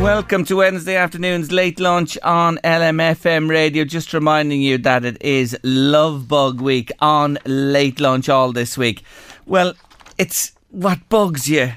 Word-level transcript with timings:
Welcome 0.00 0.46
to 0.46 0.56
Wednesday 0.56 0.96
afternoon's 0.96 1.52
late 1.52 1.78
lunch 1.78 2.16
on 2.22 2.56
LMFM 2.64 3.50
radio. 3.50 3.84
Just 3.84 4.14
reminding 4.14 4.62
you 4.62 4.78
that 4.78 5.04
it 5.04 5.20
is 5.20 5.54
Love 5.62 6.26
Bug 6.26 6.62
Week 6.62 6.90
on 7.00 7.36
late 7.44 8.00
lunch 8.00 8.30
all 8.30 8.50
this 8.50 8.78
week. 8.78 9.04
Well, 9.44 9.74
it's 10.16 10.52
what 10.70 11.06
bugs 11.10 11.50
you 11.50 11.74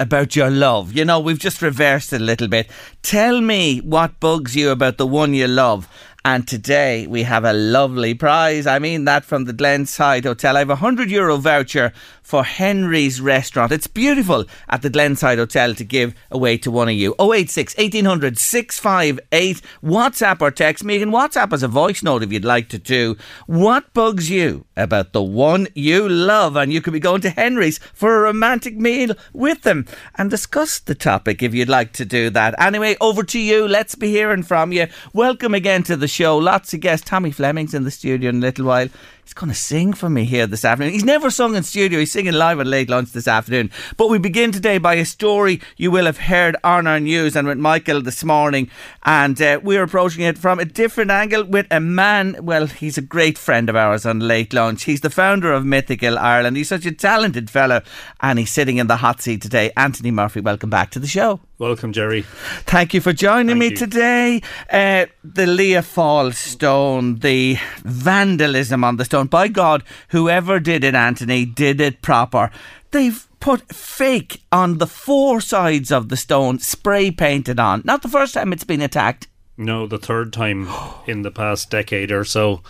about 0.00 0.34
your 0.34 0.50
love. 0.50 0.94
You 0.94 1.04
know, 1.04 1.20
we've 1.20 1.38
just 1.38 1.60
reversed 1.60 2.14
it 2.14 2.22
a 2.22 2.24
little 2.24 2.48
bit. 2.48 2.70
Tell 3.02 3.42
me 3.42 3.80
what 3.80 4.18
bugs 4.18 4.56
you 4.56 4.70
about 4.70 4.96
the 4.96 5.06
one 5.06 5.34
you 5.34 5.46
love. 5.46 5.86
And 6.24 6.48
today 6.48 7.06
we 7.06 7.22
have 7.22 7.44
a 7.44 7.52
lovely 7.52 8.12
prize. 8.12 8.66
I 8.66 8.80
mean 8.80 9.04
that 9.04 9.24
from 9.24 9.44
the 9.44 9.52
Glenside 9.52 10.24
Hotel. 10.24 10.56
I 10.56 10.58
have 10.58 10.68
a 10.70 10.76
hundred 10.76 11.10
euro 11.10 11.36
voucher 11.36 11.92
for 12.22 12.42
Henry's 12.44 13.20
Restaurant. 13.20 13.70
It's 13.70 13.86
beautiful 13.86 14.44
at 14.68 14.82
the 14.82 14.90
Glenside 14.90 15.38
Hotel 15.38 15.74
to 15.74 15.84
give 15.84 16.14
away 16.30 16.58
to 16.58 16.72
one 16.72 16.88
of 16.88 16.94
you. 16.94 17.14
086 17.20 17.76
1800 17.76 18.36
658. 18.36 19.62
WhatsApp 19.82 20.42
or 20.42 20.50
text 20.50 20.84
me. 20.84 20.98
Can 20.98 21.10
WhatsApp 21.10 21.52
as 21.52 21.62
a 21.62 21.68
voice 21.68 22.02
note 22.02 22.24
if 22.24 22.32
you'd 22.32 22.44
like 22.44 22.68
to 22.70 22.78
do. 22.78 23.16
What 23.46 23.94
bugs 23.94 24.28
you 24.28 24.66
about 24.76 25.12
the 25.12 25.22
one 25.22 25.68
you 25.74 26.08
love? 26.08 26.56
And 26.56 26.72
you 26.72 26.82
could 26.82 26.92
be 26.92 27.00
going 27.00 27.22
to 27.22 27.30
Henry's 27.30 27.78
for 27.94 28.16
a 28.16 28.22
romantic 28.22 28.76
meal 28.76 29.14
with 29.32 29.62
them 29.62 29.86
and 30.16 30.28
discuss 30.28 30.80
the 30.80 30.96
topic 30.96 31.42
if 31.42 31.54
you'd 31.54 31.68
like 31.68 31.92
to 31.94 32.04
do 32.04 32.28
that. 32.30 32.60
Anyway, 32.60 32.96
over 33.00 33.22
to 33.22 33.38
you. 33.38 33.68
Let's 33.68 33.94
be 33.94 34.08
hearing 34.08 34.42
from 34.42 34.72
you. 34.72 34.88
Welcome 35.14 35.54
again 35.54 35.84
to 35.84 35.96
the. 35.96 36.08
Lots 36.20 36.74
of 36.74 36.80
guests. 36.80 37.08
Tommy 37.08 37.30
Fleming's 37.30 37.74
in 37.74 37.84
the 37.84 37.90
studio 37.90 38.30
in 38.30 38.36
a 38.36 38.40
little 38.40 38.66
while. 38.66 38.88
He's 39.28 39.34
going 39.34 39.52
to 39.52 39.54
sing 39.54 39.92
for 39.92 40.08
me 40.08 40.24
here 40.24 40.46
this 40.46 40.64
afternoon. 40.64 40.94
He's 40.94 41.04
never 41.04 41.30
sung 41.30 41.54
in 41.54 41.62
studio. 41.62 41.98
He's 41.98 42.10
singing 42.10 42.32
live 42.32 42.60
at 42.60 42.66
late 42.66 42.88
lunch 42.88 43.12
this 43.12 43.28
afternoon. 43.28 43.70
But 43.98 44.08
we 44.08 44.16
begin 44.16 44.52
today 44.52 44.78
by 44.78 44.94
a 44.94 45.04
story 45.04 45.60
you 45.76 45.90
will 45.90 46.06
have 46.06 46.16
heard 46.16 46.56
on 46.64 46.86
our 46.86 46.98
news 46.98 47.36
and 47.36 47.46
with 47.46 47.58
Michael 47.58 48.00
this 48.00 48.24
morning. 48.24 48.70
And 49.02 49.38
uh, 49.42 49.60
we're 49.62 49.82
approaching 49.82 50.24
it 50.24 50.38
from 50.38 50.58
a 50.58 50.64
different 50.64 51.10
angle 51.10 51.44
with 51.44 51.66
a 51.70 51.78
man. 51.78 52.36
Well, 52.40 52.68
he's 52.68 52.96
a 52.96 53.02
great 53.02 53.36
friend 53.36 53.68
of 53.68 53.76
ours 53.76 54.06
on 54.06 54.20
late 54.20 54.54
lunch. 54.54 54.84
He's 54.84 55.02
the 55.02 55.10
founder 55.10 55.52
of 55.52 55.66
Mythical 55.66 56.16
Ireland. 56.16 56.56
He's 56.56 56.68
such 56.68 56.86
a 56.86 56.92
talented 56.92 57.50
fellow, 57.50 57.82
and 58.22 58.38
he's 58.38 58.50
sitting 58.50 58.78
in 58.78 58.86
the 58.86 58.96
hot 58.96 59.20
seat 59.20 59.42
today. 59.42 59.72
Anthony 59.76 60.10
Murphy, 60.10 60.40
welcome 60.40 60.70
back 60.70 60.90
to 60.92 60.98
the 60.98 61.06
show. 61.06 61.40
Welcome, 61.58 61.92
Gerry. 61.92 62.22
Thank 62.66 62.94
you 62.94 63.00
for 63.00 63.12
joining 63.12 63.58
Thank 63.58 63.58
me 63.58 63.70
you. 63.70 63.76
today. 63.76 64.42
Uh, 64.70 65.06
the 65.24 65.44
Lia 65.44 65.82
Fáil 65.82 66.32
stone, 66.32 67.16
the 67.16 67.58
vandalism 67.78 68.84
on 68.84 68.96
the 68.96 69.04
stone. 69.04 69.17
By 69.26 69.48
God, 69.48 69.82
whoever 70.08 70.60
did 70.60 70.84
it, 70.84 70.94
Anthony, 70.94 71.44
did 71.44 71.80
it 71.80 72.02
proper. 72.02 72.50
They've 72.90 73.26
put 73.40 73.74
fake 73.74 74.42
on 74.50 74.78
the 74.78 74.86
four 74.86 75.40
sides 75.40 75.90
of 75.90 76.08
the 76.08 76.16
stone, 76.16 76.58
spray 76.58 77.10
painted 77.10 77.60
on. 77.60 77.82
Not 77.84 78.02
the 78.02 78.08
first 78.08 78.34
time 78.34 78.52
it's 78.52 78.64
been 78.64 78.80
attacked. 78.80 79.28
No, 79.56 79.86
the 79.86 79.98
third 79.98 80.32
time 80.32 80.68
in 81.06 81.22
the 81.22 81.30
past 81.30 81.70
decade 81.70 82.10
or 82.12 82.24
so. 82.24 82.62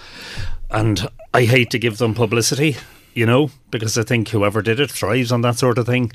And 0.71 1.09
I 1.33 1.45
hate 1.45 1.71
to 1.71 1.79
give 1.79 1.99
them 1.99 2.15
publicity, 2.15 2.77
you 3.15 3.27
know, 3.27 3.51
because 3.71 3.97
I 3.97 4.03
think 4.03 4.29
whoever 4.29 4.63
did 4.63 4.81
it 4.81 4.91
thrives 4.91 5.33
on 5.33 5.43
that 5.43 5.57
sort 5.57 5.79
of 5.79 5.87
thing. 5.87 6.13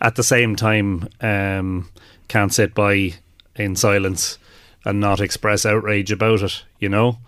At 0.00 0.16
the 0.16 0.22
same 0.22 0.56
time, 0.56 1.08
um, 1.20 1.90
can't 2.28 2.54
sit 2.54 2.74
by 2.74 3.14
in 3.56 3.76
silence 3.76 4.38
and 4.84 5.00
not 5.00 5.20
express 5.20 5.66
outrage 5.66 6.10
about 6.10 6.40
it, 6.42 6.64
you 6.78 6.88
know. 6.88 7.18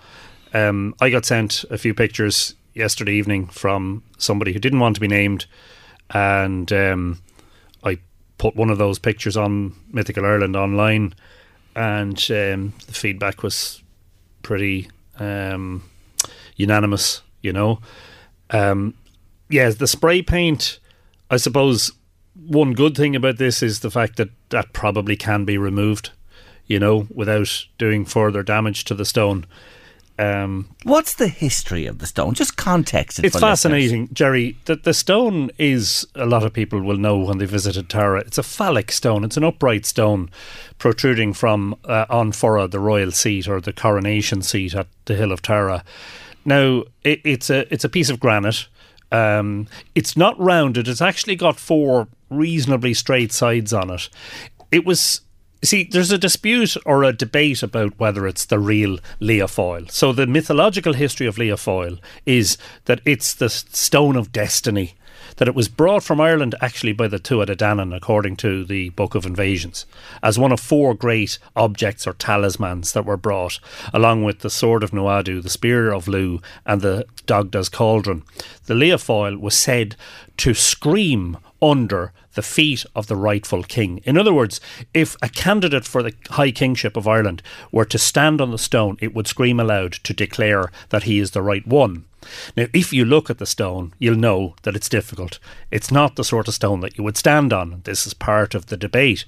Um, 0.53 0.95
I 1.01 1.11
got 1.11 1.25
sent 1.25 1.65
a 1.71 1.79
few 1.79 1.95
pictures 1.95 2.55
yesterday 2.75 3.13
evening 3.13 3.47
from 3.47 4.03
somebody 4.19 4.53
who 4.53 4.59
didn't 4.59 4.81
want 4.81 4.97
to 4.97 5.01
be 5.01 5.09
named, 5.09 5.47
and 6.11 6.71
um, 6.73 7.23
I 7.83 7.99
put 8.39 8.57
one 8.57 8.71
of 8.71 8.79
those 8.79 8.99
pictures 8.99 9.37
on 9.37 9.75
Mythical 9.93 10.27
Ireland 10.27 10.57
online, 10.57 11.15
and 11.75 12.17
um, 12.31 12.75
the 12.87 12.93
feedback 12.93 13.43
was 13.43 13.83
pretty 14.43 14.91
um, 15.19 15.83
unanimous. 16.57 17.23
You 17.41 17.53
know, 17.53 17.81
um, 18.51 18.95
yeah, 19.49 19.71
the 19.71 19.87
spray 19.87 20.23
paint. 20.23 20.79
I 21.31 21.39
suppose 21.39 21.91
one 22.35 22.75
good 22.75 22.95
thing 22.95 23.17
about 23.17 23.39
this 23.39 23.63
is 23.63 23.81
the 23.81 23.91
fact 23.91 24.17
that 24.17 24.29
that 24.51 24.73
probably 24.73 25.17
can 25.17 25.45
be 25.45 25.57
removed. 25.57 26.11
You 26.67 26.79
know, 26.79 27.07
without 27.13 27.67
doing 27.79 28.05
further 28.05 28.43
damage 28.43 28.85
to 28.85 28.95
the 28.95 29.05
stone. 29.05 29.47
Um, 30.23 30.69
What's 30.85 31.15
the 31.15 31.29
history 31.29 31.87
of 31.87 31.99
the 31.99 32.07
stone? 32.07 32.35
Just 32.35 32.57
context 32.57 33.19
it 33.19 33.25
it's 33.25 33.35
for 33.35 33.41
listeners. 33.41 33.61
fascinating, 33.61 34.09
Gerry. 34.13 34.57
The, 34.67 34.77
the 34.77 34.95
stone 34.95 35.51
is, 35.59 36.07
a 36.15 36.27
lot 36.27 36.45
of 36.45 36.53
people 36.53 36.81
will 36.81 36.97
know 36.97 37.19
when 37.19 37.39
they 37.39 37.47
visited 37.47 37.89
Tara, 37.89 38.21
it's 38.21 38.39
a 38.39 38.43
phallic 38.43 38.93
stone. 38.93 39.25
It's 39.25 39.37
an 39.37 39.45
upright 39.45 39.87
stone 39.87 40.31
protruding 40.79 41.33
from 41.33 41.75
uh, 41.85 42.07
An 42.11 42.33
Forradh, 42.33 42.71
the 42.71 42.81
royal 42.81 43.11
seat 43.11 43.49
or 43.49 43.61
the 43.61 43.73
coronation 43.73 44.43
seat 44.43 44.75
at 44.75 44.87
the 45.07 45.15
hill 45.15 45.33
of 45.33 45.43
Tara. 45.43 45.85
Now, 46.45 46.85
it, 47.03 47.21
it's, 47.25 47.51
a, 47.51 47.73
it's 47.73 47.85
a 47.85 47.89
piece 47.89 48.11
of 48.11 48.21
granite. 48.21 48.69
Um, 49.11 49.69
it's 49.95 50.17
not 50.17 50.39
rounded, 50.41 50.89
it's 50.89 51.03
actually 51.03 51.37
got 51.37 51.59
four 51.59 52.09
reasonably 52.31 52.95
straight 52.95 53.31
sides 53.31 53.73
on 53.73 53.91
it. 53.91 54.09
It 54.71 54.87
was 54.87 55.21
See, 55.65 55.85
there's 55.85 56.11
a 56.11 56.19
dispute 56.19 56.77
or 56.85 57.05
a 57.05 57.13
debate 57.13 57.63
about 57.63 57.99
whether 58.01 58.27
it's 58.27 58.45
the 58.45 58.59
real 58.59 58.99
Lia 59.21 59.47
Fáil. 59.47 59.89
So 59.93 60.13
the 60.13 60.27
mythological 60.27 60.95
history 60.95 61.29
of 61.29 61.39
Lia 61.39 61.55
Fáil 61.55 62.01
is 62.27 62.59
that 62.87 63.01
it's 63.05 63.33
the 63.33 63.49
stone 63.49 64.17
of 64.17 64.33
destiny. 64.33 64.95
That 65.37 65.47
it 65.47 65.55
was 65.55 65.69
brought 65.69 66.03
from 66.03 66.21
Ireland 66.21 66.57
actually 66.61 66.93
by 66.93 67.07
the 67.07 67.21
Tuatha 67.21 67.47
De 67.47 67.57
Danann, 67.57 67.95
according 67.97 68.37
to 68.39 68.65
the 68.65 68.89
Book 68.91 69.15
of 69.15 69.25
Invasions, 69.25 69.87
as 70.21 70.37
one 70.37 70.51
of 70.51 70.59
four 70.59 70.95
great 70.95 71.39
objects 71.55 72.09
or 72.09 72.13
talismans 72.13 72.93
that 72.93 73.07
were 73.07 73.17
brought, 73.17 73.61
along 73.95 74.25
with 74.25 74.41
the 74.41 74.51
Sword 74.51 74.83
of 74.83 74.91
Nuadu, 74.91 75.41
the 75.41 75.49
Spear 75.49 75.93
of 75.93 76.09
Lugh, 76.09 76.43
and 76.67 76.81
the 76.81 77.07
Dagda's 77.27 77.69
Cauldron. 77.69 78.25
The 78.67 78.75
Lia 78.75 78.97
Fáil 78.97 79.41
was 79.41 79.55
said 79.55 79.95
to 80.39 80.55
scream 80.55 81.39
under 81.63 82.13
the 82.35 82.43
feet 82.43 82.85
of 82.97 83.07
the 83.07 83.17
rightful 83.17 83.63
king. 83.63 84.01
In 84.05 84.19
other 84.19 84.35
words, 84.35 84.61
if 84.93 85.17
a 85.23 85.29
candidate 85.29 85.85
for 85.85 86.03
the 86.03 86.13
high 86.31 86.51
kingship 86.51 86.97
of 86.97 87.07
Ireland 87.07 87.43
were 87.71 87.85
to 87.85 87.99
stand 87.99 88.41
on 88.41 88.51
the 88.51 88.59
stone, 88.59 88.97
it 89.01 89.15
would 89.15 89.29
scream 89.29 89.61
aloud 89.61 89.93
to 89.93 90.13
declare 90.13 90.73
that 90.89 91.05
he 91.05 91.21
is 91.21 91.31
the 91.31 91.43
right 91.43 91.67
one. 91.67 92.05
Now, 92.57 92.67
if 92.73 92.93
you 92.93 93.05
look 93.05 93.31
at 93.31 93.39
the 93.39 93.47
stone, 93.47 93.95
you'll 93.99 94.17
know 94.17 94.55
that 94.63 94.77
it's 94.77 94.89
difficult. 94.89 95.39
It's 95.71 95.91
not 95.91 96.17
the 96.17 96.25
sort 96.25 96.49
of 96.49 96.55
stone 96.55 96.81
that 96.81 96.99
you 96.99 97.05
would 97.05 97.17
stand 97.17 97.53
on. 97.53 97.83
This 97.85 98.07
is 98.07 98.15
part 98.15 98.55
of 98.55 98.67
the 98.67 98.77
debate. 98.77 99.25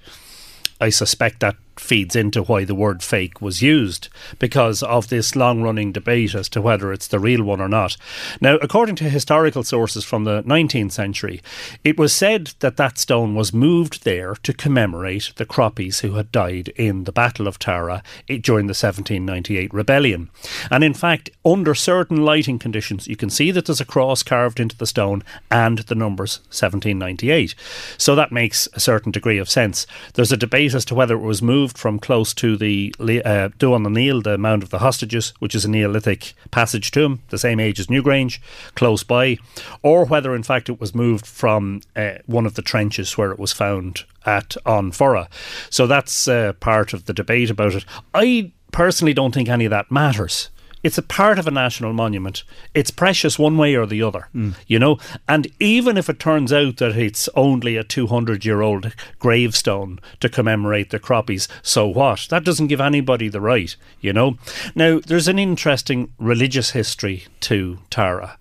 I 0.80 0.90
suspect 0.90 1.40
that 1.40 1.56
feeds 1.80 2.16
into 2.16 2.42
why 2.42 2.64
the 2.64 2.74
word 2.74 3.02
fake 3.02 3.40
was 3.40 3.62
used 3.62 4.08
because 4.38 4.82
of 4.82 5.08
this 5.08 5.36
long 5.36 5.62
running 5.62 5.92
debate 5.92 6.34
as 6.34 6.48
to 6.50 6.62
whether 6.62 6.92
it's 6.92 7.08
the 7.08 7.18
real 7.18 7.42
one 7.42 7.60
or 7.60 7.68
not. 7.68 7.96
Now, 8.40 8.56
according 8.56 8.96
to 8.96 9.04
historical 9.04 9.62
sources 9.62 10.04
from 10.04 10.24
the 10.24 10.42
19th 10.44 10.92
century, 10.92 11.42
it 11.82 11.98
was 11.98 12.14
said 12.14 12.52
that 12.60 12.76
that 12.76 12.98
stone 12.98 13.34
was 13.34 13.52
moved 13.52 14.04
there 14.04 14.34
to 14.36 14.52
commemorate 14.52 15.32
the 15.36 15.46
Croppies 15.46 16.00
who 16.00 16.14
had 16.14 16.32
died 16.32 16.68
in 16.76 17.04
the 17.04 17.12
Battle 17.12 17.46
of 17.46 17.58
Tara 17.58 18.02
eh, 18.28 18.38
during 18.40 18.66
the 18.66 18.70
1798 18.70 19.72
rebellion. 19.72 20.30
And 20.70 20.84
in 20.84 20.94
fact, 20.94 21.30
under 21.44 21.74
certain 21.74 22.24
lighting 22.24 22.58
conditions, 22.58 23.08
you 23.08 23.16
can 23.16 23.30
see 23.30 23.50
that 23.50 23.66
there's 23.66 23.80
a 23.80 23.84
cross 23.84 24.22
carved 24.22 24.60
into 24.60 24.76
the 24.76 24.86
stone 24.86 25.22
and 25.50 25.78
the 25.78 25.94
numbers 25.94 26.38
1798. 26.48 27.54
So 27.98 28.14
that 28.14 28.32
makes 28.32 28.68
a 28.74 28.80
certain 28.80 29.12
degree 29.12 29.38
of 29.38 29.50
sense. 29.50 29.86
There's 30.14 30.32
a 30.32 30.36
debate 30.36 30.74
as 30.74 30.84
to 30.86 30.94
whether 30.94 31.14
it 31.14 31.18
was 31.18 31.42
moved 31.42 31.63
moved 31.64 31.78
from 31.78 31.98
close 31.98 32.34
to 32.34 32.58
the 32.58 32.94
uh, 33.00 33.48
Duan 33.58 33.90
Neil, 33.90 34.20
the 34.20 34.36
Mound 34.36 34.62
of 34.62 34.68
the 34.68 34.80
Hostages, 34.80 35.32
which 35.38 35.54
is 35.54 35.64
a 35.64 35.70
Neolithic 35.70 36.34
passage 36.50 36.90
tomb, 36.90 37.22
the 37.30 37.38
same 37.38 37.58
age 37.58 37.80
as 37.80 37.86
Newgrange, 37.86 38.38
close 38.74 39.02
by, 39.02 39.38
or 39.82 40.04
whether 40.04 40.34
in 40.34 40.42
fact 40.42 40.68
it 40.68 40.78
was 40.78 40.94
moved 40.94 41.24
from 41.24 41.80
uh, 41.96 42.16
one 42.26 42.44
of 42.44 42.52
the 42.52 42.60
trenches 42.60 43.16
where 43.16 43.32
it 43.32 43.38
was 43.38 43.54
found 43.54 44.04
at 44.26 44.58
An 44.66 44.90
Forradh. 44.90 45.28
So 45.70 45.86
that's 45.86 46.28
uh, 46.28 46.52
part 46.60 46.92
of 46.92 47.06
the 47.06 47.14
debate 47.14 47.48
about 47.48 47.74
it. 47.74 47.86
I 48.12 48.52
personally 48.70 49.14
don't 49.14 49.32
think 49.32 49.48
any 49.48 49.64
of 49.64 49.70
that 49.70 49.90
matters 49.90 50.50
it's 50.84 50.98
a 50.98 51.02
part 51.02 51.38
of 51.38 51.46
a 51.46 51.50
national 51.50 51.94
monument. 51.94 52.44
It's 52.74 52.90
precious 52.90 53.38
one 53.38 53.56
way 53.56 53.74
or 53.74 53.86
the 53.86 54.02
other, 54.02 54.28
mm. 54.34 54.54
you 54.66 54.78
know. 54.78 54.98
And 55.26 55.48
even 55.58 55.96
if 55.96 56.10
it 56.10 56.20
turns 56.20 56.52
out 56.52 56.76
that 56.76 56.96
it's 56.96 57.28
only 57.34 57.76
a 57.76 57.82
200 57.82 58.44
year 58.44 58.60
old 58.60 58.94
gravestone 59.18 59.98
to 60.20 60.28
commemorate 60.28 60.90
the 60.90 61.00
Croppies, 61.00 61.48
so 61.62 61.88
what? 61.88 62.26
That 62.28 62.44
doesn't 62.44 62.66
give 62.66 62.82
anybody 62.82 63.28
the 63.28 63.40
right, 63.40 63.74
you 64.02 64.12
know. 64.12 64.36
Now, 64.74 65.00
there's 65.00 65.26
an 65.26 65.38
interesting 65.38 66.12
religious 66.18 66.72
history 66.72 67.24
to 67.40 67.78
Tara. 67.88 68.38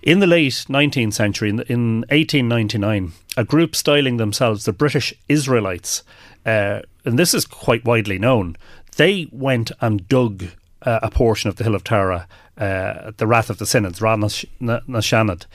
In 0.00 0.20
the 0.20 0.28
late 0.28 0.66
19th 0.68 1.14
century, 1.14 1.50
in, 1.50 1.60
in 1.62 1.96
1899, 2.10 3.12
a 3.36 3.44
group 3.44 3.74
styling 3.74 4.18
themselves 4.18 4.64
the 4.64 4.72
British 4.72 5.12
Israelites, 5.28 6.04
uh, 6.46 6.82
and 7.04 7.18
this 7.18 7.34
is 7.34 7.46
quite 7.46 7.84
widely 7.84 8.18
known, 8.18 8.56
they 8.96 9.26
went 9.32 9.72
and 9.80 10.06
dug 10.08 10.44
uh, 10.84 11.00
a 11.02 11.10
portion 11.10 11.48
of 11.48 11.56
the 11.56 11.64
Hill 11.64 11.74
of 11.74 11.84
Tara, 11.84 12.28
uh, 12.58 13.12
the 13.16 13.26
Rath 13.26 13.50
of 13.50 13.58
the 13.58 13.66
Synods, 13.66 14.00
Rashanad, 14.00 15.46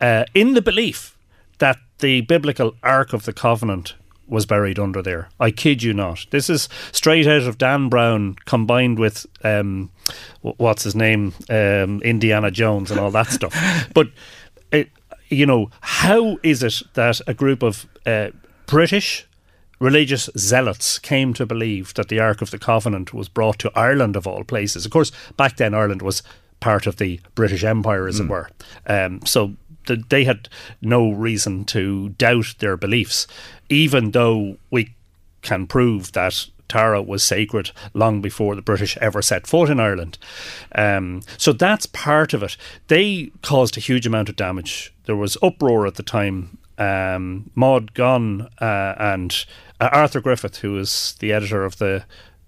uh, 0.00 0.24
in 0.34 0.54
the 0.54 0.62
belief 0.62 1.16
that 1.58 1.78
the 1.98 2.22
biblical 2.22 2.74
Ark 2.82 3.12
of 3.12 3.24
the 3.24 3.32
Covenant 3.32 3.94
was 4.26 4.46
buried 4.46 4.78
under 4.78 5.02
there. 5.02 5.28
I 5.38 5.50
kid 5.50 5.82
you 5.82 5.92
not. 5.92 6.26
This 6.30 6.48
is 6.48 6.68
straight 6.92 7.26
out 7.26 7.42
of 7.42 7.58
Dan 7.58 7.88
Brown 7.88 8.36
combined 8.46 8.98
with 8.98 9.26
um, 9.42 9.90
what's 10.40 10.84
his 10.84 10.94
name, 10.94 11.34
um, 11.50 12.00
Indiana 12.02 12.50
Jones, 12.50 12.90
and 12.90 12.98
all 12.98 13.10
that 13.10 13.28
stuff. 13.28 13.54
But 13.94 14.08
it, 14.72 14.90
you 15.28 15.46
know, 15.46 15.70
how 15.80 16.38
is 16.42 16.62
it 16.62 16.82
that 16.94 17.20
a 17.26 17.34
group 17.34 17.62
of 17.62 17.86
uh, 18.06 18.30
British 18.66 19.26
religious 19.78 20.28
zealots 20.36 20.98
came 20.98 21.34
to 21.34 21.46
believe 21.46 21.94
that 21.94 22.08
the 22.08 22.20
Ark 22.20 22.42
of 22.42 22.50
the 22.50 22.58
Covenant 22.58 23.12
was 23.12 23.28
brought 23.28 23.58
to 23.60 23.72
Ireland 23.74 24.16
of 24.16 24.26
all 24.26 24.44
places. 24.44 24.84
Of 24.84 24.92
course, 24.92 25.12
back 25.36 25.56
then 25.56 25.74
Ireland 25.74 26.02
was 26.02 26.22
part 26.60 26.86
of 26.86 26.96
the 26.96 27.20
British 27.34 27.64
Empire, 27.64 28.06
as 28.06 28.20
mm. 28.20 28.24
it 28.24 28.30
were. 28.30 28.50
Um, 28.86 29.20
so 29.26 29.54
the, 29.86 30.02
they 30.08 30.24
had 30.24 30.48
no 30.80 31.10
reason 31.10 31.64
to 31.66 32.10
doubt 32.10 32.54
their 32.58 32.76
beliefs, 32.76 33.26
even 33.68 34.12
though 34.12 34.56
we 34.70 34.94
can 35.42 35.66
prove 35.66 36.12
that 36.12 36.46
Tara 36.68 37.02
was 37.02 37.22
sacred 37.22 37.70
long 37.92 38.20
before 38.20 38.54
the 38.54 38.62
British 38.62 38.96
ever 38.98 39.22
set 39.22 39.46
foot 39.46 39.70
in 39.70 39.78
Ireland. 39.78 40.18
Um, 40.74 41.20
so 41.36 41.52
that's 41.52 41.86
part 41.86 42.32
of 42.32 42.42
it. 42.42 42.56
They 42.88 43.30
caused 43.42 43.76
a 43.76 43.80
huge 43.80 44.06
amount 44.06 44.28
of 44.28 44.36
damage. 44.36 44.92
There 45.04 45.16
was 45.16 45.36
uproar 45.42 45.86
at 45.86 45.96
the 45.96 46.02
time. 46.02 46.58
Um, 46.78 47.50
Maud 47.54 47.94
Gonne 47.94 48.48
uh, 48.60 48.94
and 48.98 49.44
uh, 49.80 49.90
Arthur 49.92 50.20
Griffith, 50.20 50.58
who 50.58 50.72
was 50.72 51.14
the 51.20 51.32
editor 51.32 51.64
of 51.64 51.78
the 51.78 52.04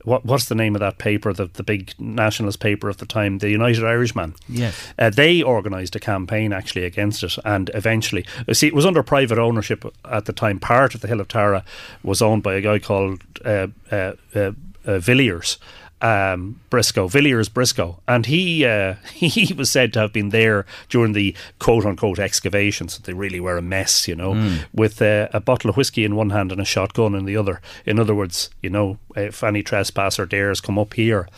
what, 0.07 0.25
what's 0.25 0.47
the 0.47 0.55
name 0.55 0.77
of 0.77 0.81
that 0.81 0.99
paper, 0.99 1.33
the, 1.33 1.47
the 1.47 1.65
big 1.65 1.93
nationalist 1.99 2.61
paper 2.61 2.89
of 2.89 2.99
the 2.99 3.07
time, 3.07 3.39
the 3.39 3.51
United 3.51 3.85
Irishman? 3.85 4.37
Yes. 4.49 4.93
Uh, 4.99 5.11
they 5.11 5.43
organised 5.43 5.97
a 5.97 6.01
campaign 6.01 6.53
actually 6.53 6.85
against 6.85 7.25
it, 7.25 7.37
and 7.45 7.71
eventually, 7.75 8.25
uh, 8.49 8.55
see, 8.55 8.69
it 8.69 8.75
was 8.75 8.87
under 8.87 9.03
private 9.03 9.37
ownership 9.37 9.85
at 10.05 10.27
the 10.27 10.33
time. 10.33 10.61
Part 10.61 10.95
of 10.95 11.01
the 11.01 11.09
Hill 11.09 11.21
of 11.21 11.27
Tara 11.27 11.65
was 12.05 12.23
owned 12.23 12.45
by 12.45 12.55
a 12.55 12.61
guy 12.61 12.79
called 12.79 13.21
uh, 13.45 13.67
uh, 13.91 14.13
uh, 14.35 14.53
uh 14.87 14.99
Villiers 15.01 15.59
um, 16.03 16.61
Briscoe, 16.69 17.09
Villiers 17.09 17.49
Briscoe, 17.49 17.99
and 18.07 18.27
he 18.27 18.65
uh, 18.65 18.95
he 19.15 19.53
was 19.55 19.71
said 19.71 19.93
to 19.93 20.01
have 20.01 20.13
been 20.13 20.29
there 20.31 20.67
during 20.89 21.13
the 21.13 21.35
quote 21.59 21.87
unquote 21.87 22.19
excavations. 22.19 22.99
They 22.99 23.13
really 23.13 23.41
were 23.41 23.57
a 23.57 23.63
mess, 23.63 24.07
you 24.07 24.15
know, 24.15 24.35
mm. 24.35 24.65
with 24.73 25.01
uh, 25.01 25.29
a 25.33 25.41
bottle 25.41 25.71
of 25.71 25.77
whiskey 25.77 26.05
in 26.05 26.17
one 26.17 26.31
hand 26.31 26.53
and 26.53 26.61
a 26.61 26.65
shotgun 26.65 27.15
in 27.15 27.25
the 27.25 27.37
other. 27.37 27.61
In 27.85 27.99
other 27.99 28.15
words, 28.15 28.51
you 28.63 28.71
know, 28.71 28.99
if 29.15 29.43
any 29.43 29.63
trespasser 29.63 30.27
dares 30.27 30.61
come 30.61 30.79
up 30.79 30.95
here. 30.95 31.29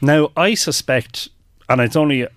Now, 0.00 0.30
I 0.36 0.54
suspect, 0.54 1.28
and 1.68 1.80
it's 1.80 1.96
only. 1.96 2.24
Uh, 2.24 2.28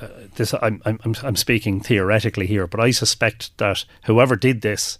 uh 0.00 0.08
this 0.36 0.54
I'm, 0.62 0.80
I'm 0.84 1.14
I'm 1.22 1.36
speaking 1.36 1.80
theoretically 1.80 2.46
here, 2.46 2.66
but 2.66 2.80
I 2.80 2.90
suspect 2.90 3.56
that 3.58 3.84
whoever 4.04 4.36
did 4.36 4.60
this 4.60 4.98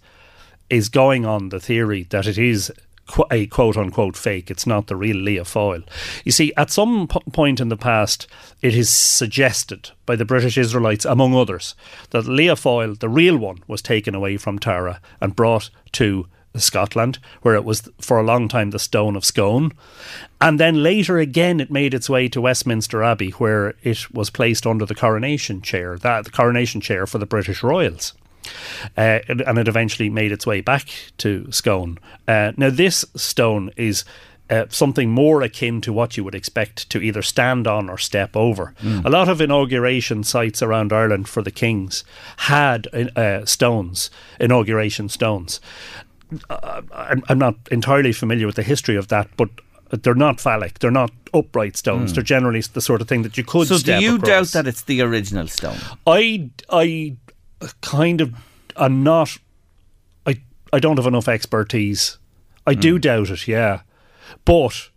is 0.69 0.89
going 0.89 1.25
on 1.25 1.49
the 1.49 1.59
theory 1.59 2.03
that 2.09 2.25
it 2.25 2.37
is 2.37 2.71
a 3.29 3.45
quote 3.47 3.77
unquote 3.77 4.17
fake. 4.17 4.51
It's 4.51 4.67
not 4.67 4.87
the 4.87 4.95
real 4.95 5.17
Lia 5.17 5.43
Fáil. 5.43 5.83
You 6.23 6.31
see, 6.31 6.53
at 6.57 6.71
some 6.71 7.07
point 7.07 7.59
in 7.59 7.69
the 7.69 7.77
past, 7.77 8.27
it 8.61 8.75
is 8.75 8.89
suggested 8.89 9.91
by 10.05 10.15
the 10.15 10.25
British 10.25 10.57
Israelites, 10.57 11.05
among 11.05 11.35
others, 11.35 11.75
that 12.11 12.27
Lia 12.27 12.55
Fáil, 12.55 12.99
the 12.99 13.09
real 13.09 13.37
one, 13.37 13.63
was 13.67 13.81
taken 13.81 14.15
away 14.15 14.37
from 14.37 14.59
Tara 14.59 15.01
and 15.19 15.35
brought 15.35 15.69
to 15.93 16.27
Scotland, 16.55 17.19
where 17.41 17.55
it 17.55 17.63
was 17.63 17.89
for 17.99 18.19
a 18.19 18.23
long 18.23 18.47
time 18.47 18.71
the 18.71 18.79
Stone 18.79 19.15
of 19.15 19.23
Scone. 19.23 19.71
And 20.39 20.59
then 20.59 20.83
later 20.83 21.17
again, 21.17 21.59
it 21.59 21.71
made 21.71 21.93
its 21.93 22.09
way 22.09 22.27
to 22.29 22.41
Westminster 22.41 23.03
Abbey, 23.03 23.31
where 23.31 23.75
it 23.83 24.13
was 24.13 24.29
placed 24.29 24.67
under 24.67 24.85
the 24.85 24.95
coronation 24.95 25.61
chair, 25.61 25.97
that 25.99 26.25
the 26.25 26.31
coronation 26.31 26.81
chair 26.81 27.07
for 27.07 27.19
the 27.19 27.25
British 27.25 27.63
royals. 27.63 28.13
Uh, 28.97 29.19
and 29.27 29.57
it 29.57 29.67
eventually 29.67 30.09
made 30.09 30.31
its 30.31 30.45
way 30.45 30.61
back 30.61 30.89
to 31.17 31.51
Scone. 31.51 31.99
Uh, 32.27 32.51
now, 32.57 32.69
this 32.69 33.05
stone 33.15 33.71
is 33.77 34.03
uh, 34.51 34.65
something 34.69 35.09
more 35.09 35.41
akin 35.41 35.79
to 35.81 35.93
what 35.93 36.17
you 36.17 36.23
would 36.23 36.35
expect 36.35 36.89
to 36.89 37.01
either 37.01 37.21
stand 37.21 37.67
on 37.67 37.89
or 37.89 37.97
step 37.97 38.35
over. 38.35 38.73
Mm. 38.81 39.05
A 39.05 39.09
lot 39.09 39.29
of 39.29 39.39
inauguration 39.39 40.23
sites 40.23 40.61
around 40.61 40.91
Ireland 40.91 41.29
for 41.29 41.41
the 41.41 41.51
kings 41.51 42.03
had 42.37 42.87
uh, 43.15 43.45
stones, 43.45 44.11
inauguration 44.39 45.07
stones. 45.07 45.61
Uh, 46.49 46.81
I'm, 46.93 47.23
I'm 47.29 47.39
not 47.39 47.55
entirely 47.71 48.11
familiar 48.11 48.45
with 48.45 48.57
the 48.57 48.63
history 48.63 48.97
of 48.97 49.07
that, 49.07 49.29
but 49.37 49.49
they're 49.89 50.15
not 50.15 50.39
phallic. 50.39 50.79
They're 50.79 50.91
not 50.91 51.11
upright 51.33 51.77
stones. 51.77 52.11
Mm. 52.11 52.15
They're 52.15 52.23
generally 52.23 52.61
the 52.61 52.81
sort 52.81 53.01
of 53.01 53.07
thing 53.07 53.23
that 53.23 53.37
you 53.37 53.43
could. 53.43 53.67
So, 53.67 53.77
do 53.77 53.99
you 53.99 54.15
across. 54.15 54.27
doubt 54.27 54.47
that 54.63 54.67
it's 54.67 54.83
the 54.83 55.01
original 55.01 55.47
stone? 55.47 55.77
I, 56.05 56.49
I 56.69 57.15
kind 57.81 58.21
of 58.21 58.33
I'm 58.75 59.03
not. 59.03 59.37
I 60.25 60.41
I 60.73 60.79
don't 60.79 60.97
have 60.97 61.07
enough 61.07 61.27
expertise. 61.27 62.17
I 62.65 62.75
mm. 62.75 62.81
do 62.81 62.99
doubt 62.99 63.29
it, 63.29 63.47
yeah, 63.47 63.81
but 64.45 64.89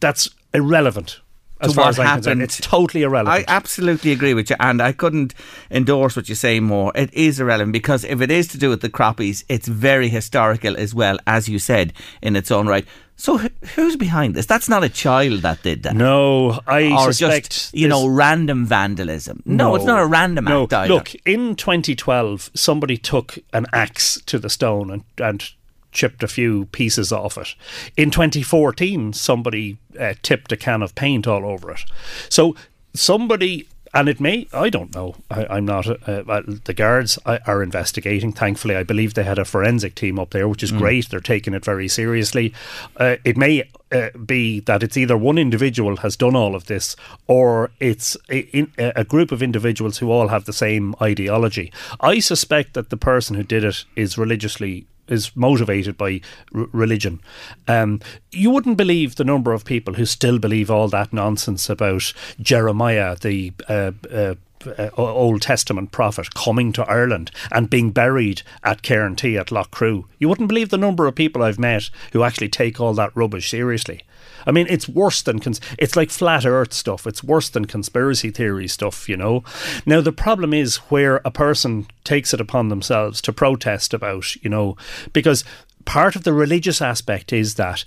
that's 0.00 0.30
irrelevant. 0.54 1.20
As 1.60 1.74
far 1.74 1.88
as 1.88 1.98
I'm 1.98 2.16
concerned, 2.16 2.40
it's 2.40 2.60
totally 2.60 3.02
irrelevant. 3.02 3.48
I 3.48 3.52
absolutely 3.52 4.12
agree 4.12 4.32
with 4.32 4.48
you, 4.48 4.54
and 4.60 4.80
I 4.80 4.92
couldn't 4.92 5.34
endorse 5.72 6.14
what 6.14 6.28
you 6.28 6.36
say 6.36 6.60
more. 6.60 6.92
It 6.94 7.12
is 7.12 7.40
irrelevant 7.40 7.72
because 7.72 8.04
if 8.04 8.20
it 8.20 8.30
is 8.30 8.46
to 8.48 8.58
do 8.58 8.70
with 8.70 8.80
the 8.80 8.88
Croppies, 8.88 9.44
it's 9.48 9.66
very 9.66 10.08
historical 10.08 10.76
as 10.76 10.94
well, 10.94 11.18
as 11.26 11.48
you 11.48 11.58
said 11.58 11.92
in 12.22 12.36
its 12.36 12.52
own 12.52 12.68
right. 12.68 12.86
So 13.18 13.36
who's 13.74 13.96
behind 13.96 14.36
this? 14.36 14.46
That's 14.46 14.68
not 14.68 14.84
a 14.84 14.88
child 14.88 15.42
that 15.42 15.62
did 15.64 15.82
that. 15.82 15.96
No, 15.96 16.60
I 16.68 16.92
or 16.92 17.12
suspect 17.12 17.50
just 17.50 17.74
you 17.74 17.88
know 17.88 18.06
random 18.06 18.64
vandalism. 18.64 19.42
No, 19.44 19.70
no, 19.70 19.74
it's 19.74 19.84
not 19.84 20.00
a 20.00 20.06
random 20.06 20.44
no. 20.44 20.62
act. 20.62 20.72
Either. 20.72 20.94
Look, 20.94 21.14
in 21.26 21.56
2012, 21.56 22.52
somebody 22.54 22.96
took 22.96 23.38
an 23.52 23.66
axe 23.72 24.22
to 24.26 24.38
the 24.38 24.48
stone 24.48 24.90
and, 24.92 25.04
and 25.18 25.50
chipped 25.90 26.22
a 26.22 26.28
few 26.28 26.66
pieces 26.66 27.10
off 27.10 27.36
it. 27.36 27.56
In 27.96 28.12
2014, 28.12 29.12
somebody 29.12 29.78
uh, 29.98 30.14
tipped 30.22 30.52
a 30.52 30.56
can 30.56 30.80
of 30.80 30.94
paint 30.94 31.26
all 31.26 31.44
over 31.44 31.72
it. 31.72 31.80
So 32.28 32.54
somebody 32.94 33.66
and 33.94 34.08
it 34.08 34.20
may 34.20 34.46
I 34.52 34.70
don't 34.70 34.94
know. 34.94 35.16
I, 35.30 35.58
am 35.58 35.66
not 35.66 35.86
uh, 35.86 36.22
uh, 36.28 36.42
the 36.64 36.74
guards 36.74 37.18
are 37.26 37.62
investigating. 37.62 38.32
Thankfully 38.32 38.76
I 38.76 38.82
believe 38.82 39.14
they 39.14 39.24
had 39.24 39.38
a 39.38 39.44
forensic 39.44 39.94
team 39.94 40.18
up 40.18 40.30
there 40.30 40.48
which 40.48 40.62
is 40.62 40.72
mm. 40.72 40.78
great. 40.78 41.08
They're 41.08 41.20
taking 41.20 41.54
it 41.54 41.64
very 41.64 41.88
seriously. 41.88 42.54
Uh, 42.96 43.16
it 43.24 43.36
may 43.36 43.64
uh, 43.90 44.10
be 44.10 44.60
that 44.60 44.82
it's 44.82 44.96
either 44.96 45.16
one 45.16 45.38
individual 45.38 45.96
has 45.98 46.16
done 46.16 46.36
all 46.36 46.54
of 46.54 46.66
this 46.66 46.96
or 47.26 47.70
it's 47.80 48.16
a, 48.30 48.40
in, 48.56 48.72
a 48.78 49.04
group 49.04 49.32
of 49.32 49.42
individuals 49.42 49.98
who 49.98 50.10
all 50.10 50.28
have 50.28 50.44
the 50.44 50.52
same 50.52 50.94
ideology. 51.00 51.72
I 52.00 52.18
suspect 52.18 52.74
that 52.74 52.90
the 52.90 52.96
person 52.96 53.36
who 53.36 53.42
did 53.42 53.64
it 53.64 53.84
is 53.96 54.18
religiously 54.18 54.86
is 55.08 55.34
motivated 55.34 55.96
by 55.96 56.20
r- 56.54 56.68
religion. 56.72 57.20
Um, 57.66 58.00
you 58.30 58.50
wouldn't 58.50 58.76
believe 58.76 59.16
the 59.16 59.24
number 59.24 59.52
of 59.52 59.64
people 59.64 59.94
who 59.94 60.06
still 60.06 60.38
believe 60.38 60.70
all 60.70 60.88
that 60.88 61.12
nonsense 61.12 61.68
about 61.68 62.12
Jeremiah, 62.40 63.16
the 63.20 63.52
uh, 63.68 63.92
uh, 64.10 64.34
uh, 64.66 64.90
Old 64.96 65.42
Testament 65.42 65.92
prophet 65.92 66.34
coming 66.34 66.72
to 66.72 66.84
Ireland 66.84 67.30
and 67.52 67.70
being 67.70 67.90
buried 67.90 68.42
at 68.64 68.82
Cairn 68.82 69.16
T 69.16 69.36
at 69.38 69.48
Loughcrew. 69.48 70.04
You 70.18 70.28
wouldn't 70.28 70.48
believe 70.48 70.70
the 70.70 70.78
number 70.78 71.06
of 71.06 71.14
people 71.14 71.42
I've 71.42 71.58
met 71.58 71.90
who 72.12 72.22
actually 72.22 72.48
take 72.48 72.80
all 72.80 72.94
that 72.94 73.14
rubbish 73.14 73.50
seriously. 73.50 74.02
I 74.46 74.52
mean, 74.52 74.66
it's 74.68 74.88
worse 74.88 75.22
than 75.22 75.38
cons- 75.38 75.60
it's 75.78 75.96
like 75.96 76.10
flat 76.10 76.46
Earth 76.46 76.72
stuff. 76.72 77.06
It's 77.06 77.24
worse 77.24 77.48
than 77.48 77.66
conspiracy 77.66 78.30
theory 78.30 78.68
stuff, 78.68 79.08
you 79.08 79.16
know. 79.16 79.44
Now 79.86 80.00
the 80.00 80.12
problem 80.12 80.52
is 80.54 80.76
where 80.88 81.20
a 81.24 81.30
person 81.30 81.86
takes 82.04 82.32
it 82.32 82.40
upon 82.40 82.68
themselves 82.68 83.20
to 83.22 83.32
protest 83.32 83.94
about, 83.94 84.36
you 84.36 84.50
know, 84.50 84.76
because 85.12 85.44
part 85.84 86.16
of 86.16 86.24
the 86.24 86.32
religious 86.32 86.82
aspect 86.82 87.32
is 87.32 87.54
that 87.54 87.84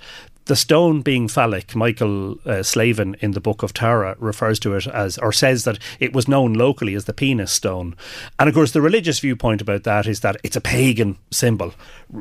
the 0.51 0.55
stone 0.57 1.01
being 1.01 1.29
phallic, 1.29 1.77
Michael 1.77 2.37
uh, 2.45 2.61
Slavin 2.61 3.15
in 3.21 3.31
the 3.31 3.39
Book 3.39 3.63
of 3.63 3.71
Tara 3.71 4.17
refers 4.19 4.59
to 4.59 4.75
it 4.75 4.85
as, 4.85 5.17
or 5.17 5.31
says 5.31 5.63
that 5.63 5.79
it 6.01 6.11
was 6.11 6.27
known 6.27 6.55
locally 6.55 6.93
as 6.93 7.05
the 7.05 7.13
penis 7.13 7.53
stone. 7.53 7.95
And 8.37 8.49
of 8.49 8.53
course, 8.53 8.73
the 8.73 8.81
religious 8.81 9.19
viewpoint 9.19 9.61
about 9.61 9.85
that 9.85 10.07
is 10.07 10.19
that 10.19 10.35
it's 10.43 10.57
a 10.57 10.59
pagan 10.59 11.17
symbol, 11.31 11.73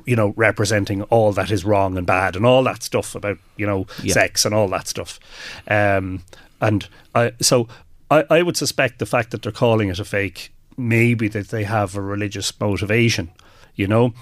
you 0.04 0.14
know, 0.14 0.32
representing 0.36 1.02
all 1.02 1.32
that 1.32 1.50
is 1.50 1.64
wrong 1.64 1.98
and 1.98 2.06
bad 2.06 2.36
and 2.36 2.46
all 2.46 2.62
that 2.62 2.84
stuff 2.84 3.16
about, 3.16 3.38
you 3.56 3.66
know, 3.66 3.88
yeah. 4.00 4.14
sex 4.14 4.44
and 4.44 4.54
all 4.54 4.68
that 4.68 4.86
stuff. 4.86 5.18
Um, 5.66 6.22
and 6.60 6.86
I, 7.16 7.32
so 7.40 7.66
I, 8.12 8.24
I 8.30 8.42
would 8.42 8.56
suspect 8.56 9.00
the 9.00 9.06
fact 9.06 9.32
that 9.32 9.42
they're 9.42 9.50
calling 9.50 9.88
it 9.88 9.98
a 9.98 10.04
fake, 10.04 10.52
maybe 10.76 11.26
that 11.26 11.48
they 11.48 11.64
have 11.64 11.96
a 11.96 12.00
religious 12.00 12.52
motivation, 12.60 13.32
you 13.74 13.88
know. 13.88 14.14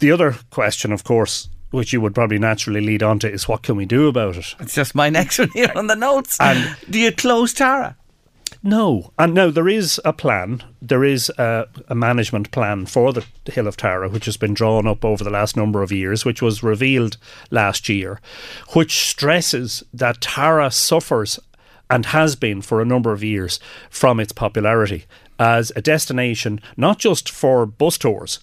The 0.00 0.12
other 0.12 0.36
question, 0.50 0.92
of 0.92 1.04
course, 1.04 1.48
which 1.70 1.92
you 1.92 2.00
would 2.00 2.14
probably 2.14 2.38
naturally 2.38 2.80
lead 2.80 3.02
on 3.02 3.18
to, 3.20 3.30
is 3.30 3.48
what 3.48 3.62
can 3.62 3.76
we 3.76 3.86
do 3.86 4.08
about 4.08 4.36
it? 4.36 4.54
It's 4.60 4.74
just 4.74 4.94
my 4.94 5.08
next 5.18 5.38
one 5.38 5.50
here 5.50 5.72
on 5.74 5.86
the 5.86 5.96
notes. 5.96 6.38
And 6.40 6.76
do 6.88 6.98
you 6.98 7.12
close 7.12 7.52
Tara? 7.52 7.96
No, 8.62 9.12
and 9.18 9.32
no, 9.32 9.50
there 9.50 9.68
is 9.68 10.00
a 10.04 10.12
plan. 10.12 10.62
There 10.82 11.04
is 11.04 11.30
a, 11.38 11.66
a, 11.88 11.94
management 11.94 12.50
plan 12.50 12.84
for 12.84 13.10
the 13.12 13.24
Hill 13.46 13.66
of 13.66 13.76
Tara, 13.76 14.08
which 14.08 14.26
has 14.26 14.36
been 14.36 14.52
drawn 14.52 14.86
up 14.86 15.02
over 15.02 15.24
the 15.24 15.30
last 15.30 15.56
number 15.56 15.82
of 15.82 15.92
years, 15.92 16.26
which 16.26 16.42
was 16.42 16.62
revealed 16.62 17.16
last 17.50 17.88
year, 17.88 18.20
which 18.74 19.08
stresses 19.08 19.82
that 19.94 20.20
Tara 20.20 20.70
suffers 20.70 21.38
and 21.88 22.06
has 22.06 22.36
been 22.36 22.60
for 22.60 22.80
a 22.82 22.84
number 22.84 23.12
of 23.12 23.24
years 23.24 23.60
from 23.88 24.20
its 24.20 24.32
popularity 24.32 25.06
as 25.38 25.72
a 25.74 25.80
destination 25.80 26.60
not 26.76 26.98
just 26.98 27.30
for 27.30 27.64
bus 27.64 27.96
tours, 27.96 28.40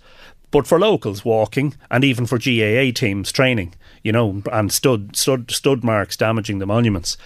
but 0.52 0.68
for 0.68 0.80
locals 0.80 1.26
walking 1.26 1.76
and 1.92 2.04
even 2.04 2.26
for 2.26 2.38
GAA 2.38 2.92
teams 2.94 3.32
training, 3.32 3.74
you 4.04 4.12
know, 4.12 4.42
and 4.52 4.72
stud 4.72 5.16
stud 5.16 5.52
stud 5.52 5.84
marks 5.84 6.18
damaging 6.18 6.60
the 6.60 6.66
monuments. 6.66 7.18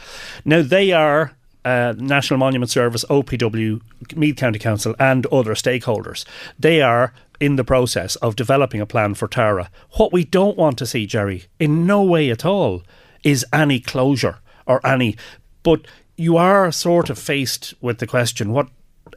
Now 0.45 0.61
they 0.61 0.91
are 0.91 1.35
uh, 1.63 1.93
National 1.97 2.39
Monument 2.39 2.71
Service, 2.71 3.05
OPW, 3.05 3.81
Meath 4.15 4.37
County 4.37 4.59
Council, 4.59 4.95
and 4.99 5.25
other 5.27 5.53
stakeholders. 5.53 6.25
They 6.57 6.81
are 6.81 7.13
in 7.39 7.55
the 7.55 7.63
process 7.63 8.15
of 8.17 8.35
developing 8.35 8.81
a 8.81 8.85
plan 8.85 9.13
for 9.13 9.27
Tara. 9.27 9.69
What 9.91 10.13
we 10.13 10.23
don't 10.23 10.57
want 10.57 10.77
to 10.79 10.85
see, 10.85 11.05
Gerry, 11.05 11.45
in 11.59 11.85
no 11.85 12.03
way 12.03 12.29
at 12.29 12.45
all, 12.45 12.83
is 13.23 13.45
any 13.53 13.79
closure 13.79 14.39
or 14.65 14.85
any. 14.85 15.15
But 15.63 15.81
you 16.17 16.37
are 16.37 16.71
sort 16.71 17.09
of 17.09 17.19
faced 17.19 17.73
with 17.81 17.99
the 17.99 18.07
question: 18.07 18.53
what 18.53 18.69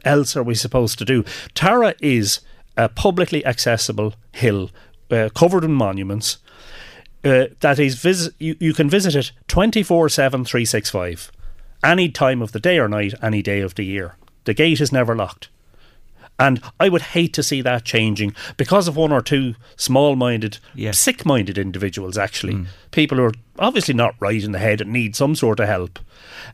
else 0.03 0.35
are 0.35 0.43
we 0.43 0.55
supposed 0.55 0.99
to 0.99 1.05
do? 1.05 1.23
Tara 1.53 1.95
is 2.01 2.41
a 2.77 2.89
publicly 2.89 3.45
accessible 3.45 4.15
hill 4.31 4.71
uh, 5.11 5.29
covered 5.35 5.63
in 5.63 5.73
monuments. 5.73 6.37
Uh, 7.23 7.45
that 7.61 7.79
is, 7.79 7.95
vis- 7.95 8.29
you, 8.37 8.55
you 8.59 8.73
can 8.73 8.89
visit 8.89 9.15
it 9.15 9.31
24 9.47 10.09
7, 10.09 10.45
365. 10.45 11.31
Any 11.83 12.09
time 12.09 12.41
of 12.41 12.51
the 12.51 12.59
day 12.59 12.77
or 12.77 12.87
night, 12.87 13.13
any 13.21 13.41
day 13.41 13.61
of 13.61 13.75
the 13.75 13.85
year. 13.85 14.15
The 14.45 14.53
gate 14.53 14.79
is 14.79 14.91
never 14.91 15.15
locked. 15.15 15.49
And 16.37 16.61
I 16.79 16.89
would 16.89 17.01
hate 17.01 17.33
to 17.33 17.43
see 17.43 17.61
that 17.61 17.85
changing 17.85 18.35
because 18.57 18.87
of 18.87 18.97
one 18.97 19.11
or 19.11 19.21
two 19.21 19.55
small 19.77 20.15
minded, 20.15 20.59
yes. 20.73 20.99
sick 20.99 21.25
minded 21.25 21.57
individuals, 21.57 22.17
actually. 22.17 22.53
Mm. 22.53 22.67
People 22.91 23.17
who 23.17 23.23
are 23.23 23.33
obviously 23.57 23.93
not 23.93 24.15
right 24.19 24.43
in 24.43 24.51
the 24.51 24.59
head 24.59 24.81
and 24.81 24.91
need 24.91 25.15
some 25.15 25.35
sort 25.35 25.59
of 25.59 25.67
help. 25.67 25.97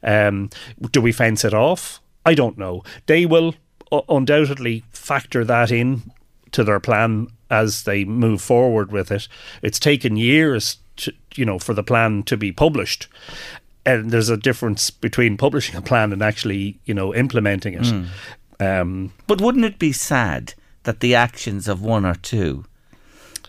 Um, 0.04 0.50
do 0.92 1.02
we 1.02 1.12
fence 1.12 1.44
it 1.44 1.54
off? 1.54 2.00
I 2.26 2.36
don't 2.36 2.58
know. 2.58 2.84
They 3.08 3.26
will 3.26 3.56
undoubtedly 4.10 4.84
factor 4.92 5.44
that 5.46 5.72
in 5.72 6.04
to 6.52 6.64
their 6.64 6.80
plan 6.80 7.28
as 7.50 7.84
they 7.84 8.06
move 8.06 8.42
forward 8.42 8.92
with 8.92 9.12
it. 9.12 9.28
It's 9.62 9.80
taken 9.80 10.16
years, 10.16 10.78
to, 10.98 11.14
you 11.36 11.46
know, 11.46 11.60
for 11.60 11.74
the 11.74 11.84
plan 11.84 12.24
to 12.24 12.38
be 12.38 12.52
published, 12.52 13.08
and 13.86 14.12
there's 14.12 14.30
a 14.30 14.38
difference 14.38 14.90
between 14.92 15.38
publishing 15.38 15.76
a 15.76 15.82
plan 15.82 16.14
and 16.14 16.22
actually, 16.22 16.80
you 16.86 16.94
know, 16.94 17.14
implementing 17.14 17.74
it. 17.74 17.84
Mm. 17.84 18.08
Um, 18.60 19.14
but 19.28 19.42
wouldn't 19.42 19.66
it 19.66 19.80
be 19.80 19.92
sad 19.92 20.54
that 20.84 21.00
the 21.00 21.16
actions 21.16 21.68
of 21.68 21.82
one 21.82 22.06
or 22.06 22.16
two, 22.16 22.66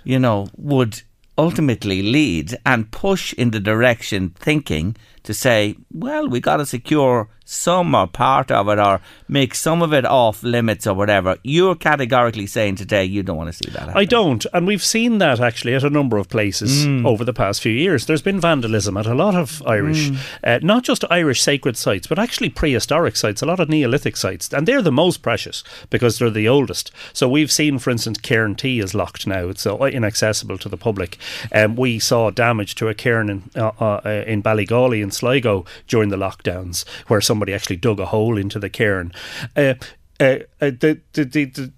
you 0.05 0.19
know, 0.19 0.49
would 0.57 1.03
ultimately 1.37 2.03
lead 2.03 2.57
and 2.65 2.91
push 2.91 3.33
in 3.35 3.51
the 3.51 3.61
direction 3.61 4.31
thinking 4.31 4.97
to 5.25 5.35
say, 5.35 5.77
well, 5.93 6.29
we 6.29 6.41
got 6.41 6.57
to 6.57 6.67
secure 6.67 7.29
some 7.45 7.95
or 7.95 8.07
part 8.07 8.51
of 8.51 8.69
it 8.69 8.79
or 8.79 9.01
make 9.29 9.55
some 9.55 9.83
of 9.83 9.93
it 9.93 10.05
off 10.05 10.43
limits 10.43 10.87
or 10.87 10.95
whatever. 10.95 11.37
You're 11.43 11.75
categorically 11.75 12.47
saying 12.47 12.77
today 12.77 13.05
you 13.05 13.23
don't 13.23 13.37
want 13.37 13.49
to 13.49 13.53
see 13.53 13.71
that. 13.71 13.81
Happen. 13.81 13.97
I 13.97 14.05
don't. 14.05 14.47
And 14.53 14.67
we've 14.67 14.83
seen 14.83 15.19
that 15.19 15.41
actually 15.41 15.75
at 15.75 15.85
a 15.85 15.91
number 15.91 16.17
of 16.17 16.29
places 16.29 16.87
mm. 16.87 17.05
over 17.05 17.25
the 17.25 17.33
past 17.33 17.61
few 17.61 17.73
years. 17.73 18.07
There's 18.07 18.23
been 18.23 18.41
vandalism 18.41 18.97
at 18.97 19.07
a 19.07 19.15
lot 19.15 19.35
of 19.35 19.63
Irish, 19.67 20.11
mm. 20.11 20.19
uh, 20.45 20.61
not 20.63 20.85
just 20.85 21.05
Irish 21.11 21.43
sacred 21.43 21.77
sites, 21.77 22.07
but 22.07 22.19
actually 22.19 22.49
prehistoric 22.49 23.17
sites, 23.17 23.43
a 23.43 23.47
lot 23.47 23.61
of 23.61 23.69
Neolithic 23.69 24.17
sites. 24.17 24.53
And 24.53 24.67
they're 24.67 24.83
the 24.83 24.93
most 24.93 25.23
precious 25.23 25.65
because 25.91 26.19
they're 26.19 26.31
the 26.31 26.49
oldest. 26.49 26.91
So 27.13 27.29
we've 27.29 27.53
seen, 27.53 27.79
for 27.79 27.91
instance, 27.91 28.19
Cairn 28.19 28.55
T 28.55 28.79
is 28.79 28.95
locked 28.95 29.27
now. 29.27 29.49
It's 29.49 29.67
uh, 29.67 29.77
inaccessible 29.77 30.59
to 30.59 30.69
the 30.69 30.77
public. 30.77 31.19
Um, 31.53 31.77
we 31.77 31.99
saw 31.99 32.31
damage 32.31 32.75
to 32.77 32.89
a 32.89 32.95
cairn 32.95 33.29
in, 33.29 33.51
uh, 33.57 33.73
uh, 33.79 34.25
in 34.27 34.43
Ballygawley 34.43 35.03
in 35.03 35.11
Sligo 35.13 35.65
during 35.87 36.09
the 36.09 36.17
lockdowns 36.17 36.87
where 37.07 37.21
somebody 37.21 37.53
actually 37.53 37.77
dug 37.77 38.01
a 38.01 38.07
hole 38.07 38.37
into 38.37 38.59
the 38.59 38.71
cairn. 38.71 39.13
Uh, 39.57 39.75
uh, 40.21 40.39
uh 40.61 40.71
the, 40.71 41.01
the, 41.13 41.25
the, 41.25 41.73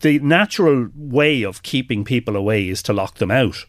the 0.00 0.18
natural 0.20 0.88
way 0.94 1.42
of 1.42 1.62
keeping 1.62 2.04
people 2.04 2.36
away 2.36 2.68
is 2.68 2.82
to 2.82 2.92
lock 2.92 3.16
them 3.16 3.30
out. 3.30 3.64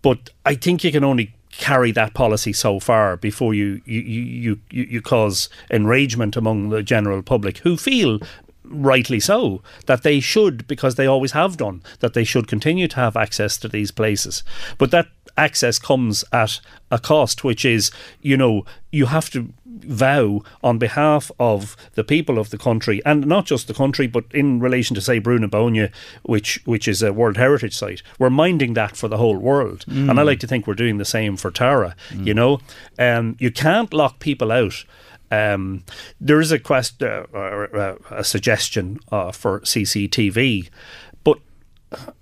But 0.00 0.30
I 0.44 0.54
think 0.54 0.82
you 0.82 0.90
can 0.90 1.04
only 1.04 1.34
carry 1.50 1.92
that 1.92 2.14
policy 2.14 2.52
so 2.52 2.80
far 2.80 3.16
before 3.16 3.52
you 3.52 3.82
you, 3.84 4.00
you, 4.00 4.60
you, 4.70 4.84
you 4.84 5.02
cause 5.02 5.50
enragement 5.70 6.34
among 6.34 6.70
the 6.70 6.82
general 6.82 7.22
public 7.22 7.58
who 7.58 7.76
feel 7.76 8.18
rightly 8.64 9.20
so, 9.20 9.62
that 9.86 10.02
they 10.02 10.20
should, 10.20 10.66
because 10.66 10.94
they 10.94 11.06
always 11.06 11.32
have 11.32 11.56
done, 11.56 11.82
that 12.00 12.14
they 12.14 12.24
should 12.24 12.48
continue 12.48 12.88
to 12.88 12.96
have 12.96 13.16
access 13.16 13.58
to 13.58 13.68
these 13.68 13.90
places. 13.90 14.42
But 14.78 14.90
that 14.90 15.08
access 15.36 15.78
comes 15.78 16.24
at 16.32 16.60
a 16.90 16.98
cost, 16.98 17.44
which 17.44 17.64
is, 17.64 17.90
you 18.20 18.36
know, 18.36 18.64
you 18.90 19.06
have 19.06 19.30
to 19.30 19.52
vow 19.64 20.42
on 20.62 20.78
behalf 20.78 21.30
of 21.40 21.76
the 21.94 22.04
people 22.04 22.38
of 22.38 22.50
the 22.50 22.58
country, 22.58 23.00
and 23.04 23.26
not 23.26 23.46
just 23.46 23.66
the 23.66 23.74
country, 23.74 24.06
but 24.06 24.24
in 24.32 24.60
relation 24.60 24.94
to, 24.94 25.00
say, 25.00 25.20
Brú 25.20 25.38
na 25.40 25.88
which 26.22 26.60
which 26.64 26.86
is 26.86 27.02
a 27.02 27.12
World 27.12 27.36
Heritage 27.36 27.74
Site. 27.74 28.02
We're 28.18 28.30
minding 28.30 28.74
that 28.74 28.96
for 28.96 29.08
the 29.08 29.16
whole 29.16 29.38
world, 29.38 29.84
mm. 29.88 30.08
and 30.10 30.20
I 30.20 30.22
like 30.22 30.40
to 30.40 30.46
think 30.46 30.66
we're 30.66 30.74
doing 30.74 30.98
the 30.98 31.04
same 31.04 31.36
for 31.36 31.50
Tara. 31.50 31.96
Mm. 32.10 32.26
You 32.26 32.34
know, 32.34 32.60
um, 32.98 33.36
you 33.38 33.50
can't 33.50 33.92
lock 33.92 34.18
people 34.18 34.52
out 34.52 34.84
um, 35.32 35.84
there 36.20 36.40
is 36.40 36.52
a 36.52 36.58
quest, 36.58 37.02
uh, 37.02 37.24
uh, 37.32 37.96
a 38.10 38.22
suggestion 38.22 39.00
uh, 39.10 39.32
for 39.32 39.60
CCTV, 39.60 40.68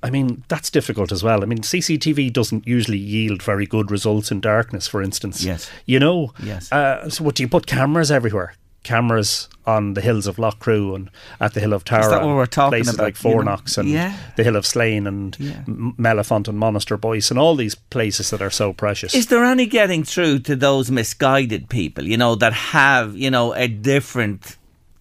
I 0.02 0.10
mean 0.10 0.44
that's 0.48 0.70
difficult 0.70 1.12
as 1.12 1.22
well. 1.22 1.42
I 1.42 1.46
mean 1.46 1.60
CCTV 1.60 2.32
doesn't 2.32 2.66
usually 2.66 2.98
yield 2.98 3.42
very 3.42 3.66
good 3.66 3.90
results 3.90 4.30
in 4.30 4.40
darkness, 4.40 4.88
for 4.88 5.02
instance. 5.02 5.44
Yes, 5.44 5.70
you 5.86 5.98
know. 5.98 6.32
Yes. 6.42 6.70
Uh, 6.72 7.08
so 7.08 7.24
what 7.24 7.34
do 7.34 7.42
you 7.42 7.48
put 7.48 7.66
cameras 7.66 8.10
everywhere? 8.10 8.54
cameras 8.82 9.48
on 9.66 9.94
the 9.94 10.00
hills 10.00 10.26
of 10.26 10.36
Loughcrew 10.36 10.94
and 10.94 11.10
at 11.38 11.54
the 11.54 11.60
hill 11.60 11.72
of 11.72 11.84
Tara. 11.84 12.02
Is 12.02 12.10
that 12.10 12.22
what 12.22 12.34
we're 12.34 12.46
talking 12.46 12.78
places 12.78 12.94
about? 12.94 13.04
like 13.04 13.14
Fourknocks 13.14 13.76
you 13.76 13.82
know? 13.82 13.88
and 13.88 14.12
yeah. 14.12 14.16
the 14.36 14.44
hill 14.44 14.56
of 14.56 14.66
Slane 14.66 15.06
and 15.06 15.36
yeah. 15.38 15.62
Mellifont 15.66 16.48
and 16.48 16.58
Monasterboice 16.60 17.30
and 17.30 17.38
all 17.38 17.56
these 17.56 17.74
places 17.74 18.30
that 18.30 18.40
are 18.40 18.50
so 18.50 18.72
precious. 18.72 19.14
Is 19.14 19.26
there 19.26 19.44
any 19.44 19.66
getting 19.66 20.02
through 20.02 20.40
to 20.40 20.56
those 20.56 20.90
misguided 20.90 21.68
people, 21.68 22.04
you 22.04 22.16
know, 22.16 22.34
that 22.36 22.52
have, 22.52 23.16
you 23.16 23.30
know, 23.30 23.52
a 23.52 23.68
different 23.68 24.56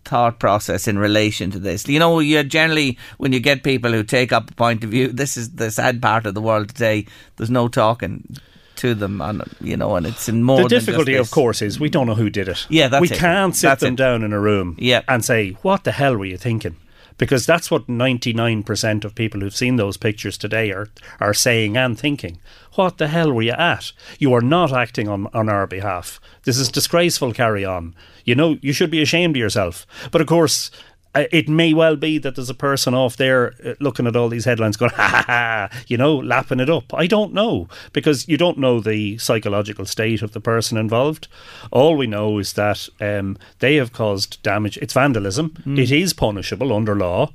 thought 0.10 0.40
process 0.40 0.88
in 0.88 0.98
relation 0.98 1.52
to 1.52 1.60
this. 1.60 1.88
You 1.88 2.00
know, 2.00 2.20
you 2.20 2.44
generally 2.44 2.98
when 3.18 3.32
you 3.34 3.40
get 3.40 3.64
people 3.64 3.92
who 3.92 4.04
take 4.04 4.32
up 4.34 4.52
a 4.52 4.56
point 4.56 4.84
of 4.84 4.90
view, 4.90 5.08
this 5.08 5.38
is 5.38 5.52
the 5.52 5.72
sad 5.72 6.02
part 6.02 6.26
of 6.26 6.34
the 6.34 6.42
world 6.42 6.70
today. 6.70 7.06
There's 7.38 7.50
no 7.50 7.68
talking 7.68 8.38
to 8.78 8.96
them, 8.96 9.22
and 9.22 9.44
you 9.62 9.78
know, 9.78 9.96
and 9.96 10.06
it's 10.06 10.28
in 10.28 10.44
more. 10.44 10.64
The 10.64 10.70
difficulty, 10.70 11.16
of 11.16 11.32
course, 11.32 11.62
is 11.62 11.80
we 11.80 11.90
don't 11.90 12.08
know 12.08 12.16
who 12.16 12.30
did 12.30 12.48
it. 12.48 12.66
Yeah, 12.70 13.00
we 13.00 13.10
it. 13.10 13.18
can't 13.18 13.56
sit 13.56 13.68
that's 13.68 13.82
them 13.82 13.94
it. 13.94 13.98
down 13.98 14.24
in 14.24 14.34
a 14.34 14.40
room. 14.40 14.76
Yeah. 14.80 15.02
and 15.08 15.24
say, 15.24 15.52
"What 15.62 15.84
the 15.84 15.92
hell 15.92 16.18
were 16.18 16.26
you 16.26 16.38
thinking?" 16.38 16.76
because 17.20 17.46
that's 17.46 17.70
what 17.70 17.88
99% 17.88 19.06
of 19.06 19.14
people 19.14 19.42
who've 19.42 19.56
seen 19.56 19.76
those 19.76 19.98
pictures 19.98 20.38
today 20.38 20.72
are, 20.72 20.88
are 21.20 21.34
saying 21.34 21.78
and 21.78 22.00
thinking. 22.00 22.40
What 22.74 22.98
the 22.98 23.10
hell 23.10 23.32
were 23.32 23.42
you 23.42 23.52
at? 23.52 23.92
You 24.18 24.34
are 24.34 24.42
not 24.42 24.72
acting 24.72 25.08
on, 25.10 25.28
on 25.34 25.50
our 25.50 25.68
behalf. 25.68 26.20
This 26.44 26.58
is 26.58 26.70
disgraceful, 26.70 27.34
carry 27.34 27.66
on. 27.66 27.94
You 28.30 28.36
know, 28.36 28.60
you 28.62 28.74
should 28.74 28.92
be 28.92 29.02
ashamed 29.02 29.36
of 29.36 29.40
yourself. 29.40 29.88
But 30.12 30.22
of 30.22 30.28
course, 30.28 30.70
uh, 31.16 31.24
it 31.32 31.50
may 31.50 31.74
well 31.74 31.96
be 31.96 32.20
that 32.20 32.36
there's 32.36 32.52
a 32.52 32.54
person 32.54 32.94
off 32.94 33.18
there 33.18 33.56
uh, 33.66 33.74
looking 33.80 34.06
at 34.06 34.16
all 34.16 34.30
these 34.30 34.46
headlines 34.46 34.78
going, 34.78 34.92
ha 34.96 35.08
ha 35.08 35.24
ha, 35.26 35.84
you 35.88 35.98
know, 35.98 36.16
lapping 36.16 36.60
it 36.60 36.70
up. 36.70 36.94
I 36.94 37.08
don't 37.08 37.34
know 37.34 37.68
because 37.92 38.28
you 38.28 38.38
don't 38.38 38.60
know 38.60 38.80
the 38.82 39.18
psychological 39.18 39.88
state 39.88 40.22
of 40.22 40.34
the 40.34 40.40
person 40.40 40.78
involved. 40.78 41.28
All 41.72 41.98
we 41.98 42.06
know 42.06 42.38
is 42.38 42.54
that 42.54 42.88
um, 43.02 43.36
they 43.58 43.78
have 43.78 43.94
caused 43.94 44.44
damage. 44.44 44.78
It's 44.78 44.94
vandalism. 44.94 45.50
Mm. 45.66 45.80
It 45.80 45.90
is 45.90 46.14
punishable 46.14 46.72
under 46.72 46.96
law. 46.96 47.34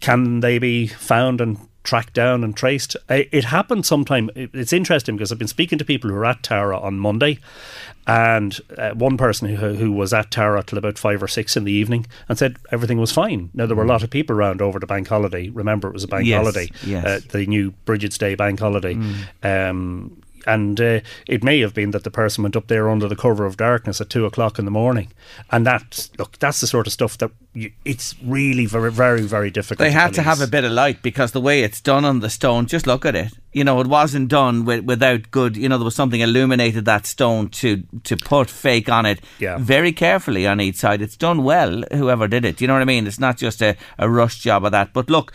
Can 0.00 0.40
they 0.40 0.58
be 0.58 0.88
found 0.88 1.40
and 1.40 1.56
tracked 1.82 2.14
down 2.14 2.44
and 2.44 2.56
traced. 2.56 2.96
It 3.08 3.44
happened 3.44 3.86
sometime. 3.86 4.30
It's 4.34 4.72
interesting 4.72 5.16
because 5.16 5.32
I've 5.32 5.38
been 5.38 5.48
speaking 5.48 5.78
to 5.78 5.84
people 5.84 6.10
who 6.10 6.16
were 6.16 6.26
at 6.26 6.42
Tara 6.42 6.78
on 6.78 6.98
Monday, 6.98 7.38
and 8.06 8.58
uh, 8.76 8.90
one 8.92 9.16
person 9.16 9.48
who, 9.48 9.74
who 9.74 9.92
was 9.92 10.12
at 10.12 10.30
Tara 10.30 10.62
till 10.62 10.78
about 10.78 10.98
five 10.98 11.22
or 11.22 11.28
six 11.28 11.56
in 11.56 11.64
the 11.64 11.72
evening 11.72 12.06
and 12.28 12.36
said 12.38 12.56
everything 12.70 12.98
was 12.98 13.12
fine. 13.12 13.50
Now 13.54 13.66
there 13.66 13.76
were 13.76 13.84
a 13.84 13.88
lot 13.88 14.02
of 14.02 14.10
people 14.10 14.36
around 14.36 14.60
over 14.60 14.78
the 14.78 14.86
bank 14.86 15.08
holiday. 15.08 15.48
Remember, 15.50 15.88
it 15.88 15.94
was 15.94 16.04
a 16.04 16.08
bank 16.08 16.26
yes, 16.26 16.38
holiday, 16.38 16.68
yes. 16.84 17.04
Uh, 17.04 17.20
the 17.30 17.46
new 17.46 17.72
Bridget's 17.84 18.18
Day 18.18 18.34
bank 18.34 18.60
holiday. 18.60 18.94
Mm. 18.94 19.24
Um, 19.70 20.22
and 20.46 20.80
uh, 20.80 21.00
it 21.28 21.44
may 21.44 21.60
have 21.60 21.74
been 21.74 21.92
that 21.92 22.04
the 22.04 22.10
person 22.10 22.42
went 22.42 22.56
up 22.56 22.66
there 22.66 22.88
under 22.88 23.08
the 23.08 23.16
cover 23.16 23.46
of 23.46 23.56
darkness 23.56 24.00
at 24.00 24.10
two 24.10 24.26
o'clock 24.26 24.58
in 24.58 24.64
the 24.64 24.70
morning, 24.70 25.12
and 25.50 25.66
that 25.66 26.08
look, 26.18 26.38
that's 26.38 26.60
the 26.60 26.66
sort 26.66 26.86
of 26.86 26.92
stuff 26.92 27.16
that 27.18 27.30
you, 27.54 27.70
it's 27.84 28.14
really 28.24 28.66
very, 28.66 28.90
very, 28.90 29.22
very 29.22 29.50
difficult. 29.50 29.78
They 29.80 29.90
to 29.90 29.92
had 29.92 30.06
police. 30.06 30.16
to 30.16 30.22
have 30.22 30.40
a 30.40 30.46
bit 30.46 30.64
of 30.64 30.72
light 30.72 31.02
because 31.02 31.32
the 31.32 31.40
way 31.40 31.62
it's 31.62 31.80
done 31.80 32.04
on 32.04 32.20
the 32.20 32.30
stone, 32.30 32.66
just 32.66 32.86
look 32.86 33.04
at 33.04 33.14
it. 33.14 33.32
You 33.52 33.64
know, 33.64 33.78
it 33.80 33.86
wasn't 33.86 34.28
done 34.28 34.64
with, 34.64 34.84
without 34.84 35.30
good. 35.30 35.58
You 35.58 35.68
know, 35.68 35.76
there 35.76 35.84
was 35.84 35.94
something 35.94 36.22
illuminated 36.22 36.86
that 36.86 37.04
stone 37.04 37.50
to 37.50 37.82
to 38.04 38.16
put 38.16 38.48
fake 38.48 38.88
on 38.88 39.04
it. 39.04 39.20
Yeah. 39.38 39.58
very 39.58 39.92
carefully 39.92 40.46
on 40.46 40.60
each 40.60 40.76
side. 40.76 41.02
It's 41.02 41.16
done 41.16 41.44
well. 41.44 41.82
Whoever 41.92 42.26
did 42.28 42.44
it, 42.46 42.60
you 42.60 42.66
know 42.66 42.72
what 42.72 42.82
I 42.82 42.86
mean. 42.86 43.06
It's 43.06 43.20
not 43.20 43.36
just 43.36 43.60
a, 43.60 43.76
a 43.98 44.08
rush 44.08 44.38
job 44.38 44.64
of 44.64 44.72
that. 44.72 44.94
But 44.94 45.10
look, 45.10 45.34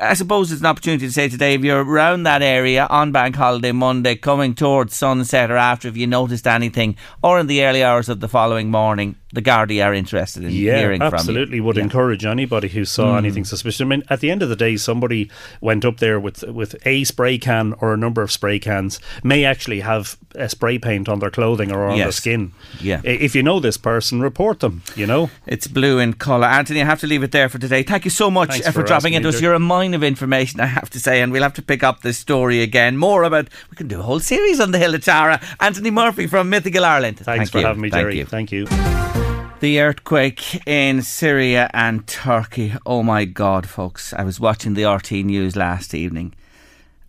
I 0.00 0.14
suppose 0.14 0.50
it's 0.50 0.60
an 0.60 0.66
opportunity 0.66 1.06
to 1.06 1.12
say 1.12 1.28
today, 1.28 1.54
if 1.54 1.62
you're 1.62 1.84
around 1.84 2.22
that 2.22 2.40
area 2.40 2.86
on 2.88 3.12
Bank 3.12 3.36
Holiday 3.36 3.72
Monday, 3.72 4.16
coming 4.16 4.54
towards 4.54 4.96
sunset 4.96 5.50
or 5.50 5.56
after, 5.58 5.88
if 5.88 5.96
you 5.96 6.06
noticed 6.06 6.46
anything, 6.46 6.96
or 7.22 7.38
in 7.38 7.46
the 7.46 7.64
early 7.64 7.84
hours 7.84 8.08
of 8.08 8.20
the 8.20 8.28
following 8.28 8.70
morning, 8.70 9.16
the 9.32 9.42
Gardaí 9.42 9.84
are 9.84 9.92
interested 9.94 10.42
in 10.44 10.50
yeah, 10.50 10.78
hearing 10.78 11.00
from 11.00 11.08
you. 11.10 11.14
absolutely. 11.14 11.60
Would 11.60 11.76
Yeah. 11.76 11.82
encourage 11.84 12.24
anybody 12.24 12.68
who 12.68 12.84
saw 12.84 13.14
Mm. 13.14 13.18
anything 13.18 13.44
suspicious. 13.44 13.80
I 13.80 13.84
mean, 13.84 14.02
at 14.08 14.20
the 14.20 14.30
end 14.30 14.42
of 14.42 14.48
the 14.48 14.56
day, 14.56 14.76
somebody 14.76 15.30
went 15.60 15.84
up 15.84 15.98
there 15.98 16.18
with 16.18 16.42
with 16.44 16.74
a 16.86 17.04
spray 17.04 17.36
can 17.38 17.74
or 17.80 17.92
a 17.92 17.96
number 17.96 18.22
of 18.22 18.32
spray 18.32 18.58
cans. 18.58 18.98
May 19.22 19.44
actually 19.44 19.80
have 19.80 20.16
a 20.34 20.48
spray 20.48 20.78
paint 20.78 21.08
on 21.08 21.18
their 21.18 21.30
clothing 21.30 21.70
or 21.72 21.86
on 21.88 21.98
their 21.98 22.12
skin. 22.12 22.52
Yeah. 22.80 23.00
If 23.04 23.34
you 23.34 23.42
know 23.42 23.60
this 23.60 23.76
person, 23.76 24.20
report 24.22 24.60
them. 24.60 24.82
You 24.96 25.06
know. 25.06 25.30
It's 25.46 25.66
blue 25.66 25.98
in 25.98 26.14
colour. 26.14 26.46
Anthony, 26.46 26.80
I 26.80 26.84
have 26.84 27.00
to 27.00 27.06
leave 27.06 27.22
it 27.22 27.32
there 27.32 27.48
for 27.48 27.58
today. 27.58 27.82
Thank 27.82 28.04
you 28.04 28.10
so 28.10 28.30
much 28.30 28.50
Thanks 28.50 28.66
uh, 28.66 28.70
for, 28.72 28.80
for 28.80 28.86
dropping 28.86 29.14
into 29.14 29.28
us. 29.28 29.40
You're 29.40 29.54
a 29.54 29.58
mine 29.58 29.94
of 29.94 30.02
information, 30.02 30.60
I 30.60 30.66
have 30.66 30.90
to 30.90 31.00
say, 31.00 31.20
and 31.20 31.32
we'll 31.32 31.42
have 31.42 31.54
to 31.54 31.62
pick 31.62 31.82
up 31.82 32.02
this 32.02 32.18
story 32.18 32.62
again. 32.62 32.96
More 32.96 33.22
about, 33.24 33.48
we 33.70 33.76
can 33.76 33.88
do 33.88 34.00
a 34.00 34.02
whole 34.02 34.20
series 34.20 34.58
on 34.60 34.70
the 34.70 34.78
Hill 34.78 34.94
of 34.94 35.04
Tara. 35.04 35.40
Anthony 35.60 35.90
Murphy 35.90 36.26
from 36.26 36.48
Mythical 36.50 36.84
Ireland. 36.84 37.18
Thanks 37.18 37.50
Thank 37.50 37.50
for 37.50 37.58
you. 37.60 37.66
having 37.66 37.82
me, 37.82 37.90
Thank 37.90 38.02
Gerry. 38.04 38.18
you. 38.18 38.24
Thank 38.24 38.52
you. 38.52 39.27
The 39.60 39.80
earthquake 39.80 40.64
in 40.68 41.02
Syria 41.02 41.68
and 41.74 42.06
Turkey. 42.06 42.74
Oh 42.86 43.02
my 43.02 43.24
God, 43.24 43.68
folks. 43.68 44.12
I 44.12 44.22
was 44.22 44.38
watching 44.38 44.74
the 44.74 44.84
RT 44.84 45.10
news 45.10 45.56
last 45.56 45.94
evening 45.94 46.32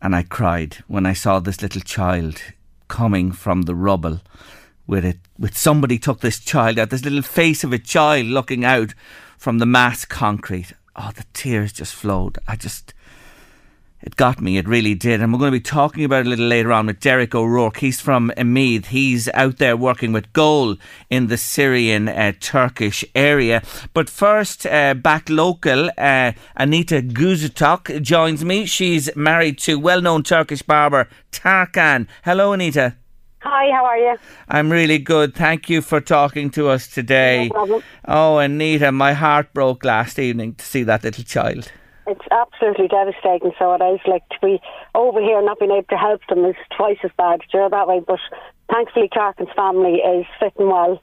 and 0.01 0.15
I 0.15 0.23
cried 0.23 0.77
when 0.87 1.05
I 1.05 1.13
saw 1.13 1.39
this 1.39 1.61
little 1.61 1.81
child 1.81 2.41
coming 2.87 3.31
from 3.31 3.63
the 3.63 3.75
rubble 3.75 4.21
with 4.87 5.05
it 5.05 5.19
with 5.37 5.55
somebody 5.55 5.99
took 5.99 6.21
this 6.21 6.39
child 6.39 6.79
out, 6.79 6.89
this 6.89 7.03
little 7.03 7.21
face 7.21 7.63
of 7.63 7.71
a 7.71 7.77
child 7.77 8.25
looking 8.25 8.65
out 8.65 8.95
from 9.37 9.59
the 9.59 9.67
mass 9.67 10.03
concrete. 10.03 10.73
Oh, 10.95 11.11
the 11.15 11.25
tears 11.33 11.71
just 11.71 11.93
flowed. 11.93 12.39
I 12.47 12.55
just 12.55 12.95
it 14.01 14.15
got 14.15 14.39
me, 14.39 14.57
it 14.57 14.67
really 14.67 14.95
did. 14.95 15.21
And 15.21 15.33
we're 15.33 15.39
going 15.39 15.51
to 15.51 15.57
be 15.57 15.63
talking 15.63 16.03
about 16.05 16.21
it 16.21 16.27
a 16.27 16.29
little 16.29 16.47
later 16.47 16.71
on 16.71 16.87
with 16.87 16.99
Derek 16.99 17.35
O'Rourke. 17.35 17.77
He's 17.77 17.99
from 17.99 18.31
Emid. 18.37 18.87
He's 18.87 19.27
out 19.33 19.57
there 19.57 19.75
working 19.75 20.13
with 20.13 20.31
Goal 20.31 20.77
in 21.09 21.27
the 21.27 21.37
Syrian 21.37 22.07
uh, 22.07 22.31
Turkish 22.39 23.03
area. 23.13 23.61
But 23.93 24.09
first, 24.09 24.65
uh, 24.65 24.93
back 24.93 25.29
local, 25.29 25.89
uh, 25.97 26.31
Anita 26.55 27.01
Guzutok 27.01 28.01
joins 28.01 28.45
me. 28.45 28.65
She's 28.65 29.13
married 29.15 29.57
to 29.59 29.77
well 29.77 30.01
known 30.01 30.23
Turkish 30.23 30.61
barber 30.61 31.09
Tarkan. 31.31 32.07
Hello, 32.23 32.53
Anita. 32.53 32.95
Hi, 33.41 33.71
how 33.71 33.85
are 33.85 33.97
you? 33.97 34.17
I'm 34.49 34.69
really 34.69 34.97
good. 34.97 35.33
Thank 35.33 35.69
you 35.69 35.81
for 35.81 36.01
talking 36.01 36.49
to 36.51 36.67
us 36.67 36.88
today. 36.88 37.47
No 37.47 37.53
problem. 37.53 37.83
Oh, 38.05 38.38
Anita, 38.38 38.91
my 38.91 39.13
heart 39.13 39.53
broke 39.53 39.85
last 39.85 40.19
evening 40.19 40.55
to 40.55 40.65
see 40.65 40.83
that 40.83 41.05
little 41.05 41.23
child. 41.23 41.71
It's 42.10 42.26
absolutely 42.32 42.88
devastating. 42.88 43.52
So 43.60 43.74
it 43.74 43.84
is 43.84 44.00
like 44.08 44.28
to 44.30 44.39
be 44.41 44.60
over 44.95 45.22
here 45.22 45.38
and 45.38 45.45
not 45.45 45.60
being 45.60 45.72
able 45.72 45.88
to 45.89 45.95
help 45.98 46.22
them 46.28 46.43
is 46.43 46.56
twice 46.76 46.98
as 47.04 47.12
bad. 47.17 47.41
Do 47.41 47.45
you 47.54 47.60
know 47.60 47.69
that 47.69 47.88
way? 47.88 48.02
But 48.06 48.19
thankfully, 48.74 49.10
Tarkan's 49.10 49.54
family 49.56 50.02
is 50.02 50.26
fit 50.39 50.54
and 50.58 50.69
well. 50.69 51.02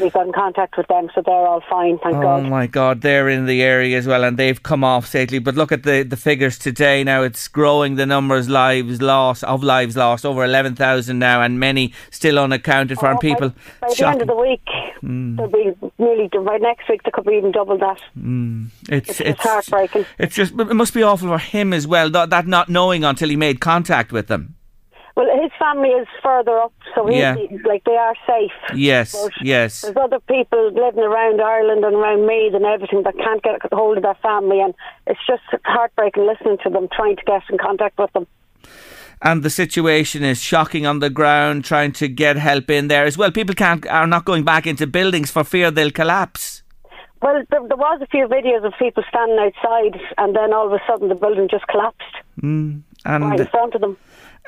We 0.00 0.10
got 0.10 0.26
in 0.26 0.32
contact 0.32 0.76
with 0.76 0.86
them, 0.88 1.10
so 1.14 1.22
they're 1.24 1.34
all 1.34 1.62
fine. 1.68 1.98
Thank 1.98 2.16
Oh 2.16 2.22
God. 2.22 2.46
Oh 2.46 2.48
my 2.48 2.66
God, 2.66 3.00
they're 3.02 3.28
in 3.28 3.46
the 3.46 3.62
area 3.62 3.98
as 3.98 4.06
well, 4.06 4.24
and 4.24 4.38
they've 4.38 4.62
come 4.62 4.82
off 4.82 5.06
safely. 5.06 5.38
But 5.38 5.54
look 5.54 5.72
at 5.72 5.82
the, 5.82 6.02
the 6.02 6.16
figures 6.16 6.58
today. 6.58 7.04
Now 7.04 7.22
it's 7.22 7.46
growing. 7.48 7.96
The 7.96 8.06
numbers 8.06 8.48
lives 8.48 9.02
lost 9.02 9.44
of 9.44 9.62
lives 9.62 9.96
lost 9.96 10.24
over 10.24 10.44
eleven 10.44 10.74
thousand 10.74 11.18
now, 11.18 11.42
and 11.42 11.60
many 11.60 11.92
still 12.10 12.38
unaccounted 12.38 12.98
for. 12.98 13.08
Oh, 13.08 13.10
and 13.12 13.20
people 13.20 13.50
by, 13.50 13.54
by 13.80 13.88
the 13.88 13.94
shocking. 13.94 14.20
end 14.20 14.22
of 14.22 14.28
the 14.28 14.40
week, 14.40 14.66
mm. 15.02 15.36
there'll 15.36 15.52
be 15.52 15.90
nearly 15.98 16.28
by 16.28 16.56
next 16.58 16.88
week 16.88 17.02
there 17.02 17.12
could 17.12 17.26
be 17.26 17.34
even 17.34 17.52
double 17.52 17.78
that. 17.78 18.00
Mm. 18.18 18.68
it's 18.88 19.20
it's 19.20 19.42
just 19.42 19.42
heartbreaking. 19.42 20.06
It's 20.18 20.34
just 20.34 20.52
it 20.54 20.74
must 20.74 20.94
be 20.94 21.02
awful 21.02 21.28
for 21.28 21.38
him 21.38 21.72
as 21.72 21.86
well. 21.86 22.10
That, 22.10 22.30
that 22.30 22.46
not 22.46 22.68
knowing 22.68 23.04
until 23.04 23.28
he 23.28 23.36
made 23.36 23.60
contact 23.60 24.12
with 24.12 24.28
them. 24.28 24.56
Well, 25.16 25.26
his 25.42 25.50
family 25.58 25.90
is 25.90 26.08
further 26.22 26.58
up, 26.58 26.72
so 26.94 27.06
he's 27.06 27.16
Yeah. 27.18 27.36
like 27.66 27.84
they 27.84 27.96
are 27.96 28.14
safe. 28.26 28.52
Yes, 28.74 29.12
But 29.12 29.32
yes. 29.42 29.82
There's 29.82 29.96
other 29.96 30.20
people 30.20 30.72
living 30.72 31.04
around 31.04 31.40
Ireland 31.40 31.84
and 31.84 31.94
around 31.94 32.26
Meath 32.26 32.54
and 32.54 32.64
everything 32.64 33.02
that 33.02 33.16
can't 33.18 33.42
get 33.42 33.60
hold 33.72 33.98
of 33.98 34.02
their 34.04 34.14
family, 34.22 34.60
and 34.60 34.74
it's 35.06 35.20
just 35.26 35.42
heartbreaking 35.64 36.26
listening 36.26 36.58
to 36.64 36.70
them 36.70 36.88
trying 36.94 37.16
to 37.16 37.24
get 37.24 37.42
in 37.50 37.58
contact 37.58 37.98
with 37.98 38.12
them. 38.12 38.26
And 39.20 39.42
the 39.44 39.50
situation 39.50 40.24
is 40.24 40.42
shocking 40.42 40.84
on 40.86 40.98
the 40.98 41.10
ground. 41.10 41.64
Trying 41.64 41.92
to 41.92 42.08
get 42.08 42.36
help 42.36 42.70
in 42.70 42.88
there 42.88 43.04
as 43.04 43.16
well. 43.16 43.30
People 43.30 43.54
can't 43.54 43.86
are 43.86 44.06
not 44.06 44.24
going 44.24 44.44
back 44.44 44.66
into 44.66 44.86
buildings 44.86 45.30
for 45.30 45.44
fear 45.44 45.70
they'll 45.70 45.92
collapse. 45.92 46.62
Well, 47.20 47.34
there, 47.50 47.60
there 47.68 47.76
was 47.76 48.00
a 48.02 48.06
few 48.06 48.26
videos 48.26 48.64
of 48.64 48.72
people 48.80 49.04
standing 49.08 49.38
outside, 49.38 50.00
and 50.18 50.34
then 50.34 50.52
all 50.52 50.66
of 50.66 50.72
a 50.72 50.80
sudden 50.88 51.08
the 51.08 51.14
building 51.14 51.46
just 51.48 51.64
collapsed 51.68 52.02
mm, 52.42 52.82
And 53.04 53.24
right 53.24 53.38
in 53.38 53.46
front 53.46 53.76
of 53.76 53.80
them. 53.80 53.96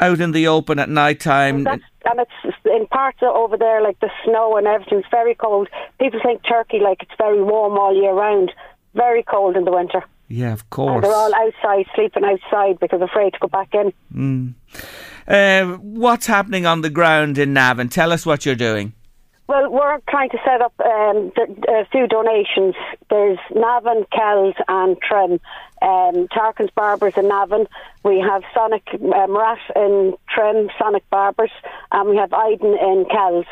Out 0.00 0.20
in 0.20 0.33
the 0.33 0.46
open 0.48 0.78
at 0.78 0.88
night 0.88 1.20
time. 1.20 1.64
That's, 1.64 1.83
and 2.11 2.20
it's 2.20 2.57
in 2.64 2.87
parts 2.88 3.18
over 3.22 3.57
there, 3.57 3.80
like 3.83 3.98
the 4.00 4.11
snow 4.24 4.57
and 4.57 4.66
everything's 4.66 5.04
very 5.11 5.35
cold. 5.35 5.68
People 6.00 6.20
think 6.22 6.42
Turkey, 6.46 6.80
like 6.80 7.02
it's 7.02 7.12
very 7.18 7.42
warm 7.42 7.78
all 7.78 7.94
year 7.94 8.12
round. 8.12 8.52
Very 8.94 9.22
cold 9.22 9.57
in 9.57 9.64
the 9.64 9.72
winter. 9.72 10.02
Yeah, 10.28 10.52
of 10.52 10.61
And 10.61 10.70
course. 10.70 11.02
they're 11.04 11.12
all 11.14 11.35
outside, 11.35 11.87
sleeping 11.94 12.24
outside 12.24 12.78
because 12.80 12.98
they're 13.00 13.09
afraid 13.09 13.33
to 13.35 13.38
go 13.40 13.48
back 13.48 13.74
in. 13.74 14.54
Uh, 15.28 15.74
what's 15.76 16.26
happening 16.26 16.66
on 16.66 16.80
the 16.83 16.90
ground 16.90 17.38
in 17.38 17.52
Navan? 17.52 17.88
Tell 17.88 18.12
us 18.12 18.24
what 18.26 18.44
you're 18.46 18.54
doing. 18.54 18.92
Well, 19.46 19.70
we're 19.70 19.98
trying 20.09 20.30
to 20.30 20.38
set 20.44 20.62
up 20.62 20.72
um, 20.80 21.30
a 21.68 21.85
few 21.92 22.07
donations. 22.07 22.74
There's 23.11 23.38
Navan, 23.54 24.04
Kells, 24.11 24.54
and 24.68 24.96
Trim. 25.02 25.38
Um, 25.83 26.28
Tarkan's 26.28 26.70
Barbers 26.74 27.12
in 27.18 27.28
Navan. 27.28 27.66
We 28.04 28.20
have 28.20 28.42
Sonic 28.54 28.83
uh, 28.94 28.98
Murat 29.26 29.59
in 29.76 30.14
Trim, 30.35 30.70
Sonic 30.78 31.09
Barbers, 31.11 31.50
and 31.92 32.09
we 32.09 32.16
have 32.16 32.33
Iden 32.33 32.72
in 32.72 33.04
Kells. 33.11 33.44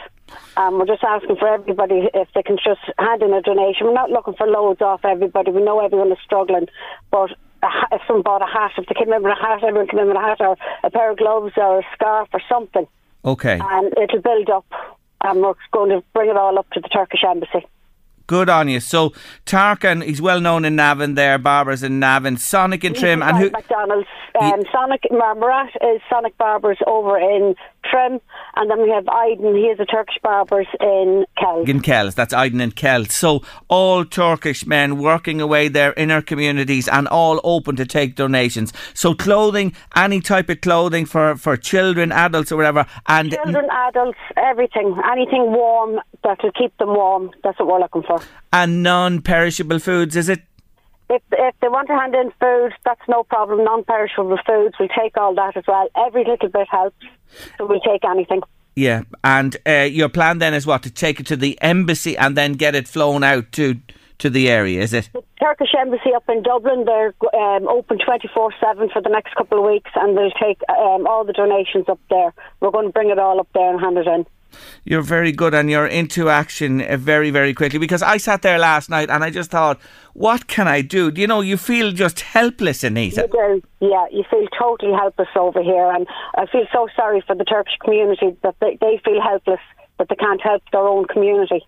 Um, 0.56 0.78
we're 0.78 0.86
just 0.86 1.04
asking 1.04 1.36
for 1.36 1.46
everybody 1.48 2.08
if 2.14 2.28
they 2.34 2.42
can 2.42 2.56
just 2.56 2.80
hand 2.98 3.22
in 3.22 3.34
a 3.34 3.42
donation. 3.42 3.86
We're 3.86 3.92
not 3.92 4.10
looking 4.10 4.32
for 4.34 4.46
loads 4.46 4.80
off 4.80 5.04
everybody. 5.04 5.50
We 5.50 5.62
know 5.62 5.84
everyone 5.84 6.10
is 6.10 6.18
struggling, 6.24 6.68
but 7.10 7.32
ha- 7.62 7.88
if 7.92 8.00
someone 8.06 8.22
bought 8.22 8.40
a 8.40 8.46
hat, 8.46 8.70
if 8.78 8.86
they 8.86 8.94
came 8.94 9.12
in 9.12 9.22
with 9.22 9.32
a 9.32 9.40
hat, 9.40 9.62
everyone 9.62 9.88
came 9.88 10.00
in 10.00 10.08
with 10.08 10.16
a 10.16 10.20
hat 10.20 10.40
or 10.40 10.56
a 10.84 10.90
pair 10.90 11.10
of 11.10 11.18
gloves 11.18 11.52
or 11.58 11.80
a 11.80 11.82
scarf 11.92 12.30
or 12.32 12.40
something 12.48 12.86
Okay. 13.26 13.60
and 13.62 13.92
it'll 13.98 14.22
build 14.22 14.48
up. 14.48 14.64
And 15.22 15.40
we're 15.40 15.54
going 15.72 15.90
to 15.90 16.02
bring 16.14 16.30
it 16.30 16.36
all 16.36 16.58
up 16.58 16.68
to 16.70 16.80
the 16.80 16.88
Turkish 16.88 17.20
embassy. 17.24 17.66
Good 18.26 18.48
on 18.48 18.68
you. 18.68 18.80
So 18.80 19.10
Tarkan, 19.46 20.04
he's 20.04 20.22
well 20.22 20.40
known 20.40 20.64
in 20.64 20.76
Navan 20.76 21.14
there, 21.14 21.38
Barbers 21.38 21.82
in 21.82 21.98
Navan, 21.98 22.36
Sonic 22.36 22.84
and 22.84 22.96
Trim, 22.96 23.22
and 23.22 23.36
who? 23.36 23.50
McDonald's. 23.50 24.08
Um, 24.40 24.62
Sonic 24.72 25.02
Mar- 25.10 25.34
Murat 25.34 25.70
is 25.82 26.00
Sonic 26.08 26.38
Barbers 26.38 26.78
over 26.86 27.18
in 27.18 27.54
Trim, 27.84 28.20
and 28.56 28.70
then 28.70 28.82
we 28.82 28.90
have 28.90 29.04
Aiden. 29.04 29.56
He 29.56 29.66
is 29.66 29.80
a 29.80 29.84
Turkish 29.86 30.16
barber 30.22 30.64
in 30.80 31.24
Kells. 31.38 31.68
In 31.68 31.80
Kells, 31.80 32.14
that's 32.14 32.34
Aiden 32.34 32.62
and 32.62 32.74
Kells. 32.74 33.14
So 33.14 33.42
all 33.68 34.04
Turkish 34.04 34.66
men 34.66 34.98
working 34.98 35.40
away 35.40 35.68
there 35.68 35.92
in 35.92 36.10
our 36.10 36.22
communities 36.22 36.88
and 36.88 37.08
all 37.08 37.40
open 37.44 37.76
to 37.76 37.86
take 37.86 38.14
donations. 38.16 38.72
So 38.94 39.14
clothing, 39.14 39.74
any 39.96 40.20
type 40.20 40.48
of 40.48 40.60
clothing 40.60 41.06
for, 41.06 41.36
for 41.36 41.56
children, 41.56 42.12
adults, 42.12 42.52
or 42.52 42.56
whatever, 42.56 42.86
and 43.06 43.32
Children, 43.32 43.68
adults, 43.70 44.18
everything, 44.36 44.96
anything 45.10 45.52
warm 45.52 46.00
that 46.24 46.38
will 46.42 46.52
keep 46.52 46.76
them 46.78 46.88
warm. 46.90 47.30
That's 47.42 47.58
what 47.58 47.68
we're 47.68 47.80
looking 47.80 48.02
for. 48.02 48.20
and 48.52 48.82
non-perishable 48.82 49.78
foods. 49.78 50.16
Is 50.16 50.28
it? 50.28 50.42
If, 51.12 51.22
if 51.32 51.54
they 51.60 51.68
want 51.68 51.88
to 51.88 51.94
hand 51.94 52.14
in 52.14 52.30
food, 52.40 52.72
that's 52.84 53.06
no 53.06 53.22
problem. 53.22 53.64
Non-perishable 53.64 54.38
foods, 54.46 54.74
we'll 54.80 54.88
take 54.88 55.16
all 55.16 55.34
that 55.34 55.56
as 55.56 55.64
well. 55.68 55.88
Every 55.94 56.24
little 56.24 56.48
bit 56.48 56.66
helps, 56.70 57.04
so 57.58 57.66
we'll 57.66 57.80
take 57.80 58.04
anything. 58.04 58.40
Yeah, 58.74 59.02
and 59.22 59.54
uh, 59.66 59.88
your 59.90 60.08
plan 60.08 60.38
then 60.38 60.54
is 60.54 60.66
what 60.66 60.82
to 60.84 60.90
take 60.90 61.20
it 61.20 61.26
to 61.26 61.36
the 61.36 61.60
embassy 61.60 62.16
and 62.16 62.34
then 62.34 62.54
get 62.54 62.74
it 62.74 62.88
flown 62.88 63.22
out 63.22 63.52
to 63.52 63.80
to 64.22 64.30
the 64.30 64.48
area. 64.48 64.80
Is 64.80 64.94
it? 64.94 65.10
The 65.12 65.22
Turkish 65.40 65.74
embassy 65.78 66.14
up 66.14 66.24
in 66.28 66.44
Dublin, 66.44 66.84
they're 66.84 67.12
um, 67.34 67.66
open 67.66 67.98
24-7 67.98 68.92
for 68.92 69.02
the 69.02 69.08
next 69.10 69.34
couple 69.34 69.58
of 69.58 69.64
weeks 69.68 69.90
and 69.96 70.16
they'll 70.16 70.30
take 70.40 70.60
um, 70.68 71.08
all 71.08 71.24
the 71.24 71.32
donations 71.32 71.88
up 71.88 71.98
there. 72.08 72.32
We're 72.60 72.70
going 72.70 72.86
to 72.86 72.92
bring 72.92 73.10
it 73.10 73.18
all 73.18 73.40
up 73.40 73.48
there 73.52 73.68
and 73.68 73.80
hand 73.80 73.98
it 73.98 74.06
in. 74.06 74.24
You're 74.84 75.02
very 75.02 75.32
good 75.32 75.54
and 75.54 75.70
you're 75.70 75.86
into 75.86 76.28
action 76.28 76.80
uh, 76.80 76.96
very, 76.96 77.30
very 77.30 77.54
quickly 77.54 77.78
because 77.78 78.02
I 78.02 78.16
sat 78.16 78.42
there 78.42 78.58
last 78.58 78.90
night 78.90 79.10
and 79.10 79.24
I 79.24 79.30
just 79.30 79.50
thought, 79.50 79.80
what 80.14 80.46
can 80.46 80.68
I 80.68 80.82
do? 80.82 81.10
You 81.14 81.26
know, 81.26 81.40
you 81.40 81.56
feel 81.56 81.92
just 81.92 82.20
helpless, 82.20 82.84
Anita. 82.84 83.28
You 83.32 83.60
do, 83.80 83.86
yeah. 83.88 84.06
You 84.10 84.24
feel 84.30 84.46
totally 84.58 84.92
helpless 84.92 85.28
over 85.36 85.62
here, 85.62 85.90
and 85.90 86.06
I 86.34 86.46
feel 86.46 86.66
so 86.72 86.88
sorry 86.94 87.22
for 87.26 87.34
the 87.34 87.44
Turkish 87.44 87.76
community 87.82 88.36
that 88.42 88.56
they, 88.60 88.76
they 88.80 89.00
feel 89.04 89.20
helpless 89.22 89.60
that 89.98 90.08
they 90.08 90.16
can't 90.16 90.40
help 90.40 90.62
their 90.72 90.86
own 90.86 91.06
community. 91.06 91.66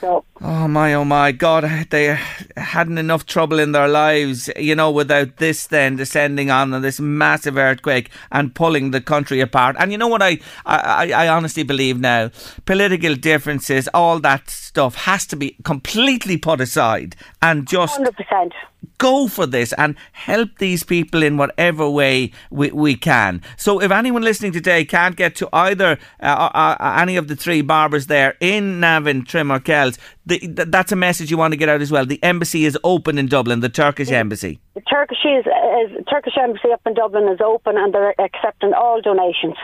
So 0.00 0.24
Oh 0.40 0.68
my, 0.68 0.94
oh 0.94 1.04
my 1.04 1.32
God, 1.32 1.64
they 1.90 2.16
hadn't 2.56 2.98
enough 2.98 3.26
trouble 3.26 3.58
in 3.58 3.72
their 3.72 3.88
lives, 3.88 4.48
you 4.56 4.76
know, 4.76 4.88
without 4.88 5.38
this 5.38 5.66
then 5.66 5.96
descending 5.96 6.48
on 6.48 6.72
and 6.72 6.84
this 6.84 7.00
massive 7.00 7.56
earthquake 7.56 8.10
and 8.30 8.54
pulling 8.54 8.92
the 8.92 9.00
country 9.00 9.40
apart. 9.40 9.74
And 9.80 9.90
you 9.90 9.98
know 9.98 10.06
what 10.06 10.22
I, 10.22 10.38
I, 10.64 11.10
I 11.12 11.28
honestly 11.28 11.64
believe 11.64 11.98
now? 11.98 12.30
Political 12.66 13.16
differences, 13.16 13.88
all 13.92 14.20
that 14.20 14.48
stuff 14.48 14.94
has 14.94 15.26
to 15.26 15.36
be 15.36 15.56
completely 15.64 16.36
put 16.36 16.60
aside 16.60 17.16
and 17.42 17.66
just 17.66 17.96
hundred 17.96 18.16
percent. 18.16 18.52
Go 18.98 19.28
for 19.28 19.46
this 19.46 19.72
and 19.74 19.96
help 20.12 20.58
these 20.58 20.82
people 20.82 21.22
in 21.22 21.36
whatever 21.36 21.88
way 21.88 22.32
we, 22.50 22.70
we 22.70 22.94
can. 22.96 23.42
So, 23.56 23.80
if 23.80 23.90
anyone 23.90 24.22
listening 24.22 24.52
today 24.52 24.84
can't 24.84 25.16
get 25.16 25.36
to 25.36 25.48
either 25.52 25.98
uh, 26.20 26.50
uh, 26.54 26.76
uh, 26.80 26.96
any 27.00 27.16
of 27.16 27.28
the 27.28 27.36
three 27.36 27.62
barbers 27.62 28.06
there 28.06 28.36
in 28.40 28.80
Navan, 28.80 29.24
Trim, 29.24 29.52
or 29.52 29.60
Kells, 29.60 29.98
the, 30.26 30.38
th- 30.38 30.68
that's 30.68 30.92
a 30.92 30.96
message 30.96 31.30
you 31.30 31.38
want 31.38 31.52
to 31.52 31.56
get 31.56 31.68
out 31.68 31.80
as 31.80 31.92
well. 31.92 32.06
The 32.06 32.22
embassy 32.22 32.64
is 32.64 32.78
open 32.84 33.18
in 33.18 33.26
Dublin, 33.26 33.60
the 33.60 33.68
Turkish 33.68 34.10
embassy. 34.10 34.60
The 34.74 34.80
Turkish 34.82 35.24
is, 35.24 35.46
is 35.46 36.04
Turkish 36.10 36.34
embassy 36.40 36.72
up 36.72 36.80
in 36.86 36.94
Dublin 36.94 37.28
is 37.28 37.40
open, 37.40 37.76
and 37.76 37.94
they're 37.94 38.14
accepting 38.20 38.72
all 38.72 39.00
donations. 39.00 39.56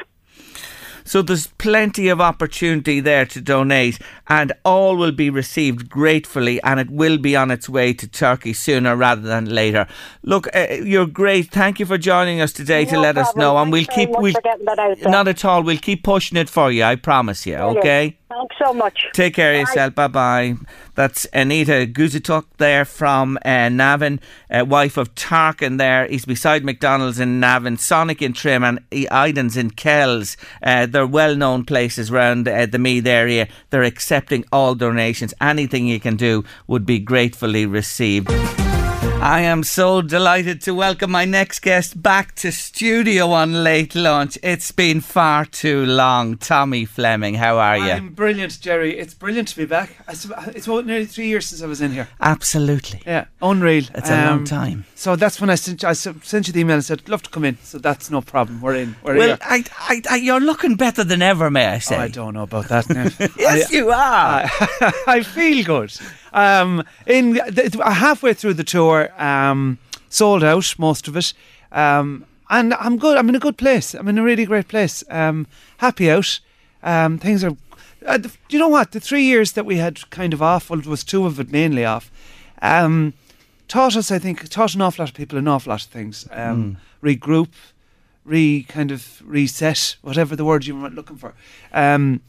So 1.04 1.22
there's 1.22 1.46
plenty 1.46 2.08
of 2.08 2.20
opportunity 2.20 3.00
there 3.00 3.26
to 3.26 3.40
donate, 3.40 3.98
and 4.28 4.52
all 4.64 4.96
will 4.96 5.12
be 5.12 5.30
received 5.30 5.88
gratefully, 5.88 6.62
and 6.62 6.80
it 6.80 6.90
will 6.90 7.18
be 7.18 7.36
on 7.36 7.50
its 7.50 7.68
way 7.68 7.92
to 7.92 8.08
Turkey 8.08 8.52
sooner 8.52 8.96
rather 8.96 9.22
than 9.22 9.44
later. 9.46 9.86
Look, 10.22 10.48
uh, 10.54 10.66
you're 10.82 11.06
great. 11.06 11.50
Thank 11.50 11.78
you 11.78 11.86
for 11.86 11.98
joining 11.98 12.40
us 12.40 12.52
today 12.52 12.84
to 12.86 12.94
No 12.94 13.02
let 13.02 13.18
us 13.18 13.36
know, 13.36 13.56
and 13.58 13.72
Thanks 13.72 13.88
we'll 13.88 13.96
keep 13.96 14.10
we'll, 14.18 15.10
not 15.10 15.28
at 15.28 15.44
all. 15.44 15.62
We'll 15.62 15.78
keep 15.78 16.02
pushing 16.02 16.38
it 16.38 16.48
for 16.48 16.70
you. 16.70 16.82
I 16.82 16.96
promise 16.96 17.46
you. 17.46 17.56
Brilliant. 17.56 17.78
Okay. 17.78 18.18
Thanks 18.28 18.56
so 18.64 18.74
much. 18.74 19.06
Take 19.12 19.34
care 19.34 19.54
of 19.54 19.60
yourself. 19.60 19.94
Bye 19.94 20.08
bye. 20.08 20.56
That's 20.94 21.26
Anita 21.32 21.86
Guzituk 21.90 22.44
there 22.58 22.84
from 22.84 23.38
uh, 23.44 23.68
Navan, 23.68 24.20
uh, 24.50 24.64
wife 24.64 24.96
of 24.96 25.14
Tarkan 25.14 25.78
there. 25.78 26.06
He's 26.06 26.24
beside 26.24 26.64
McDonald's 26.64 27.18
in 27.18 27.40
Navan, 27.40 27.76
Sonic 27.76 28.22
in 28.22 28.32
Trim, 28.32 28.62
and 28.62 28.80
Idens 28.90 29.56
in 29.56 29.70
Kells. 29.70 30.36
Uh, 30.62 30.86
they're 30.86 31.06
well 31.06 31.34
known 31.34 31.64
places 31.64 32.10
around 32.10 32.46
uh, 32.48 32.66
the 32.66 32.78
Meath 32.78 33.06
area. 33.06 33.48
They're 33.70 33.82
accepting 33.82 34.44
all 34.52 34.74
donations. 34.74 35.34
Anything 35.40 35.86
you 35.86 36.00
can 36.00 36.16
do 36.16 36.44
would 36.66 36.86
be 36.86 36.98
gratefully 36.98 37.66
received. 37.66 38.30
I 39.20 39.40
am 39.40 39.62
so 39.62 40.02
delighted 40.02 40.60
to 40.62 40.74
welcome 40.74 41.10
my 41.10 41.24
next 41.24 41.60
guest 41.60 42.00
back 42.02 42.34
to 42.36 42.52
studio 42.52 43.30
on 43.30 43.64
late 43.64 43.94
lunch. 43.94 44.36
It's 44.42 44.70
been 44.70 45.00
far 45.00 45.46
too 45.46 45.86
long. 45.86 46.36
Tommy 46.36 46.84
Fleming, 46.84 47.34
how 47.34 47.56
are 47.58 47.78
you? 47.78 47.90
I'm 47.90 48.10
brilliant, 48.10 48.60
Gerry. 48.60 48.98
It's 48.98 49.14
brilliant 49.14 49.48
to 49.48 49.56
be 49.56 49.64
back. 49.64 49.96
It's 50.08 50.66
nearly 50.68 51.06
three 51.06 51.28
years 51.28 51.46
since 51.46 51.62
I 51.62 51.66
was 51.66 51.80
in 51.80 51.92
here. 51.92 52.08
Absolutely. 52.20 53.00
Yeah, 53.06 53.24
unreal. 53.40 53.84
It's 53.94 54.10
a 54.10 54.26
long 54.26 54.38
Um, 54.40 54.44
time. 54.44 54.84
So 54.94 55.16
that's 55.16 55.40
when 55.40 55.48
I 55.48 55.54
sent, 55.54 55.84
I 55.84 55.94
sent 55.94 56.46
you 56.46 56.52
the 56.52 56.60
email 56.60 56.74
and 56.74 56.84
said, 56.84 57.08
love 57.08 57.22
to 57.22 57.30
come 57.30 57.46
in. 57.46 57.56
So 57.62 57.78
that's 57.78 58.10
no 58.10 58.20
problem. 58.20 58.60
We're 58.60 58.74
in. 58.74 58.94
We're 59.02 59.16
Well. 59.16 59.38
I, 59.40 59.64
I, 59.78 60.02
I, 60.10 60.16
you're 60.16 60.40
looking 60.40 60.76
better 60.76 61.02
than 61.02 61.22
ever, 61.22 61.50
may 61.50 61.66
I 61.66 61.78
say? 61.78 61.96
Oh, 61.96 62.00
I 62.00 62.08
don't 62.08 62.34
know 62.34 62.42
about 62.42 62.68
that 62.68 62.90
now. 62.90 63.08
Yes, 63.38 63.72
I, 63.72 63.74
you 63.74 63.88
are. 63.90 63.94
I, 64.44 64.92
I 65.06 65.22
feel 65.22 65.64
good. 65.64 65.92
Um, 66.34 66.82
in 67.06 67.34
th- 67.34 67.74
halfway 67.74 68.34
through 68.34 68.54
the 68.54 68.64
tour, 68.64 69.08
um, 69.22 69.78
sold 70.08 70.42
out 70.44 70.74
most 70.78 71.08
of 71.08 71.16
it, 71.16 71.32
um, 71.72 72.26
and 72.50 72.74
I'm 72.74 72.98
good. 72.98 73.16
I'm 73.16 73.28
in 73.28 73.36
a 73.36 73.40
good 73.40 73.56
place. 73.56 73.94
I'm 73.94 74.08
in 74.08 74.18
a 74.18 74.22
really 74.22 74.44
great 74.44 74.68
place. 74.68 75.04
Um, 75.08 75.46
happy 75.78 76.10
out. 76.10 76.40
Um, 76.82 77.18
things 77.18 77.44
are. 77.44 77.56
Uh, 78.04 78.18
th- 78.18 78.34
you 78.50 78.58
know 78.58 78.68
what? 78.68 78.90
The 78.90 79.00
three 79.00 79.22
years 79.22 79.52
that 79.52 79.64
we 79.64 79.76
had 79.76 80.10
kind 80.10 80.34
of 80.34 80.42
off, 80.42 80.68
well, 80.68 80.80
it 80.80 80.86
was 80.86 81.04
two 81.04 81.24
of 81.24 81.40
it 81.40 81.50
mainly 81.50 81.84
off. 81.84 82.10
Um, 82.60 83.14
taught 83.68 83.96
us, 83.96 84.10
I 84.10 84.18
think, 84.18 84.48
taught 84.48 84.74
an 84.74 84.82
awful 84.82 85.04
lot 85.04 85.10
of 85.10 85.14
people 85.14 85.38
an 85.38 85.48
awful 85.48 85.70
lot 85.70 85.84
of 85.84 85.90
things. 85.90 86.26
Um, 86.32 86.78
Regroup, 87.02 87.52
re 88.24 88.64
kind 88.68 88.90
of 88.90 89.22
reset, 89.24 89.96
whatever 90.02 90.34
the 90.34 90.44
word 90.44 90.66
you 90.66 90.76
were 90.76 90.90
looking 90.90 91.16
for. 91.16 91.34
Um, 91.72 92.22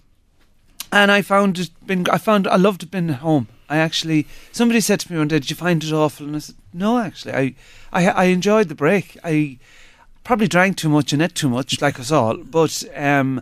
and 0.91 1.11
I 1.11 1.21
found 1.21 1.57
it 1.59 1.71
been 1.85 2.05
I 2.09 2.17
found 2.17 2.47
I 2.47 2.55
loved 2.55 2.89
being 2.91 3.09
home. 3.09 3.47
I 3.69 3.77
actually 3.77 4.27
somebody 4.51 4.79
said 4.81 4.99
to 5.01 5.11
me 5.11 5.17
one 5.17 5.27
day, 5.27 5.39
"Did 5.39 5.49
you 5.49 5.55
find 5.55 5.83
it 5.83 5.93
awful?" 5.93 6.25
And 6.25 6.35
I 6.35 6.39
said, 6.39 6.55
"No, 6.73 6.99
actually, 6.99 7.33
I 7.33 7.55
I, 7.91 8.07
I 8.07 8.23
enjoyed 8.25 8.69
the 8.69 8.75
break. 8.75 9.17
I 9.23 9.57
probably 10.23 10.47
drank 10.47 10.77
too 10.77 10.89
much 10.89 11.13
and 11.13 11.21
ate 11.21 11.35
too 11.35 11.49
much, 11.49 11.81
like 11.85 11.99
us 11.99 12.11
all, 12.11 12.37
but 12.37 12.83
um, 12.95 13.41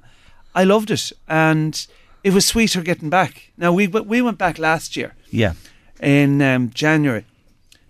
I 0.55 0.63
loved 0.63 0.91
it, 0.91 1.11
and 1.27 1.85
it 2.23 2.33
was 2.33 2.45
sweeter 2.45 2.81
getting 2.81 3.09
back. 3.09 3.51
Now 3.57 3.71
we 3.71 3.87
we 3.87 4.21
went 4.21 4.37
back 4.37 4.57
last 4.57 4.95
year 4.95 5.15
yeah. 5.29 5.53
in 5.99 6.41
um, 6.41 6.71
January, 6.73 7.25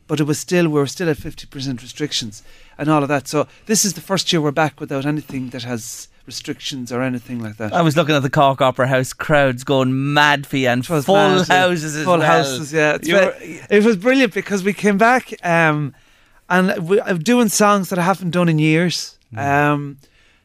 but 0.08 0.19
it 0.19 0.24
was 0.24 0.39
still 0.39 0.65
we 0.65 0.80
were 0.80 0.88
still 0.88 1.10
at 1.10 1.17
fifty 1.17 1.46
percent 1.46 1.82
restrictions 1.82 2.43
and 2.78 2.89
all 2.89 3.04
of 3.04 3.10
that. 3.10 3.28
So 3.28 3.48
this 3.65 3.86
is 3.86 3.93
the 3.93 4.02
first 4.02 4.32
year 4.32 4.41
we're 4.41 4.52
back 4.52 4.80
without 4.80 5.06
anything 5.06 5.50
that 5.50 5.63
has 5.63 6.08
restrictions 6.25 6.91
or 6.91 7.01
anything 7.01 7.39
like 7.41 7.57
that. 7.57 7.73
I 7.73 7.81
was 7.81 7.97
looking 7.97 8.15
at 8.15 8.21
the 8.23 8.29
Cork 8.29 8.62
Opera 8.62 8.88
House, 8.88 9.12
crowds 9.13 9.63
going 9.63 10.13
mad 10.13 10.47
for 10.47 10.57
you, 10.57 10.69
and 10.69 10.83
It 10.83 10.89
was 10.89 11.05
full 11.05 11.15
mad, 11.15 11.47
houses 11.47 11.95
as 11.95 12.03
full 12.05 12.19
well. 12.19 12.27
houses, 12.27 12.71
yeah. 12.73 12.93
It's 12.95 13.07
You 13.07 13.15
were- 13.15 13.36
it 13.41 13.83
was 13.83 13.97
brilliant 13.97 14.33
because 14.33 14.63
we 14.63 14.73
came 14.73 14.97
back 14.97 15.33
um, 15.45 15.93
and 16.49 16.88
we, 16.88 17.01
I'm 17.01 17.19
doing 17.19 17.49
songs 17.49 17.89
that 17.89 17.99
I 17.99 18.03
haven't 18.03 18.31
done 18.31 18.47
in 18.49 18.59
years. 18.59 19.17
Mm. 19.33 19.39
Um, 19.39 19.97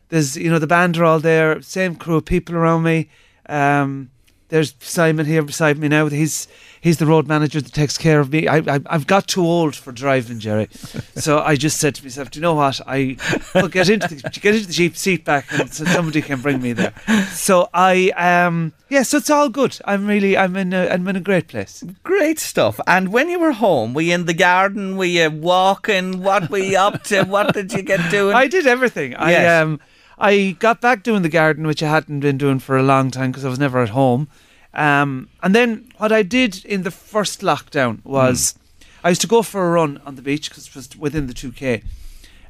there's 0.09 0.37
you 0.37 0.51
know 0.51 0.59
the 0.59 0.67
band 0.67 0.97
are 0.97 1.05
all 1.05 1.21
there, 1.21 1.61
same 1.63 1.95
crew 1.95 2.17
of 2.17 2.25
people 2.25 2.57
around 2.57 2.83
me. 2.83 3.09
Um, 3.49 4.11
there's 4.49 4.75
Simon 4.81 5.27
here 5.27 5.43
beside 5.43 5.79
me 5.79 5.89
now. 5.89 6.07
He's 6.09 6.49
he's 6.81 6.99
the 6.99 7.07
road 7.07 7.27
manager 7.27 7.61
that 7.61 7.73
takes 7.73 7.99
care 7.99 8.21
of 8.21 8.33
me. 8.33 8.49
I, 8.49 8.59
I 8.59 8.81
I've 8.87 9.07
got 9.07 9.29
too 9.29 9.43
old 9.45 9.77
for 9.77 9.93
driving, 9.93 10.39
Gerry. 10.39 10.69
so 11.15 11.41
I 11.41 11.57
just 11.57 11.79
said 11.79 11.95
to 11.97 12.03
myself, 12.03 12.31
do 12.31 12.39
you 12.39 12.43
know 12.43 12.55
what? 12.55 12.81
I 12.87 13.17
will 13.55 13.69
get 13.69 13.89
into 13.89 14.09
the, 14.09 14.23
get 14.41 14.55
into 14.55 14.67
the 14.67 14.73
jeep 14.73 14.97
seat 14.97 15.25
back, 15.25 15.47
and 15.53 15.73
so 15.73 15.85
somebody 15.85 16.23
can 16.23 16.41
bring 16.41 16.63
me 16.63 16.73
there. 16.73 16.95
So 17.31 17.69
I 17.75 18.11
um 18.17 18.73
yeah, 18.89 19.03
so 19.03 19.19
it's 19.19 19.31
all 19.31 19.51
good. 19.51 19.79
I'm 19.85 20.07
really 20.07 20.37
I'm 20.37 20.57
in 20.57 20.73
a, 20.73 20.89
I'm 20.89 21.07
in 21.09 21.17
a 21.17 21.21
great 21.21 21.49
place. 21.49 21.85
Great 22.03 22.39
stuff. 22.39 22.81
And 22.87 23.13
when 23.13 23.29
you 23.29 23.39
were 23.39 23.53
home, 23.53 23.93
were 23.93 24.01
you 24.01 24.15
in 24.15 24.25
the 24.25 24.35
garden? 24.35 24.97
Were 24.97 25.05
you 25.05 25.31
walking? 25.31 26.23
What 26.23 26.49
were 26.49 26.59
you 26.59 26.79
up 26.79 27.03
to? 27.05 27.25
What 27.25 27.53
did 27.53 27.73
you 27.73 27.83
get 27.83 28.11
doing? 28.11 28.35
I 28.43 28.47
did 28.47 28.67
everything. 28.67 29.15
I 29.15 29.61
um 29.61 29.81
I 30.19 30.57
got 30.59 30.81
back 30.81 31.03
doing 31.03 31.23
the 31.23 31.29
garden, 31.29 31.67
which 31.67 31.83
I 31.83 31.89
hadn't 31.89 32.21
been 32.21 32.39
doing 32.39 32.59
for 32.59 32.77
a 32.77 32.83
long 32.83 33.11
time 33.11 33.31
because 33.31 33.45
I 33.45 33.49
was 33.49 33.59
never 33.59 33.81
at 33.81 33.91
home. 33.91 34.29
Um, 34.75 35.29
and 35.43 35.55
then 35.55 35.91
what 35.99 36.13
I 36.13 36.23
did 36.23 36.65
in 36.65 36.83
the 36.83 36.91
first 36.91 37.41
lockdown 37.41 38.05
was 38.05 38.59
I 39.05 39.11
used 39.11 39.21
to 39.23 39.27
go 39.27 39.43
for 39.43 39.67
a 39.67 39.71
run 39.71 40.01
on 40.05 40.17
the 40.17 40.23
beach 40.23 40.49
because 40.49 40.67
it 40.69 40.75
was 40.75 40.97
within 40.97 41.27
the 41.27 41.35
two 41.35 41.53
k. 41.53 41.83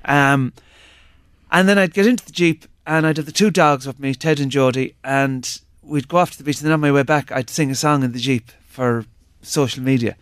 Um, 0.05 0.53
and 1.51 1.69
then 1.69 1.79
I'd 1.79 1.95
get 1.95 2.07
into 2.07 2.25
the 2.25 2.33
jeep 2.33 2.65
and 2.87 3.07
I'd 3.07 3.19
have 3.19 3.27
the 3.27 3.33
two 3.33 3.51
dogs 3.51 3.87
with 3.87 4.01
me, 4.01 4.15
Ted 4.15 4.41
and 4.41 4.51
Jody, 4.51 4.95
and 5.05 5.61
we'd 5.83 6.09
go 6.09 6.19
off 6.19 6.33
to 6.33 6.39
the 6.39 6.45
beach. 6.45 6.59
And 6.59 6.67
then 6.67 6.73
on 6.73 6.81
my 6.81 6.93
way 6.93 7.03
back, 7.03 7.31
I'd 7.31 7.51
sing 7.51 7.71
a 7.71 7.75
song 7.75 8.03
in 8.03 8.13
the 8.13 8.19
jeep 8.19 8.51
for 8.67 9.05
social 9.43 9.83
media. 9.83 10.17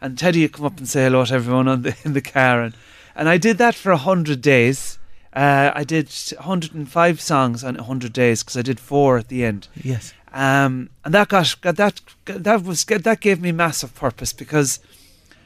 And 0.00 0.16
Teddy 0.16 0.42
would 0.42 0.52
come 0.52 0.66
up 0.66 0.78
and 0.78 0.88
say 0.88 1.04
hello 1.04 1.24
to 1.24 1.34
everyone 1.34 1.68
on 1.68 1.82
the, 1.82 1.96
in 2.04 2.12
the 2.12 2.20
car, 2.20 2.62
and 2.62 2.74
and 3.14 3.28
I 3.28 3.36
did 3.36 3.58
that 3.58 3.74
for 3.74 3.92
a 3.92 3.98
hundred 3.98 4.40
days. 4.40 4.98
Uh, 5.32 5.72
I 5.74 5.84
did 5.84 6.10
105 6.36 7.20
songs 7.20 7.64
on 7.64 7.76
100 7.76 8.12
days 8.12 8.42
because 8.42 8.56
I 8.56 8.62
did 8.62 8.78
four 8.78 9.16
at 9.16 9.28
the 9.28 9.44
end. 9.44 9.68
Yes. 9.82 10.12
Um, 10.32 10.90
and 11.04 11.14
that 11.14 11.28
got, 11.28 11.60
got 11.60 11.76
that 11.76 12.00
that 12.24 12.62
was 12.64 12.84
that 12.84 13.20
gave 13.20 13.40
me 13.40 13.52
massive 13.52 13.94
purpose 13.94 14.32
because 14.32 14.80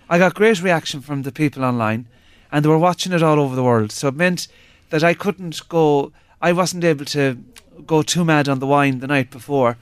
I 0.09 0.19
got 0.19 0.35
great 0.35 0.63
reaction 0.63 1.01
from 1.01 1.23
the 1.23 1.33
people 1.33 1.65
online, 1.65 2.07
and 2.53 2.65
they 2.65 2.69
were 2.69 2.79
watching 2.79 3.13
it 3.13 3.23
all 3.23 3.41
over 3.41 3.57
the 3.57 3.65
world. 3.65 3.91
So 3.91 4.09
it 4.09 4.15
meant 4.15 4.47
that 4.91 5.03
I 5.03 5.15
couldn't 5.15 5.69
go. 5.69 6.13
I 6.41 6.53
wasn't 6.53 6.85
able 6.85 7.05
to 7.07 7.39
go 7.85 8.03
too 8.03 8.25
mad 8.25 8.49
on 8.49 8.61
the 8.61 8.67
wine 8.67 9.01
the 9.01 9.09
night 9.09 9.31
before 9.31 9.77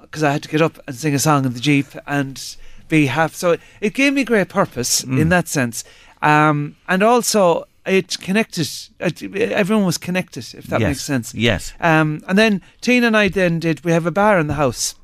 because 0.00 0.22
I 0.22 0.32
had 0.32 0.42
to 0.42 0.48
get 0.48 0.62
up 0.62 0.78
and 0.86 0.96
sing 0.96 1.14
a 1.14 1.18
song 1.18 1.44
in 1.44 1.52
the 1.52 1.60
jeep 1.60 1.86
and 2.06 2.56
be 2.88 3.06
half. 3.06 3.34
So 3.34 3.58
it 3.80 3.94
gave 3.94 4.12
me 4.14 4.24
great 4.24 4.48
purpose 4.48 5.04
in 5.04 5.28
that 5.28 5.46
sense, 5.46 5.84
um, 6.20 6.76
and 6.88 7.02
also 7.04 7.67
it 7.88 8.18
connected. 8.20 8.68
Everyone 9.00 9.84
was 9.86 9.98
connected, 9.98 10.46
if 10.54 10.64
that 10.66 10.80
Yes. 10.80 10.88
makes 10.88 11.04
sense. 11.04 11.34
Yes. 11.34 11.72
Um, 11.80 12.22
and 12.28 12.36
then 12.38 12.62
Tina 12.80 13.06
and 13.08 13.16
I 13.16 13.28
then 13.28 13.58
did. 13.58 13.84
We 13.84 13.92
have 13.92 14.06
a 14.06 14.10
bar 14.10 14.38
in 14.38 14.46
the 14.46 14.54
house, 14.54 14.94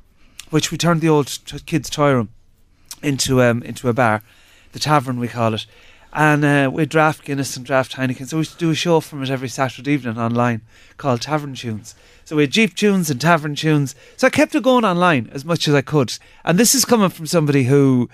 which 0.49 0.71
we 0.71 0.77
turned 0.77 1.01
the 1.01 1.09
old 1.09 1.27
t- 1.45 1.59
kids' 1.65 1.89
toy 1.89 2.11
room 2.13 2.29
into 3.01 3.41
um 3.41 3.61
into 3.63 3.89
a 3.89 3.93
bar, 3.93 4.21
the 4.71 4.79
tavern 4.79 5.19
we 5.19 5.27
call 5.27 5.53
it, 5.53 5.65
and 6.13 6.45
uh, 6.45 6.69
we 6.73 6.85
draft 6.85 7.25
Guinness 7.25 7.57
and 7.57 7.65
draft 7.65 7.93
Heineken. 7.95 8.27
So 8.27 8.37
we 8.37 8.41
used 8.41 8.53
to 8.53 8.57
do 8.65 8.71
a 8.71 8.75
show 8.75 8.99
from 9.01 9.21
it 9.23 9.29
every 9.29 9.49
Saturday 9.49 9.91
evening 9.91 10.17
online 10.17 10.61
called 10.97 11.21
Tavern 11.21 11.53
Tunes. 11.55 11.93
So 12.23 12.35
we 12.37 12.43
had 12.43 12.51
Jeep 12.51 12.75
tunes 12.75 13.09
and 13.11 13.19
Tavern 13.21 13.53
tunes. 13.55 13.93
So 14.17 14.25
I 14.27 14.29
kept 14.31 14.55
it 14.55 14.63
going 14.63 14.85
online 14.85 15.29
as 15.33 15.45
much 15.45 15.67
as 15.67 15.75
I 15.75 15.81
could. 15.81 16.17
And 16.43 16.57
this 16.57 16.73
is 16.73 16.85
coming 16.85 17.09
from 17.09 17.27
somebody 17.27 17.65
who 17.65 18.09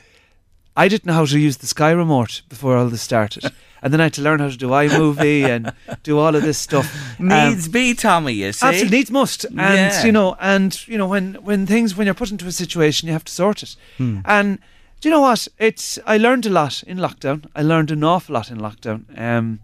I 0.82 0.88
didn't 0.88 1.06
know 1.06 1.13
how 1.13 1.26
to 1.26 1.39
use 1.39 1.58
the 1.58 1.67
Sky 1.67 1.91
remote 1.91 2.41
before 2.50 2.76
all 2.78 2.89
this 2.89 3.02
started. 3.02 3.52
And 3.84 3.91
then 3.91 4.00
I 4.00 4.04
had 4.04 4.13
to 4.13 4.22
learn 4.22 4.39
how 4.39 4.50
to 4.50 4.58
do 4.58 4.67
iMovie 4.67 5.41
and 5.44 5.74
do 6.04 6.20
all 6.20 6.36
of 6.36 6.44
this 6.44 6.60
stuff. 6.60 6.86
Um, 7.20 7.30
Needs 7.30 7.67
be, 7.67 7.96
Tommy, 7.96 8.34
you 8.34 8.52
see. 8.54 8.67
Absolutely 8.67 8.98
needs 8.98 9.10
must, 9.10 9.44
and 9.46 9.58
Yeah. 9.58 10.06
you 10.06 10.12
know, 10.12 10.36
and 10.39 10.88
you 10.88 11.00
know, 11.00 11.08
when 11.08 11.34
when 11.41 11.65
things 11.65 11.98
when 11.98 12.06
you're 12.06 12.13
put 12.13 12.30
into 12.30 12.46
a 12.46 12.52
situation, 12.52 13.08
you 13.08 13.13
have 13.13 13.24
to 13.26 13.34
sort 13.34 13.63
it. 13.63 13.76
Hmm. 13.98 14.20
And 14.26 14.60
do 15.00 15.10
you 15.10 15.15
know 15.15 15.22
what? 15.22 15.48
It's 15.58 15.98
I 16.06 16.17
learned 16.17 16.46
a 16.46 16.52
lot 16.52 16.84
in 16.84 17.00
lockdown. 17.00 17.46
I 17.56 17.63
learned 17.63 17.89
an 17.89 18.04
awful 18.04 18.36
lot 18.36 18.52
in 18.52 18.60
lockdown, 18.60 19.06
um, 19.17 19.60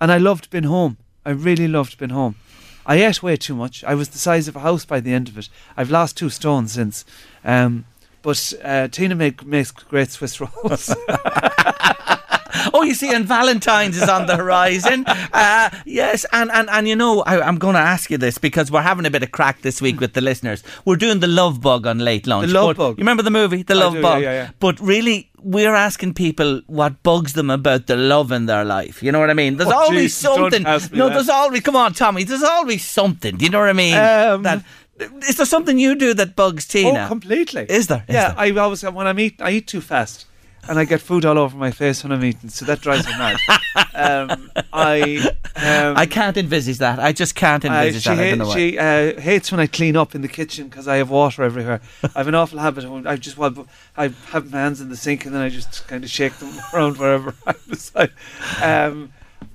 and 0.00 0.10
I 0.10 0.16
loved 0.16 0.48
being 0.48 0.64
home. 0.64 0.96
I 1.26 1.30
really 1.32 1.68
loved 1.68 1.98
being 1.98 2.12
home. 2.12 2.36
I 2.86 2.94
ate 3.04 3.22
way 3.22 3.36
too 3.36 3.54
much. 3.54 3.84
I 3.84 3.94
was 3.94 4.08
the 4.08 4.18
size 4.18 4.48
of 4.48 4.56
a 4.56 4.60
house 4.60 4.86
by 4.86 5.00
the 5.00 5.12
end 5.12 5.28
of 5.28 5.36
it. 5.36 5.50
I've 5.76 5.90
lost 5.90 6.16
two 6.16 6.30
stones 6.30 6.72
since. 6.72 7.04
Um, 7.44 7.84
but 8.22 8.52
uh, 8.64 8.88
Tina 8.88 9.14
make, 9.14 9.44
makes 9.44 9.70
great 9.70 10.10
Swiss 10.10 10.40
rolls. 10.40 10.94
Oh, 12.74 12.82
you 12.82 12.94
see, 12.94 13.12
and 13.14 13.24
Valentine's 13.24 13.96
is 13.96 14.08
on 14.08 14.26
the 14.26 14.36
horizon. 14.36 15.04
Uh, 15.06 15.70
yes, 15.86 16.26
and, 16.32 16.50
and, 16.50 16.68
and 16.68 16.86
you 16.86 16.94
know, 16.96 17.22
I, 17.22 17.40
I'm 17.40 17.56
going 17.58 17.74
to 17.74 17.80
ask 17.80 18.10
you 18.10 18.18
this 18.18 18.38
because 18.38 18.70
we're 18.70 18.82
having 18.82 19.06
a 19.06 19.10
bit 19.10 19.22
of 19.22 19.30
crack 19.30 19.62
this 19.62 19.80
week 19.80 19.98
with 20.00 20.12
the 20.12 20.20
listeners. 20.20 20.62
We're 20.84 20.96
doing 20.96 21.20
the 21.20 21.26
love 21.26 21.60
bug 21.60 21.86
on 21.86 22.00
late 22.00 22.26
lunch. 22.26 22.48
The 22.48 22.52
Love 22.54 22.76
Bug? 22.76 22.98
You 22.98 23.02
remember 23.02 23.22
the 23.22 23.30
movie, 23.30 23.62
The 23.62 23.74
Love 23.76 23.94
do, 23.94 24.02
Bug? 24.02 24.22
yeah, 24.22 24.32
yeah. 24.32 24.50
But 24.58 24.78
really, 24.80 25.30
we're 25.40 25.74
asking 25.74 26.14
people 26.14 26.60
what 26.66 27.02
bugs 27.02 27.32
them 27.32 27.50
about 27.50 27.86
the 27.86 27.96
love 27.96 28.30
in 28.32 28.46
their 28.46 28.64
life. 28.64 29.02
You 29.02 29.10
know 29.12 29.20
what 29.20 29.30
I 29.30 29.34
mean? 29.34 29.56
There's 29.56 29.70
Oh, 29.70 29.74
always 29.84 30.20
don't 30.20 30.52
something. 30.52 30.62
No, 30.98 31.08
that. 31.08 31.14
there's 31.14 31.28
always. 31.28 31.62
Come 31.62 31.76
on, 31.76 31.94
Tommy. 31.94 32.24
There's 32.24 32.42
always 32.42 32.84
something. 32.84 33.36
Do 33.36 33.44
you 33.44 33.50
know 33.50 33.60
what 33.60 33.70
I 33.70 33.74
mean? 33.74 33.94
Um, 33.94 34.42
that 34.42 34.64
is 35.28 35.36
there 35.36 35.46
something 35.46 35.78
you 35.78 35.94
do 35.94 36.14
that 36.14 36.36
bugs 36.36 36.66
Tina? 36.66 37.04
Oh, 37.04 37.08
completely. 37.08 37.66
Is 37.68 37.86
there? 37.86 38.04
Is 38.08 38.14
yeah, 38.14 38.32
there? 38.32 38.38
I 38.38 38.50
always 38.62 38.82
when 38.82 39.06
I'm 39.06 39.18
eat, 39.18 39.40
I 39.40 39.50
eat 39.52 39.66
too 39.66 39.80
fast, 39.80 40.26
and 40.68 40.78
I 40.78 40.84
get 40.84 41.00
food 41.00 41.24
all 41.24 41.38
over 41.38 41.56
my 41.56 41.70
face 41.70 42.02
when 42.04 42.12
I'm 42.12 42.24
eating, 42.24 42.50
so 42.50 42.64
that 42.66 42.80
drives 42.80 43.06
me 43.06 43.12
mad. 43.12 43.36
um, 43.94 44.50
I 44.72 45.32
um, 45.56 45.96
I 45.96 46.06
can't 46.06 46.36
envisage 46.36 46.78
that. 46.78 46.98
I 46.98 47.12
just 47.12 47.34
can't 47.34 47.64
I- 47.64 47.68
envisage 47.86 48.02
she 48.02 48.08
that. 48.10 48.18
I 48.18 48.22
hate- 48.22 48.30
don't 48.30 48.38
know 48.38 48.48
why. 48.48 48.54
she 48.54 48.78
uh, 48.78 49.20
hates 49.20 49.50
when 49.50 49.60
I 49.60 49.66
clean 49.66 49.96
up 49.96 50.14
in 50.14 50.22
the 50.22 50.28
kitchen 50.28 50.68
because 50.68 50.86
I 50.88 50.96
have 50.96 51.10
water 51.10 51.42
everywhere. 51.42 51.80
I 52.14 52.18
have 52.18 52.28
an 52.28 52.34
awful 52.34 52.58
habit. 52.58 52.84
Of, 52.84 53.06
I 53.06 53.16
just 53.16 53.36
want 53.38 53.66
I 53.96 54.08
have 54.32 54.50
my 54.52 54.58
hands 54.58 54.80
in 54.80 54.88
the 54.90 54.96
sink 54.96 55.24
and 55.26 55.34
then 55.34 55.42
I 55.42 55.48
just 55.48 55.86
kind 55.88 56.04
of 56.04 56.10
shake 56.10 56.34
them 56.38 56.52
around 56.74 56.98
wherever 56.98 57.34
I 57.46 57.54
decide. 57.68 58.10
Um, 58.62 59.12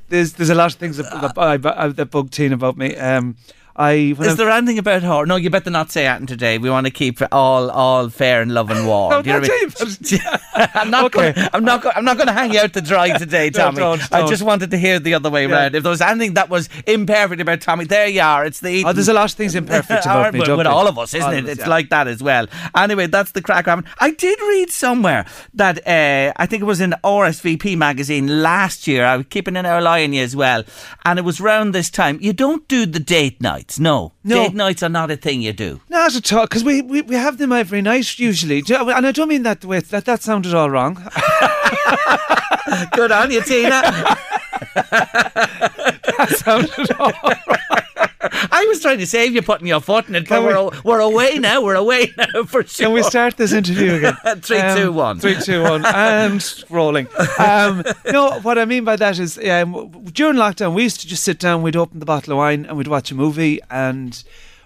there's 0.10 0.34
there's 0.34 0.50
a 0.52 0.56
lot 0.56 0.72
of 0.74 0.80
things 0.80 0.98
that, 0.98 1.10
that, 1.22 1.38
I- 1.38 1.84
I- 1.86 1.88
that 1.90 2.12
bug 2.12 2.32
teen 2.32 2.54
about 2.54 2.78
me. 2.78 2.96
Um, 2.96 3.36
I 3.78 3.92
Is 4.18 4.20
I'm- 4.22 4.36
there 4.38 4.50
anything 4.50 4.78
about 4.80 5.04
her? 5.04 5.26
No, 5.26 5.36
you 5.36 5.50
better 5.50 5.70
not 5.70 5.92
say 5.92 6.04
that 6.04 6.26
today. 6.28 6.58
We 6.58 6.70
want 6.70 6.86
to 6.88 6.92
keep 6.92 7.22
it 7.22 7.28
all 7.32 7.70
all 7.70 8.08
fair 8.10 8.42
and 8.42 8.54
love 8.54 8.70
and 8.72 8.88
war. 8.92 9.10
No, 9.12 9.22
Do 9.22 9.30
you 9.30 9.36
know 9.42 9.48
what 9.48 9.52
I 9.82 10.12
mean? 10.12 10.70
I'm 10.74 10.90
not 10.90 11.06
Okay. 11.06 11.34
going. 11.34 11.50
I'm 11.54 11.66
not. 11.66 11.82
Go, 11.82 11.92
I'm 11.94 12.06
not 12.06 12.16
going 12.16 12.28
to 12.28 12.34
hang 12.34 12.54
you 12.54 12.60
out 12.62 12.72
to 12.74 12.82
dry 12.82 13.18
today, 13.18 13.50
No, 13.54 13.60
Tommy. 13.60 13.78
don't, 13.80 14.14
I 14.14 14.20
don't. 14.22 14.30
just 14.30 14.44
wanted 14.44 14.72
to 14.72 14.78
hear 14.78 15.00
the 15.00 15.14
other 15.14 15.30
way 15.30 15.46
Yeah. 15.48 15.52
around. 15.54 15.76
If 15.76 15.84
there 15.84 15.90
was 15.90 16.00
anything 16.02 16.36
that 16.36 16.50
was 16.50 16.70
imperfect 16.88 17.42
about 17.42 17.60
Tommy, 17.62 17.84
there 17.86 18.08
you 18.08 18.22
are. 18.22 18.46
It's 18.46 18.62
the 18.62 18.70
eating. 18.70 18.88
Oh, 18.88 18.94
there's 18.94 19.10
a 19.10 19.14
lot 19.14 19.26
of 19.30 19.36
things 19.38 19.56
imperfect 19.56 20.06
about 20.06 20.34
me. 20.34 20.40
with 20.40 20.68
all 20.68 20.88
of 20.88 20.98
us, 20.98 21.14
isn't 21.14 21.28
All 21.28 21.34
it? 21.36 21.44
us, 21.44 21.50
it's 21.52 21.60
yeah. 21.62 21.70
like 21.70 21.90
that 21.90 22.08
as 22.08 22.24
well. 22.24 22.48
Anyway, 22.76 23.08
that's 23.08 23.32
the 23.32 23.42
crack. 23.42 23.68
I 23.68 24.12
did 24.12 24.40
read 24.40 24.70
somewhere 24.72 25.26
that 25.54 25.86
uh, 25.88 26.32
I 26.38 26.46
think 26.46 26.62
it 26.62 26.66
was 26.66 26.80
in 26.80 26.94
RSVP 27.04 27.76
magazine 27.78 28.42
last 28.42 28.88
year. 28.88 29.04
I 29.06 29.18
was 29.18 29.26
keeping 29.30 29.58
an 29.58 29.66
eye 29.66 30.04
on 30.04 30.14
you 30.14 30.22
as 30.24 30.36
well, 30.36 30.64
and 31.04 31.20
it 31.20 31.24
was 31.24 31.42
round 31.42 31.74
this 31.76 31.90
time. 31.90 32.20
You 32.22 32.32
don't 32.32 32.66
do 32.68 32.86
the 32.86 33.00
date 33.00 33.42
nights, 33.66 33.80
no. 33.80 34.14
No. 34.24 34.44
Date 34.44 34.54
nights 34.54 34.84
are 34.84 34.90
not 34.90 35.10
a 35.12 35.18
thing 35.18 35.42
you 35.42 35.52
do. 35.54 35.82
Not 35.90 36.16
at 36.16 36.32
all, 36.34 36.44
because 36.44 36.64
we, 36.64 36.82
we, 36.84 37.02
we 37.02 37.16
have 37.16 37.38
them 37.38 37.52
every 37.52 37.82
night 37.82 38.20
usually. 38.20 38.64
And 38.70 39.08
I 39.08 39.12
don't 39.12 39.28
mean 39.28 39.44
that 39.44 39.62
the 39.62 39.68
way 39.68 39.80
that 39.80 40.06
that 40.06 40.22
sounded 40.22 40.54
all 40.54 40.70
wrong. 40.70 40.96
Good 42.94 43.12
on 43.12 43.32
you, 43.32 43.42
Tina. 43.42 43.82
that 44.76 46.36
sounded 46.38 46.92
all 47.00 47.12
I 48.52 48.66
was 48.68 48.82
trying 48.82 49.00
to 49.00 49.08
save 49.08 49.34
you 49.34 49.42
putting 49.42 49.68
your 49.68 49.80
foot 49.82 50.08
in 50.08 50.16
it, 50.16 50.28
but 50.28 50.42
we- 50.42 50.48
we're, 50.48 50.70
we're 50.84 51.00
away 51.00 51.38
now. 51.40 51.62
We're 51.64 51.76
away 51.76 52.14
now 52.18 52.44
for 52.44 52.64
sure. 52.64 52.88
Can 52.88 52.94
we 52.94 53.04
start 53.04 53.38
this 53.38 53.52
interview 53.54 53.94
again? 53.96 54.16
Three, 54.42 54.62
two, 54.76 54.92
one. 54.92 55.20
Three, 55.20 55.36
two, 55.40 55.64
one, 55.64 55.86
and 55.86 56.64
rolling. 56.70 57.08
Um, 57.40 57.84
no, 58.12 58.40
what 58.42 58.58
I 58.58 58.66
mean 58.66 58.84
by 58.84 58.96
that 58.98 59.20
is 59.20 59.38
um, 59.38 59.92
during 60.14 60.36
lockdown, 60.38 60.74
we 60.74 60.84
used 60.84 61.00
to 61.02 61.08
just 61.08 61.24
sit 61.24 61.40
down, 61.40 61.62
we'd 61.62 61.76
open 61.76 62.00
the 62.00 62.06
bottle 62.06 62.34
of 62.34 62.38
wine, 62.38 62.66
and 62.66 62.78
we'd 62.78 62.88
watch 62.88 63.12
a 63.12 63.16
movie, 63.16 63.60
and 63.70 64.24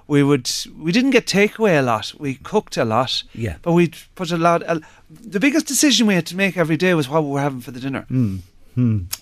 we 0.07 0.23
would. 0.23 0.49
We 0.77 0.91
didn't 0.91 1.11
get 1.11 1.25
takeaway 1.27 1.77
a 1.77 1.81
lot. 1.83 2.13
We 2.17 2.35
cooked 2.35 2.77
a 2.77 2.85
lot. 2.85 3.23
Yeah. 3.33 3.57
But 3.61 3.73
we'd 3.73 3.95
put 4.15 4.31
a 4.31 4.37
lot. 4.37 4.63
A, 4.63 4.81
the 5.09 5.39
biggest 5.39 5.67
decision 5.67 6.07
we 6.07 6.15
had 6.15 6.25
to 6.27 6.35
make 6.35 6.57
every 6.57 6.77
day 6.77 6.93
was 6.95 7.07
what 7.07 7.23
we 7.23 7.29
were 7.31 7.41
having 7.41 7.61
for 7.61 7.71
the 7.71 7.79
dinner, 7.79 8.05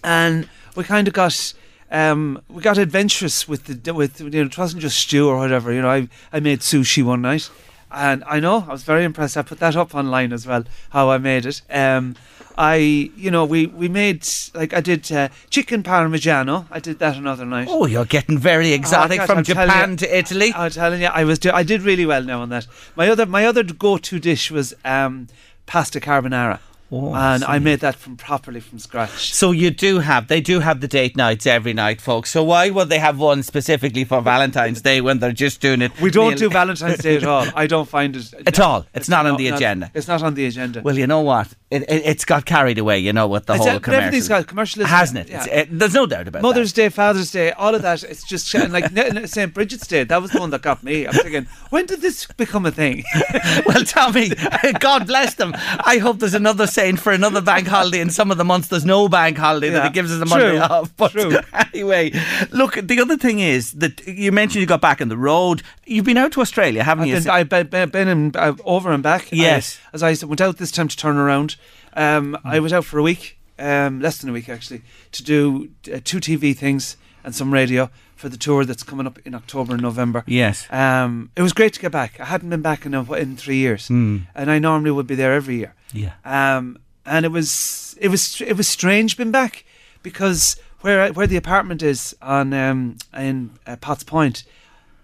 and 0.03 0.49
we 0.75 0.83
kind 0.83 1.07
of 1.07 1.13
got. 1.13 1.53
Um, 1.89 2.41
we 2.49 2.61
got 2.61 2.77
adventurous 2.77 3.47
with 3.47 3.65
the 3.65 3.93
with 3.93 4.19
you 4.19 4.29
know 4.29 4.41
it 4.41 4.57
wasn't 4.57 4.81
just 4.81 4.97
stew 4.97 5.27
or 5.29 5.37
whatever 5.37 5.71
you 5.71 5.81
know 5.81 5.89
I 5.89 6.09
I 6.33 6.39
made 6.39 6.59
sushi 6.59 7.03
one 7.03 7.21
night. 7.21 7.49
And 7.89 8.21
I 8.27 8.41
know 8.41 8.65
I 8.67 8.73
was 8.73 8.83
very 8.83 9.05
impressed. 9.05 9.37
I 9.37 9.41
put 9.43 9.59
that 9.59 9.77
up 9.77 9.95
online 9.95 10.33
as 10.33 10.45
well 10.45 10.65
how 10.89 11.09
I 11.09 11.17
made 11.17 11.45
it. 11.45 11.61
Um 11.69 12.15
I 12.57 12.75
you 13.15 13.31
know 13.31 13.45
we 13.45 13.67
we 13.67 13.87
made 13.87 14.27
like 14.53 14.73
I 14.73 14.81
did 14.81 15.09
uh, 15.11 15.29
chicken 15.49 15.83
parmigiano. 15.83 16.65
I 16.71 16.79
did 16.79 16.99
that 16.99 17.15
another 17.15 17.45
night. 17.45 17.67
Oh, 17.69 17.85
you're 17.85 18.03
getting 18.05 18.37
very 18.37 18.73
exotic 18.73 19.19
God, 19.19 19.27
from 19.27 19.37
I'm 19.37 19.43
Japan 19.45 19.91
you. 19.91 19.97
to 19.97 20.17
Italy. 20.17 20.51
I'm 20.53 20.71
telling 20.71 21.01
you 21.01 21.07
I 21.07 21.23
was 21.23 21.39
do- 21.39 21.51
I 21.51 21.63
did 21.63 21.83
really 21.83 22.05
well 22.05 22.23
now 22.23 22.41
on 22.41 22.49
that. 22.49 22.67
My 22.95 23.07
other 23.09 23.25
my 23.25 23.45
other 23.45 23.63
go 23.63 23.97
to 23.97 24.19
dish 24.19 24.51
was 24.51 24.73
um 24.83 25.27
pasta 25.67 25.99
carbonara 26.01 26.59
Oh, 26.89 27.13
and 27.13 27.43
I 27.43 27.57
see. 27.57 27.63
made 27.65 27.79
that 27.81 27.95
from 27.95 28.15
properly 28.15 28.61
from 28.61 28.79
scratch 28.79 29.33
So 29.33 29.51
you 29.51 29.71
do 29.71 29.99
have, 29.99 30.29
they 30.29 30.39
do 30.39 30.61
have 30.61 30.79
the 30.79 30.87
date 30.87 31.17
nights 31.17 31.45
every 31.45 31.73
night, 31.73 31.99
folks. 31.99 32.29
So 32.31 32.43
why 32.45 32.69
would 32.69 32.87
they 32.87 32.99
have 32.99 33.19
one 33.19 33.43
specifically 33.43 34.05
for 34.05 34.21
Valentine's 34.21 34.81
Day 34.81 35.01
when 35.01 35.19
they're 35.19 35.33
just 35.33 35.59
doing 35.59 35.81
it? 35.81 35.91
we 35.99 36.11
don't 36.11 36.37
do 36.37 36.49
Valentine's 36.49 36.99
Day 36.99 37.17
at 37.17 37.25
all 37.25 37.45
I 37.55 37.67
don't 37.67 37.89
find 37.89 38.15
it 38.15 38.33
At 38.47 38.59
all. 38.59 38.85
It's 38.93 39.09
not 39.09 39.25
on 39.25 39.35
the 39.37 39.49
agenda. 39.49 39.91
it's 39.93 40.07
not 40.07 40.23
on 40.23 40.33
the 40.35 40.45
agenda 40.45 40.81
Well, 40.81 40.97
you 40.97 41.07
know 41.07 41.21
what? 41.21 41.49
It, 41.69 41.81
it, 41.83 42.03
it's 42.05 42.23
got 42.23 42.45
carried 42.45 42.77
away, 42.77 42.99
you 42.99 43.11
know, 43.11 43.27
what 43.27 43.45
the 43.47 43.55
It's 43.55 43.65
whole 43.65 43.75
a- 43.75 43.79
commercial. 43.81 44.03
everything's 44.05 44.29
got 44.29 44.47
commercial, 44.47 44.81
isn't 44.83 44.89
hasn't 44.95 45.19
it? 45.19 45.29
Yeah. 45.29 45.45
it? 45.45 45.67
There's 45.77 45.93
no 45.93 46.05
doubt 46.05 46.29
about 46.29 46.39
it. 46.39 46.43
Mother's 46.43 46.71
that. 46.71 46.81
Day, 46.83 46.89
Father's 46.89 47.31
Day, 47.31 47.51
all 47.51 47.75
of 47.75 47.81
that. 47.81 48.03
It's 48.03 48.23
just 48.23 48.53
and 48.55 48.71
like 48.71 48.85
St. 49.27 49.53
Bridget's 49.53 49.87
Day. 49.87 50.05
That 50.05 50.21
was 50.21 50.31
the 50.31 50.39
one 50.39 50.51
that 50.51 50.61
got 50.61 50.81
me. 50.83 51.05
I'm 51.05 51.11
thinking, 51.13 51.47
when 51.69 51.85
did 51.85 51.99
this 51.99 52.25
become 52.25 52.65
a 52.65 52.71
thing? 52.71 53.03
well, 53.65 53.83
Tommy, 53.83 54.29
God 54.79 55.07
bless 55.07 55.33
them. 55.35 55.51
I 55.55 55.97
hope 56.01 56.19
there's 56.19 56.33
another 56.33 56.67
saint 56.77 56.99
for 56.99 57.11
another 57.11 57.41
bank 57.41 57.67
holiday. 57.67 57.99
In 57.99 58.11
some 58.11 58.29
of 58.29 58.37
the 58.37 58.45
months, 58.45 58.67
there's 58.67 58.85
no 58.85 59.09
bank 59.09 59.35
holiday 59.35 59.69
that 59.71 59.87
it 59.87 59.93
gives 59.93 60.11
us 60.11 60.21
a 60.21 60.25
True. 60.25 60.43
Monday 60.43 60.59
off. 60.59 60.95
But 60.95 61.11
True. 61.11 61.39
anyway, 61.73 62.11
look, 62.51 62.75
the 62.75 62.99
other 63.01 63.17
thing 63.17 63.39
is 63.39 63.71
that 63.71 64.05
you 64.05 64.31
mentioned 64.31 64.61
you 64.61 64.67
got 64.67 64.81
back 64.81 65.01
on 65.01 65.09
the 65.09 65.17
road. 65.17 65.63
You've 65.87 66.05
been 66.05 66.17
out 66.17 66.33
to 66.33 66.41
Australia, 66.41 66.83
haven't 66.83 67.05
I've 67.05 67.09
you? 67.09 67.49
been, 67.49 67.71
I've 67.73 67.91
been, 67.91 68.07
in, 68.07 68.35
uh, 68.35 68.53
over 68.63 68.91
and 68.91 69.01
back. 69.01 69.31
Yes. 69.31 69.79
I, 69.91 69.95
as 69.95 70.03
I 70.03 70.13
said, 70.13 70.29
went 70.29 70.39
out 70.39 70.57
this 70.57 70.71
time 70.71 70.87
to 70.87 70.95
turn 70.95 71.17
around. 71.17 71.55
Um, 71.93 72.37
I 72.43 72.59
was 72.59 72.71
out 72.71 72.85
for 72.85 72.99
a 72.99 73.03
week, 73.03 73.39
um, 73.57 73.99
less 73.99 74.19
than 74.19 74.29
a 74.29 74.33
week 74.33 74.47
actually, 74.47 74.83
to 75.13 75.23
do 75.23 75.69
uh, 75.91 75.99
two 76.03 76.19
TV 76.19 76.55
things 76.55 76.95
and 77.23 77.33
some 77.33 77.51
radio 77.51 77.89
for 78.17 78.27
the 78.29 78.37
tour 78.37 78.65
that's 78.65 78.83
coming 78.83 79.07
up 79.07 79.17
in 79.25 79.33
October 79.33 79.73
and 79.73 79.81
November. 79.81 80.23
yes. 80.27 80.67
Um, 80.71 81.29
it 81.35 81.41
was 81.43 81.53
great 81.53 81.73
to 81.73 81.79
get 81.79 81.91
back. 81.91 82.19
I 82.19 82.25
hadn't 82.25 82.49
been 82.49 82.61
back 82.63 82.85
in 82.85 82.93
a, 82.93 83.03
in 83.13 83.37
three 83.37 83.57
years, 83.57 83.87
Hmm. 83.87 84.17
and 84.35 84.51
I 84.51 84.59
normally 84.59 84.91
would 84.91 85.07
be 85.07 85.15
there 85.15 85.33
every 85.33 85.55
year. 85.57 85.73
Yeah. 85.93 86.13
Um, 86.25 86.77
and 87.05 87.25
it 87.25 87.31
was 87.31 87.95
it 88.01 88.09
was 88.09 88.41
it 88.41 88.57
was 88.57 88.67
strange 88.67 89.15
being 89.17 89.31
back 89.31 89.63
because 90.03 90.57
where 90.81 91.13
where 91.13 91.27
the 91.27 91.37
apartment 91.37 91.81
is 91.83 92.15
on 92.21 92.53
um, 92.53 92.97
in 93.15 93.51
uh, 93.65 93.75
Potts 93.77 94.03
Point, 94.03 94.43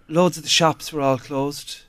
loads 0.08 0.36
of 0.36 0.42
the 0.42 0.48
shops 0.50 0.92
were 0.92 1.00
all 1.00 1.18
closed, 1.18 1.82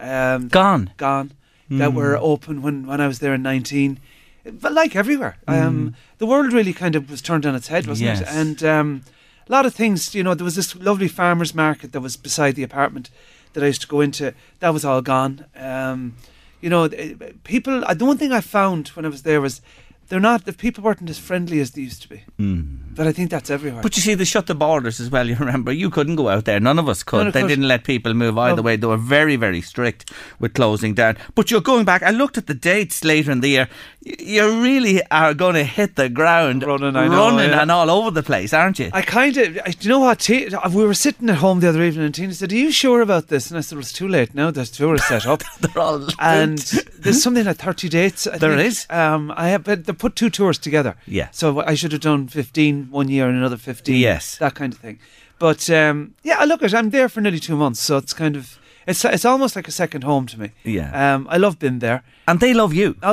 um, 0.00 0.48
Gone. 0.48 0.90
gone, 0.96 1.32
that 1.70 1.94
were 1.94 2.16
open 2.18 2.60
when, 2.62 2.86
when 2.86 3.00
I 3.00 3.06
was 3.06 3.18
there 3.20 3.34
in 3.34 3.42
nineteen. 3.42 3.98
But 4.44 4.72
like 4.72 4.96
everywhere, 4.96 5.36
um, 5.46 5.94
the 6.18 6.26
world 6.26 6.52
really 6.52 6.72
kind 6.72 6.96
of 6.96 7.08
was 7.08 7.22
turned 7.22 7.46
on 7.46 7.54
its 7.54 7.68
head, 7.68 7.86
wasn't 7.86 8.20
it? 8.20 8.26
And 8.28 8.62
um, 8.64 9.02
a 9.48 9.52
lot 9.52 9.66
of 9.66 9.74
things, 9.74 10.14
you 10.14 10.22
know, 10.22 10.34
there 10.34 10.44
was 10.44 10.56
this 10.56 10.74
lovely 10.76 11.08
farmers 11.08 11.54
market 11.54 11.92
that 11.92 12.00
was 12.00 12.16
beside 12.16 12.54
the 12.54 12.62
apartment 12.62 13.10
that 13.52 13.62
I 13.62 13.66
used 13.66 13.82
to 13.82 13.88
go 13.88 14.00
into. 14.00 14.34
That 14.60 14.72
was 14.72 14.84
all 14.84 15.02
gone. 15.02 15.46
Um, 15.56 16.16
you 16.60 16.70
know, 16.70 16.88
people. 17.44 17.84
uh, 17.84 17.94
The 17.94 18.04
one 18.04 18.18
thing 18.18 18.32
I 18.32 18.40
found 18.40 18.88
when 18.88 19.04
I 19.04 19.08
was 19.08 19.22
there 19.22 19.40
was 19.40 19.60
they're 20.12 20.20
not. 20.20 20.44
The 20.44 20.52
people 20.52 20.84
weren't 20.84 21.08
as 21.08 21.18
friendly 21.18 21.58
as 21.60 21.70
they 21.70 21.80
used 21.80 22.02
to 22.02 22.08
be. 22.10 22.22
But 22.94 23.06
I 23.06 23.12
think 23.12 23.30
that's 23.30 23.48
everywhere. 23.48 23.80
But 23.80 23.96
you 23.96 24.02
see, 24.02 24.12
they 24.12 24.24
shut 24.26 24.46
the 24.46 24.54
borders 24.54 25.00
as 25.00 25.08
well. 25.10 25.26
You 25.32 25.36
remember, 25.36 25.72
you 25.72 25.88
couldn't 25.88 26.16
go 26.16 26.28
out 26.28 26.44
there. 26.44 26.60
None 26.60 26.78
of 26.78 26.86
us 26.86 27.02
could. 27.02 27.28
Of 27.28 27.32
they 27.32 27.40
us. 27.42 27.48
didn't 27.48 27.66
let 27.66 27.84
people 27.84 28.12
move 28.12 28.36
either 28.36 28.56
No. 28.56 28.62
way. 28.62 28.76
They 28.76 28.86
were 28.86 28.98
very, 28.98 29.36
very 29.36 29.62
strict 29.62 30.12
with 30.38 30.52
closing 30.52 30.92
down. 30.92 31.16
But 31.34 31.50
you're 31.50 31.62
going 31.62 31.86
back. 31.86 32.02
I 32.02 32.10
looked 32.10 32.36
at 32.36 32.46
the 32.46 32.54
dates 32.54 33.02
later 33.04 33.30
in 33.32 33.40
the 33.40 33.48
year. 33.48 33.68
You 34.02 34.60
really 34.62 35.00
are 35.10 35.32
going 35.32 35.54
to 35.54 35.64
hit 35.64 35.96
the 35.96 36.08
ground 36.10 36.64
Running, 36.64 36.94
I 36.96 37.06
know, 37.08 37.16
running 37.16 37.50
yeah. 37.50 37.62
and 37.62 37.70
all 37.70 37.88
over 37.88 38.10
the 38.10 38.22
place, 38.22 38.52
aren't 38.52 38.78
you? 38.80 38.90
I 38.92 39.00
kind 39.00 39.34
of, 39.38 39.54
do 39.54 39.60
you 39.80 39.88
know 39.88 40.00
what? 40.00 40.18
T- 40.18 40.48
we 40.74 40.84
were 40.84 40.92
sitting 40.92 41.30
at 41.30 41.36
home 41.36 41.60
the 41.60 41.68
other 41.70 41.82
evening, 41.82 42.04
and 42.06 42.14
Tina 42.14 42.34
said, 42.34 42.52
"Are 42.52 42.56
you 42.56 42.72
sure 42.72 43.00
about 43.00 43.28
this?" 43.28 43.48
And 43.50 43.56
I 43.56 43.60
said, 43.62 43.76
"Well, 43.76 43.82
it's 43.82 43.92
too 43.92 44.08
late 44.08 44.34
now. 44.34 44.50
The 44.50 44.64
tour 44.66 44.96
is 44.96 45.06
set 45.06 45.24
up." 45.24 45.42
They're 45.60 45.78
all 45.82 46.04
and 46.18 46.58
there's 46.58 47.22
something 47.22 47.44
like 47.46 47.56
30 47.58 47.88
dates. 47.88 48.26
I 48.26 48.38
There 48.38 48.56
think. 48.56 48.66
is? 48.66 48.86
Um, 48.90 49.32
I 49.36 49.48
have, 49.50 49.62
but 49.64 49.84
they 49.86 49.92
put 50.02 50.16
two 50.16 50.30
tours 50.30 50.58
together. 50.58 50.96
Yeah. 51.06 51.28
So 51.30 51.60
I 51.60 51.74
should 51.74 51.92
have 51.92 52.00
done 52.00 52.26
15 52.26 52.90
one 52.90 53.06
year 53.06 53.28
and 53.28 53.38
another 53.38 53.56
15. 53.56 53.94
Yes. 53.94 54.36
That 54.38 54.56
kind 54.56 54.72
of 54.72 54.80
thing. 54.80 54.98
But 55.38 55.70
um, 55.70 56.14
yeah, 56.24 56.38
I 56.40 56.44
look 56.44 56.60
at. 56.62 56.74
I'm 56.74 56.90
there 56.90 57.08
for 57.08 57.20
nearly 57.20 57.38
two 57.38 57.56
months, 57.56 57.80
so 57.80 57.98
it's 57.98 58.12
kind 58.12 58.34
of, 58.34 58.58
it's 58.86 59.04
it's 59.04 59.24
almost 59.24 59.56
like 59.56 59.68
a 59.68 59.72
second 59.72 60.04
home 60.04 60.26
to 60.26 60.38
me. 60.40 60.50
Yeah. 60.64 61.14
Um, 61.14 61.26
I 61.30 61.36
love 61.38 61.58
being 61.58 61.78
there. 61.80 62.02
and 62.28 62.38
they 62.40 62.54
love 62.54 62.72
you. 62.72 62.94
I, 63.02 63.12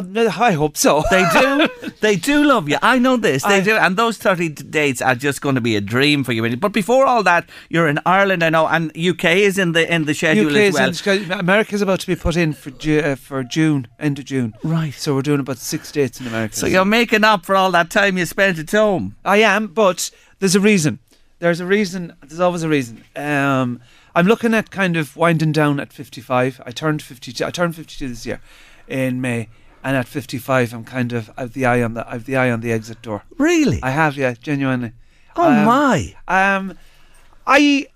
I 0.49 0.51
hope 0.53 0.77
so. 0.77 1.03
They 1.09 1.25
do. 1.33 1.67
they 2.01 2.15
do 2.15 2.43
love 2.43 2.69
you. 2.69 2.77
I 2.81 2.99
know 2.99 3.17
this. 3.17 3.43
They 3.43 3.57
I- 3.57 3.61
do. 3.63 3.75
And 3.75 3.97
those 3.97 4.17
30 4.17 4.49
dates 4.49 5.01
are 5.01 5.15
just 5.15 5.41
going 5.41 5.55
to 5.55 5.61
be 5.61 5.75
a 5.75 5.81
dream 5.81 6.23
for 6.23 6.31
you. 6.33 6.57
But 6.57 6.73
before 6.73 7.05
all 7.05 7.23
that, 7.23 7.49
you're 7.69 7.87
in 7.87 7.99
Ireland, 8.05 8.43
I 8.43 8.49
know, 8.49 8.67
and 8.67 8.91
UK 8.95 9.25
is 9.49 9.57
in 9.57 9.71
the 9.73 9.91
in 9.93 10.05
the 10.05 10.13
schedule 10.13 10.45
UK 10.47 10.55
as 10.57 10.67
is 10.69 10.73
well. 10.75 10.87
in 10.87 10.93
Sky- 10.93 11.39
America's 11.39 11.81
about 11.81 11.99
to 12.01 12.07
be 12.07 12.15
put 12.15 12.35
in 12.35 12.53
for 12.53 12.69
Ju- 12.71 13.01
uh, 13.03 13.15
for 13.15 13.43
June, 13.43 13.87
end 13.99 14.19
of 14.19 14.25
June. 14.25 14.53
Right. 14.63 14.93
So 14.93 15.15
we're 15.15 15.23
doing 15.23 15.39
about 15.39 15.57
six 15.57 15.91
dates 15.91 16.19
in 16.21 16.27
America. 16.27 16.55
So 16.55 16.67
you're 16.67 16.85
making 16.85 17.23
up 17.23 17.45
for 17.45 17.55
all 17.55 17.71
that 17.71 17.89
time 17.89 18.17
you 18.17 18.25
spent 18.25 18.59
at 18.59 18.71
home. 18.71 19.15
I 19.25 19.37
am, 19.37 19.67
but 19.67 20.11
there's 20.39 20.55
a 20.55 20.59
reason. 20.59 20.99
There's 21.39 21.59
a 21.61 21.65
reason. 21.65 22.13
There's 22.21 22.39
always 22.41 22.63
a 22.63 22.69
reason. 22.69 23.03
Um, 23.15 23.79
I'm 24.19 24.25
looking 24.25 24.53
at 24.53 24.69
kind 24.69 24.97
of 24.97 25.15
winding 25.15 25.53
down 25.53 25.79
at 25.79 25.93
55. 25.93 26.61
I 26.65 26.71
turned 26.71 27.01
52. 27.01 27.45
I 27.45 27.51
turned 27.51 27.73
52 27.73 28.09
this 28.09 28.25
year 28.25 28.41
in 28.85 29.21
May, 29.21 29.47
and 29.81 29.95
at 29.95 30.09
55, 30.09 30.73
I'm 30.73 30.83
kind 30.83 31.13
of 31.13 31.31
I've 31.37 31.53
the 31.53 31.65
eye 31.65 31.81
on 31.81 31.93
the 31.93 32.05
I've 32.05 32.25
the 32.25 32.35
eye 32.35 32.51
on 32.51 32.59
the 32.59 32.73
exit 32.73 33.01
door. 33.01 33.23
Really? 33.37 33.79
I 33.81 33.91
have, 33.91 34.17
yeah, 34.17 34.33
genuinely. 34.33 34.91
oh 35.37 35.49
Um, 35.49 35.63
my. 35.63 36.15
Um, 36.27 36.77
I 37.47 37.87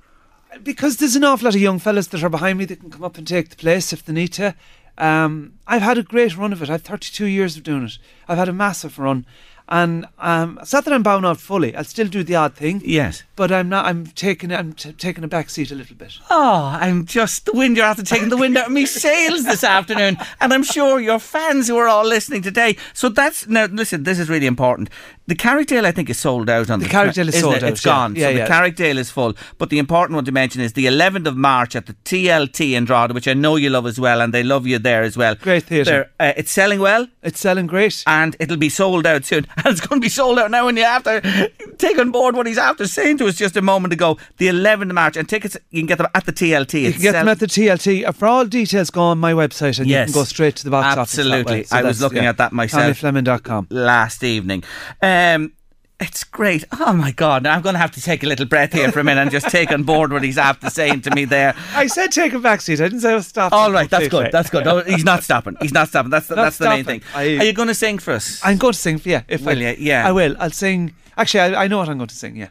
because 0.63 0.95
there's 0.95 1.17
an 1.17 1.25
awful 1.25 1.43
lot 1.43 1.55
of 1.55 1.61
young 1.61 1.77
fellas 1.77 2.07
that 2.07 2.23
are 2.23 2.29
behind 2.29 2.57
me 2.57 2.63
that 2.63 2.79
can 2.79 2.89
come 2.89 3.03
up 3.03 3.17
and 3.17 3.27
take 3.27 3.49
the 3.49 3.57
place 3.57 3.91
if 3.91 4.05
they 4.05 4.13
need 4.13 4.31
to. 4.31 4.55
Um, 4.97 5.55
I've 5.67 5.81
had 5.81 5.97
a 5.97 6.03
great 6.03 6.37
run 6.37 6.53
of 6.53 6.63
it. 6.63 6.69
I've 6.69 6.83
32 6.83 7.25
years 7.25 7.57
of 7.57 7.63
doing 7.63 7.83
it. 7.83 7.97
I've 8.29 8.37
had 8.37 8.47
a 8.47 8.53
massive 8.53 8.97
run, 8.97 9.25
and 9.69 10.05
um, 10.19 10.59
it's 10.61 10.73
not 10.73 10.85
that 10.85 10.93
I'm 10.93 11.03
bound 11.03 11.25
out 11.25 11.39
fully. 11.39 11.75
I'll 11.75 11.83
still 11.83 12.07
do 12.07 12.23
the 12.23 12.35
odd 12.35 12.53
thing, 12.55 12.81
Yes. 12.83 13.23
but 13.35 13.51
I'm 13.51 13.69
not. 13.69 13.85
I'm 13.85 14.05
taking. 14.07 14.51
I'm 14.53 14.73
t- 14.73 14.91
taking 14.93 15.23
a 15.23 15.27
back 15.27 15.49
seat 15.49 15.71
a 15.71 15.75
little 15.75 15.95
bit. 15.95 16.13
Oh, 16.29 16.77
I'm 16.79 17.05
just 17.05 17.45
the 17.45 17.53
wind. 17.53 17.77
You're 17.77 17.85
after 17.85 18.03
taking 18.03 18.29
the 18.29 18.37
wind 18.37 18.57
out 18.57 18.67
of 18.67 18.71
me 18.73 18.85
sails 18.87 19.45
this 19.45 19.63
afternoon, 19.63 20.17
and 20.41 20.53
I'm 20.53 20.63
sure 20.63 20.99
your 20.99 21.19
fans 21.19 21.67
who 21.67 21.77
are 21.77 21.87
all 21.87 22.05
listening 22.05 22.41
today. 22.41 22.77
So 22.93 23.09
that's 23.09 23.47
now. 23.47 23.65
Listen, 23.65 24.03
this 24.03 24.19
is 24.19 24.29
really 24.29 24.47
important. 24.47 24.89
The 25.25 25.35
Carrickdale, 25.35 25.85
I 25.85 25.91
think, 25.93 26.09
is 26.09 26.19
sold 26.19 26.49
out 26.49 26.69
on 26.69 26.79
the, 26.79 26.85
The 26.85 26.91
Carrickdale 26.91 27.29
is 27.29 27.39
sold 27.39 27.55
it? 27.55 27.63
out, 27.63 27.69
It's 27.71 27.85
yeah. 27.85 27.91
gone. 27.93 28.15
Yeah, 28.17 28.25
so 28.25 28.29
yeah. 28.31 28.43
the 28.43 28.49
Carrickdale 28.49 28.97
is 28.97 29.09
full. 29.09 29.33
But 29.57 29.69
the 29.69 29.79
important 29.79 30.15
one 30.17 30.25
to 30.25 30.33
mention 30.33 30.61
is 30.61 30.73
the 30.73 30.85
11th 30.85 31.27
of 31.27 31.37
March 31.37 31.77
at 31.77 31.85
the 31.85 31.93
TLT 32.03 32.73
in 32.73 32.83
Drogheda, 32.83 33.13
which 33.13 33.29
I 33.29 33.33
know 33.33 33.55
you 33.55 33.69
love 33.69 33.85
as 33.85 33.97
well, 33.97 34.19
and 34.19 34.33
they 34.33 34.43
love 34.43 34.67
you 34.67 34.79
there 34.79 35.01
as 35.01 35.15
well. 35.15 35.35
Great 35.35 35.63
theatre. 35.63 36.11
Uh, 36.19 36.33
it's 36.35 36.51
selling 36.51 36.81
well. 36.81 37.07
It's 37.21 37.39
selling 37.39 37.67
great. 37.67 38.03
and 38.05 38.35
it'll 38.37 38.57
be 38.57 38.67
sold 38.67 39.05
out 39.07 39.23
soon. 39.23 39.47
And 39.57 39.65
it's 39.67 39.85
going 39.85 40.01
to 40.01 40.05
be 40.05 40.09
sold 40.09 40.39
out 40.39 40.51
now. 40.51 40.67
And 40.67 40.77
you 40.77 40.83
have 40.83 41.03
to 41.03 41.51
take 41.77 41.97
on 41.99 42.11
board 42.11 42.35
what 42.35 42.47
he's 42.47 42.57
after 42.57 42.87
saying 42.87 43.17
to 43.19 43.27
us 43.27 43.35
just 43.35 43.55
a 43.57 43.61
moment 43.61 43.93
ago. 43.93 44.17
The 44.37 44.47
11th 44.47 44.81
of 44.89 44.93
March, 44.93 45.17
and 45.17 45.27
tickets 45.27 45.57
you 45.69 45.79
can 45.81 45.87
get 45.87 45.97
them 45.97 46.07
at 46.15 46.25
the 46.25 46.33
TLT. 46.33 46.81
You 46.81 46.91
can 46.93 47.01
get 47.01 47.11
them 47.13 47.27
at 47.27 47.39
the 47.39 47.47
TLT. 47.47 48.05
Uh, 48.05 48.11
For 48.11 48.27
all 48.27 48.45
details, 48.45 48.89
go 48.89 49.01
on 49.01 49.19
my 49.19 49.33
website 49.33 49.79
and 49.79 49.87
Yes. 49.87 50.07
you 50.09 50.13
can 50.13 50.21
go 50.21 50.25
straight 50.25 50.55
to 50.57 50.63
the 50.63 50.71
box 50.71 50.97
Absolutely. 50.97 51.39
office. 51.61 51.69
that 51.69 51.75
way. 51.75 51.81
I 51.81 51.87
was 51.87 52.01
looking 52.01 52.25
at 52.25 52.37
that 52.37 52.51
myself. 52.53 52.99
TommyFleming.com. 53.01 53.67
last 53.69 54.23
evening. 54.23 54.63
Um, 55.01 55.53
it's 55.99 56.23
great. 56.23 56.63
Oh 56.79 56.91
my 56.93 57.11
God! 57.11 57.43
Now 57.43 57.55
I'm 57.55 57.61
going 57.61 57.73
to 57.75 57.79
have 57.79 57.91
to 57.91 58.01
take 58.01 58.23
a 58.23 58.27
little 58.27 58.45
breath 58.45 58.73
here 58.73 58.91
for 58.91 58.99
a 58.99 59.03
minute 59.03 59.21
and 59.21 59.31
just 59.31 59.49
take 59.49 59.71
on 59.71 59.83
board 59.83 60.11
what 60.11 60.23
he's 60.23 60.37
after 60.37 60.69
saying 60.69 61.01
to 61.01 61.11
me 61.15 61.25
there. 61.25 61.55
I 61.73 61.87
said 61.87 62.11
take 62.11 62.33
a 62.33 62.39
back 62.39 62.61
seat. 62.61 62.81
I 62.81 62.85
didn't 62.85 63.01
say 63.01 63.11
I 63.11 63.15
was 63.15 63.27
stopping. 63.27 63.57
All 63.57 63.71
right, 63.71 63.89
that's 63.89 64.09
good. 64.09 64.31
That's 64.31 64.49
good. 64.49 64.65
No, 64.65 64.81
he's 64.81 65.05
not 65.05 65.23
stopping. 65.23 65.55
He's 65.61 65.73
not 65.73 65.87
stopping. 65.89 66.09
That's 66.11 66.27
the, 66.27 66.35
Not 66.35 66.43
that's 66.43 66.57
the 66.57 66.69
main 66.69 66.83
thing. 66.83 67.01
I- 67.15 67.37
Are 67.37 67.43
you 67.45 67.53
going 67.53 67.67
to 67.69 67.75
sing 67.75 67.99
for 67.99 68.11
us? 68.13 68.41
I'm 68.43 68.57
going 68.57 68.73
to 68.73 68.79
sing. 68.79 68.99
Yeah, 69.05 69.21
if 69.27 69.41
Will 69.45 69.57
I, 69.57 69.71
you? 69.71 69.75
Yeah. 69.79 70.07
I 70.07 70.11
will. 70.11 70.35
I'll 70.39 70.49
sing. 70.51 70.93
Actually, 71.15 71.55
I, 71.55 71.63
I 71.63 71.67
know 71.67 71.77
what 71.77 71.89
I'm 71.89 71.97
going 71.97 72.07
to 72.09 72.15
sing. 72.15 72.35
Yeah, 72.35 72.49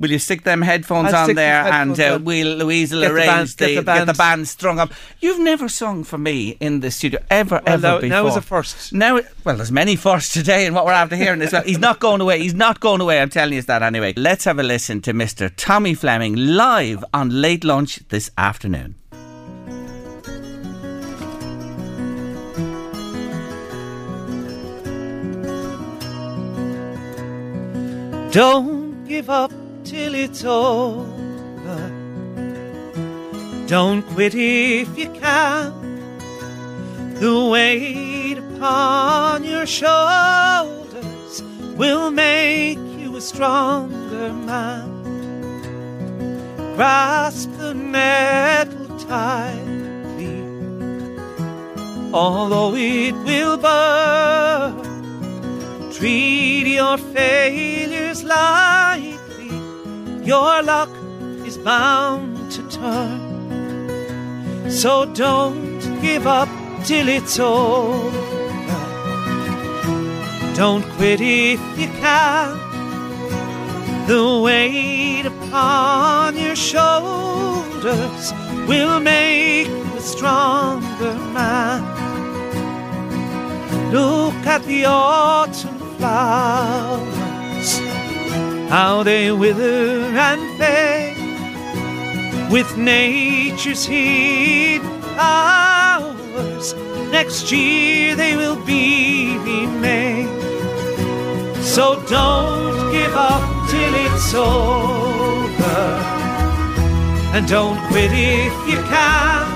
Will 0.00 0.10
you 0.10 0.18
stick 0.18 0.44
them 0.44 0.62
headphones 0.62 1.12
I'll 1.12 1.20
on 1.20 1.26
stick 1.26 1.36
the 1.36 1.40
there 1.42 1.62
headphones 1.62 1.98
and 1.98 2.10
uh, 2.12 2.14
on. 2.14 2.24
we'll 2.24 2.56
Louise 2.56 2.90
will 2.90 3.02
Get 3.02 3.08
the 3.08 3.14
arrange 3.14 3.26
band- 3.28 3.56
get 3.58 3.66
the 3.66 3.74
get 3.74 3.80
the 4.06 4.06
band. 4.06 4.16
band 4.16 4.48
strung 4.48 4.78
up. 4.78 4.92
You've 5.20 5.38
never 5.40 5.68
sung 5.68 6.04
for 6.04 6.16
me 6.16 6.56
in 6.58 6.80
the 6.80 6.90
studio 6.90 7.20
ever 7.30 7.56
Well, 7.56 7.74
ever 7.74 7.82
now- 7.86 7.94
before. 8.00 8.08
now 8.08 8.26
is 8.26 8.36
a 8.36 8.40
first. 8.40 8.94
Now, 8.94 9.20
well, 9.44 9.56
there's 9.56 9.70
many 9.70 9.96
firsts 9.96 10.32
today, 10.32 10.64
and 10.64 10.74
what 10.74 10.86
we're 10.86 10.92
after 10.92 11.16
hearing 11.16 11.42
as 11.42 11.52
well. 11.52 11.62
He's 11.62 11.78
not 11.78 12.00
going 12.00 12.22
away. 12.22 12.40
He's 12.40 12.54
not 12.54 12.80
going 12.80 13.02
away. 13.02 13.20
I'm 13.20 13.28
telling 13.28 13.52
you 13.52 13.60
that 13.62 13.82
anyway. 13.82 14.14
Let's 14.16 14.44
have 14.44 14.58
a 14.58 14.62
listen 14.62 15.02
to 15.02 15.12
Mr. 15.12 15.52
Tommy 15.54 15.92
Fleming 15.92 16.34
live 16.34 17.04
on 17.12 17.28
Late 17.42 17.62
Lunch 17.62 18.00
this 18.08 18.30
afternoon. 18.38 18.94
Don't 28.32 29.04
give 29.08 29.28
up 29.28 29.50
till 29.90 30.14
it's 30.14 30.44
over. 30.44 31.80
Don't 33.66 34.02
quit 34.14 34.34
if 34.36 34.96
you 34.96 35.10
can. 35.10 35.72
The 37.14 37.48
weight 37.52 38.38
upon 38.38 39.42
your 39.42 39.66
shoulders 39.66 41.42
will 41.76 42.12
make 42.12 42.78
you 43.02 43.16
a 43.16 43.20
stronger 43.20 44.32
man. 44.32 44.88
Grasp 46.76 47.50
the 47.58 47.74
nettle 47.74 48.96
tightly, 48.98 50.40
although 52.12 52.74
it 52.76 53.14
will 53.26 53.56
burn. 53.56 54.86
Treat 55.92 56.68
your 56.78 56.96
failures 56.96 58.22
lightly. 58.22 59.19
Your 60.22 60.62
luck 60.62 60.90
is 61.46 61.58
bound 61.58 62.50
to 62.52 62.62
turn. 62.68 64.70
So 64.70 65.04
don't 65.06 65.80
give 66.00 66.26
up 66.26 66.48
till 66.84 67.08
it's 67.08 67.38
over. 67.38 68.10
Don't 70.54 70.84
quit 70.96 71.20
if 71.20 71.60
you 71.78 71.88
can. 72.00 72.56
The 74.06 74.40
weight 74.42 75.26
upon 75.26 76.36
your 76.36 76.56
shoulders 76.56 78.32
will 78.68 79.00
make 79.00 79.68
you 79.68 79.96
a 79.96 80.00
stronger 80.00 81.14
man. 81.32 81.82
Look 83.92 84.34
at 84.46 84.62
the 84.64 84.84
autumn 84.84 85.78
flowers, 85.96 87.19
how 88.70 89.02
they 89.02 89.32
wither 89.32 90.04
and 90.28 90.42
fade 90.56 91.16
with 92.52 92.76
nature's 92.76 93.84
hidden 93.84 95.02
powers. 95.16 96.74
Next 97.10 97.50
year 97.50 98.14
they 98.14 98.36
will 98.36 98.54
be 98.64 99.36
remade. 99.38 100.28
So 101.64 102.00
don't 102.06 102.92
give 102.92 103.14
up 103.14 103.42
till 103.70 103.94
it's 104.06 104.34
over, 104.34 105.80
and 107.34 107.48
don't 107.48 107.78
quit 107.88 108.12
if 108.12 108.54
you 108.70 108.78
can. 108.94 109.46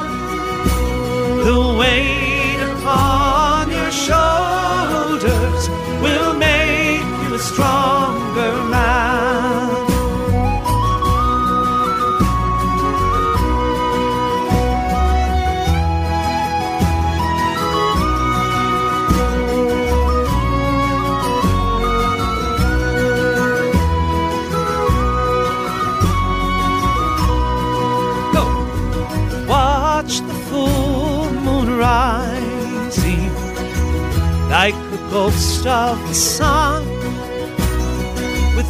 The 1.44 1.60
weight 1.78 2.60
upon 2.72 3.70
your 3.70 3.92
shoulders 3.92 5.68
will 6.02 6.34
make 6.34 6.53
stronger 7.44 8.54
man. 8.70 9.86
Go, 28.32 28.44
watch 29.46 30.20
the 30.20 30.34
full 30.48 31.30
moon 31.44 31.78
rising 31.78 33.28
like 34.48 34.74
the 34.90 35.00
ghost 35.10 35.66
of 35.66 35.98
the 36.08 36.14
sun 36.14 36.93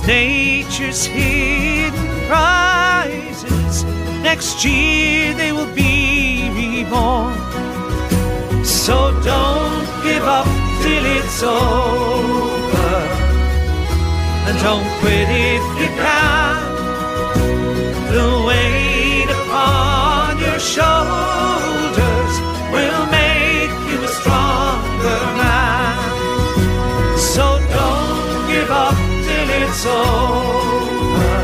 nature's 0.07 1.05
hidden 1.05 2.09
prizes. 2.29 3.85
Next 4.23 4.65
year 4.65 5.35
they 5.35 5.53
will 5.53 5.73
be 5.75 6.51
reborn. 6.53 7.35
So 8.65 9.13
don't 9.23 9.87
give 10.03 10.25
up 10.25 10.47
till 10.83 11.05
it's 11.17 11.43
over. 11.43 12.95
And 14.47 14.59
don't 14.61 14.89
quit 15.01 15.29
if 15.29 15.65
you 15.81 15.89
can. 16.05 16.75
The 18.13 18.29
weight 18.47 19.31
upon 19.31 20.39
your 20.39 20.59
shoulders 20.59 22.35
will 22.73 23.07
make 23.11 23.24
it's 29.75 29.87
over. 29.87 31.35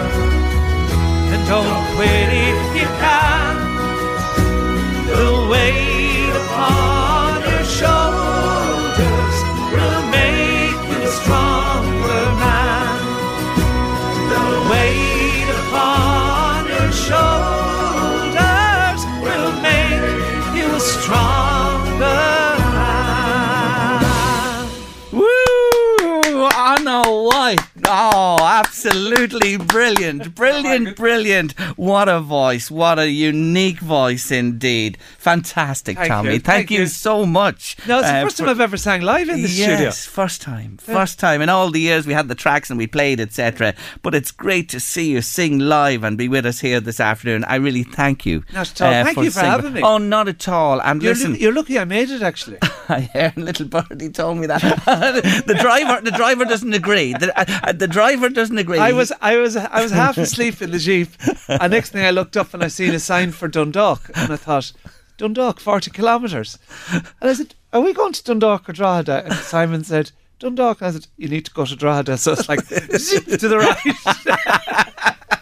And 1.35 1.43
don't 1.49 1.97
quit 1.97 2.29
if 2.47 2.61
you 2.77 2.87
Oh, 27.93 28.37
absolutely 28.65 29.57
brilliant. 29.57 30.35
Brilliant, 30.35 30.97
brilliant. 30.97 31.53
What 31.79 32.09
a 32.09 32.21
voice. 32.21 32.71
What 32.71 32.99
a 32.99 33.09
unique 33.11 33.79
voice 33.81 34.31
indeed. 34.31 34.99
Fantastic, 35.19 35.97
Thank 35.97 36.09
Tommy. 36.09 36.29
you, 36.35 36.41
Thank, 36.41 36.45
thank 36.45 36.71
you 36.71 36.81
you. 36.81 36.87
so 36.87 37.25
much. 37.27 37.77
No, 37.87 37.99
it's 38.01 38.09
the 38.09 38.17
uh, 38.17 38.23
first 38.23 38.37
for- 38.37 38.43
time 38.45 38.51
I've 38.51 38.61
ever 38.61 38.77
sang 38.77 39.01
live 39.03 39.29
in 39.29 39.43
the 39.43 39.49
studio. 39.49 39.79
yes, 39.79 40.05
first 40.05 40.43
time, 40.43 40.77
first 40.79 41.19
time 41.19 41.41
in 41.43 41.49
all 41.49 41.71
the 41.71 41.81
years 41.81 42.07
we 42.07 42.13
had 42.13 42.29
the 42.29 42.35
tracks 42.35 42.71
and 42.71 42.79
we 42.79 42.87
played, 42.87 43.19
etc. 43.21 43.75
But 44.03 44.15
it's 44.15 44.31
great 44.31 44.69
to 44.71 44.81
see 44.81 45.11
you 45.11 45.23
sing 45.23 45.59
live 45.59 46.05
and 46.05 46.17
be 46.19 46.29
with 46.29 46.45
us 46.47 46.61
here 46.61 46.81
this 46.81 47.01
afternoon. 47.01 47.45
I 47.45 47.57
really 47.57 47.83
thank 47.85 48.27
you. 48.27 48.45
uh, 48.51 48.53
Not 48.55 48.71
at 48.71 48.81
all. 48.83 49.05
Thank 49.05 49.17
you 49.19 49.25
for 49.31 49.31
singing. 49.41 49.51
having 49.51 49.73
me. 49.75 49.83
Oh, 49.83 49.99
not 49.99 50.29
at 50.29 50.47
all. 50.49 50.81
And 50.83 51.03
You're, 51.03 51.15
listen, 51.15 51.35
you're 51.37 51.53
lucky 51.55 51.79
I 51.79 51.85
made 51.85 52.11
it 52.11 52.23
actually. 52.23 52.59
yeah, 53.15 53.33
little 53.37 53.67
birdie 53.67 54.11
told 54.11 54.39
me 54.39 54.47
that 54.47 54.61
the 55.47 55.55
driver, 55.61 56.01
the 56.03 56.11
driver 56.11 56.45
doesn't 56.45 56.73
agree. 56.75 57.13
The, 57.15 57.33
uh, 57.39 57.73
the 57.73 57.89
driver 57.89 58.29
doesn't 58.29 58.50
agree. 58.59 58.79
I 58.79 58.93
was 58.93 59.13
I 59.21 59.37
was 59.37 59.57
I 59.57 59.83
was 59.83 59.93
half 59.93 60.19
asleep 60.19 60.63
in 60.63 60.71
the 60.71 60.79
jeep, 60.79 61.09
and 61.49 61.71
next 61.73 61.91
thing 61.91 62.05
I 62.05 62.11
looked 62.11 62.37
up 62.37 62.55
and 62.55 62.63
I 62.63 62.69
seen 62.69 62.95
a 62.95 62.99
sign 62.99 63.33
for 63.33 63.49
Dundalk, 63.49 64.11
and 64.15 64.33
I 64.33 64.37
thought, 64.37 64.73
Dundalk, 65.19 65.61
forty 65.61 65.91
kilometres, 65.91 66.59
and 66.93 67.05
I 67.21 67.33
said, 67.35 67.55
Are 67.73 67.81
we 67.81 67.93
going 67.93 68.13
to 68.13 68.25
Dundalk 68.25 68.69
or 68.69 68.73
Drogheda? 68.73 69.25
And 69.25 69.35
Simon 69.35 69.85
said. 69.85 70.13
Dundalk, 70.41 70.81
and 70.81 70.89
I 70.89 70.93
said, 70.93 71.07
you 71.19 71.29
need 71.29 71.45
to 71.45 71.51
go 71.51 71.67
to 71.67 71.77
Drogheda. 71.77 72.17
So 72.17 72.33
it's 72.33 72.49
like 72.49 72.65
zip 72.65 73.27
to 73.27 73.47
the 73.47 73.59
right. 73.59 75.39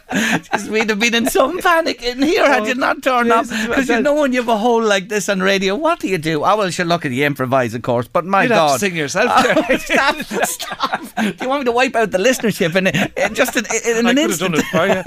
We'd 0.70 0.88
have 0.90 0.98
been 0.98 1.14
in 1.14 1.26
some 1.28 1.58
panic 1.62 2.02
in 2.02 2.22
here 2.22 2.46
had 2.46 2.66
you 2.66 2.74
not 2.74 3.02
turned 3.02 3.30
up. 3.30 3.46
Because 3.48 3.88
you 3.88 4.00
know 4.00 4.14
when 4.14 4.32
you 4.32 4.40
have 4.40 4.48
a 4.48 4.56
hole 4.56 4.82
like 4.82 5.08
this 5.08 5.28
on 5.28 5.40
radio, 5.40 5.74
what 5.76 6.00
do 6.00 6.08
you 6.08 6.18
do? 6.18 6.44
Oh, 6.44 6.56
well, 6.56 6.70
sure, 6.70 6.86
look 6.86 7.04
at 7.04 7.12
you 7.12 7.24
improvise, 7.26 7.74
of 7.74 7.82
course. 7.82 8.08
But 8.08 8.24
my 8.24 8.42
You'd 8.44 8.52
have 8.52 8.58
God. 8.58 8.72
to 8.74 8.78
sing 8.78 8.96
yourself 8.96 9.30
there. 9.68 9.78
stop, 9.78 10.16
stop. 10.44 11.00
Do 11.16 11.34
you 11.42 11.48
want 11.48 11.60
me 11.60 11.64
to 11.66 11.72
wipe 11.72 11.94
out 11.94 12.10
the 12.10 12.18
listenership 12.18 12.74
in, 12.76 12.86
in 12.86 13.34
just 13.34 13.56
in, 13.56 13.64
in 13.98 14.06
I 14.06 14.10
an 14.10 14.18
instant? 14.18 14.54
it 14.58 14.64
for 14.66 14.86
you. 14.86 15.02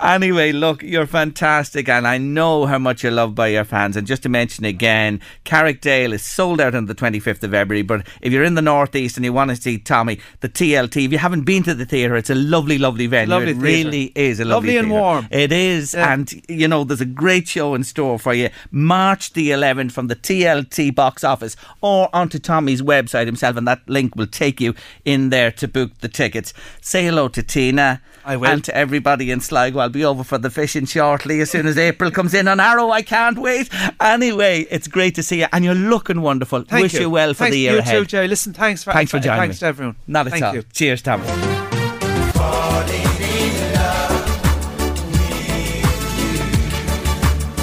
anyway, 0.00 0.52
look, 0.52 0.82
you're 0.82 1.06
fantastic, 1.06 1.88
and 1.88 2.06
I 2.06 2.18
know 2.18 2.66
how 2.66 2.78
much 2.78 3.02
you're 3.02 3.12
loved 3.12 3.34
by 3.34 3.48
your 3.48 3.64
fans. 3.64 3.96
And 3.96 4.06
just 4.06 4.22
to 4.24 4.28
mention 4.28 4.64
again, 4.64 5.20
Carrickdale 5.44 6.12
is 6.12 6.24
sold 6.24 6.60
out 6.60 6.74
on 6.74 6.86
the 6.86 6.94
25th 6.94 7.42
of 7.42 7.50
February. 7.52 7.82
But 7.82 8.06
if 8.20 8.32
you're 8.32 8.44
in 8.44 8.54
the 8.54 8.62
northeast 8.62 9.16
and 9.16 9.24
you 9.24 9.32
want 9.32 9.50
to 9.50 9.56
see 9.56 9.78
Tommy, 9.78 10.20
the 10.40 10.48
TLT, 10.48 11.06
if 11.06 11.12
you 11.12 11.18
haven't 11.18 11.42
been 11.44 11.62
to 11.64 11.74
the 11.74 11.86
theatre, 11.86 12.16
it's 12.16 12.30
a 12.30 12.34
lovely, 12.34 12.78
lovely 12.78 12.97
venue. 13.06 13.30
Lovely 13.34 13.50
it 13.52 13.54
theatre. 13.54 13.60
really 13.88 14.12
is 14.14 14.40
a 14.40 14.44
lovely, 14.44 14.54
Lovely 14.54 14.76
and 14.78 14.86
theatre. 14.88 15.00
warm. 15.00 15.28
It 15.30 15.52
is, 15.52 15.94
Yeah. 15.94 16.12
and 16.12 16.42
you 16.48 16.68
know, 16.68 16.84
there's 16.84 17.00
a 17.00 17.04
great 17.06 17.46
show 17.48 17.74
in 17.74 17.84
store 17.84 18.18
for 18.18 18.34
you. 18.34 18.50
March 18.70 19.32
the 19.32 19.50
11th 19.50 19.92
from 19.92 20.08
the 20.08 20.16
TLT 20.16 20.90
box 20.94 21.24
office 21.24 21.56
or 21.80 22.08
onto 22.12 22.38
Tommy's 22.38 22.82
website 22.82 23.26
himself, 23.26 23.56
and 23.56 23.66
that 23.68 23.80
link 23.88 24.16
will 24.16 24.26
take 24.26 24.60
you 24.60 24.74
in 25.04 25.30
there 25.30 25.50
to 25.52 25.68
book 25.68 25.92
the 26.00 26.08
tickets. 26.08 26.52
Say 26.80 27.04
hello 27.04 27.28
to 27.28 27.42
Tina. 27.42 28.00
I 28.24 28.36
will. 28.36 28.48
And 28.48 28.62
to 28.64 28.76
everybody 28.76 29.30
in 29.30 29.40
Sligo. 29.40 29.78
I'll 29.78 29.88
be 29.88 30.04
over 30.04 30.22
for 30.22 30.36
the 30.36 30.50
fishing 30.50 30.84
shortly 30.84 31.40
as 31.40 31.50
soon 31.50 31.66
as 31.66 31.78
April 31.78 32.10
comes 32.10 32.34
in 32.34 32.46
on 32.46 32.60
Arrow. 32.60 32.90
I 32.90 33.00
can't 33.00 33.38
wait. 33.38 33.70
Anyway, 34.00 34.66
it's 34.70 34.86
great 34.86 35.14
to 35.14 35.22
see 35.22 35.40
you, 35.40 35.46
and 35.52 35.64
you're 35.64 35.74
looking 35.74 36.20
wonderful. 36.20 36.62
Thank 36.62 36.82
Wish 36.82 36.94
you, 36.94 37.08
well 37.08 37.32
for 37.32 37.44
Thanks 37.44 37.52
the 37.54 37.58
year 37.60 37.72
you 37.74 37.78
ahead. 37.78 37.98
too, 38.00 38.04
Jay. 38.04 38.26
Listen, 38.28 38.52
thanks 38.52 38.84
for 38.84 38.92
Thanks 38.92 39.10
for 39.10 39.18
joining 39.18 39.40
Thanks 39.40 39.56
me. 39.56 39.60
to 39.60 39.66
everyone. 39.66 39.96
Not 40.06 40.26
at 40.26 40.32
Thank 40.32 40.44
all. 40.44 40.54
you. 40.56 40.62
Cheers, 40.72 41.00
Tommy. 41.00 41.67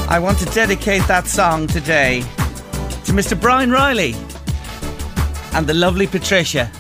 I 0.07 0.19
want 0.19 0.37
to 0.37 0.45
dedicate 0.45 1.01
that 1.07 1.25
song 1.25 1.65
today 1.65 2.21
to 2.21 3.11
Mr. 3.11 3.39
Brian 3.39 3.71
Riley 3.71 4.13
and 5.53 5.65
the 5.65 5.73
lovely 5.73 6.05
Patricia, 6.05 6.71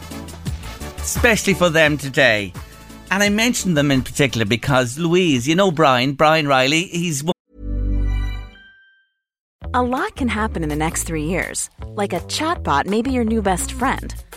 especially 0.97 1.55
for 1.55 1.71
them 1.71 1.97
today. 1.97 2.53
And 3.09 3.23
I 3.23 3.29
mentioned 3.29 3.75
them 3.75 3.89
in 3.89 4.03
particular 4.03 4.45
because 4.45 4.99
Louise, 4.99 5.47
you 5.47 5.55
know 5.55 5.71
Brian, 5.71 6.13
Brian 6.13 6.47
Riley, 6.47 6.83
he's 6.83 7.23
A 9.73 9.81
lot 9.81 10.15
can 10.15 10.27
happen 10.27 10.61
in 10.61 10.69
the 10.69 10.75
next 10.75 11.03
three 11.03 11.25
years. 11.25 11.71
Like 11.95 12.13
a 12.13 12.19
chatbot 12.27 12.85
may 12.85 13.01
be 13.01 13.11
your 13.11 13.23
new 13.23 13.41
best 13.41 13.71
friend. 13.71 14.13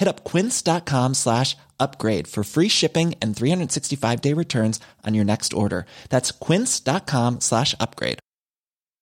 Hit 0.00 0.08
up 0.08 0.24
quince.com 0.24 1.12
slash 1.12 1.58
upgrade 1.78 2.26
for 2.26 2.42
free 2.42 2.68
shipping 2.68 3.14
and 3.20 3.36
365 3.36 4.22
day 4.22 4.32
returns 4.32 4.80
on 5.06 5.12
your 5.12 5.26
next 5.26 5.52
order. 5.52 5.84
That's 6.08 6.32
quince.com 6.32 7.40
slash 7.40 7.74
upgrade. 7.78 8.18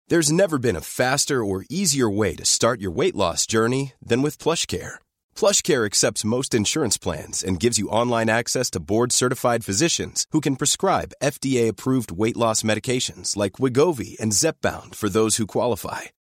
There's 0.08 0.32
never 0.32 0.58
been 0.58 0.76
a 0.76 0.88
faster 1.02 1.44
or 1.44 1.66
easier 1.68 2.08
way 2.08 2.34
to 2.36 2.44
start 2.46 2.80
your 2.80 2.92
weight 2.92 3.14
loss 3.14 3.46
journey 3.46 3.92
than 4.00 4.22
with 4.22 4.38
PlushCare. 4.38 4.94
PlushCare 5.34 5.84
accepts 5.84 6.24
most 6.24 6.54
insurance 6.54 6.96
plans 6.96 7.44
and 7.44 7.60
gives 7.60 7.78
you 7.78 7.88
online 7.90 8.30
access 8.30 8.70
to 8.70 8.80
board-certified 8.80 9.64
physicians 9.64 10.24
who 10.30 10.40
can 10.40 10.56
prescribe 10.56 11.16
FDA-approved 11.22 12.12
weight 12.22 12.36
loss 12.36 12.62
medications 12.62 13.36
like 13.36 13.58
Wegovy 13.58 14.16
and 14.20 14.32
Zepbound 14.32 14.94
for 14.94 15.08
those 15.08 15.36
who 15.36 15.46
qualify. 15.46 16.02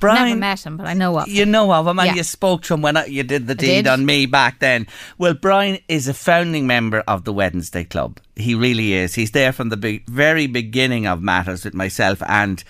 Brian, 0.00 0.28
Never 0.28 0.40
met 0.40 0.66
him, 0.66 0.76
but 0.76 0.86
I 0.86 0.94
know 0.94 1.18
of. 1.18 1.28
You 1.28 1.46
know 1.46 1.72
of 1.72 1.86
him, 1.86 1.98
and 1.98 2.08
Yeah. 2.08 2.14
you 2.14 2.22
spoke 2.22 2.62
to 2.64 2.74
him 2.74 2.82
when 2.82 2.96
I, 2.96 3.06
you 3.06 3.22
did 3.22 3.46
the 3.46 3.54
deed 3.54 3.84
did. 3.84 3.86
on 3.86 4.04
me 4.06 4.26
back 4.26 4.58
then. 4.58 4.86
Well, 5.18 5.34
Brian 5.34 5.78
is 5.88 6.08
a 6.08 6.14
founding 6.14 6.66
member 6.66 7.00
of 7.06 7.24
the 7.24 7.32
Wednesday 7.32 7.84
Club. 7.84 8.18
He 8.36 8.54
really 8.54 8.94
is. 8.94 9.14
He's 9.14 9.30
there 9.32 9.52
from 9.52 9.68
the 9.68 9.76
be- 9.76 10.02
very 10.08 10.46
beginning 10.46 11.06
of 11.06 11.22
matters 11.22 11.64
with 11.64 11.74
myself, 11.74 12.22
and 12.26 12.64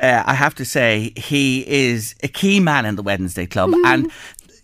uh, 0.00 0.22
I 0.26 0.34
have 0.34 0.54
to 0.56 0.64
say 0.64 1.12
he 1.16 1.64
is 1.68 2.14
a 2.22 2.28
key 2.28 2.58
man 2.60 2.84
in 2.86 2.96
the 2.96 3.02
Wednesday 3.02 3.46
Club. 3.46 3.70
and 3.84 4.10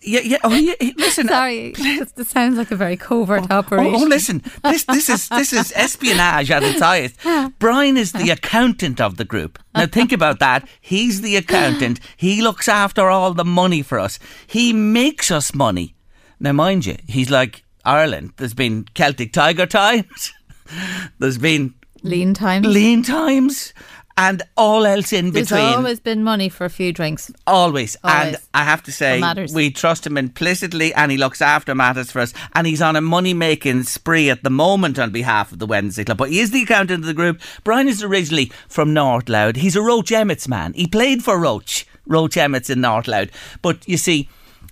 yeah, 0.01 0.21
yeah. 0.21 0.37
Oh, 0.43 0.53
yeah, 0.53 0.73
eh, 0.79 0.91
listen. 0.97 1.27
Uh, 1.29 1.33
Sorry, 1.33 1.71
this, 2.15 2.29
sounds 2.29 2.57
like 2.57 2.71
a 2.71 2.75
very 2.75 2.97
covert 2.97 3.49
operation. 3.51 3.93
Oh, 3.95 3.99
oh, 3.99 4.03
oh 4.03 4.07
listen! 4.07 4.43
This 4.63 4.85
this 4.85 5.09
is 5.09 5.29
this 5.29 5.53
is 5.53 5.73
espionage 5.75 6.51
at 6.51 6.63
its 6.63 6.79
highest. 6.79 7.15
Brian 7.59 7.97
is 7.97 8.11
the 8.11 8.29
accountant 8.29 9.01
of 9.01 9.17
the 9.17 9.25
group. 9.25 9.59
Now 9.75 9.87
think 9.87 10.11
about 10.11 10.39
that. 10.39 10.67
He's 10.81 11.21
the 11.21 11.35
accountant. 11.35 11.99
He 12.17 12.41
looks 12.41 12.67
after 12.67 13.09
all 13.09 13.33
the 13.33 13.45
money 13.45 13.81
for 13.81 13.99
us. 13.99 14.19
He 14.47 14.73
makes 14.73 15.31
us 15.31 15.53
money. 15.53 15.95
Now, 16.39 16.53
mind 16.53 16.85
you, 16.85 16.95
he's 17.07 17.29
like 17.29 17.63
Ireland. 17.83 18.33
There's 18.37 18.53
been 18.53 18.85
Celtic 18.93 19.33
Tiger 19.33 19.65
times. 19.65 20.33
There's 21.19 21.37
been 21.37 21.73
Lean 22.03 22.33
times. 22.33 22.65
lean 22.65 23.03
times. 23.03 23.73
And 24.19 24.43
all 24.57 24.85
else 24.85 25.13
in 25.13 25.31
There's 25.31 25.47
between. 25.47 25.65
There's 25.65 25.75
always 25.77 25.99
been 26.01 26.25
money 26.25 26.49
for 26.49 26.65
a 26.65 26.69
few 26.69 26.91
drinks. 26.91 27.31
Always. 27.47 27.95
And 28.03 28.35
I 28.53 28.65
have 28.65 28.83
to 28.83 28.91
say, 28.91 29.21
we 29.53 29.71
trust 29.71 30.05
him 30.05 30.17
implicitly 30.17 30.93
and 30.93 31.09
he 31.09 31.17
looks 31.17 31.41
after 31.41 31.73
matters 31.73 32.11
for 32.11 32.19
us. 32.19 32.33
And 32.53 32.67
he's 32.67 32.81
on 32.81 32.97
a 32.97 33.01
money 33.01 33.33
making 33.33 33.83
spree 33.83 34.29
at 34.29 34.43
the 34.43 34.49
moment 34.49 34.99
on 34.99 35.11
behalf 35.11 35.53
of 35.53 35.59
the 35.59 35.65
Wednesday 35.65 36.03
Club. 36.03 36.17
But 36.17 36.31
he 36.31 36.41
is 36.41 36.51
the 36.51 36.63
accountant 36.63 37.03
of 37.03 37.07
the 37.07 37.13
group. 37.13 37.39
Brian 37.63 37.87
is 37.87 38.03
originally 38.03 38.51
from 38.67 38.93
North 38.93 39.29
Louth. 39.29 39.55
He's 39.55 39.77
a 39.77 39.81
Roche 39.81 40.11
Emmets 40.11 40.49
man. 40.49 40.73
He 40.73 40.85
played 40.85 41.23
for 41.23 41.39
Roche, 41.39 41.85
Roche 42.05 42.35
Emmets 42.37 42.69
in 42.69 42.81
North 42.81 43.07
Louth. 43.07 43.29
But 43.61 43.87
you 43.87 43.95
see, 43.95 44.27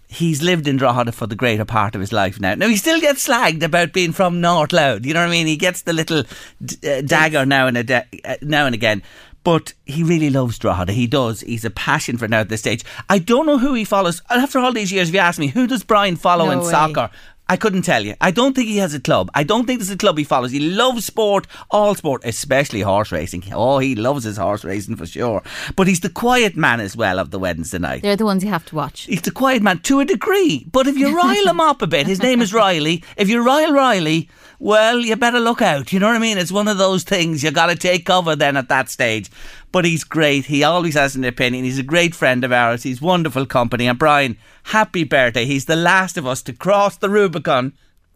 he's 0.10 0.42
lived 0.42 0.68
in 0.68 0.78
Drogheda 0.78 1.12
for 1.12 1.28
the 1.28 1.36
greater 1.36 1.66
part 1.66 1.94
of 1.96 2.02
his 2.02 2.14
life 2.14 2.40
now. 2.40 2.56
Now, 2.56 2.68
he 2.68 2.78
still 2.78 3.00
gets 3.00 3.28
slagged 3.28 3.64
about 3.64 3.94
being 3.94 4.14
from 4.14 4.42
North 4.42 4.72
Louth. 4.74 5.06
You 5.06 5.14
know 5.14 5.22
what 5.22 5.28
I 5.28 5.32
mean? 5.32 5.48
He 5.48 5.58
gets 5.58 5.82
the 5.82 5.94
little 5.94 6.24
d- 6.64 6.78
uh, 6.90 7.02
dagger 7.02 7.46
now 7.46 7.68
and, 7.68 7.78
a 7.78 7.84
da- 7.84 8.04
uh, 8.24 8.36
now 8.42 8.66
and 8.66 8.76
again. 8.76 9.04
But 9.48 9.72
he 9.86 10.04
really 10.04 10.30
loves 10.30 10.60
Drogheda. 10.60 10.92
He 10.92 11.08
does. 11.08 11.40
He's 11.40 11.64
a 11.64 11.70
passion 11.70 12.18
for 12.18 12.28
now 12.28 12.42
at 12.42 12.50
this 12.50 12.60
stage. 12.60 12.84
I 13.08 13.18
don't 13.18 13.46
know 13.46 13.58
who 13.58 13.76
he 13.76 13.86
follows. 13.86 14.22
After 14.30 14.60
all 14.60 14.74
these 14.74 14.92
years, 14.92 15.08
if 15.08 15.14
you 15.14 15.22
ask 15.22 15.40
me, 15.40 15.48
who 15.48 15.68
does 15.68 15.86
Brian 15.86 16.18
follow 16.18 16.48
No 16.48 16.52
in 16.52 16.60
way. 16.60 16.70
soccer? 16.70 17.10
I 17.50 17.58
couldn't 17.58 17.84
tell 17.84 18.04
you. 18.04 18.16
I 18.22 18.32
don't 18.32 18.56
think 18.56 18.68
he 18.68 18.78
has 18.78 18.94
a 18.94 19.00
club. 19.00 19.30
I 19.34 19.44
don't 19.44 19.66
think 19.66 19.80
there's 19.80 19.90
a 19.90 19.98
club 19.98 20.18
he 20.18 20.24
follows. 20.24 20.52
He 20.52 20.60
loves 20.60 21.06
sport, 21.06 21.48
all 21.72 21.96
sport, 21.96 22.22
especially 22.26 22.82
horse 22.82 23.12
racing. 23.12 23.44
Oh, 23.58 23.80
he 23.80 23.96
loves 23.96 24.24
his 24.24 24.38
horse 24.38 24.64
racing 24.64 24.98
for 24.98 25.06
sure. 25.06 25.42
But 25.76 25.88
he's 25.88 26.02
the 26.02 26.10
quiet 26.10 26.56
man 26.56 26.80
as 26.80 26.96
well 26.96 27.18
of 27.18 27.32
the 27.32 27.40
Wednesday 27.40 27.80
night. 27.80 28.02
They're 28.04 28.16
the 28.16 28.26
ones 28.26 28.44
you 28.44 28.50
have 28.50 28.66
to 28.68 28.76
watch. 28.76 29.02
He's 29.04 29.22
the 29.22 29.32
quiet 29.32 29.64
man 29.64 29.80
to 29.80 30.00
a 30.00 30.06
degree. 30.06 30.68
But 30.72 30.86
if 30.88 30.98
you 30.98 31.16
rile 31.16 31.48
him 31.48 31.60
up 31.60 31.82
a 31.82 31.88
bit, 31.88 32.06
his 32.08 32.22
name 32.22 32.42
is 32.42 32.54
Riley. 32.54 33.04
If 33.16 33.30
you 33.30 33.44
rile 33.44 33.74
Riley, 33.74 34.30
well, 34.60 35.00
you 35.00 35.16
better 35.16 35.40
look 35.40 35.62
out. 35.62 35.92
You 35.94 36.00
know 36.00 36.08
what 36.08 36.16
I 36.16 36.20
mean? 36.20 36.38
It's 36.38 36.52
one 36.52 36.68
of 36.68 36.78
those 36.78 37.04
things 37.04 37.44
you 37.44 37.52
got 37.52 37.68
to 37.68 37.76
take 37.76 38.06
cover 38.06 38.36
then 38.36 38.58
at 38.58 38.70
that 38.70 38.90
stage. 38.90 39.30
But 39.72 39.86
he's 39.86 40.04
great. 40.04 40.46
He 40.46 40.64
always 40.64 40.96
has 40.96 41.16
an 41.16 41.24
opinion. 41.26 41.66
He's 41.66 41.78
a 41.80 41.84
great 41.84 42.16
friend 42.16 42.44
of 42.44 42.52
ours. 42.52 42.84
He's 42.84 43.02
wonderful 43.02 43.46
company. 43.46 43.88
And 43.88 44.00
Brian, 44.00 44.38
happy 44.64 45.04
birthday. 45.04 45.46
He's 45.46 45.66
the 45.66 45.76
last 45.76 46.18
of 46.18 46.26
us 46.26 46.42
to 46.44 46.54
cross 46.54 46.98
the 46.98 47.10
Rubicon. 47.10 47.74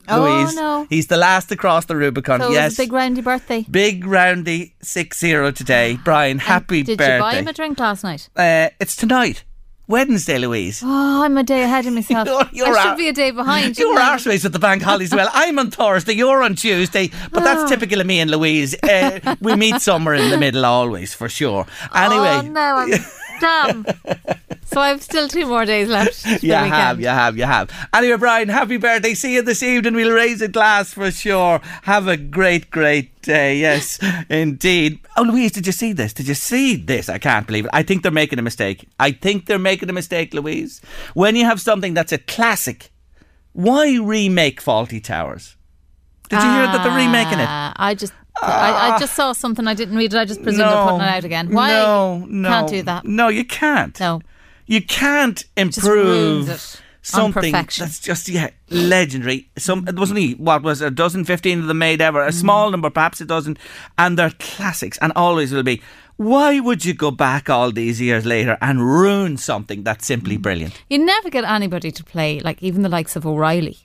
Oh, 0.08 0.22
Louise. 0.22 0.56
no. 0.56 0.88
He's 0.90 1.08
the 1.08 1.18
last 1.18 1.50
to 1.50 1.56
cross 1.56 1.86
the 1.86 1.96
Rubicon. 1.96 2.40
So 2.40 2.50
yes. 2.50 2.76
big 2.78 2.92
roundy 2.92 3.22
birthday. 3.22 3.66
Big 3.70 4.06
roundy 4.06 4.74
6 4.82 5.20
0 5.20 5.52
today. 5.52 6.00
Brian, 6.04 6.40
happy 6.40 6.84
Did 6.84 6.98
birthday. 6.98 7.16
you 7.18 7.22
buy 7.22 7.34
him 7.36 7.48
a 7.48 7.54
drink 7.54 7.80
last 7.80 8.04
night? 8.04 8.30
uh, 8.36 8.70
it's 8.80 8.96
tonight. 8.96 9.44
Wednesday, 9.92 10.38
Louise. 10.40 10.82
Oh, 10.84 11.24
I'm 11.24 11.38
a 11.38 11.44
day 11.44 11.64
ahead 11.64 11.86
of 11.86 11.94
myself. 12.00 12.28
You're- 12.28 12.50
you're 12.54 12.76
I 12.78 12.82
should 12.82 12.90
ar- 12.92 12.98
be 12.98 13.08
a 13.10 13.14
day 13.14 13.32
behind. 13.32 13.78
You're 13.78 14.00
arseways 14.00 14.46
at 14.46 14.54
the 14.54 14.60
bank 14.60 14.82
holidays. 14.82 15.14
Well, 15.14 15.30
I'm 15.34 15.60
on 15.60 15.70
Thursday, 15.72 16.14
you're 16.14 16.42
on 16.44 16.56
Tuesday, 16.56 17.12
but 17.32 17.44
that's 17.44 17.70
typical 17.70 18.00
of 18.02 18.08
me 18.08 18.20
and 18.20 18.32
Louise. 18.32 18.76
Uh, 18.82 19.36
we 19.42 19.56
meet 19.56 19.82
somewhere 19.82 20.16
in 20.16 20.30
the 20.32 20.38
middle 20.38 20.66
always, 20.66 21.14
for 21.14 21.30
sure. 21.30 21.66
Anyway, 21.94 22.28
Oh 22.30 22.42
no, 22.42 22.88
damn. 23.42 23.86
So 24.66 24.80
I've 24.80 25.04
still 25.04 25.28
two 25.28 25.46
more 25.46 25.66
days 25.66 25.90
left. 25.90 26.26
you 26.42 26.54
have, 26.54 26.64
weekend. 26.64 27.02
you 27.02 27.08
have, 27.08 27.38
you 27.38 27.44
have. 27.44 27.90
Anyway, 27.94 28.16
Brian, 28.16 28.48
happy 28.48 28.78
birthday. 28.78 29.14
See 29.14 29.34
you 29.34 29.42
this 29.42 29.62
evening. 29.62 29.96
We'll 29.96 30.14
raise 30.14 30.42
a 30.42 30.48
glass 30.48 30.94
for 30.94 31.12
sure. 31.12 31.60
Have 31.84 32.08
a 32.08 32.16
great, 32.16 32.72
great 32.72 33.22
day. 33.22 33.58
Yes, 33.58 34.00
indeed. 34.30 35.00
Oh, 35.18 35.24
Louise, 35.24 35.52
did 35.52 35.66
you 35.66 35.74
see 35.74 35.92
this? 35.92 36.14
Did 36.14 36.30
you 36.30 36.36
see 36.36 36.78
this? 36.78 37.10
I 37.10 37.18
can't 37.18 37.46
believe 37.46 37.66
it. 37.66 37.72
I 37.74 37.84
think 37.84 38.02
they're 38.04 38.14
making 38.14 38.40
a 38.40 38.44
mistake. 38.44 38.88
I 38.98 39.12
think 39.12 39.48
they're 39.48 39.60
making 39.60 39.90
a 39.90 39.94
mistake, 39.94 40.34
Louise. 40.34 40.80
When 41.16 41.36
you 41.36 41.44
have 41.44 41.60
something 41.60 41.94
that's 41.94 42.14
a 42.14 42.18
classic, 42.18 42.92
why 43.52 43.98
remake 43.98 44.62
Fawlty 44.62 45.04
Towers? 45.04 45.58
Did 46.30 46.38
you 46.38 46.50
hear 46.50 46.68
that 46.68 46.82
they're 46.86 46.96
remaking 46.96 47.40
it? 47.40 47.48
Ah, 47.50 47.74
I 47.76 47.94
just. 47.94 48.14
I, 48.42 48.94
I 48.96 49.00
just 49.00 49.14
saw 49.14 49.34
something. 49.34 49.68
I 49.68 49.74
didn't 49.74 49.96
read 49.98 50.14
it. 50.14 50.18
I 50.18 50.26
just 50.26 50.42
presumed 50.42 50.70
they're 50.70 50.84
putting 50.84 51.02
it 51.02 51.10
out 51.10 51.24
again. 51.24 51.52
Why? 51.54 51.70
No, 51.70 52.26
no. 52.28 52.50
Can't 52.50 52.70
do 52.70 52.82
that. 52.84 53.06
No, 53.06 53.28
you 53.28 53.46
can't. 53.46 54.00
No. 54.00 54.22
You 54.66 54.82
can't 54.82 55.44
improve 55.58 56.80
something 57.04 57.52
that's 57.52 58.00
just 58.00 58.30
yeah 58.30 58.50
legendary. 58.70 59.50
Some 59.58 59.88
it 59.88 59.96
wasn't 59.98 60.20
he 60.20 60.34
what 60.34 60.62
was 60.64 60.82
it, 60.82 60.88
a 60.88 60.92
dozen, 60.92 61.26
fifteen 61.26 61.60
of 61.60 61.68
them 61.68 61.78
made 61.80 62.02
ever, 62.02 62.22
a 62.22 62.32
small 62.32 62.68
Mm. 62.68 62.72
number, 62.72 62.90
perhaps 62.90 63.22
a 63.22 63.26
dozen, 63.26 63.58
and 63.98 64.18
they're 64.18 64.32
classics 64.40 64.98
and 65.02 65.12
always 65.16 65.52
will 65.52 65.64
be. 65.64 65.82
Why 66.18 66.60
would 66.60 66.86
you 66.86 66.94
go 66.94 67.10
back 67.10 67.50
all 67.50 67.72
these 67.72 68.00
years 68.00 68.26
later 68.28 68.56
and 68.62 68.82
ruin 68.82 69.38
something 69.38 69.84
that's 69.84 70.06
simply 70.06 70.38
Mm. 70.38 70.42
brilliant? 70.44 70.74
You 70.90 71.00
never 71.00 71.30
get 71.32 71.44
anybody 71.44 71.92
to 71.92 72.04
play 72.04 72.40
like 72.40 72.62
even 72.62 72.84
the 72.84 72.90
likes 72.90 73.16
of 73.16 73.26
O'Reilly. 73.26 73.78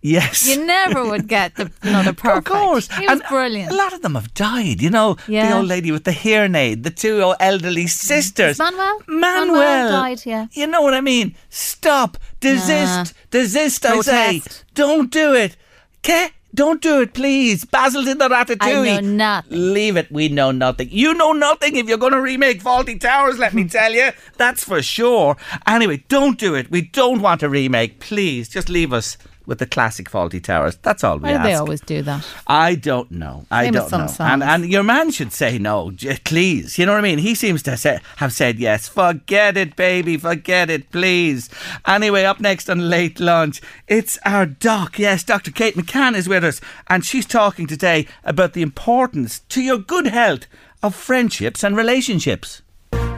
Yes. 0.00 0.48
You 0.48 0.64
never 0.64 1.04
would 1.04 1.26
get 1.28 1.54
the 1.56 1.70
know 1.84 2.02
perfect. 2.16 2.26
Of 2.26 2.44
course. 2.44 2.88
he 2.92 3.06
was 3.06 3.10
And 3.20 3.22
brilliant. 3.28 3.72
A 3.72 3.76
lot 3.76 3.92
of 3.92 4.02
them 4.02 4.14
have 4.14 4.32
died, 4.34 4.80
you 4.80 4.90
know. 4.90 5.16
The 5.26 5.56
old 5.56 5.66
lady 5.66 5.90
with 5.92 6.04
the 6.04 6.12
hearing 6.12 6.54
aid, 6.54 6.84
the 6.84 6.90
two 6.90 7.20
old 7.22 7.36
elderly 7.40 7.86
sisters. 7.86 8.58
Manuel? 8.58 9.02
Manuel. 9.06 9.54
Manuel 9.54 9.90
died, 9.90 10.26
yeah. 10.26 10.46
You 10.52 10.66
know 10.66 10.82
what 10.82 10.94
I 10.94 11.00
mean? 11.00 11.34
Stop. 11.50 12.16
Desist. 12.40 13.14
Desist, 13.30 13.84
I 13.84 14.00
say. 14.00 14.42
Don't 14.74 15.10
do 15.10 15.34
it. 15.34 15.56
Okay? 15.98 16.28
Don't 16.54 16.80
do 16.80 17.02
it, 17.02 17.12
please. 17.12 17.64
Basil 17.66 18.02
did 18.04 18.18
the 18.18 18.28
ratatouille. 18.28 18.96
I 18.96 19.00
know 19.00 19.10
nothing. 19.10 19.72
Leave 19.74 19.96
it. 19.98 20.10
We 20.10 20.28
know 20.28 20.50
nothing. 20.50 20.88
You 20.90 21.12
know 21.12 21.32
nothing 21.32 21.76
if 21.76 21.86
you're 21.86 21.98
going 21.98 22.14
to 22.14 22.20
remake 22.22 22.62
Fawlty 22.62 22.98
Towers, 22.98 23.38
let 23.38 23.52
me 23.52 23.68
tell 23.68 23.92
you. 23.92 24.10
That's 24.38 24.64
for 24.64 24.80
sure. 24.80 25.36
Anyway, 25.66 26.04
don't 26.08 26.38
do 26.38 26.54
it. 26.54 26.70
We 26.70 26.82
don't 26.82 27.20
want 27.20 27.42
a 27.42 27.48
remake. 27.50 28.00
Please, 28.00 28.48
just 28.48 28.70
leave 28.70 28.94
us 28.94 29.18
with 29.48 29.58
the 29.58 29.66
classic 29.66 30.10
Fawlty 30.10 30.42
Towers. 30.42 30.76
That's 30.76 31.02
all 31.02 31.16
we 31.16 31.22
Why 31.22 31.30
do 31.30 31.34
ask. 31.38 31.44
they 31.46 31.54
always 31.54 31.80
do 31.80 32.02
that? 32.02 32.24
I 32.46 32.74
don't 32.74 33.10
know. 33.10 33.46
I 33.50 33.64
Same 33.64 33.72
don't 33.72 33.88
some 33.88 34.00
know. 34.02 34.32
And 34.32 34.42
and 34.44 34.70
your 34.70 34.82
man 34.82 35.10
should 35.10 35.32
say 35.32 35.58
no, 35.58 35.90
please. 36.24 36.78
You 36.78 36.84
know 36.84 36.92
what 36.92 36.98
I 36.98 37.02
mean? 37.02 37.18
He 37.18 37.34
seems 37.34 37.62
to 37.62 37.76
say, 37.78 37.98
have 38.16 38.32
said 38.34 38.58
yes. 38.58 38.88
Forget 38.88 39.56
it, 39.56 39.74
baby. 39.74 40.18
Forget 40.18 40.68
it, 40.68 40.90
please. 40.92 41.48
Anyway, 41.86 42.24
up 42.24 42.40
next 42.40 42.68
on 42.68 42.90
late 42.90 43.18
lunch, 43.18 43.62
it's 43.88 44.18
our 44.26 44.44
doc. 44.44 44.98
Yes, 44.98 45.24
Dr. 45.24 45.50
Kate 45.50 45.74
McCann 45.74 46.14
is 46.14 46.28
with 46.28 46.44
us, 46.44 46.60
and 46.88 47.02
she's 47.02 47.26
talking 47.26 47.66
today 47.66 48.06
about 48.24 48.52
the 48.52 48.62
importance 48.62 49.40
to 49.48 49.62
your 49.62 49.78
good 49.78 50.08
health 50.08 50.46
of 50.82 50.94
friendships 50.94 51.64
and 51.64 51.74
relationships. 51.74 52.60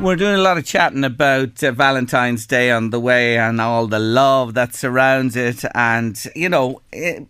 We're 0.01 0.17
doing 0.17 0.37
a 0.37 0.39
lot 0.39 0.57
of 0.57 0.65
chatting 0.65 1.05
about 1.05 1.63
uh, 1.63 1.73
Valentine's 1.73 2.47
Day 2.47 2.71
on 2.71 2.89
the 2.89 2.99
way 2.99 3.37
and 3.37 3.61
all 3.61 3.87
the 3.87 3.99
love 3.99 4.55
that 4.55 4.75
surrounds 4.75 5.37
it. 5.37 5.63
And, 5.75 6.19
you 6.35 6.49
know, 6.49 6.81
it, 6.91 7.27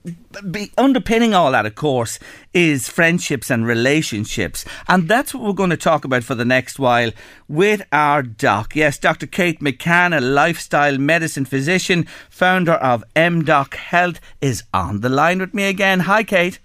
be, 0.53 0.71
underpinning 0.79 1.35
all 1.35 1.51
that, 1.51 1.67
of 1.67 1.75
course, 1.75 2.21
is 2.55 2.89
friendships 2.89 3.51
and 3.51 3.67
relationships. 3.67 4.65
And 4.87 5.09
that's 5.09 5.35
what 5.35 5.43
we're 5.43 5.53
going 5.53 5.71
to 5.71 5.77
talk 5.77 6.05
about 6.05 6.23
for 6.23 6.37
the 6.37 6.45
next 6.45 6.79
while 6.79 7.11
with 7.49 7.83
our 7.91 8.23
doc. 8.23 8.77
Yes, 8.77 8.99
Dr. 8.99 9.27
Kate 9.27 9.59
McCann, 9.59 10.17
a 10.17 10.21
lifestyle 10.21 10.97
medicine 10.97 11.47
physician, 11.47 12.07
founder 12.31 12.75
of 12.75 13.03
MDoc 13.17 13.75
Health, 13.75 14.21
is 14.41 14.63
on 14.73 15.01
the 15.01 15.09
line 15.09 15.41
with 15.41 15.53
me 15.53 15.65
again. 15.65 16.01
Hi, 16.01 16.23
Kate. 16.23 16.61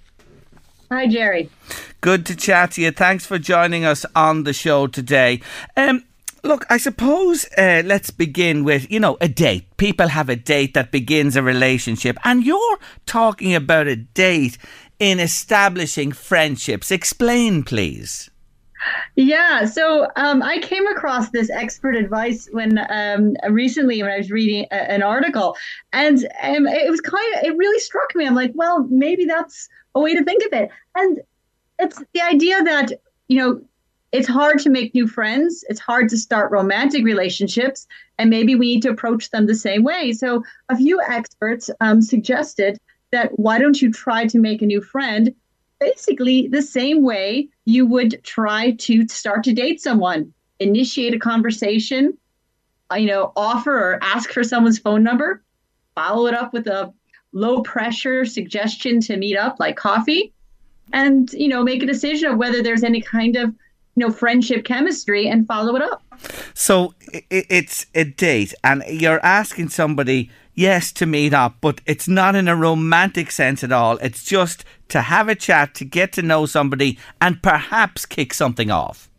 Hi, 0.92 1.08
Gerry. 1.08 1.50
Good 2.02 2.26
to 2.28 2.36
chat 2.36 2.72
to 2.72 2.82
you. 2.82 2.92
Thanks 2.92 3.26
for 3.26 3.40
joining 3.40 3.86
us 3.86 4.06
on 4.16 4.44
the 4.44 4.54
show 4.54 4.86
today. 4.86 5.42
Um, 5.76 6.04
look, 6.44 6.66
I 6.70 6.78
suppose 6.78 7.46
uh, 7.58 7.82
let's 7.84 8.12
begin 8.12 8.64
with 8.64 8.92
you 8.92 9.00
know 9.00 9.18
a 9.20 9.28
date. 9.28 9.78
People 9.78 10.10
have 10.10 10.30
a 10.30 10.36
date 10.36 10.76
that 10.76 10.92
begins 10.92 11.36
a 11.36 11.42
relationship, 11.42 12.18
and 12.24 12.46
you're 12.46 12.78
talking 13.08 13.56
about 13.56 13.88
a 13.88 13.96
date 13.96 14.60
in 15.00 15.20
establishing 15.20 16.12
friendships. 16.12 16.92
Explain, 16.92 17.64
please. 17.64 18.30
Yeah, 19.16 19.66
so 19.66 20.08
um, 20.16 20.44
I 20.44 20.60
came 20.60 20.86
across 20.86 21.32
this 21.32 21.50
expert 21.50 21.96
advice 21.96 22.48
when 22.52 22.78
um, 22.90 23.36
recently 23.50 24.04
when 24.04 24.12
I 24.12 24.18
was 24.18 24.30
reading 24.30 24.68
a, 24.72 24.92
an 24.92 25.02
article, 25.02 25.58
and 25.92 26.20
um, 26.44 26.68
it 26.68 26.92
was 26.92 27.02
kind 27.02 27.36
of 27.36 27.44
it 27.44 27.58
really 27.58 27.80
struck 27.80 28.14
me. 28.16 28.28
I'm 28.28 28.36
like, 28.36 28.52
well, 28.54 28.86
maybe 28.92 29.26
that's 29.26 29.68
a 29.96 30.00
way 30.00 30.16
to 30.16 30.24
think 30.24 30.44
of 30.46 30.54
it, 30.54 30.70
and 30.96 31.22
it's 31.80 32.02
the 32.14 32.22
idea 32.22 32.64
that 32.64 32.92
you 33.28 33.38
know 33.38 33.62
it's 34.12 34.28
hard 34.28 34.60
to 34.60 34.70
make 34.70 34.94
new 34.94 35.08
friends. 35.08 35.66
It's 35.68 35.80
hard 35.80 36.10
to 36.10 36.18
start 36.18 36.52
romantic 36.52 37.04
relationships, 37.04 37.88
and 38.18 38.30
maybe 38.30 38.56
we 38.56 38.76
need 38.76 38.82
to 38.84 38.90
approach 38.90 39.30
them 39.32 39.46
the 39.46 39.56
same 39.56 39.84
way. 39.84 40.14
So, 40.14 40.44
a 40.70 40.78
few 40.78 41.02
experts 41.02 41.70
um, 41.82 42.02
suggested 42.02 42.80
that 43.12 43.38
why 43.40 43.60
don't 43.60 43.82
you 43.82 43.92
try 43.92 44.26
to 44.28 44.40
make 44.40 44.62
a 44.62 44.66
new 44.66 44.82
friend 44.82 45.34
basically 45.80 46.48
the 46.48 46.62
same 46.62 47.04
way 47.04 47.50
you 47.66 47.86
would 47.86 48.24
try 48.24 48.72
to 48.72 49.08
start 49.08 49.44
to 49.44 49.54
date 49.54 49.82
someone, 49.82 50.34
initiate 50.60 51.14
a 51.14 51.20
conversation, 51.20 52.18
uh, 52.92 52.96
you 52.96 53.08
know, 53.08 53.34
offer 53.36 53.78
or 53.78 54.00
ask 54.02 54.32
for 54.32 54.44
someone's 54.44 54.80
phone 54.80 55.04
number, 55.04 55.44
follow 55.96 56.28
it 56.28 56.34
up 56.34 56.54
with 56.54 56.68
a 56.68 56.94
low 57.36 57.62
pressure 57.62 58.26
suggestion 58.26 59.00
to 59.02 59.18
meet 59.18 59.38
up 59.38 59.60
like 59.60 59.76
coffee 59.76 60.34
and 60.94 61.32
you 61.34 61.48
know 61.48 61.62
make 61.64 61.84
a 61.84 61.86
decision 61.86 62.32
of 62.32 62.38
whether 62.38 62.64
there's 62.64 62.84
any 62.84 63.02
kind 63.02 63.36
of 63.36 63.50
you 63.50 64.08
know 64.08 64.10
friendship 64.10 64.64
chemistry 64.66 65.28
and 65.28 65.46
follow 65.46 65.76
it 65.76 65.82
up. 65.82 66.02
So 66.54 66.96
it's 67.30 67.86
a 67.94 68.06
date 68.06 68.54
and 68.64 68.84
you're 68.88 69.24
asking 69.24 69.70
somebody 69.70 70.32
yes 70.54 70.94
to 70.94 71.06
meet 71.06 71.34
up 71.34 71.58
but 71.60 71.82
it's 71.86 72.08
not 72.08 72.36
in 72.36 72.48
a 72.48 72.56
romantic 72.56 73.30
sense 73.32 73.64
at 73.64 73.72
all. 73.72 73.98
It's 73.98 74.24
just 74.24 74.64
to 74.90 75.02
have 75.02 75.28
a 75.28 75.36
chat 75.36 75.76
to 75.76 75.86
get 75.86 76.14
to 76.14 76.22
know 76.22 76.46
somebody 76.46 76.98
and 77.20 77.44
perhaps 77.44 78.06
kick 78.06 78.34
something 78.34 78.72
off. 78.72 79.10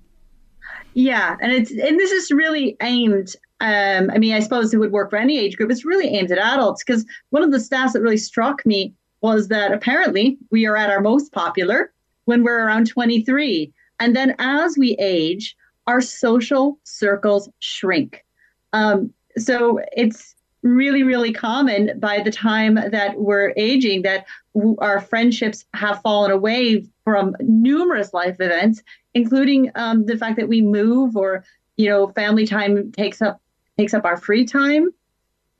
Yeah 0.95 1.37
and 1.43 1.53
it's 1.53 1.71
and 1.71 2.01
this 2.01 2.13
is 2.13 2.31
really 2.31 2.79
aimed 2.81 3.37
um, 3.61 4.11
I 4.11 4.19
mean, 4.19 4.35
I 4.35 4.41
suppose 4.41 4.75
it 4.75 4.79
would 4.79 4.93
work 4.93 5.11
for 5.11 5.17
any 5.17 5.39
age 5.39 5.57
group. 5.57 5.71
It's 5.71 5.85
really 5.85 6.09
aimed 6.09 6.31
at 6.31 6.39
adults 6.39 6.85
because 6.85 7.07
one 7.31 7.43
of 7.43 7.53
the 7.53 7.59
stats 7.59 7.93
that 7.93 8.03
really 8.03 8.19
struck 8.19 8.65
me 8.67 8.93
was 9.23 9.49
that 9.49 9.73
apparently 9.73 10.39
we 10.51 10.67
are 10.67 10.77
at 10.77 10.91
our 10.91 11.01
most 11.01 11.33
popular 11.33 11.93
when 12.27 12.43
we're 12.43 12.65
around 12.65 12.87
23. 12.87 13.73
And 13.99 14.15
then 14.15 14.35
as 14.39 14.77
we 14.77 14.95
age, 14.99 15.57
our 15.87 16.01
social 16.01 16.79
circles 16.85 17.49
shrink. 17.61 18.25
Um, 18.73 19.13
so 19.39 19.81
it's 19.93 20.35
really, 20.63 21.03
really 21.03 21.33
common 21.33 21.99
by 21.99 22.21
the 22.21 22.31
time 22.31 22.75
that 22.75 23.19
we're 23.19 23.55
aging 23.57 24.03
that 24.03 24.27
w- 24.55 24.77
our 24.81 25.01
friendships 25.01 25.65
have 25.75 26.03
fallen 26.03 26.31
away 26.31 26.85
from 27.05 27.37
numerous 27.41 28.13
life 28.13 28.37
events, 28.41 28.83
including 29.15 29.71
um, 29.77 30.05
the 30.07 30.19
fact 30.19 30.37
that 30.37 30.49
we 30.49 30.61
move 30.61 31.17
or, 31.17 31.45
you 31.77 31.89
know, 31.89 32.09
family 32.09 32.47
time 32.47 32.91
takes 32.93 33.23
up 33.23 33.41
takes 33.79 33.95
up 33.95 34.05
our 34.05 34.17
free 34.17 34.45
time. 34.45 34.91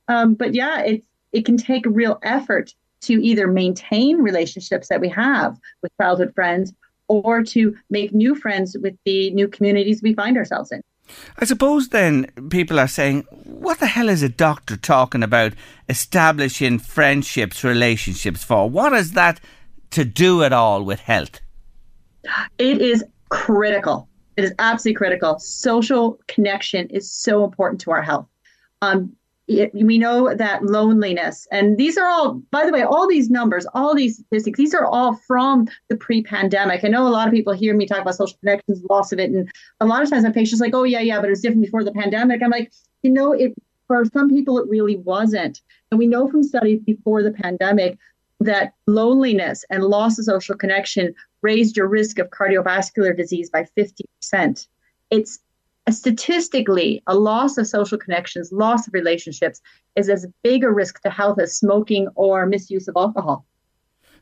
Um, 0.09 0.35
but 0.35 0.55
yeah, 0.55 0.81
it 0.81 1.05
it 1.33 1.45
can 1.45 1.57
take 1.57 1.85
real 1.87 2.19
effort 2.23 2.75
to 3.03 3.23
either 3.23 3.47
maintain 3.47 4.19
relationships 4.19 4.89
that 4.89 5.01
we 5.01 5.09
have 5.09 5.59
with 5.83 5.93
childhood 6.01 6.33
friends 6.35 6.73
or 7.09 7.43
to 7.43 7.77
make 7.91 8.13
new 8.13 8.35
friends 8.35 8.77
with 8.81 8.97
the 9.05 9.31
new 9.31 9.47
communities 9.49 10.03
we 10.03 10.15
find 10.15 10.37
ourselves 10.37 10.73
in. 10.73 10.81
I 11.39 11.45
suppose 11.45 11.91
then 11.91 12.27
people 12.51 12.81
are 12.81 12.89
saying, 12.89 13.27
what 13.45 13.79
the 13.79 13.87
hell 13.87 14.09
is 14.09 14.23
a 14.23 14.29
doctor 14.29 14.77
talking 14.77 15.23
about 15.23 15.53
establishing 15.89 16.81
friendships, 16.81 17.63
relationships 17.63 18.43
for? 18.43 18.69
What 18.69 18.93
is 18.93 19.13
that 19.13 19.41
to 19.91 20.05
do 20.05 20.43
at 20.43 20.53
all 20.53 20.83
with 20.83 21.01
health? 21.01 21.41
It 22.59 22.81
is 22.81 23.05
critical. 23.29 24.09
It 24.37 24.45
is 24.45 24.53
absolutely 24.59 24.97
critical. 24.97 25.39
Social 25.39 26.21
connection 26.29 26.89
is 26.91 27.11
so 27.11 27.45
important 27.45 27.81
to 27.83 27.91
our 27.91 28.03
health. 28.03 28.29
Um, 28.83 29.17
it, 29.49 29.73
we 29.73 29.97
know 29.97 30.35
that 30.35 30.65
loneliness, 30.65 31.47
and 31.53 31.79
these 31.79 31.97
are 31.97 32.09
all, 32.09 32.43
by 32.51 32.67
the 32.67 32.73
way, 32.73 32.83
all 32.83 33.07
these 33.07 33.31
numbers, 33.31 33.65
all 33.75 33.95
these 33.95 34.17
statistics, 34.17 34.59
these 34.59 34.75
are 34.75 34.85
all 34.85 35.15
from 35.15 35.69
the 35.89 35.97
pre-pandemic. 35.97 36.85
I 36.85 36.89
know 36.89 37.07
a 37.07 37.09
lot 37.09 37.29
of 37.29 37.33
people 37.33 37.53
hear 37.53 37.75
me 37.75 37.87
talk 37.87 38.01
about 38.01 38.17
social 38.17 38.37
connections, 38.41 38.83
loss 38.91 39.13
of 39.13 39.21
it, 39.21 39.31
and 39.31 39.49
a 39.81 39.87
lot 39.87 40.03
of 40.03 40.11
times 40.11 40.25
my 40.25 40.31
patients 40.31 40.61
like, 40.61 40.75
oh 40.75 40.83
yeah, 40.83 41.01
yeah, 41.01 41.21
but 41.21 41.27
it 41.27 41.31
was 41.31 41.43
different 41.43 41.63
before 41.63 41.85
the 41.85 41.93
pandemic. 41.93 42.43
I'm 42.43 42.51
like, 42.51 42.73
you 43.03 43.11
know, 43.11 43.33
it 43.33 43.55
for 43.87 44.05
some 44.07 44.29
people 44.29 44.59
it 44.59 44.69
really 44.69 44.97
wasn't, 44.97 45.63
and 45.93 45.99
we 45.99 46.09
know 46.09 46.29
from 46.29 46.43
studies 46.43 46.81
before 46.81 47.23
the 47.23 47.31
pandemic 47.31 47.99
that 48.41 48.75
loneliness 48.87 49.65
and 49.71 49.85
loss 49.85 50.19
of 50.19 50.25
social 50.25 50.57
connection 50.57 51.15
raised 51.43 51.77
your 51.77 51.87
risk 51.89 52.19
of 52.19 52.31
cardiovascular 52.31 53.17
disease 53.17 53.51
by 53.51 53.67
50%. 53.77 54.67
It's 55.11 55.39
uh, 55.87 55.93
statistically, 55.93 57.03
a 57.07 57.15
loss 57.15 57.57
of 57.59 57.67
social 57.67 57.97
connections, 57.97 58.51
loss 58.51 58.89
of 58.89 58.95
relationships 58.95 59.61
is 59.95 60.09
as 60.09 60.27
big 60.43 60.65
a 60.65 60.71
risk 60.71 61.01
to 61.03 61.11
health 61.11 61.39
as 61.39 61.57
smoking 61.57 62.09
or 62.17 62.45
misuse 62.47 62.89
of 62.89 62.97
alcohol. 62.97 63.47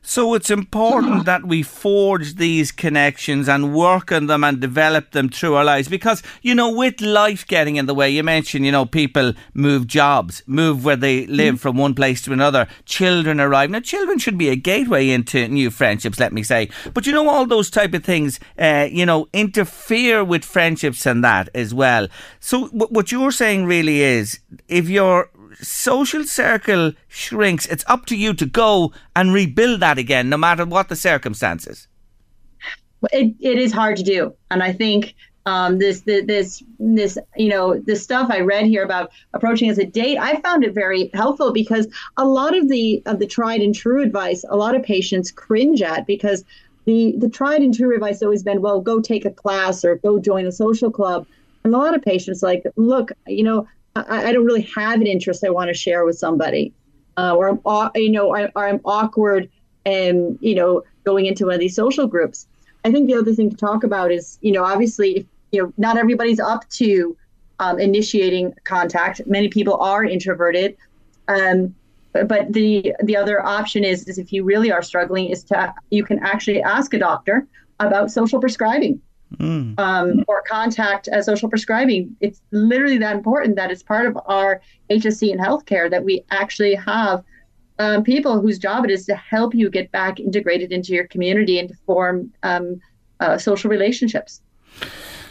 So 0.05 0.35
it's 0.35 0.51
important 0.51 1.25
that 1.31 1.45
we 1.45 1.63
forge 1.63 2.35
these 2.35 2.71
connections 2.71 3.49
and 3.49 3.73
work 3.73 4.11
on 4.11 4.27
them 4.27 4.43
and 4.43 4.59
develop 4.59 5.11
them 5.11 5.29
through 5.29 5.55
our 5.55 5.63
lives 5.63 5.87
because, 5.87 6.21
you 6.43 6.53
know, 6.53 6.71
with 6.71 7.01
life 7.01 7.45
getting 7.47 7.75
in 7.75 7.87
the 7.87 7.95
way, 7.95 8.09
you 8.11 8.23
mentioned, 8.23 8.65
you 8.65 8.71
know, 8.71 8.85
people 8.85 9.33
move 9.55 9.87
jobs, 9.87 10.43
move 10.45 10.85
where 10.85 10.95
they 10.95 11.25
live 11.25 11.55
mm-hmm. 11.55 11.61
from 11.61 11.77
one 11.77 11.95
place 11.95 12.21
to 12.21 12.33
another, 12.33 12.67
children 12.85 13.39
arrive. 13.41 13.71
Now, 13.71 13.79
children 13.79 14.19
should 14.19 14.37
be 14.37 14.49
a 14.49 14.55
gateway 14.55 15.09
into 15.09 15.47
new 15.47 15.71
friendships, 15.71 16.19
let 16.19 16.31
me 16.31 16.43
say. 16.43 16.69
But, 16.93 17.07
you 17.07 17.13
know, 17.13 17.27
all 17.27 17.47
those 17.47 17.71
type 17.71 17.95
of 17.95 18.03
things, 18.03 18.39
uh, 18.59 18.87
you 18.91 19.07
know, 19.07 19.27
interfere 19.33 20.23
with 20.23 20.45
friendships 20.45 21.07
and 21.07 21.23
that 21.23 21.49
as 21.55 21.73
well. 21.73 22.07
So 22.39 22.67
w- 22.67 22.87
what 22.91 23.11
you're 23.11 23.31
saying 23.31 23.65
really 23.65 24.01
is 24.01 24.39
if 24.67 24.87
you're 24.87 25.31
social 25.61 26.23
circle 26.23 26.93
shrinks, 27.07 27.65
it's 27.65 27.83
up 27.87 28.05
to 28.07 28.15
you 28.15 28.33
to 28.33 28.45
go 28.45 28.93
and 29.15 29.33
rebuild 29.33 29.79
that 29.81 29.97
again, 29.97 30.29
no 30.29 30.37
matter 30.37 30.65
what 30.65 30.89
the 30.89 30.95
circumstances. 30.95 31.87
It, 33.11 33.35
it 33.39 33.57
is 33.59 33.71
hard 33.71 33.97
to 33.97 34.03
do, 34.03 34.33
and 34.49 34.63
I 34.63 34.73
think 34.73 35.15
um, 35.45 35.77
this, 35.77 36.01
this 36.01 36.63
this 36.79 37.17
you 37.37 37.49
know 37.49 37.79
the 37.79 37.95
stuff 37.95 38.31
I 38.31 38.39
read 38.39 38.65
here 38.65 38.83
about 38.83 39.11
approaching 39.33 39.69
as 39.69 39.77
a 39.77 39.85
date, 39.85 40.17
I 40.17 40.41
found 40.41 40.63
it 40.63 40.73
very 40.73 41.11
helpful 41.13 41.53
because 41.53 41.87
a 42.17 42.25
lot 42.25 42.57
of 42.57 42.67
the 42.67 43.03
of 43.05 43.19
the 43.19 43.27
tried 43.27 43.61
and 43.61 43.75
true 43.75 44.01
advice, 44.01 44.43
a 44.49 44.57
lot 44.57 44.75
of 44.75 44.81
patients 44.81 45.29
cringe 45.29 45.83
at 45.83 46.07
because 46.07 46.43
the 46.85 47.13
the 47.17 47.29
tried 47.29 47.61
and 47.61 47.75
true 47.75 47.93
advice 47.93 48.15
has 48.15 48.23
always 48.23 48.43
been, 48.43 48.61
well, 48.61 48.81
go 48.81 48.99
take 48.99 49.25
a 49.25 49.31
class 49.31 49.85
or 49.85 49.97
go 49.97 50.19
join 50.19 50.47
a 50.47 50.51
social 50.51 50.89
club. 50.89 51.27
And 51.63 51.73
a 51.73 51.77
lot 51.77 51.95
of 51.95 52.01
patients 52.01 52.41
like, 52.43 52.63
look, 52.75 53.11
you 53.27 53.43
know, 53.43 53.67
I, 53.95 54.27
I 54.27 54.31
don't 54.33 54.45
really 54.45 54.69
have 54.75 55.01
an 55.01 55.07
interest 55.07 55.43
I 55.43 55.49
want 55.49 55.69
to 55.69 55.73
share 55.73 56.05
with 56.05 56.17
somebody, 56.17 56.73
uh, 57.17 57.35
or 57.35 57.59
I'm 57.65 57.91
you 57.95 58.11
know 58.11 58.29
or, 58.29 58.49
or 58.55 58.67
I'm 58.67 58.81
awkward 58.85 59.49
and 59.85 60.37
you 60.41 60.55
know 60.55 60.83
going 61.03 61.25
into 61.25 61.45
one 61.45 61.55
of 61.55 61.59
these 61.59 61.75
social 61.75 62.07
groups. 62.07 62.47
I 62.83 62.91
think 62.91 63.07
the 63.07 63.15
other 63.15 63.33
thing 63.33 63.49
to 63.49 63.57
talk 63.57 63.83
about 63.83 64.11
is 64.11 64.37
you 64.41 64.51
know 64.51 64.63
obviously 64.63 65.17
if 65.17 65.25
you 65.51 65.63
know 65.63 65.73
not 65.77 65.97
everybody's 65.97 66.39
up 66.39 66.67
to 66.71 67.15
um, 67.59 67.79
initiating 67.79 68.53
contact. 68.65 69.21
Many 69.25 69.47
people 69.47 69.77
are 69.77 70.03
introverted. 70.03 70.75
Um, 71.27 71.73
but 72.11 72.51
the 72.53 72.93
the 73.03 73.17
other 73.17 73.45
option 73.45 73.83
is 73.83 74.07
is 74.07 74.17
if 74.17 74.31
you 74.31 74.43
really 74.43 74.71
are 74.71 74.81
struggling 74.81 75.29
is 75.29 75.43
to 75.45 75.73
you 75.89 76.03
can 76.03 76.19
actually 76.19 76.61
ask 76.61 76.93
a 76.93 76.99
doctor 76.99 77.47
about 77.79 78.09
social 78.11 78.39
prescribing 78.39 79.01
mm. 79.37 79.79
um, 79.79 80.23
or 80.27 80.41
contact 80.43 81.07
a 81.11 81.23
social 81.23 81.49
prescribing. 81.49 82.15
It's 82.21 82.41
literally 82.51 82.97
that 82.99 83.15
important 83.15 83.55
that 83.55 83.71
it's 83.71 83.83
part 83.83 84.05
of 84.05 84.17
our 84.25 84.61
HSE 84.89 85.31
in 85.31 85.39
healthcare 85.39 85.89
that 85.89 86.03
we 86.03 86.23
actually 86.31 86.75
have 86.75 87.23
um, 87.79 88.03
people 88.03 88.39
whose 88.39 88.57
job 88.57 88.85
it 88.85 88.91
is 88.91 89.05
to 89.05 89.15
help 89.15 89.53
you 89.53 89.69
get 89.69 89.91
back 89.91 90.19
integrated 90.19 90.71
into 90.71 90.93
your 90.93 91.07
community 91.07 91.59
and 91.59 91.69
to 91.69 91.75
form 91.85 92.31
um, 92.43 92.79
uh, 93.19 93.37
social 93.37 93.69
relationships. 93.69 94.41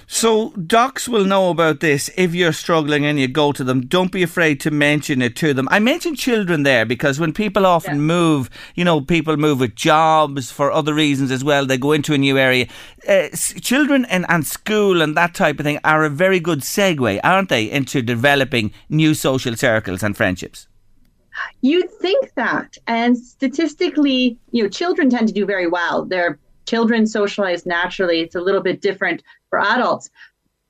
So, 0.06 0.50
docs 0.50 1.08
will 1.08 1.24
know 1.24 1.50
about 1.50 1.80
this 1.80 2.10
if 2.16 2.34
you're 2.34 2.52
struggling 2.52 3.04
and 3.04 3.18
you 3.18 3.28
go 3.28 3.52
to 3.52 3.64
them. 3.64 3.86
Don't 3.86 4.12
be 4.12 4.22
afraid 4.22 4.60
to 4.60 4.70
mention 4.70 5.22
it 5.22 5.36
to 5.36 5.54
them. 5.54 5.68
I 5.70 5.78
mentioned 5.78 6.18
children 6.18 6.62
there 6.62 6.84
because 6.84 7.18
when 7.18 7.32
people 7.32 7.66
often 7.66 7.96
yeah. 7.96 8.00
move, 8.00 8.50
you 8.74 8.84
know, 8.84 9.00
people 9.00 9.36
move 9.36 9.60
with 9.60 9.74
jobs 9.74 10.50
for 10.50 10.70
other 10.70 10.94
reasons 10.94 11.30
as 11.30 11.42
well. 11.42 11.66
They 11.66 11.78
go 11.78 11.92
into 11.92 12.14
a 12.14 12.18
new 12.18 12.38
area. 12.38 12.66
Uh, 13.08 13.28
children 13.60 14.04
and, 14.06 14.26
and 14.28 14.46
school 14.46 15.02
and 15.02 15.16
that 15.16 15.34
type 15.34 15.58
of 15.58 15.64
thing 15.64 15.78
are 15.84 16.04
a 16.04 16.10
very 16.10 16.40
good 16.40 16.60
segue, 16.60 17.20
aren't 17.24 17.48
they, 17.48 17.70
into 17.70 18.02
developing 18.02 18.72
new 18.88 19.14
social 19.14 19.56
circles 19.56 20.02
and 20.02 20.16
friendships? 20.16 20.68
You'd 21.62 21.90
think 21.90 22.32
that. 22.34 22.76
And 22.86 23.16
statistically, 23.18 24.38
you 24.50 24.62
know, 24.62 24.68
children 24.68 25.10
tend 25.10 25.28
to 25.28 25.34
do 25.34 25.46
very 25.46 25.66
well. 25.66 26.04
They're 26.04 26.38
children 26.66 27.06
socialize 27.06 27.66
naturally. 27.66 28.20
It's 28.20 28.34
a 28.34 28.40
little 28.40 28.62
bit 28.62 28.80
different 28.80 29.22
for 29.50 29.58
adults. 29.58 30.10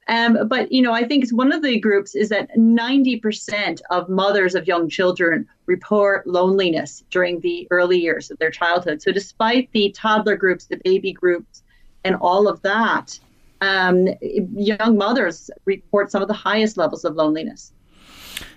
Um, 0.08 0.48
but 0.48 0.70
you 0.70 0.82
know, 0.82 0.92
I 0.92 1.04
think 1.04 1.28
one 1.30 1.52
of 1.52 1.62
the 1.62 1.78
groups 1.78 2.14
is 2.14 2.28
that 2.28 2.54
90% 2.56 3.80
of 3.90 4.08
mothers 4.08 4.54
of 4.54 4.66
young 4.66 4.88
children 4.88 5.48
report 5.66 6.26
loneliness 6.26 7.04
during 7.10 7.40
the 7.40 7.66
early 7.70 7.98
years 7.98 8.30
of 8.30 8.38
their 8.38 8.50
childhood. 8.50 9.00
So, 9.00 9.12
despite 9.12 9.70
the 9.72 9.90
toddler 9.96 10.36
groups, 10.36 10.66
the 10.66 10.80
baby 10.84 11.12
groups, 11.12 11.62
and 12.04 12.16
all 12.16 12.48
of 12.48 12.60
that, 12.62 13.18
um, 13.62 14.08
young 14.20 14.98
mothers 14.98 15.50
report 15.64 16.10
some 16.10 16.20
of 16.20 16.28
the 16.28 16.34
highest 16.34 16.76
levels 16.76 17.04
of 17.04 17.14
loneliness. 17.14 17.72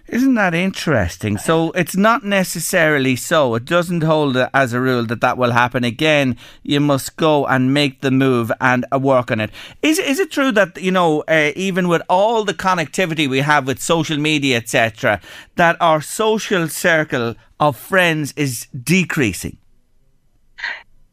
Isn't 0.10 0.36
that 0.36 0.54
interesting? 0.54 1.38
So 1.38 1.72
it's 1.72 1.98
not 1.98 2.24
necessarily 2.24 3.18
so. 3.18 3.56
It 3.56 3.66
doesn't 3.66 4.04
hold 4.04 4.38
as 4.38 4.72
a 4.72 4.80
rule 4.80 5.06
that 5.06 5.20
that 5.20 5.38
will 5.38 5.52
happen 5.52 5.84
again. 5.84 6.38
You 6.64 6.80
must 6.80 7.18
go 7.18 7.46
and 7.46 7.74
make 7.74 8.00
the 8.00 8.12
move 8.12 8.50
and 8.62 8.86
uh, 8.94 9.00
work 9.00 9.32
on 9.32 9.42
it. 9.42 9.52
Is 9.82 10.00
is 10.00 10.20
it 10.20 10.32
true 10.32 10.54
that 10.54 10.82
you 10.82 10.92
know 10.92 11.24
uh, 11.28 11.52
even 11.58 11.90
with 11.90 12.02
all 12.08 12.46
the 12.46 12.54
connectivity 12.54 13.30
we 13.30 13.40
have 13.40 13.68
with 13.68 13.82
social 13.82 14.18
media 14.18 14.58
etc 14.58 15.20
that 15.56 15.76
our 15.82 16.02
social 16.02 16.70
circle 16.70 17.36
of 17.60 17.76
friends 17.76 18.34
is 18.38 18.68
decreasing? 18.84 19.58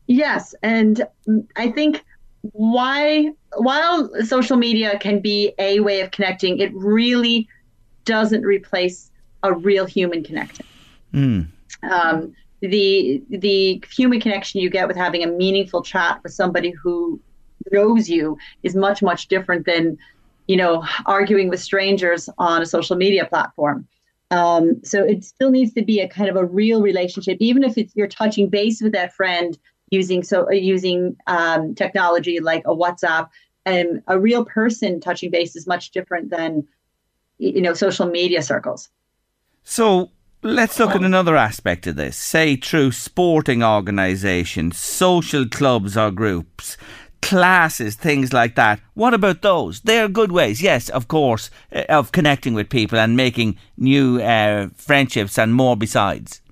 Yes, 0.06 0.54
and 0.62 1.02
I 1.56 1.72
think 1.72 2.04
why 2.52 3.30
while 3.56 4.08
social 4.24 4.56
media 4.56 4.98
can 5.00 5.18
be 5.18 5.52
a 5.58 5.80
way 5.80 6.00
of 6.00 6.12
connecting, 6.12 6.58
it 6.58 6.72
really 6.74 7.48
doesn't 8.04 8.42
replace 8.42 9.10
a 9.42 9.52
real 9.52 9.84
human 9.84 10.24
connection. 10.24 10.66
Mm. 11.12 11.48
Um, 11.82 12.34
the 12.60 13.22
the 13.28 13.82
human 13.94 14.20
connection 14.20 14.60
you 14.60 14.70
get 14.70 14.88
with 14.88 14.96
having 14.96 15.22
a 15.22 15.26
meaningful 15.26 15.82
chat 15.82 16.22
with 16.22 16.32
somebody 16.32 16.70
who 16.70 17.20
knows 17.70 18.08
you 18.08 18.38
is 18.62 18.74
much 18.74 19.02
much 19.02 19.28
different 19.28 19.66
than 19.66 19.98
you 20.46 20.56
know 20.56 20.84
arguing 21.06 21.48
with 21.48 21.60
strangers 21.60 22.28
on 22.38 22.62
a 22.62 22.66
social 22.66 22.96
media 22.96 23.26
platform. 23.26 23.86
Um, 24.30 24.80
so 24.82 25.04
it 25.04 25.24
still 25.24 25.50
needs 25.50 25.72
to 25.74 25.84
be 25.84 26.00
a 26.00 26.08
kind 26.08 26.28
of 26.28 26.36
a 26.36 26.44
real 26.44 26.82
relationship, 26.82 27.36
even 27.40 27.62
if 27.62 27.78
it's 27.78 27.94
you're 27.94 28.08
touching 28.08 28.48
base 28.48 28.80
with 28.80 28.92
that 28.92 29.14
friend 29.14 29.58
using 29.90 30.22
so 30.22 30.50
using 30.50 31.16
um, 31.26 31.74
technology 31.74 32.40
like 32.40 32.62
a 32.66 32.74
WhatsApp. 32.74 33.28
And 33.66 34.02
a 34.08 34.18
real 34.18 34.44
person 34.44 35.00
touching 35.00 35.30
base 35.30 35.56
is 35.56 35.66
much 35.66 35.90
different 35.90 36.28
than 36.28 36.66
you 37.50 37.60
know 37.60 37.74
social 37.74 38.06
media 38.06 38.42
circles. 38.42 38.88
So 39.62 40.10
let's 40.42 40.78
look 40.78 40.94
at 40.94 41.02
another 41.02 41.36
aspect 41.36 41.86
of 41.86 41.96
this. 41.96 42.16
Say 42.16 42.56
through 42.56 42.92
sporting 42.92 43.62
organisations, 43.62 44.78
social 44.78 45.48
clubs 45.48 45.96
or 45.96 46.10
groups, 46.10 46.76
classes, 47.22 47.96
things 47.96 48.32
like 48.32 48.54
that. 48.54 48.80
What 48.92 49.14
about 49.14 49.42
those? 49.42 49.80
They're 49.80 50.08
good 50.08 50.30
ways, 50.30 50.62
yes, 50.62 50.90
of 50.90 51.08
course, 51.08 51.50
uh, 51.72 51.84
of 51.88 52.12
connecting 52.12 52.54
with 52.54 52.68
people 52.68 52.98
and 52.98 53.16
making 53.16 53.56
new 53.78 54.20
uh, 54.20 54.68
friendships 54.76 55.38
and 55.38 55.54
more 55.54 55.76
besides. 55.76 56.42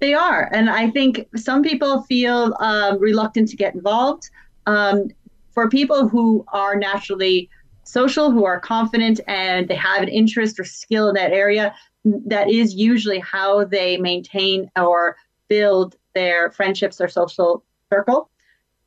They 0.00 0.14
are, 0.14 0.48
and 0.52 0.70
I 0.70 0.90
think 0.90 1.28
some 1.36 1.62
people 1.62 2.02
feel 2.02 2.56
um, 2.58 2.98
reluctant 2.98 3.50
to 3.50 3.56
get 3.56 3.74
involved. 3.74 4.30
Um, 4.66 5.10
for 5.58 5.68
people 5.68 6.08
who 6.08 6.44
are 6.52 6.76
naturally 6.76 7.50
social, 7.88 8.30
who 8.30 8.44
are 8.44 8.60
confident 8.60 9.20
and 9.26 9.66
they 9.68 9.74
have 9.74 10.02
an 10.02 10.08
interest 10.08 10.60
or 10.60 10.64
skill 10.64 11.08
in 11.08 11.14
that 11.14 11.32
area, 11.32 11.74
that 12.04 12.50
is 12.50 12.74
usually 12.74 13.18
how 13.18 13.64
they 13.64 13.96
maintain 13.96 14.70
or 14.76 15.16
build 15.48 15.96
their 16.14 16.50
friendships 16.50 17.00
or 17.00 17.08
social 17.08 17.64
circle. 17.90 18.30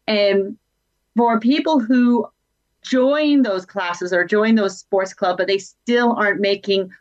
And 0.07 0.57
for 1.17 1.39
people 1.39 1.79
who 1.79 2.27
join 2.83 3.41
those 3.41 3.65
classes 3.65 4.13
or 4.13 4.23
join 4.23 4.55
those 4.55 4.77
sports 4.77 5.13
club, 5.13 5.37
but 5.37 5.47
they 5.47 5.57
still 5.57 6.13
aren't 6.13 6.39
making 6.39 6.91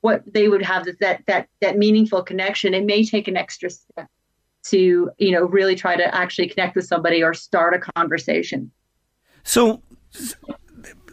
what 0.00 0.22
they 0.32 0.48
would 0.48 0.62
have 0.62 0.86
that 1.00 1.22
that 1.26 1.48
that 1.60 1.78
meaningful 1.78 2.22
connection, 2.22 2.74
it 2.74 2.84
may 2.84 3.04
take 3.04 3.26
an 3.26 3.36
extra 3.36 3.70
step 3.70 4.08
to 4.64 5.10
you 5.18 5.30
know 5.30 5.44
really 5.44 5.74
try 5.74 5.96
to 5.96 6.14
actually 6.14 6.48
connect 6.48 6.76
with 6.76 6.86
somebody 6.86 7.22
or 7.22 7.32
start 7.32 7.74
a 7.74 7.78
conversation. 7.78 8.70
So 9.44 9.82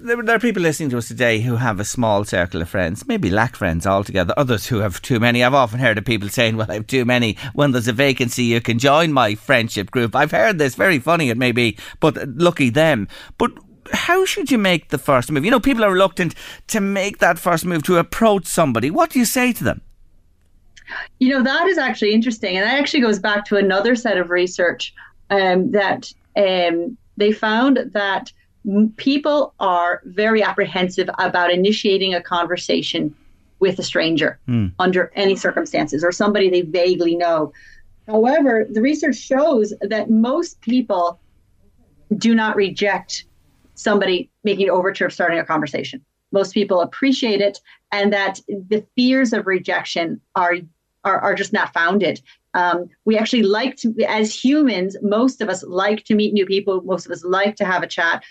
there, 0.02 0.36
are 0.36 0.40
people 0.40 0.62
listening 0.62 0.90
to 0.90 0.98
us 0.98 1.08
today 1.08 1.42
who 1.42 1.56
have 1.56 1.80
a 1.80 1.86
small 1.86 2.24
circle 2.24 2.62
of 2.62 2.70
friends, 2.70 3.08
maybe 3.08 3.30
lack 3.30 3.56
friends 3.56 3.86
altogether. 3.86 4.34
Others 4.38 4.68
who 4.68 4.80
have 4.80 5.02
too 5.02 5.20
many. 5.20 5.44
I've 5.44 5.54
often 5.54 5.80
heard 5.80 5.98
of 5.98 6.06
people 6.06 6.30
saying, 6.30 6.58
"Well, 6.58 6.70
I 6.70 6.76
have 6.76 6.88
too 6.88 7.06
many." 7.06 7.38
When 7.54 7.72
there's 7.72 7.88
a 7.88 7.94
vacancy, 7.94 8.44
you 8.46 8.62
can 8.62 8.80
join 8.80 9.14
my 9.14 9.36
friendship 9.36 9.92
group. 9.92 10.16
I've 10.16 10.32
heard 10.32 10.58
this. 10.58 10.76
Very 10.76 11.00
funny, 11.00 11.30
it 11.30 11.38
may 11.38 11.52
be, 11.52 11.78
but 12.00 12.18
lucky 12.28 12.70
them. 12.70 13.08
But 13.38 13.52
how 13.94 14.26
should 14.26 14.52
you 14.52 14.58
make 14.58 14.90
the 14.90 14.98
first 14.98 15.32
move? 15.32 15.46
You 15.46 15.52
know, 15.52 15.60
people 15.60 15.84
are 15.84 15.92
reluctant 15.92 16.36
to 16.68 16.82
make 16.82 17.20
that 17.20 17.40
first 17.40 17.66
move 17.66 17.84
to 17.84 17.98
approach 17.98 18.46
somebody. 18.46 18.90
What 18.90 19.12
do 19.12 19.20
you 19.20 19.26
say 19.26 19.54
to 19.54 19.64
them? 19.64 19.82
You 21.20 21.30
know, 21.30 21.44
that 21.44 21.68
is 21.68 21.78
actually 21.78 22.14
interesting, 22.14 22.58
and 22.58 22.66
that 22.66 22.80
actually 22.80 23.02
goes 23.02 23.20
back 23.20 23.46
to 23.46 23.58
another 23.58 23.96
set 23.96 24.18
of 24.18 24.30
research 24.30 24.94
um, 25.30 25.72
that 25.72 26.12
um, 26.36 26.98
they 27.18 27.32
found 27.32 27.92
that 27.94 28.32
people 28.98 29.54
are 29.60 30.02
very 30.06 30.44
apprehensive 30.44 31.10
about 31.18 31.52
initiating 31.52 32.14
a 32.14 32.22
conversation 32.22 33.16
with 33.60 33.80
a 33.80 33.84
stranger 33.84 34.40
mm. 34.48 34.72
under 34.80 35.12
any 35.16 35.36
circumstances 35.36 36.04
or 36.04 36.12
somebody 36.12 36.50
they 36.50 36.62
vaguely 36.62 37.16
know. 37.16 37.54
However, 38.08 38.68
the 38.70 38.82
research 38.82 39.16
shows 39.16 39.74
that 39.82 40.10
most 40.10 40.60
people 40.62 41.20
do 42.18 42.36
not 42.36 42.56
reject 42.56 43.26
somebody 43.76 44.30
making 44.44 44.66
an 44.68 44.72
overture 44.72 45.06
of 45.06 45.14
starting 45.14 45.40
a 45.40 45.46
conversation. 45.46 46.04
Most 46.32 46.54
people 46.54 46.82
appreciate 46.82 47.42
it, 47.42 47.60
and 47.92 48.14
that 48.14 48.40
the 48.48 48.86
fears 48.96 49.34
of 49.34 49.48
rejection 49.48 50.22
are 50.36 50.56
are, 51.04 51.20
are 51.20 51.36
just 51.36 51.52
not 51.52 51.74
founded. 51.74 52.22
Um, 52.54 52.90
we 53.06 53.18
actually 53.18 53.44
like 53.44 53.76
to, 53.78 53.94
as 54.08 54.34
humans, 54.34 54.98
most 55.02 55.42
of 55.42 55.50
us 55.50 55.64
like 55.64 56.04
to 56.06 56.16
meet 56.16 56.34
new 56.34 56.46
people. 56.46 56.82
Most 56.82 57.06
of 57.06 57.12
us 57.12 57.24
like 57.24 57.56
to 57.58 57.66
have 57.66 57.82
a 57.82 57.88
chat. 57.88 58.24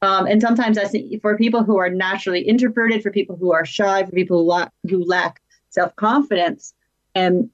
Um, 0.00 0.26
and 0.26 0.40
sometimes 0.40 0.78
I 0.78 0.84
think 0.84 1.20
for 1.20 1.36
people 1.36 1.64
who 1.64 1.78
are 1.78 1.90
naturally 1.90 2.40
introverted, 2.40 3.02
for 3.02 3.10
people 3.10 3.36
who 3.36 3.52
are 3.52 3.64
shy, 3.64 4.04
for 4.04 4.12
people 4.12 4.38
who 4.38 4.48
lack, 4.48 4.72
who 4.88 5.04
lack 5.04 5.40
self 5.70 5.94
confidence, 5.96 6.72
and 7.14 7.50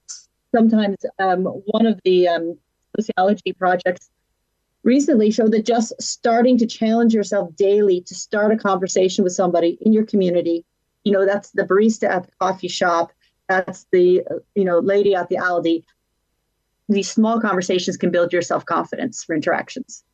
sometimes 0.54 0.96
um, 1.18 1.44
one 1.44 1.86
of 1.86 2.00
the 2.04 2.28
um, 2.28 2.58
sociology 2.96 3.52
projects 3.52 4.10
recently 4.82 5.30
showed 5.30 5.52
that 5.52 5.64
just 5.64 5.94
starting 6.00 6.58
to 6.58 6.66
challenge 6.66 7.14
yourself 7.14 7.54
daily 7.56 8.02
to 8.02 8.14
start 8.14 8.52
a 8.52 8.56
conversation 8.56 9.24
with 9.24 9.32
somebody 9.32 9.78
in 9.80 9.92
your 9.92 10.04
community, 10.04 10.64
you 11.04 11.12
know, 11.12 11.24
that's 11.24 11.50
the 11.52 11.62
barista 11.62 12.08
at 12.08 12.24
the 12.24 12.32
coffee 12.38 12.68
shop, 12.68 13.10
that's 13.48 13.86
the 13.90 14.22
you 14.54 14.64
know 14.64 14.78
lady 14.78 15.14
at 15.14 15.28
the 15.28 15.36
Aldi. 15.36 15.84
These 16.88 17.10
small 17.10 17.40
conversations 17.40 17.96
can 17.96 18.10
build 18.10 18.32
your 18.32 18.42
self 18.42 18.66
confidence 18.66 19.24
for 19.24 19.34
interactions. 19.34 20.04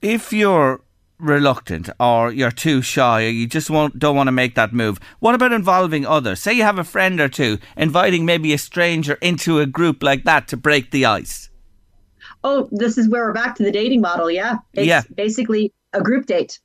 If 0.00 0.32
you're 0.32 0.80
reluctant 1.18 1.88
or 2.00 2.32
you're 2.32 2.50
too 2.50 2.82
shy 2.82 3.24
or 3.24 3.28
you 3.28 3.46
just 3.46 3.70
won't, 3.70 3.98
don't 3.98 4.16
want 4.16 4.28
to 4.28 4.32
make 4.32 4.54
that 4.54 4.72
move. 4.72 4.98
What 5.20 5.34
about 5.34 5.52
involving 5.52 6.06
others? 6.06 6.40
Say 6.40 6.54
you 6.54 6.62
have 6.62 6.78
a 6.78 6.84
friend 6.84 7.20
or 7.20 7.28
two, 7.28 7.58
inviting 7.76 8.24
maybe 8.24 8.52
a 8.52 8.58
stranger 8.58 9.14
into 9.14 9.60
a 9.60 9.66
group 9.66 10.02
like 10.02 10.24
that 10.24 10.48
to 10.48 10.56
break 10.56 10.90
the 10.90 11.06
ice. 11.06 11.50
Oh, 12.42 12.68
this 12.72 12.98
is 12.98 13.08
where 13.08 13.24
we're 13.24 13.32
back 13.32 13.54
to 13.56 13.62
the 13.62 13.72
dating 13.72 14.00
model. 14.00 14.30
Yeah. 14.30 14.58
It's 14.74 14.86
yeah. 14.86 15.02
basically 15.14 15.72
a 15.92 16.02
group 16.02 16.26
date. 16.26 16.58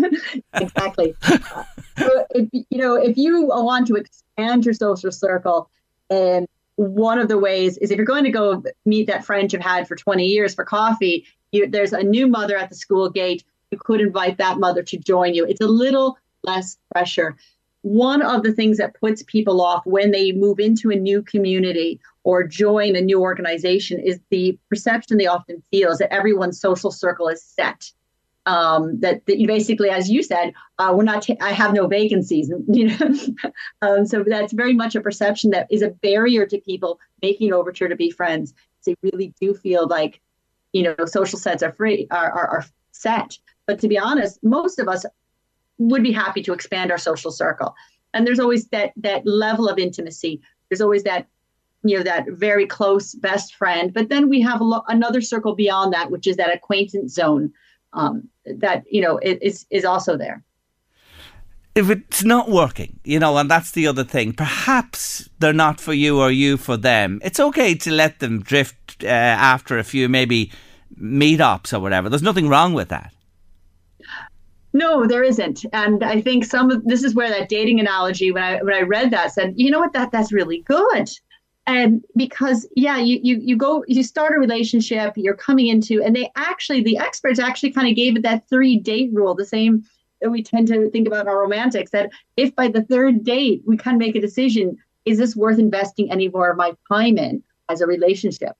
exactly. 0.54 1.14
so 1.98 2.26
if, 2.30 2.48
you 2.52 2.78
know, 2.78 2.94
if 2.94 3.16
you 3.16 3.46
want 3.46 3.86
to 3.88 3.96
expand 3.96 4.64
your 4.64 4.74
social 4.74 5.12
circle, 5.12 5.68
and 6.08 6.46
one 6.76 7.18
of 7.18 7.28
the 7.28 7.38
ways 7.38 7.76
is 7.78 7.90
if 7.90 7.96
you're 7.96 8.06
going 8.06 8.24
to 8.24 8.30
go 8.30 8.62
meet 8.86 9.08
that 9.08 9.24
friend 9.24 9.52
you've 9.52 9.60
had 9.60 9.86
for 9.88 9.96
20 9.96 10.24
years 10.24 10.54
for 10.54 10.64
coffee, 10.64 11.26
you, 11.52 11.68
there's 11.68 11.92
a 11.92 12.02
new 12.02 12.26
mother 12.26 12.56
at 12.56 12.68
the 12.70 12.76
school 12.76 13.10
gate 13.10 13.42
you 13.70 13.78
could 13.78 14.00
invite 14.00 14.38
that 14.38 14.58
mother 14.58 14.82
to 14.82 14.96
join 14.96 15.34
you. 15.34 15.44
It's 15.44 15.60
a 15.60 15.66
little 15.66 16.18
less 16.42 16.78
pressure. 16.92 17.36
One 17.82 18.22
of 18.22 18.42
the 18.42 18.52
things 18.52 18.78
that 18.78 18.98
puts 18.98 19.22
people 19.22 19.60
off 19.60 19.86
when 19.86 20.10
they 20.10 20.32
move 20.32 20.58
into 20.58 20.90
a 20.90 20.96
new 20.96 21.22
community 21.22 22.00
or 22.24 22.44
join 22.44 22.96
a 22.96 23.00
new 23.00 23.20
organization 23.20 24.00
is 24.00 24.20
the 24.30 24.58
perception 24.68 25.16
they 25.16 25.26
often 25.26 25.62
feel 25.70 25.90
is 25.90 25.98
that 25.98 26.12
everyone's 26.12 26.60
social 26.60 26.90
circle 26.90 27.28
is 27.28 27.42
set. 27.42 27.90
Um, 28.46 28.98
that, 29.00 29.26
that 29.26 29.38
you 29.38 29.46
basically, 29.46 29.90
as 29.90 30.10
you 30.10 30.22
said, 30.22 30.54
uh, 30.78 30.94
we're 30.96 31.04
not. 31.04 31.22
T- 31.22 31.38
I 31.38 31.50
have 31.50 31.74
no 31.74 31.86
vacancies. 31.86 32.50
You 32.68 32.88
know, 32.88 33.14
um, 33.82 34.06
so 34.06 34.24
that's 34.26 34.54
very 34.54 34.72
much 34.72 34.94
a 34.94 35.02
perception 35.02 35.50
that 35.50 35.66
is 35.70 35.82
a 35.82 35.90
barrier 35.90 36.46
to 36.46 36.58
people 36.58 36.98
making 37.20 37.52
overture 37.52 37.88
to 37.88 37.96
be 37.96 38.10
friends. 38.10 38.54
They 38.86 38.96
really 39.02 39.34
do 39.38 39.52
feel 39.52 39.86
like, 39.86 40.22
you 40.72 40.82
know, 40.82 40.96
social 41.04 41.38
sets 41.38 41.62
are 41.62 41.72
free, 41.72 42.06
are, 42.10 42.30
are, 42.30 42.48
are 42.48 42.64
set. 42.92 43.38
But 43.68 43.78
to 43.80 43.88
be 43.88 43.98
honest, 43.98 44.42
most 44.42 44.80
of 44.80 44.88
us 44.88 45.04
would 45.76 46.02
be 46.02 46.10
happy 46.10 46.42
to 46.42 46.54
expand 46.54 46.90
our 46.90 46.98
social 46.98 47.30
circle. 47.30 47.76
And 48.14 48.26
there's 48.26 48.40
always 48.40 48.66
that 48.68 48.92
that 48.96 49.24
level 49.26 49.68
of 49.68 49.78
intimacy. 49.78 50.40
There's 50.68 50.80
always 50.80 51.04
that 51.04 51.28
you 51.84 51.96
know 51.96 52.02
that 52.02 52.24
very 52.30 52.66
close 52.66 53.14
best 53.14 53.54
friend. 53.54 53.92
But 53.92 54.08
then 54.08 54.30
we 54.30 54.40
have 54.40 54.62
lo- 54.62 54.84
another 54.88 55.20
circle 55.20 55.54
beyond 55.54 55.92
that, 55.92 56.10
which 56.10 56.26
is 56.26 56.36
that 56.38 56.52
acquaintance 56.52 57.12
zone 57.12 57.52
um, 57.92 58.26
that 58.46 58.84
you 58.90 59.02
know 59.02 59.20
is 59.22 59.66
is 59.70 59.84
also 59.84 60.16
there 60.16 60.42
if 61.74 61.90
it's 61.90 62.24
not 62.24 62.50
working, 62.50 62.98
you 63.04 63.20
know, 63.20 63.36
and 63.36 63.48
that's 63.48 63.70
the 63.70 63.86
other 63.86 64.02
thing, 64.02 64.32
perhaps 64.32 65.28
they're 65.38 65.52
not 65.52 65.80
for 65.80 65.92
you 65.92 66.18
or 66.18 66.28
you 66.28 66.56
for 66.56 66.76
them. 66.76 67.20
It's 67.22 67.38
okay 67.38 67.76
to 67.76 67.92
let 67.92 68.18
them 68.18 68.42
drift 68.42 69.04
uh, 69.04 69.06
after 69.06 69.78
a 69.78 69.84
few 69.84 70.08
maybe 70.08 70.50
meetups 71.00 71.72
or 71.72 71.78
whatever. 71.78 72.08
There's 72.08 72.22
nothing 72.22 72.48
wrong 72.48 72.72
with 72.74 72.88
that. 72.88 73.12
No, 74.72 75.06
there 75.06 75.22
isn't. 75.22 75.64
And 75.72 76.04
I 76.04 76.20
think 76.20 76.44
some 76.44 76.70
of 76.70 76.84
this 76.84 77.02
is 77.02 77.14
where 77.14 77.30
that 77.30 77.48
dating 77.48 77.80
analogy, 77.80 78.30
when 78.30 78.42
I 78.42 78.62
when 78.62 78.74
I 78.74 78.82
read 78.82 79.10
that, 79.12 79.32
said, 79.32 79.54
you 79.56 79.70
know 79.70 79.80
what, 79.80 79.92
that 79.94 80.12
that's 80.12 80.32
really 80.32 80.62
good. 80.62 81.08
And 81.66 82.04
because 82.16 82.66
yeah, 82.76 82.98
you 82.98 83.18
you 83.22 83.38
you 83.40 83.56
go 83.56 83.84
you 83.88 84.02
start 84.02 84.34
a 84.34 84.38
relationship, 84.38 85.14
you're 85.16 85.36
coming 85.36 85.68
into, 85.68 86.02
and 86.02 86.14
they 86.14 86.30
actually 86.36 86.82
the 86.82 86.98
experts 86.98 87.38
actually 87.38 87.72
kind 87.72 87.88
of 87.88 87.96
gave 87.96 88.16
it 88.16 88.22
that 88.22 88.48
three 88.48 88.78
date 88.78 89.10
rule, 89.12 89.34
the 89.34 89.44
same 89.44 89.84
that 90.20 90.30
we 90.30 90.42
tend 90.42 90.66
to 90.68 90.90
think 90.90 91.06
about 91.06 91.22
in 91.22 91.28
our 91.28 91.40
romantics, 91.40 91.90
that 91.92 92.10
if 92.36 92.54
by 92.56 92.68
the 92.68 92.82
third 92.82 93.24
date 93.24 93.62
we 93.66 93.76
kind 93.76 93.94
of 93.94 94.00
make 94.00 94.16
a 94.16 94.20
decision, 94.20 94.76
is 95.04 95.18
this 95.18 95.36
worth 95.36 95.58
investing 95.58 96.10
any 96.10 96.28
more 96.28 96.50
of 96.50 96.56
my 96.56 96.72
time 96.90 97.18
in 97.18 97.42
as 97.68 97.80
a 97.80 97.86
relationship? 97.86 98.56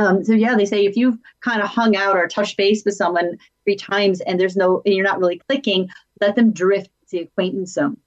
Um, 0.00 0.24
so 0.24 0.32
yeah, 0.32 0.56
they 0.56 0.64
say 0.64 0.86
if 0.86 0.96
you've 0.96 1.18
kind 1.42 1.60
of 1.60 1.68
hung 1.68 1.94
out 1.94 2.16
or 2.16 2.26
touched 2.26 2.56
base 2.56 2.82
with 2.86 2.94
someone 2.94 3.36
three 3.64 3.76
times 3.76 4.22
and 4.22 4.40
there's 4.40 4.56
no 4.56 4.80
and 4.86 4.94
you're 4.94 5.04
not 5.04 5.18
really 5.18 5.38
clicking, 5.38 5.90
let 6.22 6.36
them 6.36 6.52
drift 6.52 6.90
to 7.10 7.18
the 7.18 7.22
acquaintance 7.24 7.74
zone. 7.74 7.98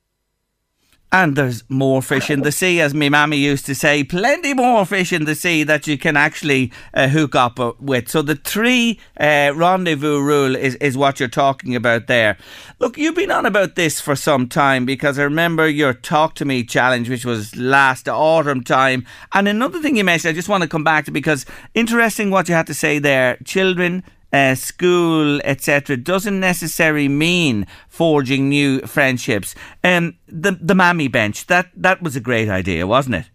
And 1.13 1.35
there's 1.35 1.63
more 1.69 2.01
fish 2.01 2.31
in 2.31 2.41
the 2.41 2.51
sea, 2.51 2.81
as 2.81 2.95
my 2.95 3.07
mammy 3.07 3.37
used 3.37 3.67
to 3.67 3.75
say. 3.75 4.03
Plenty 4.03 4.55
more 4.55 4.83
fish 4.83 5.13
in 5.13 5.25
the 5.25 5.35
sea 5.35 5.61
that 5.61 5.85
you 5.85 5.95
can 5.95 6.17
actually 6.17 6.71
uh, 6.95 7.07
hook 7.07 7.35
up 7.35 7.59
uh, 7.59 7.73
with. 7.79 8.09
So 8.09 8.23
the 8.23 8.35
three 8.35 8.99
uh, 9.19 9.51
rendezvous 9.53 10.19
rule 10.19 10.55
is, 10.55 10.73
is 10.77 10.97
what 10.97 11.19
you're 11.19 11.29
talking 11.29 11.75
about 11.75 12.07
there. 12.07 12.35
Look, 12.79 12.97
you've 12.97 13.13
been 13.13 13.29
on 13.29 13.45
about 13.45 13.75
this 13.75 14.01
for 14.01 14.15
some 14.15 14.49
time 14.49 14.87
because 14.87 15.19
I 15.19 15.23
remember 15.23 15.69
your 15.69 15.93
Talk 15.93 16.33
to 16.35 16.45
Me 16.45 16.63
challenge, 16.63 17.11
which 17.11 17.25
was 17.25 17.55
last 17.55 18.09
autumn 18.09 18.63
time. 18.63 19.05
And 19.35 19.47
another 19.47 19.83
thing 19.83 19.95
you 19.95 20.03
mentioned, 20.03 20.31
I 20.31 20.33
just 20.33 20.49
want 20.49 20.63
to 20.63 20.67
come 20.67 20.83
back 20.83 21.05
to 21.05 21.11
because 21.11 21.45
interesting 21.75 22.31
what 22.31 22.49
you 22.49 22.55
had 22.55 22.65
to 22.65 22.73
say 22.73 22.97
there. 22.97 23.37
Children 23.45 24.03
uh, 24.33 24.55
school, 24.55 25.39
etc., 25.43 25.95
doesn't 25.95 26.39
necessarily 26.39 27.07
mean 27.07 27.67
forging 27.87 28.49
new 28.49 28.81
friendships. 28.81 29.55
Um, 29.83 30.17
the 30.27 30.57
the 30.59 30.75
mammy 30.75 31.07
bench 31.07 31.45
that 31.47 31.69
that 31.75 32.01
was 32.01 32.15
a 32.15 32.19
great 32.19 32.49
idea, 32.49 32.87
wasn't 32.87 33.15
it? 33.15 33.29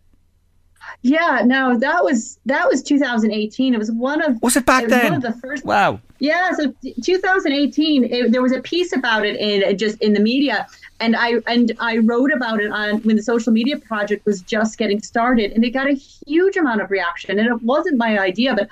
Yeah, 1.02 1.42
no, 1.44 1.78
that 1.78 2.02
was 2.02 2.40
that 2.46 2.68
was 2.68 2.82
2018. 2.82 3.72
It 3.72 3.78
was 3.78 3.92
one 3.92 4.20
of 4.20 4.42
was 4.42 4.56
it 4.56 4.66
back 4.66 4.84
it 4.84 4.90
then? 4.90 5.12
One 5.12 5.14
of 5.14 5.22
the 5.22 5.40
first. 5.40 5.64
Wow. 5.64 6.00
Yeah, 6.18 6.50
so 6.52 6.74
2018. 7.04 8.04
It, 8.04 8.32
there 8.32 8.42
was 8.42 8.50
a 8.50 8.60
piece 8.60 8.94
about 8.94 9.24
it 9.24 9.36
in 9.36 9.78
just 9.78 10.00
in 10.02 10.14
the 10.14 10.20
media, 10.20 10.66
and 10.98 11.14
I 11.14 11.34
and 11.46 11.72
I 11.78 11.98
wrote 11.98 12.32
about 12.32 12.60
it 12.60 12.72
on 12.72 12.98
when 13.02 13.14
the 13.14 13.22
social 13.22 13.52
media 13.52 13.78
project 13.78 14.26
was 14.26 14.40
just 14.42 14.78
getting 14.78 15.00
started, 15.00 15.52
and 15.52 15.64
it 15.64 15.70
got 15.70 15.88
a 15.88 15.94
huge 15.94 16.56
amount 16.56 16.82
of 16.82 16.90
reaction. 16.90 17.38
And 17.38 17.46
it 17.46 17.62
wasn't 17.62 17.96
my 17.96 18.18
idea, 18.18 18.56
but 18.56 18.68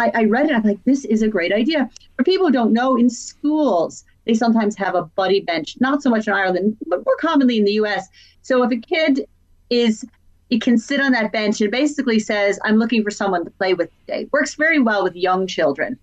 I, 0.00 0.10
I 0.14 0.24
read 0.24 0.46
it. 0.46 0.54
I'm 0.54 0.62
like, 0.62 0.82
this 0.84 1.04
is 1.04 1.22
a 1.22 1.28
great 1.28 1.52
idea. 1.52 1.88
For 2.16 2.24
people 2.24 2.46
who 2.46 2.52
don't 2.52 2.72
know, 2.72 2.96
in 2.96 3.10
schools, 3.10 4.04
they 4.24 4.34
sometimes 4.34 4.76
have 4.76 4.94
a 4.94 5.02
buddy 5.02 5.40
bench, 5.40 5.76
not 5.80 6.02
so 6.02 6.10
much 6.10 6.26
in 6.26 6.32
Ireland, 6.32 6.76
but 6.86 7.04
more 7.04 7.16
commonly 7.16 7.58
in 7.58 7.64
the 7.64 7.72
US. 7.72 8.08
So 8.42 8.62
if 8.62 8.70
a 8.70 8.76
kid 8.76 9.26
is 9.68 10.04
it 10.50 10.60
can 10.60 10.78
sit 10.78 11.00
on 11.00 11.12
that 11.12 11.30
bench 11.30 11.60
and 11.60 11.70
basically 11.70 12.18
says, 12.18 12.58
I'm 12.64 12.76
looking 12.76 13.04
for 13.04 13.10
someone 13.10 13.44
to 13.44 13.50
play 13.52 13.72
with 13.72 13.88
today. 14.00 14.28
Works 14.32 14.56
very 14.56 14.80
well 14.80 15.04
with 15.04 15.14
young 15.14 15.46
children. 15.46 15.96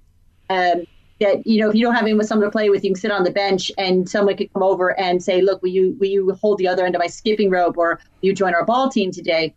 Um, 0.49 0.85
that 1.19 1.45
you 1.45 1.59
know, 1.59 1.69
if 1.69 1.75
you 1.75 1.83
don't 1.83 1.95
have 1.95 2.03
anyone 2.03 2.19
with 2.19 2.27
someone 2.27 2.47
to 2.47 2.51
play 2.51 2.69
with, 2.69 2.83
you 2.83 2.91
can 2.91 2.99
sit 2.99 3.11
on 3.11 3.23
the 3.23 3.31
bench 3.31 3.71
and 3.77 4.07
someone 4.07 4.37
could 4.37 4.53
come 4.53 4.63
over 4.63 4.97
and 4.99 5.21
say, 5.21 5.41
Look, 5.41 5.61
will 5.61 5.69
you 5.69 5.97
will 5.99 6.07
you 6.07 6.31
hold 6.41 6.59
the 6.59 6.67
other 6.67 6.85
end 6.85 6.95
of 6.95 6.99
my 6.99 7.07
skipping 7.07 7.49
rope 7.49 7.77
or 7.77 7.99
you 8.21 8.33
join 8.33 8.53
our 8.53 8.63
ball 8.63 8.89
team 8.89 9.11
today? 9.11 9.53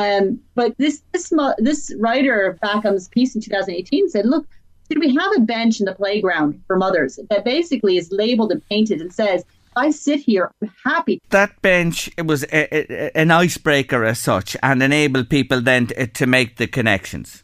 Um, 0.00 0.40
but 0.54 0.76
this 0.78 1.02
this 1.12 1.32
this 1.58 1.94
writer 1.98 2.58
Backham's 2.62 3.08
piece 3.08 3.34
in 3.34 3.40
2018 3.40 4.08
said, 4.10 4.26
look, 4.26 4.46
did 4.88 4.98
we 4.98 5.14
have 5.14 5.32
a 5.36 5.40
bench 5.40 5.80
in 5.80 5.86
the 5.86 5.94
playground 5.94 6.62
for 6.66 6.76
mothers 6.76 7.18
that 7.30 7.44
basically 7.44 7.96
is 7.96 8.10
labeled 8.12 8.52
and 8.52 8.66
painted 8.68 9.00
and 9.00 9.12
says, 9.12 9.44
I 9.76 9.90
sit 9.90 10.20
here, 10.20 10.50
I'm 10.62 10.72
happy. 10.84 11.20
That 11.30 11.60
bench 11.60 12.10
it 12.16 12.26
was 12.26 12.44
a, 12.44 12.74
a, 12.74 13.16
an 13.16 13.30
icebreaker 13.30 14.04
as 14.04 14.18
such 14.18 14.56
and 14.62 14.82
enabled 14.82 15.28
people 15.28 15.60
then 15.60 15.88
to, 15.88 16.06
to 16.06 16.26
make 16.26 16.56
the 16.56 16.66
connections. 16.66 17.42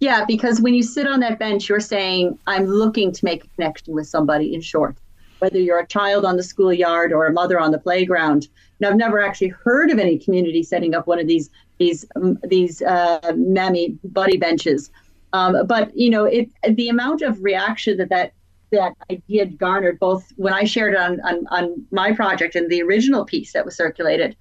Yeah, 0.00 0.24
because 0.26 0.60
when 0.60 0.74
you 0.74 0.82
sit 0.82 1.06
on 1.06 1.20
that 1.20 1.38
bench, 1.38 1.68
you're 1.68 1.80
saying, 1.80 2.38
I'm 2.46 2.66
looking 2.66 3.10
to 3.12 3.24
make 3.24 3.44
a 3.44 3.48
connection 3.48 3.94
with 3.94 4.06
somebody, 4.06 4.54
in 4.54 4.60
short, 4.60 4.96
whether 5.42 5.58
you're 5.58 5.80
a 5.80 5.86
child 5.86 6.24
on 6.24 6.36
the 6.36 6.42
schoolyard 6.42 7.12
or 7.12 7.26
a 7.26 7.32
mother 7.32 7.58
on 7.58 7.72
the 7.72 7.78
playground. 7.78 8.46
Now, 8.78 8.90
I've 8.90 8.96
never 8.96 9.18
actually 9.20 9.48
heard 9.48 9.90
of 9.90 9.98
any 9.98 10.16
community 10.16 10.62
setting 10.62 10.94
up 10.94 11.08
one 11.08 11.18
of 11.18 11.26
these 11.26 11.50
these 11.78 12.06
um, 12.14 12.38
these 12.44 12.80
uh, 12.80 13.32
mammy 13.34 13.98
buddy 14.04 14.36
benches, 14.36 14.90
um, 15.32 15.66
but 15.66 15.94
you 15.96 16.10
know, 16.10 16.26
it 16.26 16.48
the 16.76 16.88
amount 16.88 17.22
of 17.22 17.42
reaction 17.42 17.96
that 17.96 18.08
that 18.10 18.34
that 18.70 18.92
idea 19.10 19.46
garnered, 19.46 19.98
both 19.98 20.32
when 20.36 20.52
I 20.52 20.62
shared 20.62 20.94
it 20.94 21.00
on, 21.00 21.20
on 21.22 21.46
on 21.48 21.86
my 21.90 22.12
project 22.12 22.54
and 22.54 22.70
the 22.70 22.80
original 22.80 23.24
piece 23.24 23.52
that 23.52 23.64
was 23.64 23.74
circulated, 23.76 24.36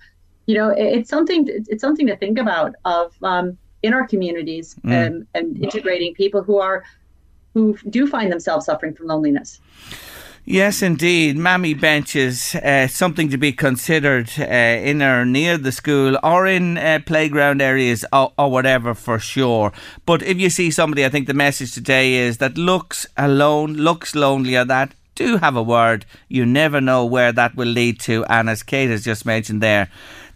you 0.46 0.54
know, 0.54 0.70
it, 0.70 0.84
it's 0.98 1.10
something 1.10 1.48
it's 1.48 1.82
something 1.82 2.06
to 2.06 2.16
think 2.16 2.38
about 2.38 2.76
of 2.86 3.12
um, 3.24 3.58
in 3.82 3.96
our 3.96 4.06
communities 4.06 4.76
mm. 4.86 4.92
and, 4.92 5.26
and 5.34 5.58
integrating 5.64 6.14
people 6.14 6.44
who 6.44 6.60
are 6.60 6.84
who 7.56 7.76
do 7.90 8.06
find 8.08 8.32
themselves 8.32 8.68
suffering 8.68 8.94
from 8.94 9.08
loneliness. 9.08 9.60
Yes, 10.44 10.82
indeed. 10.82 11.38
Mammy 11.38 11.76
benches, 11.76 12.56
uh, 12.56 12.88
something 12.88 13.30
to 13.30 13.38
be 13.38 13.52
considered 13.52 14.32
uh, 14.40 14.44
in 14.44 15.04
or 15.04 15.24
near 15.24 15.56
the 15.56 15.72
school 15.72 16.18
or 16.24 16.48
in 16.48 16.80
uh, 16.80 17.00
playground 17.06 17.62
areas 17.62 18.04
or, 18.12 18.34
or, 18.40 18.50
whatever 18.50 18.96
for 18.96 19.20
sure. 19.20 19.72
But 20.08 20.24
if 20.24 20.40
you 20.40 20.50
see 20.50 20.72
somebody, 20.72 21.06
I 21.06 21.10
think 21.10 21.28
the 21.28 21.36
message 21.36 21.74
today 21.74 22.16
is 22.16 22.40
that 22.40 22.58
looks 22.58 23.06
alone, 23.18 23.74
looks 23.74 24.16
lonely, 24.16 24.56
or 24.56 24.66
that 24.66 24.96
do 25.14 25.38
have 25.38 25.56
a 25.56 25.62
word. 25.62 26.08
You 26.28 26.44
never 26.46 26.82
know 26.82 27.06
where 27.06 27.32
that 27.32 27.56
will 27.56 27.68
lead 27.68 28.00
to. 28.02 28.26
And 28.26 28.50
as 28.50 28.64
Kate 28.64 28.90
has 28.90 29.04
just 29.04 29.28
mentioned 29.28 29.62
there, 29.62 29.90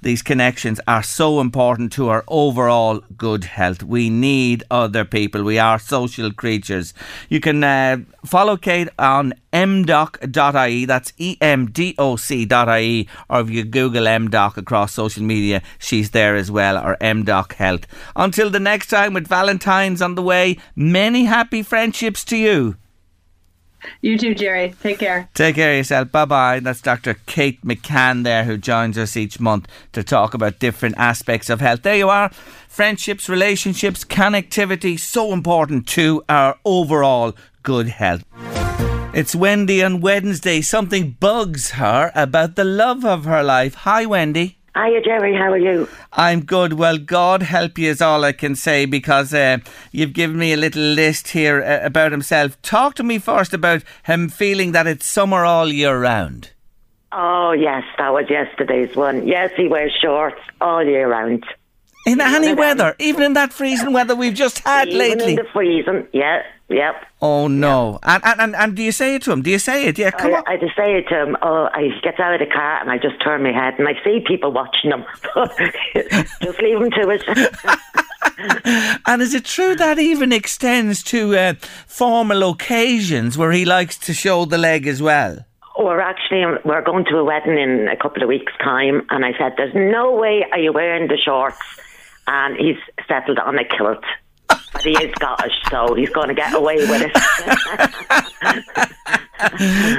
these 0.05 0.21
connections 0.21 0.79
are 0.87 1.01
so 1.01 1.41
important 1.41 1.91
to 1.91 2.09
our 2.09 2.23
overall 2.27 2.99
good 3.17 3.43
health. 3.43 3.81
We 3.81 4.11
need 4.11 4.63
other 4.69 5.03
people. 5.03 5.43
We 5.43 5.57
are 5.57 5.79
social 5.79 6.31
creatures. 6.31 6.93
You 7.27 7.39
can 7.39 7.63
uh, 7.63 7.97
follow 8.23 8.55
Kate 8.55 8.87
on 8.99 9.33
emdoc.ie. 9.51 10.85
That's 10.85 11.11
E-M-D-O-C.ie. 11.17 13.09
Or 13.31 13.41
if 13.41 13.49
you 13.49 13.63
Google 13.63 14.03
mdoc 14.03 14.57
across 14.57 14.93
social 14.93 15.23
media, 15.23 15.63
she's 15.79 16.11
there 16.11 16.35
as 16.35 16.51
well, 16.51 16.77
or 16.77 16.97
mdoc 16.97 17.53
health. 17.53 17.87
Until 18.15 18.51
the 18.51 18.59
next 18.59 18.89
time 18.89 19.11
with 19.15 19.27
Valentine's 19.27 20.03
on 20.03 20.13
the 20.13 20.21
way, 20.21 20.59
many 20.75 21.25
happy 21.25 21.63
friendships 21.63 22.23
to 22.25 22.37
you. 22.37 22.77
You 24.01 24.17
too, 24.17 24.33
Gerry. 24.35 24.73
Take 24.81 24.99
care. 24.99 25.29
Take 25.33 25.55
care 25.55 25.71
of 25.71 25.77
yourself. 25.77 26.11
Bye 26.11 26.25
bye. 26.25 26.59
That's 26.59 26.81
Dr. 26.81 27.15
Kate 27.25 27.61
McCann 27.63 28.23
there, 28.23 28.43
who 28.43 28.57
joins 28.57 28.97
us 28.97 29.15
each 29.15 29.39
month 29.39 29.67
to 29.93 30.03
talk 30.03 30.33
about 30.33 30.59
different 30.59 30.95
aspects 30.97 31.49
of 31.49 31.61
health. 31.61 31.83
There 31.83 31.95
you 31.95 32.09
are. 32.09 32.29
Friendships, 32.67 33.29
relationships, 33.29 34.03
connectivity, 34.03 34.99
so 34.99 35.33
important 35.33 35.87
to 35.89 36.23
our 36.27 36.57
overall 36.65 37.35
good 37.63 37.87
health. 37.87 38.23
It's 39.13 39.33
Wendy 39.33 39.81
on 39.81 40.01
Wednesday. 40.01 40.61
Something 40.61 41.11
bugs 41.19 41.71
her 41.71 42.11
about 42.15 42.55
the 42.55 42.65
love 42.65 43.05
of 43.05 43.23
her 43.23 43.43
life. 43.43 43.75
Hi, 43.75 44.05
Wendy. 44.05 44.57
Hiya, 44.75 45.01
Gerry. 45.03 45.33
How 45.33 45.53
are 45.53 45.57
you? 45.57 45.87
I'm 46.11 46.43
good. 46.43 46.73
Well, 46.73 46.97
God 46.97 47.43
help 47.43 47.77
you 47.77 47.89
is 47.89 48.01
all 48.01 48.25
I 48.25 48.33
can 48.33 48.55
say 48.55 48.85
because 48.85 49.33
uh, 49.33 49.59
you've 49.93 50.11
given 50.11 50.37
me 50.37 50.51
a 50.51 50.57
little 50.57 50.83
list 50.83 51.29
here 51.29 51.63
uh, 51.63 51.85
about 51.85 52.11
himself. 52.11 52.61
Talk 52.61 52.95
to 52.95 53.03
me 53.03 53.17
first 53.17 53.53
about 53.53 53.83
him 54.03 54.27
feeling 54.27 54.73
that 54.73 54.85
it's 54.85 55.05
summer 55.05 55.45
all 55.45 55.71
year 55.71 55.97
round. 55.97 56.51
Oh, 57.13 57.53
yes, 57.53 57.83
that 57.97 58.11
was 58.11 58.29
yesterday's 58.29 58.93
one. 58.97 59.25
Yes, 59.25 59.51
he 59.55 59.69
wears 59.69 59.93
shorts 60.01 60.41
all 60.59 60.83
year 60.83 61.09
round. 61.09 61.45
In 62.05 62.21
any 62.21 62.53
weather, 62.53 62.95
even 62.99 63.23
in 63.23 63.33
that 63.33 63.51
freezing 63.51 63.91
weather 63.91 64.15
we've 64.15 64.33
just 64.33 64.59
had 64.59 64.87
even 64.87 64.99
lately. 64.99 65.31
in 65.31 65.35
the 65.37 65.47
freezing, 65.51 66.07
yeah, 66.13 66.43
yep. 66.69 67.03
Oh 67.19 67.47
no! 67.47 67.99
And, 68.03 68.23
and 68.23 68.41
and 68.41 68.55
and 68.55 68.75
do 68.75 68.83
you 68.83 68.91
say 68.91 69.15
it 69.15 69.23
to 69.23 69.31
him? 69.31 69.41
Do 69.41 69.49
you 69.49 69.57
say 69.57 69.87
it? 69.87 69.97
Yeah, 69.97 70.11
come 70.11 70.33
I, 70.35 70.37
on. 70.37 70.43
I 70.45 70.57
just 70.57 70.75
say 70.75 70.97
it 70.97 71.07
to 71.09 71.23
him. 71.23 71.35
Oh, 71.41 71.67
I 71.73 71.89
get 72.03 72.19
out 72.19 72.39
of 72.39 72.47
the 72.47 72.53
car 72.53 72.79
and 72.79 72.91
I 72.91 72.99
just 72.99 73.19
turn 73.23 73.41
my 73.41 73.51
head 73.51 73.73
and 73.79 73.87
I 73.87 73.93
see 74.03 74.23
people 74.25 74.51
watching 74.51 74.91
him. 74.91 75.03
just 76.43 76.61
leave 76.61 76.79
him 76.79 76.91
to 76.91 77.09
it. 77.09 77.23
and 79.07 79.21
is 79.23 79.33
it 79.33 79.45
true 79.45 79.75
that 79.75 79.97
even 79.97 80.31
extends 80.31 81.01
to 81.03 81.35
uh, 81.35 81.53
formal 81.87 82.51
occasions 82.51 83.35
where 83.35 83.51
he 83.51 83.65
likes 83.65 83.97
to 83.97 84.13
show 84.13 84.45
the 84.45 84.59
leg 84.59 84.85
as 84.85 85.01
well? 85.01 85.39
We're 85.79 85.99
actually 85.99 86.45
we're 86.63 86.83
going 86.83 87.05
to 87.05 87.17
a 87.17 87.23
wedding 87.23 87.57
in 87.57 87.87
a 87.87 87.97
couple 87.97 88.21
of 88.21 88.29
weeks' 88.29 88.53
time, 88.63 89.01
and 89.09 89.25
I 89.25 89.31
said, 89.39 89.55
"There's 89.57 89.73
no 89.73 90.15
way 90.15 90.45
are 90.51 90.59
you 90.59 90.71
wearing 90.71 91.07
the 91.07 91.17
shorts." 91.17 91.57
And 92.27 92.57
he's 92.57 92.77
settled 93.07 93.39
on 93.39 93.57
a 93.57 93.63
kilt. 93.63 94.03
But 94.47 94.83
he 94.83 94.91
is 94.91 95.11
Scottish, 95.15 95.53
so 95.69 95.93
he's 95.95 96.09
going 96.09 96.27
to 96.27 96.33
get 96.33 96.53
away 96.53 96.75
with 96.75 97.01
it. 97.05 97.11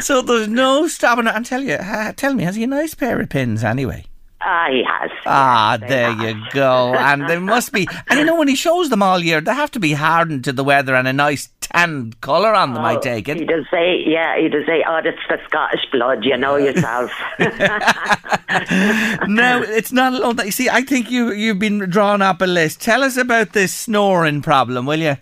so 0.03 0.22
there's 0.22 0.49
no 0.49 0.87
stopping. 0.87 1.27
it. 1.27 1.35
And 1.35 1.47
tell 1.47 1.62
you, 1.62 1.74
uh, 1.74 2.12
tell 2.12 2.35
me, 2.35 2.45
has 2.45 2.57
he 2.57 2.64
a 2.64 2.66
nice 2.66 2.95
pair 2.95 3.20
of 3.20 3.29
pins 3.29 3.64
anyway? 3.64 4.05
Ah, 4.49 4.68
he 4.70 4.84
has. 4.84 5.11
Ah, 5.26 5.76
there 5.76 6.12
you 6.12 6.40
go. 6.53 6.94
And 6.94 7.28
there 7.28 7.40
must 7.40 7.72
be, 7.72 7.88
and 8.09 8.20
you 8.20 8.24
know, 8.24 8.36
when 8.36 8.47
he 8.47 8.55
shows 8.55 8.90
them 8.90 9.03
all 9.03 9.18
year, 9.18 9.40
they 9.40 9.53
have 9.53 9.72
to 9.72 9.80
be 9.80 9.94
hardened 9.94 10.44
to 10.44 10.53
the 10.53 10.62
weather 10.62 10.94
and 10.94 11.09
a 11.09 11.12
nice 11.12 11.49
tan 11.61 12.12
colour 12.20 12.55
on 12.55 12.72
them, 12.72 12.84
I 12.84 12.97
take 12.97 13.28
it. 13.28 13.38
He 13.38 13.44
does 13.44 13.64
say, 13.72 14.05
yeah, 14.07 14.38
he 14.38 14.49
does 14.49 14.64
say, 14.64 14.84
oh, 14.86 15.01
that's 15.03 15.18
the 15.28 15.38
Scottish 15.49 15.84
blood, 15.90 16.24
you 16.24 16.36
know 16.36 16.55
yourself. 16.55 17.11
no, 19.26 19.62
it's 19.62 19.90
not 19.90 20.12
alone. 20.12 20.36
That 20.36 20.47
you 20.47 20.53
see, 20.53 20.68
I 20.68 20.82
think 20.82 21.11
you, 21.11 21.32
you've 21.32 21.59
been 21.59 21.78
drawn 21.90 22.22
up 22.22 22.40
a 22.40 22.47
list. 22.47 22.80
Tell 22.80 23.03
us 23.03 23.16
about 23.16 23.53
this 23.53 23.74
snoring 23.74 24.42
problem, 24.42 24.86
will 24.86 25.01
you? 25.01 25.16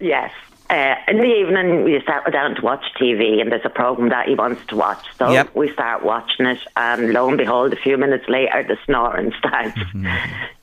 yes. 0.00 0.30
Uh, 0.68 0.94
in 1.08 1.18
the 1.18 1.24
evening, 1.24 1.84
we 1.84 2.00
settle 2.06 2.32
down 2.32 2.56
to 2.56 2.62
watch 2.62 2.84
TV, 3.00 3.40
and 3.40 3.52
there's 3.52 3.64
a 3.64 3.70
program 3.70 4.08
that 4.08 4.26
he 4.28 4.34
wants 4.34 4.64
to 4.66 4.74
watch. 4.76 5.04
So 5.16 5.30
Yep. 5.30 5.50
we 5.54 5.72
start 5.72 6.02
watching 6.04 6.46
it, 6.46 6.58
and 6.76 7.12
lo 7.12 7.28
and 7.28 7.38
behold, 7.38 7.72
a 7.72 7.76
few 7.76 7.96
minutes 7.96 8.24
later, 8.28 8.64
the 8.66 8.76
snoring 8.84 9.32
starts. 9.38 9.78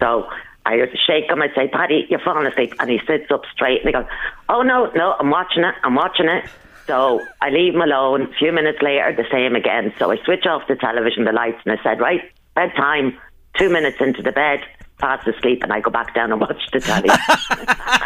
so 0.01 0.27
I 0.65 0.77
shake 1.07 1.29
him. 1.29 1.41
I 1.41 1.49
say, 1.55 1.67
"Paddy, 1.69 2.05
you're 2.09 2.19
falling 2.19 2.45
asleep," 2.47 2.73
and 2.79 2.89
he 2.89 2.99
sits 3.07 3.31
up 3.31 3.43
straight, 3.53 3.79
and 3.79 3.87
he 3.87 3.93
goes, 3.93 4.05
"Oh 4.49 4.61
no, 4.61 4.91
no, 4.93 5.15
I'm 5.19 5.29
watching 5.29 5.63
it. 5.63 5.75
I'm 5.83 5.95
watching 5.95 6.27
it." 6.27 6.45
So 6.85 7.21
I 7.41 7.49
leave 7.49 7.73
him 7.73 7.81
alone. 7.81 8.23
A 8.23 8.33
few 8.33 8.51
minutes 8.51 8.81
later, 8.81 9.13
the 9.15 9.25
same 9.31 9.55
again. 9.55 9.93
So 9.99 10.11
I 10.11 10.17
switch 10.25 10.45
off 10.45 10.67
the 10.67 10.75
television, 10.75 11.23
the 11.23 11.31
lights, 11.31 11.61
and 11.65 11.79
I 11.79 11.81
said, 11.83 12.01
"Right, 12.01 12.21
bedtime." 12.55 13.17
Two 13.55 13.69
minutes 13.69 13.97
into 14.01 14.23
the 14.23 14.31
bed, 14.31 14.61
fast 14.99 15.27
asleep, 15.27 15.63
and 15.63 15.73
I 15.73 15.79
go 15.79 15.91
back 15.91 16.13
down 16.13 16.31
and 16.31 16.39
watch 16.39 16.61
the 16.71 16.79
telly. 16.79 17.09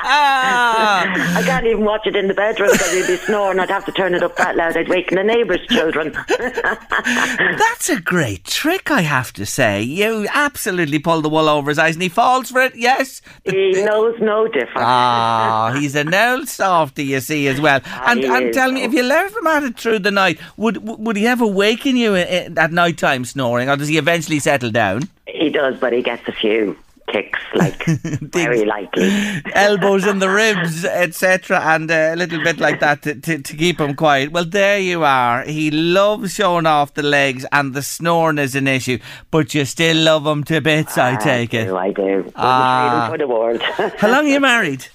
I 0.09 1.43
can't 1.45 1.65
even 1.65 1.83
watch 1.83 2.07
it 2.07 2.15
in 2.15 2.27
the 2.27 2.33
bedroom 2.33 2.71
because 2.71 2.91
he'd 2.91 3.07
be 3.07 3.17
snoring. 3.17 3.59
I'd 3.59 3.69
have 3.69 3.85
to 3.85 3.91
turn 3.91 4.15
it 4.15 4.23
up 4.23 4.35
that 4.37 4.55
loud. 4.55 4.77
I'd 4.77 4.87
waken 4.87 5.17
the 5.17 5.23
neighbours' 5.23 5.65
children. 5.67 6.11
That's 6.27 7.89
a 7.89 7.99
great 7.99 8.45
trick, 8.45 8.89
I 8.89 9.01
have 9.01 9.33
to 9.33 9.45
say. 9.45 9.81
You 9.81 10.27
absolutely 10.33 10.99
pull 10.99 11.21
the 11.21 11.29
wool 11.29 11.49
over 11.49 11.69
his 11.69 11.77
eyes 11.77 11.95
and 11.95 12.03
he 12.03 12.09
falls 12.09 12.51
for 12.51 12.61
it, 12.61 12.75
yes? 12.75 13.21
he 13.43 13.83
knows 13.83 14.15
no 14.19 14.47
difference. 14.47 14.77
Ah, 14.77 15.75
he's 15.77 15.95
an 15.95 16.13
old 16.13 16.47
softy, 16.47 17.05
you 17.05 17.19
see, 17.19 17.47
as 17.47 17.59
well. 17.59 17.81
And, 17.85 18.19
he 18.21 18.25
and 18.25 18.53
tell 18.53 18.71
me, 18.71 18.83
if 18.83 18.93
you 18.93 19.03
left 19.03 19.35
him 19.35 19.47
at 19.47 19.63
it 19.63 19.77
through 19.79 19.99
the 19.99 20.11
night, 20.11 20.39
would 20.55 20.77
would 20.87 21.17
he 21.17 21.27
ever 21.27 21.45
waken 21.45 21.95
you 21.95 22.15
at 22.15 22.71
night 22.71 22.97
time 22.97 23.25
snoring, 23.25 23.69
or 23.69 23.75
does 23.75 23.87
he 23.87 23.97
eventually 23.97 24.39
settle 24.39 24.71
down? 24.71 25.09
He 25.47 25.53
does, 25.53 25.79
but 25.79 25.93
he 25.93 26.01
gets 26.01 26.27
a 26.27 26.33
few 26.33 26.75
kicks, 27.07 27.39
like 27.55 27.85
very 27.85 28.65
likely. 28.65 29.09
Elbows 29.53 30.05
in 30.05 30.19
the 30.19 30.27
ribs, 30.27 30.83
etc., 30.83 31.61
and 31.61 31.89
uh, 31.89 32.09
a 32.11 32.17
little 32.17 32.43
bit 32.43 32.59
like 32.59 32.81
that 32.81 33.01
to, 33.03 33.15
to, 33.15 33.37
to 33.41 33.55
keep 33.55 33.79
him 33.79 33.95
quiet. 33.95 34.33
Well, 34.33 34.43
there 34.43 34.77
you 34.77 35.05
are. 35.05 35.43
He 35.43 35.71
loves 35.71 36.33
showing 36.33 36.65
off 36.65 36.95
the 36.95 37.01
legs, 37.01 37.45
and 37.53 37.73
the 37.73 37.81
snoring 37.81 38.39
is 38.39 38.55
an 38.55 38.67
issue, 38.67 38.99
but 39.31 39.53
you 39.55 39.63
still 39.63 39.95
love 39.95 40.27
him 40.27 40.43
to 40.43 40.59
bits, 40.59 40.97
I 40.97 41.15
take 41.15 41.53
I 41.53 41.59
it. 41.59 41.73
I 41.73 41.91
do. 41.93 42.29
Ah. 42.35 43.07
for 43.09 43.17
the 43.17 43.27
world. 43.27 43.61
How 43.61 44.09
long 44.09 44.25
are 44.25 44.27
you 44.27 44.39
married? 44.51 44.87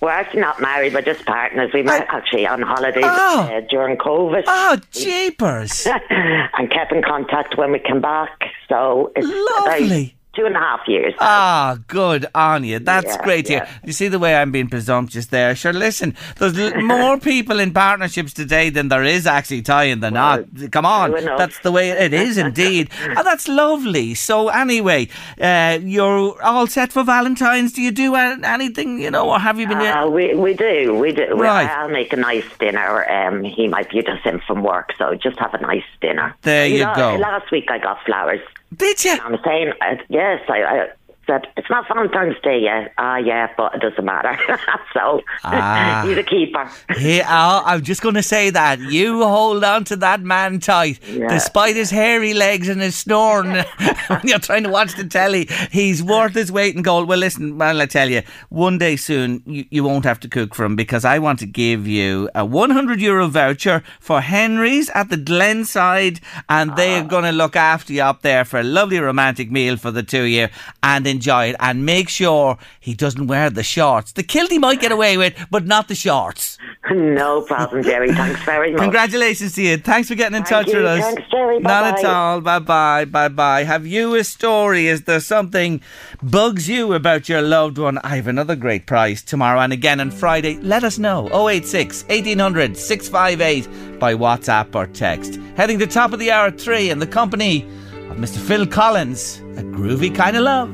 We're 0.00 0.10
actually 0.10 0.40
not 0.40 0.60
married. 0.60 0.94
We're 0.94 1.02
just 1.02 1.24
partners. 1.26 1.70
We 1.72 1.82
met 1.82 2.06
actually 2.10 2.46
on 2.46 2.62
holidays 2.62 3.04
Oh. 3.06 3.50
uh, 3.52 3.60
during 3.68 3.96
COVID. 3.96 4.44
Oh, 4.46 4.78
jeepers. 4.92 5.86
and 6.10 6.70
kept 6.70 6.92
in 6.92 7.02
contact 7.02 7.56
when 7.56 7.72
we 7.72 7.78
came 7.78 8.00
back. 8.00 8.30
So 8.68 9.12
it's 9.14 9.26
Lovely. 9.26 10.15
Two 10.36 10.44
and 10.46 10.54
a 10.54 10.58
half 10.60 10.86
years. 10.86 11.14
Ah, 11.20 11.78
good 11.88 12.26
on 12.34 12.62
you. 12.64 12.78
That's 12.78 13.06
Yeah, 13.16 13.24
great 13.24 13.48
yeah. 13.50 13.68
You 13.84 13.92
see 13.92 14.08
the 14.08 14.18
way 14.18 14.36
I'm 14.36 14.52
being 14.52 14.68
presumptuous 14.68 15.26
there. 15.26 15.56
Sure, 15.56 15.72
listen, 15.72 16.14
there's 16.38 16.58
l- 16.58 16.80
more 16.96 17.18
people 17.18 17.58
in 17.58 17.72
partnerships 17.72 18.32
today 18.32 18.68
than 18.70 18.88
there 18.88 19.02
is 19.02 19.26
actually 19.26 19.62
tying 19.62 20.00
the 20.00 20.10
knot. 20.10 20.44
Come 20.70 20.84
on, 20.86 21.12
that's 21.12 21.58
the 21.60 21.72
way 21.72 21.90
it 21.90 22.12
is 22.12 22.36
indeed. 22.46 22.90
and 23.02 23.16
that's 23.26 23.48
lovely. 23.48 24.14
So 24.14 24.48
anyway, 24.50 25.08
uh, 25.40 25.78
you're 25.82 26.40
all 26.42 26.66
set 26.66 26.92
for 26.92 27.02
Valentine's. 27.02 27.72
Do 27.72 27.80
you 27.82 27.90
do 27.90 28.14
anything, 28.14 29.00
you 29.00 29.10
know, 29.10 29.30
or 29.30 29.38
have 29.38 29.58
you 29.58 29.66
been? 29.66 29.78
Uh, 29.78 30.06
we 30.08 30.34
we 30.34 30.52
do 30.54 30.94
we 30.94 31.12
do. 31.12 31.26
We- 31.34 31.46
Right. 31.46 31.70
I'll 31.70 31.88
make 31.88 32.12
a 32.12 32.16
nice 32.16 32.44
dinner. 32.58 33.08
Um, 33.08 33.44
he 33.44 33.68
might 33.68 33.88
be 33.90 34.02
just 34.02 34.26
in 34.26 34.40
from 34.40 34.62
work, 34.64 34.92
so 34.98 35.14
just 35.14 35.38
have 35.38 35.54
a 35.54 35.60
nice 35.60 35.84
dinner. 36.00 36.34
There 36.42 36.66
you 36.66 36.84
know, 36.84 36.92
go. 36.94 37.16
Last 37.16 37.50
week 37.52 37.70
I 37.70 37.78
got 37.78 38.02
flowers. 38.04 38.40
Did 38.74 39.04
you? 39.04 39.18
I'm 39.22 39.38
saying 39.44 39.72
uh, 39.80 39.94
yes. 40.08 40.40
I, 40.48 40.62
I 40.62 40.88
said 41.26 41.46
it's 41.56 41.68
not 41.70 41.86
Valentine's 41.88 42.36
Day 42.42 42.60
yet. 42.60 42.92
Ah, 42.98 43.16
yeah, 43.16 43.48
but 43.56 43.74
it 43.74 43.80
doesn't 43.80 44.04
matter. 44.04 44.38
so 44.94 45.22
Ah. 45.44 46.02
he's 46.06 46.16
a 46.16 46.22
keeper. 46.22 46.70
Yeah, 46.98 47.26
oh, 47.28 47.62
I'm 47.66 47.82
just 47.82 48.02
going 48.02 48.14
to 48.14 48.22
say 48.22 48.50
that. 48.50 48.78
You 48.80 49.22
hold 49.24 49.64
on 49.64 49.84
to 49.84 49.96
that 49.96 50.20
man 50.20 50.60
tight. 50.60 51.00
Yeah. 51.06 51.28
Despite 51.28 51.76
his 51.76 51.90
hairy 51.90 52.34
legs 52.34 52.68
and 52.68 52.80
his 52.80 52.96
snoring 52.96 53.50
when 54.08 54.20
you're 54.24 54.38
trying 54.38 54.62
to 54.64 54.70
watch 54.70 54.94
the 54.96 55.04
telly, 55.04 55.48
he's 55.70 56.02
worth 56.02 56.34
his 56.34 56.52
weight 56.52 56.76
in 56.76 56.82
gold. 56.82 57.08
Well, 57.08 57.18
listen, 57.18 57.58
well, 57.58 57.80
I 57.80 57.86
tell 57.86 58.08
you, 58.08 58.22
one 58.48 58.78
day 58.78 58.96
soon 58.96 59.42
you, 59.46 59.64
you 59.70 59.84
won't 59.84 60.04
have 60.04 60.20
to 60.20 60.28
cook 60.28 60.54
for 60.54 60.64
him 60.64 60.76
because 60.76 61.04
I 61.04 61.18
want 61.18 61.38
to 61.40 61.46
give 61.46 61.86
you 61.86 62.28
a 62.34 62.44
100 62.44 63.00
euro 63.00 63.26
voucher 63.26 63.82
for 64.00 64.20
Henry's 64.20 64.90
at 64.90 65.08
the 65.10 65.16
Glenside 65.16 66.20
and 66.48 66.76
they 66.76 66.98
are 66.98 67.04
going 67.04 67.24
to 67.24 67.32
look 67.32 67.56
after 67.56 67.92
you 67.92 68.02
up 68.02 68.22
there 68.22 68.44
for 68.44 68.60
a 68.60 68.62
lovely 68.62 68.98
romantic 68.98 69.50
meal 69.50 69.76
for 69.76 69.90
the 69.90 70.02
two 70.02 70.22
of 70.22 70.28
you 70.28 70.48
and 70.82 71.06
enjoy 71.16 71.42
it 71.50 71.56
and 71.60 71.84
make 71.84 72.08
sure 72.08 72.56
he 72.80 72.94
doesn't 72.94 73.26
wear 73.26 73.50
the 73.50 73.62
shorts. 73.62 74.12
The 74.12 74.22
kilt 74.22 74.50
he 74.50 74.58
might 74.58 74.80
get 74.80 74.92
away 74.92 75.16
with, 75.16 75.34
but 75.50 75.66
not 75.66 75.88
the 75.88 75.94
shorts. 75.94 76.56
no 76.90 77.42
problem, 77.42 77.82
Gerry. 77.82 78.12
Thanks 78.12 78.42
very 78.44 78.70
much. 78.72 78.80
Congratulations 78.82 79.54
to 79.54 79.62
you. 79.62 79.76
Thanks 79.78 80.08
for 80.08 80.14
getting 80.14 80.36
in 80.36 80.44
Thank 80.44 80.66
touch 80.66 80.68
you. 80.68 80.76
with 80.78 80.86
us. 80.86 81.00
Thanks, 81.00 81.22
Gerry. 81.30 81.58
Bye 81.60 81.70
Not 81.70 81.84
at 81.84 81.96
Bye-bye. 81.96 82.08
all. 82.08 82.40
Bye 82.40 82.58
bye. 82.60 83.04
Bye 83.06 83.28
bye. 83.28 83.64
Have 83.64 83.86
you 83.86 84.14
a 84.14 84.22
story? 84.24 84.86
Is 84.86 85.02
there 85.02 85.20
something 85.20 85.80
bugs 86.22 86.68
you 86.68 86.92
about 86.94 87.28
your 87.28 87.42
loved 87.42 87.78
one? 87.78 87.98
I 88.04 88.16
have 88.16 88.28
another 88.28 88.56
great 88.56 88.86
prize 88.86 89.22
tomorrow 89.22 89.60
and 89.60 89.72
again 89.72 90.00
on 90.00 90.10
Friday. 90.10 90.58
Let 90.60 90.84
us 90.84 90.98
know. 90.98 91.28
086 91.48 92.04
1800 92.04 92.76
658 92.76 93.98
by 93.98 94.14
WhatsApp 94.14 94.74
or 94.74 94.86
text. 94.86 95.36
Heading 95.56 95.78
to 95.78 95.86
top 95.86 96.12
of 96.12 96.18
the 96.18 96.30
hour 96.30 96.50
3 96.50 96.90
in 96.90 96.98
the 96.98 97.06
company 97.06 97.62
of 98.10 98.16
Mr. 98.18 98.38
Phil 98.38 98.66
Collins. 98.66 99.38
A 99.56 99.62
groovy 99.62 100.14
kind 100.14 100.36
of 100.36 100.42
love. 100.42 100.68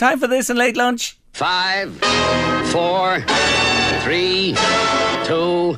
Time 0.00 0.18
for 0.18 0.26
this 0.26 0.48
and 0.50 0.58
late 0.58 0.76
lunch. 0.76 1.18
Five, 1.32 1.94
four, 2.72 3.20
three, 4.00 4.54
two, 5.24 5.76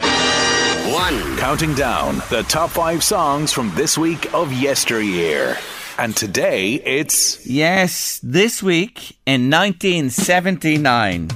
one. 0.92 1.36
Counting 1.38 1.74
down 1.74 2.16
the 2.30 2.44
top 2.48 2.70
five 2.70 3.04
songs 3.04 3.52
from 3.52 3.72
this 3.74 3.96
week 3.98 4.32
of 4.34 4.52
yesteryear. 4.52 5.56
And 5.98 6.16
today 6.16 6.74
it's 6.74 7.46
Yes, 7.46 8.18
this 8.22 8.62
week 8.62 9.18
in 9.26 9.50
1979. 9.50 11.30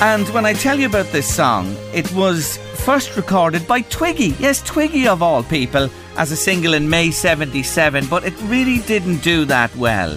And 0.00 0.28
when 0.28 0.46
I 0.46 0.52
tell 0.52 0.78
you 0.78 0.86
about 0.86 1.06
this 1.06 1.34
song, 1.34 1.74
it 1.92 2.10
was 2.12 2.58
first 2.84 3.16
recorded 3.16 3.66
by 3.66 3.80
Twiggy. 3.82 4.36
Yes, 4.38 4.62
Twiggy 4.62 5.08
of 5.08 5.22
all 5.22 5.42
people, 5.42 5.90
as 6.16 6.30
a 6.30 6.36
single 6.36 6.74
in 6.74 6.88
May 6.88 7.10
77, 7.10 8.06
but 8.06 8.24
it 8.24 8.34
really 8.42 8.78
didn't 8.82 9.18
do 9.18 9.44
that 9.46 9.74
well. 9.76 10.16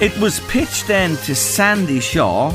It 0.00 0.16
was 0.18 0.40
pitched 0.48 0.88
then 0.88 1.16
to 1.18 1.34
Sandie 1.34 2.00
Shaw, 2.00 2.52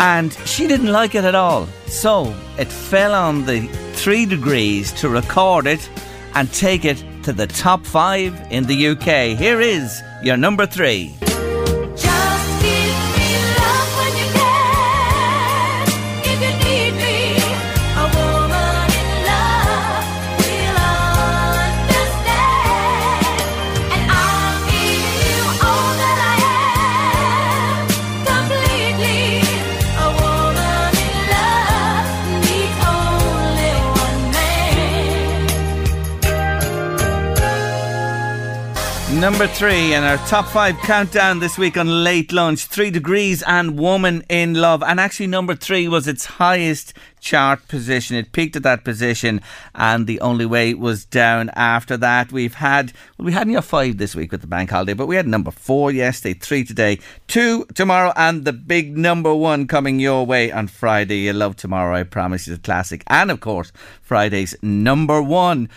and 0.00 0.32
she 0.46 0.66
didn't 0.66 0.92
like 0.92 1.14
it 1.14 1.24
at 1.24 1.34
all. 1.34 1.66
So 1.86 2.34
it 2.58 2.68
fell 2.68 3.14
on 3.14 3.44
the 3.44 3.66
three 3.94 4.24
degrees 4.24 4.92
to 4.92 5.08
record 5.08 5.66
it 5.66 5.90
and 6.34 6.50
take 6.52 6.84
it 6.84 7.04
to 7.28 7.34
the 7.34 7.46
top 7.46 7.84
five 7.84 8.32
in 8.50 8.64
the 8.64 8.88
UK. 8.88 9.36
Here 9.36 9.60
is 9.60 10.02
your 10.22 10.38
number 10.38 10.64
three. 10.64 11.27
Number 39.20 39.48
three 39.48 39.94
in 39.94 40.04
our 40.04 40.16
top 40.28 40.46
five 40.46 40.76
countdown 40.78 41.40
this 41.40 41.58
week 41.58 41.76
on 41.76 42.04
Late 42.04 42.32
Lunch 42.32 42.66
Three 42.66 42.90
Degrees 42.90 43.42
and 43.42 43.76
Woman 43.76 44.22
in 44.28 44.54
Love. 44.54 44.80
And 44.80 45.00
actually, 45.00 45.26
number 45.26 45.56
three 45.56 45.88
was 45.88 46.06
its 46.06 46.24
highest 46.24 46.94
chart 47.18 47.66
position. 47.66 48.16
It 48.16 48.30
peaked 48.30 48.54
at 48.54 48.62
that 48.62 48.84
position, 48.84 49.40
and 49.74 50.06
the 50.06 50.20
only 50.20 50.46
way 50.46 50.72
was 50.72 51.04
down 51.04 51.50
after 51.50 51.96
that. 51.96 52.30
We've 52.30 52.54
had, 52.54 52.92
well, 53.18 53.26
we 53.26 53.32
had 53.32 53.48
near 53.48 53.60
five 53.60 53.98
this 53.98 54.14
week 54.14 54.30
with 54.30 54.40
the 54.40 54.46
bank 54.46 54.70
holiday, 54.70 54.94
but 54.94 55.08
we 55.08 55.16
had 55.16 55.26
number 55.26 55.50
four 55.50 55.90
yesterday, 55.90 56.38
three 56.38 56.62
today, 56.62 57.00
two 57.26 57.64
tomorrow, 57.74 58.12
and 58.14 58.44
the 58.44 58.52
big 58.52 58.96
number 58.96 59.34
one 59.34 59.66
coming 59.66 59.98
your 59.98 60.24
way 60.26 60.52
on 60.52 60.68
Friday. 60.68 61.18
You 61.18 61.32
love 61.32 61.56
tomorrow, 61.56 61.96
I 61.96 62.04
promise 62.04 62.46
you, 62.46 62.54
the 62.54 62.60
classic. 62.60 63.02
And 63.08 63.32
of 63.32 63.40
course, 63.40 63.72
Friday's 64.00 64.54
number 64.62 65.20
one. 65.20 65.68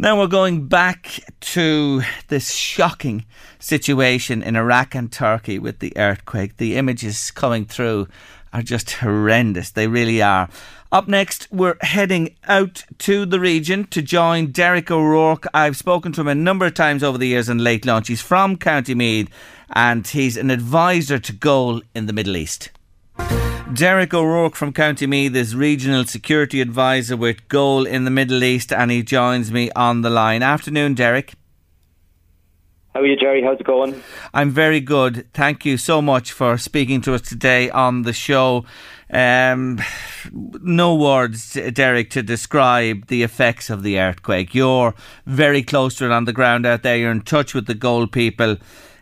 Now 0.00 0.18
we're 0.18 0.28
going 0.28 0.66
back 0.66 1.20
to 1.40 2.00
this 2.28 2.54
shocking 2.54 3.26
situation 3.58 4.42
in 4.42 4.56
Iraq 4.56 4.94
and 4.94 5.12
Turkey 5.12 5.58
with 5.58 5.80
the 5.80 5.92
earthquake. 5.94 6.56
The 6.56 6.76
images 6.76 7.30
coming 7.30 7.66
through 7.66 8.08
are 8.50 8.62
just 8.62 8.92
horrendous. 8.92 9.72
They 9.72 9.88
really 9.88 10.22
are. 10.22 10.48
Up 10.90 11.06
next, 11.06 11.48
we're 11.52 11.76
heading 11.82 12.34
out 12.48 12.84
to 13.00 13.26
the 13.26 13.38
region 13.38 13.84
to 13.88 14.00
join 14.00 14.52
Derek 14.52 14.90
O'Rourke. 14.90 15.46
I've 15.52 15.76
spoken 15.76 16.12
to 16.12 16.22
him 16.22 16.28
a 16.28 16.34
number 16.34 16.64
of 16.64 16.72
times 16.72 17.02
over 17.02 17.18
the 17.18 17.28
years 17.28 17.50
in 17.50 17.58
late 17.58 17.84
lunch. 17.84 18.08
He's 18.08 18.22
from 18.22 18.56
County 18.56 18.94
Meath 18.94 19.28
and 19.74 20.06
he's 20.06 20.38
an 20.38 20.50
advisor 20.50 21.18
to 21.18 21.32
Goal 21.34 21.82
in 21.94 22.06
the 22.06 22.14
Middle 22.14 22.38
East. 22.38 22.70
Derek 23.74 24.12
O'Rourke 24.12 24.56
from 24.56 24.72
County 24.72 25.06
Meath 25.06 25.34
is 25.36 25.54
regional 25.54 26.04
security 26.04 26.60
advisor 26.60 27.16
with 27.16 27.46
Goal 27.48 27.86
in 27.86 28.04
the 28.04 28.10
Middle 28.10 28.42
East 28.42 28.72
and 28.72 28.90
he 28.90 29.02
joins 29.02 29.52
me 29.52 29.70
on 29.76 30.02
the 30.02 30.10
line. 30.10 30.42
Afternoon, 30.42 30.94
Derek. 30.94 31.34
How 32.92 33.00
are 33.00 33.06
you, 33.06 33.16
Gerry? 33.16 33.42
How's 33.42 33.60
it 33.60 33.66
going? 33.66 34.02
I'm 34.34 34.50
very 34.50 34.80
good. 34.80 35.32
Thank 35.32 35.64
you 35.64 35.76
so 35.76 36.02
much 36.02 36.32
for 36.32 36.58
speaking 36.58 37.00
to 37.02 37.14
us 37.14 37.22
today 37.22 37.70
on 37.70 38.02
the 38.02 38.12
show. 38.12 38.64
Um, 39.08 39.80
no 40.32 40.96
words, 40.96 41.56
Derek, 41.72 42.10
to 42.10 42.22
describe 42.24 43.06
the 43.06 43.22
effects 43.22 43.70
of 43.70 43.84
the 43.84 44.00
earthquake. 44.00 44.52
You're 44.52 44.94
very 45.26 45.62
close 45.62 45.94
to 45.96 46.06
it 46.06 46.12
on 46.12 46.24
the 46.24 46.32
ground 46.32 46.66
out 46.66 46.82
there. 46.82 46.96
You're 46.96 47.12
in 47.12 47.22
touch 47.22 47.54
with 47.54 47.66
the 47.66 47.74
goal 47.74 48.08
people. 48.08 48.56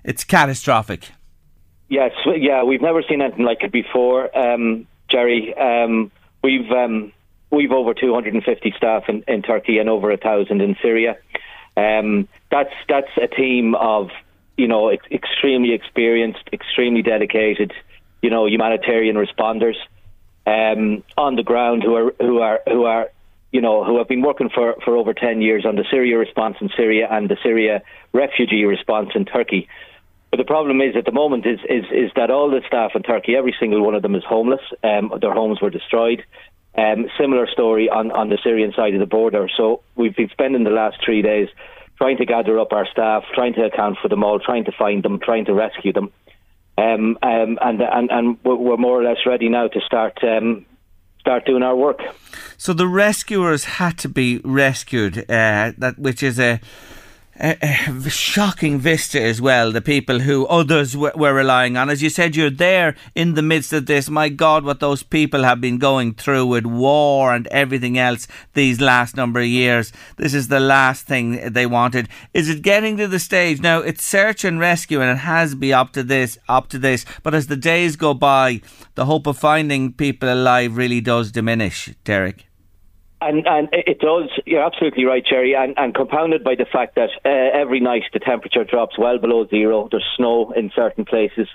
It's 0.05 0.25
catastrophic. 0.25 1.09
Yes, 1.89 2.13
yeah, 2.27 2.65
we've 2.65 2.83
never 2.83 3.03
seen 3.03 3.23
anything 3.23 3.45
like 3.45 3.63
it 3.63 3.73
before, 3.73 4.37
um, 4.37 4.87
Gerry. 5.11 5.55
Um, 5.57 6.13
we've 6.43 6.71
um, 6.71 7.13
we've 7.51 7.73
over 7.73 7.95
250 7.95 8.75
staff 8.77 9.05
in, 9.09 9.25
in 9.27 9.43
Turkey 9.43 9.79
and 9.79 9.89
over 9.89 10.11
a 10.11 10.19
thousand 10.19 10.61
in 10.61 10.77
Syria. 10.83 11.17
Um, 11.77 12.29
that's 12.51 12.75
that's 12.89 13.11
a 13.17 13.27
team 13.27 13.75
of 13.75 14.11
you 14.57 14.69
know 14.69 14.89
ex- 14.89 15.07
extremely 15.11 15.73
experienced, 15.73 16.43
extremely 16.53 17.03
dedicated, 17.03 17.73
you 18.21 18.29
know, 18.31 18.47
humanitarian 18.47 19.17
responders 19.17 19.77
um, 20.47 21.03
on 21.17 21.37
the 21.37 21.43
ground 21.43 21.83
who 21.83 21.95
are 21.95 22.15
who 22.21 22.41
are 22.41 22.61
who 22.67 22.85
are 22.85 23.09
you 23.53 23.61
know 23.61 23.85
who 23.85 23.97
have 23.99 24.09
been 24.09 24.23
working 24.23 24.51
for 24.51 24.75
for 24.85 24.97
over 24.97 25.15
10 25.15 25.41
years 25.41 25.65
on 25.65 25.77
the 25.77 25.85
Syria 25.91 26.19
response 26.19 26.57
in 26.61 26.69
Syria 26.77 27.09
and 27.11 27.31
the 27.31 27.37
Syria 27.43 27.83
refugee 28.13 28.65
response 28.65 29.11
in 29.15 29.25
Turkey. 29.25 29.69
But 30.31 30.37
the 30.37 30.45
problem 30.45 30.81
is 30.81 30.95
at 30.97 31.05
the 31.05 31.13
moment 31.13 31.47
is, 31.47 31.59
is 31.69 31.85
is 31.91 32.11
that 32.17 32.31
all 32.31 32.51
the 32.51 32.61
staff 32.67 32.93
in 32.95 33.03
Turkey, 33.03 33.35
every 33.35 33.55
single 33.59 33.83
one 33.83 33.95
of 33.95 34.03
them 34.03 34.15
is 34.15 34.25
homeless. 34.25 34.61
Um, 34.85 35.13
their 35.21 35.33
homes 35.33 35.61
were 35.61 35.71
destroyed. 35.71 36.23
Um, 36.77 37.07
similar 37.19 37.49
story 37.49 37.89
on, 37.89 38.13
on 38.13 38.29
the 38.29 38.39
Syrian 38.45 38.73
side 38.73 38.95
of 38.95 39.01
the 39.01 39.07
border. 39.07 39.49
So 39.57 39.83
we've 39.97 40.15
been 40.15 40.29
spending 40.29 40.65
the 40.65 40.71
last 40.71 40.99
three 41.05 41.23
days 41.23 41.49
trying 41.97 42.19
to 42.19 42.25
gather 42.25 42.61
up 42.61 42.73
our 42.73 42.87
staff, 42.87 43.25
trying 43.35 43.55
to 43.55 43.65
account 43.65 43.99
for 44.01 44.09
them 44.09 44.23
all, 44.23 44.39
trying 44.39 44.65
to 44.67 44.73
find 44.73 45.03
them, 45.03 45.19
trying 45.19 45.47
to 45.47 45.55
rescue 45.55 45.93
them. 45.93 46.13
Um, 46.77 47.19
um, 47.23 47.59
and 47.61 47.81
and 47.83 48.11
and 48.11 48.39
we're 48.45 48.77
more 48.77 49.01
or 49.01 49.03
less 49.03 49.27
ready 49.27 49.49
now 49.49 49.67
to 49.67 49.81
start 49.81 50.23
um, 50.23 50.65
start 51.19 51.45
doing 51.45 51.65
our 51.65 51.75
work. 51.75 52.01
So 52.57 52.73
the 52.73 52.87
rescuers 52.87 53.65
had 53.65 53.99
to 53.99 54.09
be 54.09 54.41
rescued, 54.45 55.19
uh, 55.29 55.73
that 55.79 55.99
which 55.99 56.23
is 56.23 56.39
a, 56.39 56.61
a 57.41 58.11
shocking 58.11 58.79
vista 58.81 59.23
as 59.23 59.41
well. 59.41 59.71
The 59.71 59.81
people 59.81 60.21
who 60.21 60.47
others 60.47 60.93
w- 60.93 61.13
were 61.15 61.33
relying 61.33 61.77
on, 61.77 61.89
as 61.89 62.03
you 62.03 62.11
said, 62.11 62.35
you're 62.35 62.51
there 62.51 62.97
in 63.15 63.35
the 63.35 63.43
midst 63.43 63.73
of 63.73 63.87
this. 63.87 64.11
My 64.11 64.29
God, 64.29 64.65
what 64.65 64.81
those 64.81 65.03
people 65.03 65.45
have 65.45 65.61
been 65.61 65.79
going 65.79 66.15
through 66.15 66.47
with 66.47 66.67
war 66.67 67.33
and 67.33 67.47
everything 67.49 67.97
else 67.97 68.27
these 68.55 68.81
last 68.81 69.17
number 69.17 69.41
of 69.41 69.47
years. 69.47 69.93
This 70.17 70.35
is 70.35 70.49
the 70.49 70.61
last 70.61 71.07
thing 71.07 71.53
they 71.53 71.67
wanted. 71.67 72.09
Is 72.35 72.49
it 72.49 72.63
getting 72.63 72.97
to 72.97 73.07
the 73.07 73.21
stage 73.21 73.61
now? 73.61 73.81
It's 73.81 74.05
search 74.05 74.45
and 74.45 74.59
rescue, 74.59 75.01
and 75.01 75.11
it 75.11 75.23
has 75.23 75.55
been 75.55 75.75
up 75.75 75.93
to 75.93 76.03
this, 76.03 76.39
up 76.49 76.69
to 76.71 76.79
this. 76.79 77.05
But 77.23 77.35
as 77.35 77.47
the 77.47 77.57
days 77.57 77.95
go 77.97 78.15
by, 78.15 78.63
the 78.97 79.07
hope 79.07 79.27
of 79.29 79.39
finding 79.39 79.93
people 79.93 80.33
alive 80.33 80.77
really 80.77 81.01
does 81.01 81.31
diminish. 81.31 81.95
Derek. 82.03 82.48
And 83.21 83.47
and 83.49 83.69
it 83.73 83.99
does. 83.99 84.31
You're 84.47 84.65
absolutely 84.65 85.05
right, 85.05 85.25
Gerry. 85.29 85.55
And, 85.55 85.75
and 85.77 85.93
compounded 85.93 86.45
by 86.45 86.55
the 86.55 86.65
fact 86.65 86.95
that 86.95 87.11
uh, 87.25 87.29
every 87.29 87.81
night 87.81 88.05
the 88.13 88.21
temperature 88.21 88.63
drops 88.63 88.97
well 88.97 89.19
below 89.19 89.47
zero. 89.49 89.89
There's 89.91 90.07
snow 90.17 90.53
in 90.53 90.71
certain 90.75 91.05
places, 91.05 91.49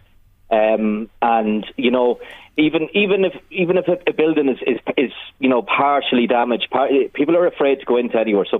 um, 0.51 1.09
and 1.22 1.66
you 1.78 1.89
know, 1.89 2.20
even 2.57 2.89
even 2.93 3.24
if 3.24 3.34
even 3.49 3.78
if 3.78 3.88
a, 3.88 4.11
building 4.11 4.49
is, 4.49 4.57
is 4.68 4.80
is 4.97 5.11
you 5.39 5.47
know 5.47 5.61
partially 5.61 6.28
damaged, 6.28 6.68
par- 6.70 6.89
people 7.14 7.38
are 7.38 7.47
afraid 7.47 7.80
to 7.80 7.86
go 7.86 7.95
into 7.95 8.20
anywhere. 8.20 8.45
So 8.51 8.59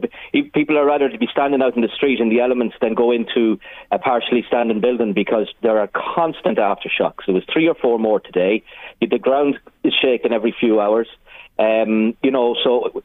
people 0.53 0.77
are 0.77 0.85
rather 0.85 1.09
to 1.09 1.17
be 1.17 1.27
standing 1.29 1.61
out 1.61 1.75
in 1.75 1.81
the 1.81 1.89
street 1.93 2.21
in 2.21 2.29
the 2.29 2.39
elements 2.39 2.77
than 2.79 2.93
go 2.93 3.11
into 3.11 3.59
a 3.91 3.99
partially 3.99 4.45
standing 4.47 4.79
building 4.79 5.11
because 5.11 5.53
there 5.61 5.77
are 5.77 5.89
constant 5.93 6.57
aftershocks. 6.57 7.25
There 7.25 7.35
was 7.35 7.43
three 7.51 7.67
or 7.67 7.75
four 7.75 7.99
more 7.99 8.21
today. 8.21 8.63
The 9.01 9.19
ground 9.19 9.59
is 9.83 9.93
shaking 10.01 10.31
every 10.31 10.55
few 10.57 10.79
hours. 10.79 11.09
Um, 11.59 12.15
you 12.23 12.31
know, 12.31 12.55
so 12.63 13.03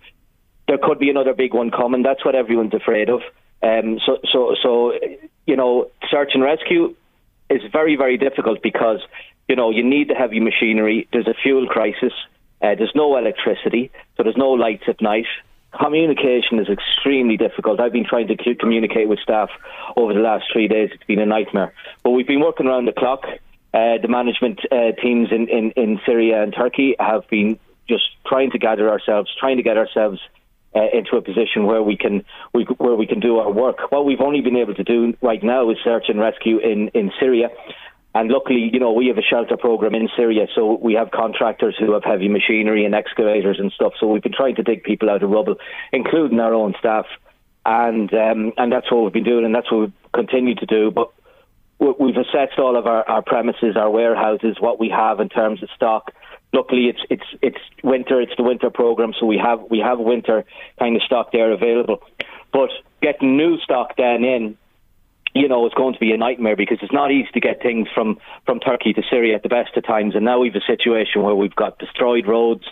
there 0.66 0.78
could 0.78 0.99
be 0.99 1.11
another 1.11 1.34
big 1.34 1.55
one 1.55 1.70
coming. 1.70 2.03
That's 2.03 2.24
what 2.24 2.34
everyone's 2.34 2.74
afraid 2.74 3.09
of. 3.09 3.20
Um, 3.62 3.99
so, 4.05 4.18
so, 4.30 4.55
so, 4.62 4.92
you 5.46 5.57
know, 5.57 5.90
search 6.11 6.30
and 6.34 6.42
rescue 6.42 6.94
is 7.51 7.62
very, 7.72 7.96
very 7.96 8.16
difficult 8.16 8.62
because 8.62 9.01
you 9.49 9.57
know 9.57 9.70
you 9.70 9.82
need 9.82 10.09
the 10.09 10.14
heavy 10.14 10.40
machinery. 10.40 11.09
There's 11.12 11.26
a 11.26 11.34
fuel 11.34 11.66
crisis. 11.66 12.12
Uh, 12.61 12.74
there's 12.74 12.92
no 12.94 13.16
electricity, 13.16 13.90
so 14.16 14.22
there's 14.22 14.36
no 14.36 14.51
lights 14.51 14.84
at 14.88 15.01
night. 15.01 15.26
Communication 15.78 16.59
is 16.59 16.68
extremely 16.68 17.36
difficult. 17.36 17.78
I've 17.78 17.92
been 17.92 18.07
trying 18.07 18.28
to 18.28 18.55
communicate 18.55 19.09
with 19.09 19.20
staff 19.20 19.51
over 19.96 20.12
the 20.14 20.20
last 20.20 20.46
three 20.53 20.66
days. 20.66 20.90
It's 20.92 21.05
been 21.05 21.20
a 21.20 21.26
nightmare. 21.26 21.72
But 22.03 22.11
we've 22.11 22.26
been 22.26 22.40
working 22.40 22.66
around 22.66 22.86
the 22.86 22.92
clock. 22.92 23.24
Uh, 23.74 23.99
the 24.01 24.09
management 24.09 24.61
uh, 24.72 24.92
teams 25.01 25.28
in, 25.30 25.46
in, 25.49 25.70
in 25.72 26.01
Syria 26.07 26.42
and 26.42 26.55
Turkey 26.55 26.96
have 26.99 27.28
been 27.28 27.59
just 27.89 28.05
trying 28.26 28.51
to 28.51 28.59
gather 28.59 28.89
ourselves, 28.91 29.30
trying 29.39 29.57
to 29.57 29.62
get 29.62 29.76
ourselves 29.76 30.20
uh, 30.74 30.80
into 30.93 31.16
a 31.16 31.22
position 31.22 31.64
where 31.64 31.82
we 31.82 31.97
can 31.97 32.24
we, 32.53 32.64
where 32.76 32.95
we 32.95 33.07
can 33.07 33.20
do 33.20 33.39
our 33.39 33.51
work. 33.51 33.91
What 33.91 34.05
we've 34.05 34.20
only 34.20 34.41
been 34.41 34.57
able 34.57 34.74
to 34.74 34.84
do 34.84 35.14
right 35.22 35.43
now 35.43 35.70
is 35.70 35.78
search 35.82 36.05
and 36.09 36.20
rescue 36.20 36.59
in, 36.59 36.89
in 36.89 37.11
Syria. 37.18 37.49
And 38.14 38.30
luckily, 38.30 38.70
you 38.72 38.80
know, 38.80 38.93
we 38.93 39.09
have 39.09 39.18
a 39.18 39.22
shelter 39.22 39.57
program 39.57 39.95
in 39.95 40.09
Syria, 40.16 40.47
so 40.55 40.74
we 40.74 40.95
have 40.95 41.11
contractors 41.11 41.76
who 41.78 41.93
have 41.93 42.05
heavy 42.05 42.28
machinery 42.28 42.84
and 42.84 42.95
excavators 42.95 43.59
and 43.61 43.70
stuff. 43.72 43.93
So 44.01 44.07
we've 44.07 44.22
been 44.22 44.32
trying 44.32 44.57
to 44.57 44.62
dig 44.62 44.82
people 44.82 45.11
out 45.11 45.22
of 45.22 45.30
rubble, 45.30 45.57
including 45.93 46.41
our 46.41 46.55
own 46.55 46.74
staff, 46.78 47.07
and 47.64 48.12
um, 48.14 48.53
and 48.57 48.72
that's 48.72 48.91
what 48.91 49.05
we've 49.05 49.12
been 49.12 49.24
doing, 49.24 49.45
and 49.45 49.55
that's 49.55 49.70
what 49.70 49.80
we 49.80 49.93
continue 50.14 50.55
to 50.55 50.66
do. 50.66 50.91
But 50.91 51.11
we- 51.78 51.95
we've 51.99 52.16
assessed 52.16 52.59
all 52.59 52.76
of 52.76 52.86
our, 52.86 53.09
our 53.09 53.22
premises, 53.22 53.76
our 53.76 53.91
warehouses, 53.91 54.57
what 54.59 54.80
we 54.80 54.89
have 54.89 55.20
in 55.20 55.28
terms 55.28 55.62
of 55.62 55.68
stock. 55.76 56.12
Luckily, 56.53 56.86
it's 56.86 57.01
it's 57.11 57.26
it's 57.42 57.59
winter. 57.84 58.20
It's 58.20 58.32
the 58.36 58.42
winter 58.42 58.70
program, 58.70 59.12
so 59.18 59.26
we 59.26 59.38
have 59.38 59.61
we 59.70 59.78
have 59.80 59.99
winter 59.99 60.44
kind 60.78 60.96
of 60.96 61.03
stock 61.03 61.30
there 61.32 61.53
available. 61.53 62.03
But 62.53 62.70
getting 63.03 63.36
new 63.36 63.59
stock 63.59 63.96
then 63.99 64.24
in, 64.24 64.57
you 65.34 65.49
know, 65.49 65.66
it's 65.66 65.74
going 65.74 65.92
to 65.92 66.01
be 66.01 66.12
a 66.12 66.16
nightmare 66.16 66.57
because 66.57 66.78
it's 66.80 66.92
not 66.92 67.11
easy 67.11 67.28
to 67.34 67.40
get 67.40 67.62
things 67.62 67.86
from 67.94 68.18
from 68.46 68.61
Turkey 68.61 68.94
to 68.94 69.03
Syria 69.11 69.36
at 69.36 69.42
the 69.42 69.51
best 69.51 69.76
of 69.76 69.84
times. 69.84 70.14
And 70.14 70.24
now 70.24 70.40
we've 70.40 70.55
a 70.55 70.64
situation 70.66 71.22
where 71.22 71.34
we've 71.34 71.55
got 71.55 71.78
destroyed 71.78 72.26
roads. 72.26 72.64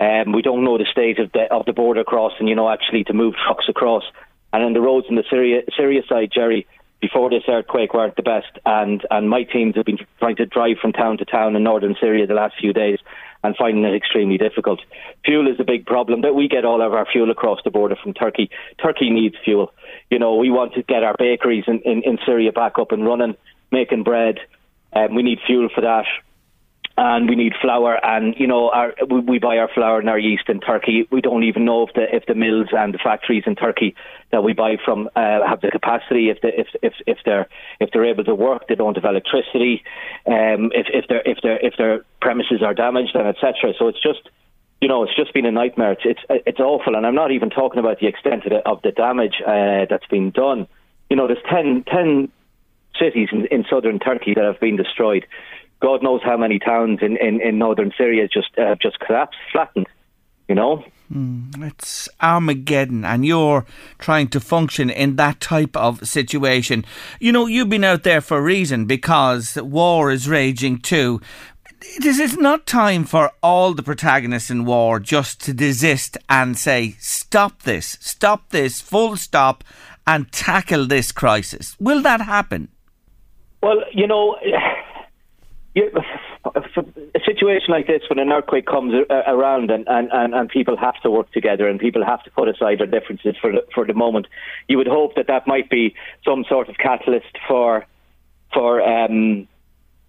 Um, 0.00 0.32
we 0.32 0.42
don't 0.42 0.64
know 0.64 0.78
the 0.78 0.86
state 0.90 1.18
of 1.18 1.30
the 1.32 1.52
of 1.52 1.66
the 1.66 1.74
border 1.74 2.04
crossing. 2.04 2.48
You 2.48 2.54
know, 2.54 2.70
actually 2.70 3.04
to 3.04 3.12
move 3.12 3.34
trucks 3.46 3.66
across. 3.68 4.04
And 4.52 4.64
then 4.64 4.72
the 4.72 4.80
roads 4.80 5.06
in 5.10 5.16
the 5.16 5.24
Syria 5.28 5.62
Syria 5.76 6.00
side, 6.08 6.30
Gerry, 6.32 6.66
before 7.00 7.30
this 7.30 7.44
earthquake 7.48 7.94
weren't 7.94 8.16
the 8.16 8.22
best. 8.22 8.58
And 8.66 9.06
and 9.10 9.28
my 9.28 9.44
teams 9.44 9.76
have 9.76 9.86
been 9.86 9.98
trying 10.18 10.36
to 10.36 10.46
drive 10.46 10.78
from 10.80 10.92
town 10.92 11.18
to 11.18 11.24
town 11.24 11.56
in 11.56 11.62
northern 11.62 11.96
Syria 12.00 12.26
the 12.26 12.34
last 12.34 12.54
few 12.58 12.72
days 12.72 12.98
and 13.44 13.56
finding 13.56 13.84
it 13.84 13.94
extremely 13.94 14.36
difficult. 14.36 14.80
Fuel 15.24 15.48
is 15.48 15.60
a 15.60 15.64
big 15.64 15.86
problem. 15.86 16.22
That 16.22 16.34
we 16.34 16.48
get 16.48 16.64
all 16.64 16.82
of 16.82 16.92
our 16.92 17.06
fuel 17.06 17.30
across 17.30 17.60
the 17.64 17.70
border 17.70 17.96
from 18.02 18.14
Turkey. 18.14 18.50
Turkey 18.82 19.10
needs 19.10 19.36
fuel. 19.44 19.72
You 20.10 20.18
know, 20.18 20.34
we 20.36 20.50
want 20.50 20.74
to 20.74 20.82
get 20.82 21.04
our 21.04 21.14
bakeries 21.18 21.64
in, 21.66 21.80
in, 21.84 22.02
in 22.02 22.18
Syria 22.26 22.52
back 22.52 22.78
up 22.78 22.92
and 22.92 23.06
running, 23.06 23.36
making 23.70 24.02
bread. 24.02 24.38
Um, 24.92 25.14
we 25.14 25.22
need 25.22 25.38
fuel 25.46 25.68
for 25.72 25.82
that. 25.82 26.06
And 27.00 27.28
we 27.28 27.36
need 27.36 27.52
flour, 27.62 28.04
and 28.04 28.34
you 28.36 28.48
know, 28.48 28.70
our, 28.70 28.92
we, 29.08 29.38
buy 29.38 29.58
our 29.58 29.68
flour 29.72 30.00
and 30.00 30.08
our 30.08 30.18
yeast 30.18 30.48
in 30.48 30.58
Turkey. 30.58 31.06
We 31.12 31.20
don't 31.20 31.44
even 31.44 31.64
know 31.64 31.86
if 31.86 31.94
the 31.94 32.12
if 32.12 32.26
the 32.26 32.34
mills 32.34 32.70
and 32.72 32.92
the 32.92 32.98
factories 32.98 33.44
in 33.46 33.54
Turkey 33.54 33.94
that 34.32 34.42
we 34.42 34.52
buy 34.52 34.78
from 34.84 35.08
uh, 35.14 35.46
have 35.46 35.60
the 35.60 35.70
capacity. 35.70 36.28
If 36.28 36.40
the, 36.40 36.48
if 36.58 36.66
if 36.82 36.94
if 37.06 37.18
they're 37.24 37.46
if 37.78 37.90
they're 37.92 38.04
able 38.04 38.24
to 38.24 38.34
work, 38.34 38.66
they 38.66 38.74
don't 38.74 38.96
have 38.96 39.04
electricity. 39.04 39.84
Um, 40.26 40.72
if 40.74 40.88
if 40.92 41.06
their 41.06 41.22
if 41.24 41.38
their 41.40 41.64
if 41.64 41.74
their 41.78 42.04
premises 42.20 42.64
are 42.64 42.74
damaged, 42.74 43.14
and 43.14 43.28
etc. 43.28 43.74
So 43.78 43.86
it's 43.86 44.02
just 44.02 44.28
you 44.80 44.88
know, 44.88 45.04
it's 45.04 45.14
just 45.14 45.32
been 45.32 45.46
a 45.46 45.52
nightmare. 45.52 45.92
It's 45.92 46.02
it's, 46.04 46.42
it's 46.46 46.58
awful, 46.58 46.96
and 46.96 47.06
I'm 47.06 47.14
not 47.14 47.30
even 47.30 47.50
talking 47.50 47.78
about 47.78 48.00
the 48.00 48.08
extent 48.08 48.44
of 48.44 48.50
the, 48.50 48.68
of 48.68 48.82
the 48.82 48.90
damage 48.90 49.40
uh, 49.46 49.86
that's 49.88 50.06
been 50.06 50.32
done. 50.32 50.66
You 51.10 51.16
know, 51.16 51.28
there's 51.28 51.42
10, 51.48 51.84
10 51.84 52.28
cities 52.98 53.28
in, 53.32 53.46
in 53.46 53.64
southern 53.70 53.98
Turkey 53.98 54.34
that 54.34 54.44
have 54.44 54.60
been 54.60 54.76
destroyed. 54.76 55.26
God 55.80 56.02
knows 56.02 56.20
how 56.24 56.36
many 56.36 56.58
towns 56.58 56.98
in, 57.02 57.16
in, 57.16 57.40
in 57.40 57.58
northern 57.58 57.92
Syria 57.96 58.28
just 58.28 58.56
uh, 58.58 58.74
just 58.80 58.98
collapsed, 59.00 59.38
flattened. 59.52 59.86
You 60.48 60.54
know, 60.54 60.84
Mm, 61.12 61.66
it's 61.66 62.08
Armageddon, 62.20 63.04
and 63.04 63.24
you're 63.24 63.64
trying 63.98 64.28
to 64.28 64.40
function 64.40 64.90
in 64.90 65.16
that 65.16 65.40
type 65.40 65.74
of 65.76 66.06
situation. 66.06 66.84
You 67.18 67.32
know, 67.32 67.46
you've 67.46 67.70
been 67.70 67.84
out 67.84 68.02
there 68.02 68.20
for 68.20 68.38
a 68.38 68.42
reason 68.42 68.84
because 68.84 69.56
war 69.56 70.10
is 70.10 70.28
raging 70.28 70.80
too. 70.80 71.20
This 72.00 72.18
Is 72.18 72.36
not 72.36 72.66
time 72.66 73.04
for 73.04 73.32
all 73.42 73.72
the 73.72 73.84
protagonists 73.84 74.50
in 74.50 74.64
war 74.64 74.98
just 75.00 75.40
to 75.42 75.54
desist 75.54 76.18
and 76.28 76.58
say, 76.58 76.96
stop 76.98 77.62
this, 77.62 77.96
stop 78.00 78.50
this, 78.50 78.80
full 78.80 79.16
stop, 79.16 79.64
and 80.06 80.30
tackle 80.32 80.86
this 80.86 81.12
crisis? 81.12 81.76
Will 81.78 82.02
that 82.02 82.20
happen? 82.20 82.68
Well, 83.62 83.78
you 83.92 84.06
know, 84.06 84.36
you, 85.78 85.90
a 87.14 87.20
situation 87.24 87.70
like 87.70 87.86
this, 87.86 88.02
when 88.08 88.18
an 88.18 88.32
earthquake 88.32 88.66
comes 88.66 88.94
around 89.10 89.70
and, 89.70 89.86
and, 89.88 90.08
and, 90.12 90.34
and 90.34 90.48
people 90.48 90.76
have 90.76 91.00
to 91.02 91.10
work 91.10 91.30
together 91.32 91.68
and 91.68 91.78
people 91.78 92.04
have 92.04 92.22
to 92.24 92.30
put 92.30 92.48
aside 92.48 92.78
their 92.78 92.86
differences 92.86 93.34
for 93.40 93.52
the, 93.52 93.66
for 93.74 93.86
the 93.86 93.94
moment, 93.94 94.26
you 94.68 94.76
would 94.76 94.86
hope 94.86 95.14
that 95.16 95.26
that 95.28 95.46
might 95.46 95.70
be 95.70 95.94
some 96.24 96.44
sort 96.48 96.68
of 96.68 96.76
catalyst 96.76 97.36
for 97.46 97.86
for 98.52 98.80
um, 98.80 99.46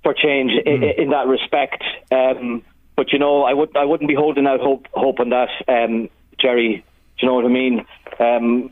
for 0.04 0.14
change 0.14 0.52
i 0.66 0.70
i 0.70 1.02
in 1.02 1.10
that 1.10 1.28
respect. 1.28 1.84
Um, 2.12 2.64
but 2.96 3.12
you 3.12 3.20
know, 3.20 3.44
I 3.44 3.54
would 3.54 3.76
I 3.76 3.86
wouldn't 3.86 4.08
be 4.08 4.16
holding 4.16 4.48
out 4.48 4.60
hope 4.60 4.88
hope 4.94 5.20
on 5.20 5.30
that, 5.30 5.50
um, 5.68 6.10
Gerry. 6.40 6.84
Do 7.18 7.26
you 7.26 7.28
know 7.28 7.36
what 7.36 7.46
I 7.46 7.50
mean? 7.50 7.86
Um, 8.20 8.72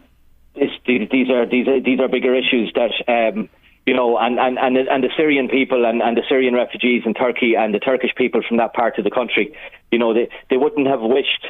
it's, 0.55 0.73
these 0.85 1.07
these 1.09 1.29
are 1.29 1.45
these 1.45 1.67
are 1.67 1.79
these 1.79 1.99
are 1.99 2.07
bigger 2.07 2.33
issues 2.35 2.73
that 2.75 2.91
um, 3.07 3.49
you 3.87 3.93
know, 3.95 4.17
and, 4.17 4.37
and, 4.37 4.59
and, 4.59 4.77
and 4.77 5.03
the 5.03 5.09
Syrian 5.15 5.47
people 5.47 5.85
and, 5.85 6.01
and 6.01 6.17
the 6.17 6.21
Syrian 6.27 6.53
refugees 6.53 7.03
in 7.05 7.13
Turkey 7.13 7.55
and 7.55 7.73
the 7.73 7.79
Turkish 7.79 8.11
people 8.15 8.41
from 8.47 8.57
that 8.57 8.73
part 8.73 8.97
of 8.97 9.05
the 9.05 9.09
country, 9.09 9.55
you 9.91 9.97
know, 9.97 10.13
they, 10.13 10.29
they 10.49 10.57
wouldn't 10.57 10.87
have 10.87 10.99
wished 11.01 11.47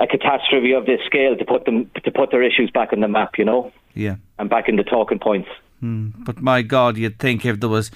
a 0.00 0.06
catastrophe 0.06 0.72
of 0.72 0.86
this 0.86 1.00
scale 1.06 1.36
to 1.36 1.44
put 1.44 1.64
them 1.64 1.88
to 2.04 2.10
put 2.10 2.32
their 2.32 2.42
issues 2.42 2.70
back 2.72 2.92
on 2.92 3.00
the 3.00 3.08
map, 3.08 3.38
you 3.38 3.44
know, 3.44 3.72
Yeah. 3.94 4.16
and 4.38 4.50
back 4.50 4.68
in 4.68 4.76
the 4.76 4.82
talking 4.82 5.20
points. 5.20 5.48
Hmm. 5.80 6.08
But 6.18 6.42
my 6.42 6.62
God, 6.62 6.96
you'd 6.96 7.18
think 7.20 7.44
if 7.46 7.60
there 7.60 7.68
was 7.68 7.90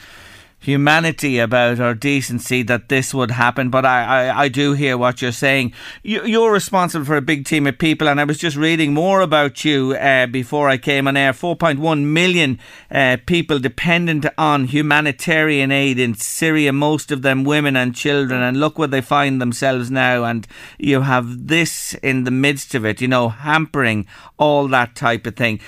humanity 0.59 1.39
about 1.39 1.79
or 1.79 1.95
decency 1.95 2.63
that 2.63 2.89
this 2.89 3.15
would 3.15 3.31
happen. 3.31 3.71
But 3.71 3.85
I, 3.85 4.05
I, 4.05 4.43
I 4.43 4.49
do 4.49 4.73
hear 4.73 4.97
what 4.99 5.23
you're 5.23 5.33
saying. 5.33 5.73
You, 6.03 6.25
you're 6.25 6.53
responsible 6.53 7.05
for 7.05 7.17
a 7.17 7.23
big 7.23 7.45
team 7.45 7.67
of 7.67 7.79
people, 7.79 8.09
and 8.09 8.21
I 8.21 8.25
was 8.25 8.39
just 8.39 8.57
reading 8.57 8.93
more 8.93 9.21
about 9.21 9.65
you 9.65 9.95
uh, 9.95 10.27
before 10.27 10.69
I 10.69 10.79
came 10.79 11.07
on 11.07 11.17
air. 11.17 11.33
4.1 11.33 12.03
million 12.05 12.59
uh, 12.91 13.19
people 13.27 13.59
dependent 13.59 14.27
on 14.39 14.65
humanitarian 14.65 15.71
aid 15.71 15.99
in 15.99 16.15
Syria, 16.15 16.73
most 16.73 17.13
of 17.13 17.23
them 17.23 17.45
women 17.45 17.77
and 17.77 17.95
children. 17.95 18.43
And 18.43 18.59
look 18.59 18.79
where 18.79 18.89
they 18.89 19.01
find 19.01 19.41
themselves 19.41 19.91
now. 19.91 20.25
And 20.25 20.47
you 20.79 21.03
have 21.03 21.47
this 21.47 21.95
in 22.03 22.25
the 22.25 22.31
midst 22.31 22.75
of 22.75 22.85
it, 22.85 23.01
you 23.01 23.09
know, 23.09 23.29
hampering 23.29 24.07
all 24.39 24.69
that 24.69 24.95
type 24.97 25.27
of 25.27 25.37
thing. 25.37 25.61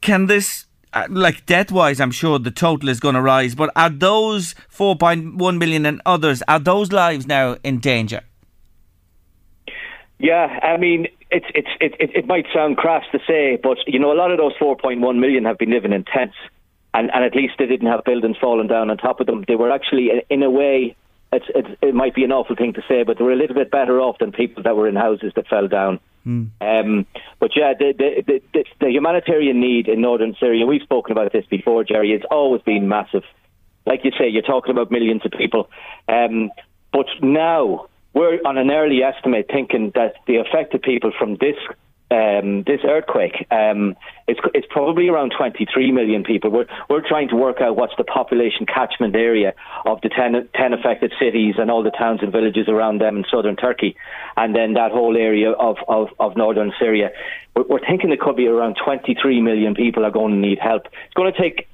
Can 0.00 0.26
this 0.26 0.66
uh, 0.92 1.06
like 1.08 1.46
death 1.46 1.70
wise, 1.70 2.00
I'm 2.00 2.10
sure 2.10 2.38
the 2.38 2.50
total 2.50 2.88
is 2.88 3.00
going 3.00 3.14
to 3.14 3.22
rise. 3.22 3.54
But 3.54 3.70
are 3.76 3.90
those 3.90 4.54
4.1 4.72 5.58
million 5.58 5.86
and 5.86 6.00
others, 6.04 6.42
are 6.48 6.58
those 6.58 6.92
lives 6.92 7.26
now 7.26 7.56
in 7.62 7.78
danger? 7.78 8.22
Yeah, 10.18 10.58
I 10.62 10.76
mean, 10.76 11.06
it's 11.30 11.46
it's 11.54 11.68
it, 11.80 11.94
it, 11.98 12.10
it 12.14 12.26
might 12.26 12.44
sound 12.52 12.76
crass 12.76 13.04
to 13.12 13.18
say, 13.26 13.58
but 13.62 13.78
you 13.86 13.98
know, 13.98 14.12
a 14.12 14.18
lot 14.18 14.30
of 14.30 14.38
those 14.38 14.52
4.1 14.60 15.18
million 15.18 15.44
have 15.46 15.56
been 15.56 15.70
living 15.70 15.92
in 15.92 16.04
tents, 16.04 16.36
and 16.92 17.10
and 17.14 17.24
at 17.24 17.34
least 17.34 17.54
they 17.58 17.66
didn't 17.66 17.86
have 17.86 18.04
buildings 18.04 18.36
falling 18.38 18.68
down 18.68 18.90
on 18.90 18.98
top 18.98 19.20
of 19.20 19.26
them. 19.26 19.44
They 19.48 19.56
were 19.56 19.70
actually, 19.70 20.10
in 20.28 20.42
a 20.42 20.50
way, 20.50 20.94
it's, 21.32 21.46
it's, 21.54 21.68
it 21.80 21.94
might 21.94 22.14
be 22.14 22.24
an 22.24 22.32
awful 22.32 22.56
thing 22.56 22.72
to 22.74 22.82
say, 22.88 23.04
but 23.04 23.18
they 23.18 23.24
were 23.24 23.32
a 23.32 23.36
little 23.36 23.54
bit 23.54 23.70
better 23.70 24.00
off 24.00 24.18
than 24.18 24.32
people 24.32 24.62
that 24.64 24.76
were 24.76 24.88
in 24.88 24.96
houses 24.96 25.32
that 25.36 25.46
fell 25.46 25.68
down. 25.68 26.00
Um, 26.60 27.06
but 27.38 27.50
yeah, 27.56 27.72
the, 27.78 27.94
the, 27.96 28.22
the, 28.26 28.42
the, 28.52 28.64
the 28.80 28.90
humanitarian 28.90 29.60
need 29.60 29.88
in 29.88 30.00
northern 30.00 30.36
Syria, 30.38 30.66
we've 30.66 30.82
spoken 30.82 31.12
about 31.12 31.32
this 31.32 31.46
before, 31.46 31.84
Gerry, 31.84 32.12
it's 32.12 32.24
always 32.30 32.62
been 32.62 32.88
massive. 32.88 33.24
Like 33.86 34.04
you 34.04 34.12
say, 34.18 34.28
you're 34.28 34.42
talking 34.42 34.70
about 34.70 34.90
millions 34.90 35.22
of 35.24 35.32
people. 35.32 35.70
Um, 36.08 36.50
but 36.92 37.06
now 37.22 37.86
we're 38.12 38.38
on 38.44 38.58
an 38.58 38.70
early 38.70 39.02
estimate 39.02 39.46
thinking 39.50 39.92
that 39.94 40.14
the 40.26 40.36
affected 40.36 40.82
people 40.82 41.12
from 41.18 41.36
this 41.36 41.56
um, 42.10 42.64
this 42.64 42.80
earthquake 42.84 43.46
um, 43.50 43.96
it's, 44.30 44.40
it's 44.54 44.66
probably 44.70 45.08
around 45.08 45.32
23 45.36 45.90
million 45.92 46.22
people. 46.22 46.50
We're, 46.50 46.66
we're 46.88 47.06
trying 47.06 47.28
to 47.28 47.36
work 47.36 47.60
out 47.60 47.76
what's 47.76 47.92
the 47.98 48.04
population 48.04 48.64
catchment 48.64 49.14
area 49.16 49.54
of 49.84 50.00
the 50.02 50.08
10, 50.08 50.48
10 50.54 50.72
affected 50.72 51.12
cities 51.20 51.56
and 51.58 51.70
all 51.70 51.82
the 51.82 51.90
towns 51.90 52.20
and 52.22 52.30
villages 52.30 52.68
around 52.68 53.00
them 53.00 53.18
in 53.18 53.24
southern 53.30 53.56
Turkey, 53.56 53.96
and 54.36 54.54
then 54.54 54.74
that 54.74 54.92
whole 54.92 55.16
area 55.16 55.50
of, 55.50 55.76
of, 55.88 56.08
of 56.18 56.36
northern 56.36 56.72
Syria. 56.78 57.10
We're, 57.56 57.64
we're 57.68 57.86
thinking 57.86 58.12
it 58.12 58.20
could 58.20 58.36
be 58.36 58.46
around 58.46 58.76
23 58.82 59.40
million 59.42 59.74
people 59.74 60.04
are 60.04 60.12
going 60.12 60.40
to 60.40 60.48
need 60.48 60.58
help. 60.58 60.86
It's 60.86 61.14
going 61.14 61.32
to 61.32 61.38
take 61.38 61.68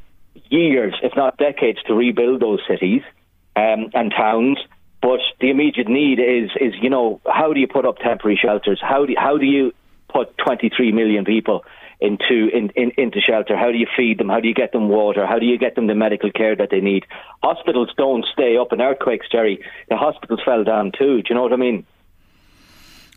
years, 0.48 0.94
if 1.02 1.12
not 1.14 1.36
decades, 1.36 1.78
to 1.86 1.94
rebuild 1.94 2.40
those 2.40 2.60
cities 2.66 3.02
um, 3.54 3.90
and 3.92 4.10
towns. 4.10 4.58
But 5.02 5.20
the 5.40 5.50
immediate 5.50 5.88
need 5.88 6.18
is, 6.18 6.50
is 6.58 6.72
you 6.80 6.88
know, 6.88 7.20
how 7.26 7.52
do 7.52 7.60
you 7.60 7.68
put 7.68 7.84
up 7.84 7.98
temporary 7.98 8.38
shelters? 8.42 8.80
How 8.80 9.04
do 9.04 9.14
how 9.16 9.36
do 9.36 9.44
you 9.44 9.72
put 10.16 10.36
23 10.38 10.93
million 10.93 11.24
people 11.24 11.64
into 12.01 12.48
in, 12.52 12.70
in, 12.70 12.93
into 12.97 13.20
shelter? 13.20 13.56
How 13.56 13.70
do 13.70 13.78
you 13.78 13.86
feed 13.97 14.18
them? 14.18 14.28
How 14.28 14.40
do 14.40 14.48
you 14.48 14.55
get 14.55 14.72
them 14.72 14.88
water? 14.88 15.26
How 15.26 15.38
do 15.38 15.47
you 15.47 15.59
get 15.59 15.74
them 15.74 15.86
the 15.86 15.94
medical 15.94 16.30
care 16.30 16.56
that 16.56 16.68
they 16.70 16.80
need? 16.80 17.05
Hospitals 17.43 17.90
don't 17.97 18.24
stay 18.32 18.56
up 18.56 18.72
in 18.72 18.80
earthquakes, 18.80 19.26
Gerry. 19.30 19.62
The 19.88 19.97
hospitals 19.97 20.40
fell 20.44 20.64
down 20.64 20.93
too. 20.98 21.22
Do 21.22 21.28
you 21.28 21.34
know 21.34 21.43
what 21.43 21.52
I 21.52 21.56
mean? 21.56 21.86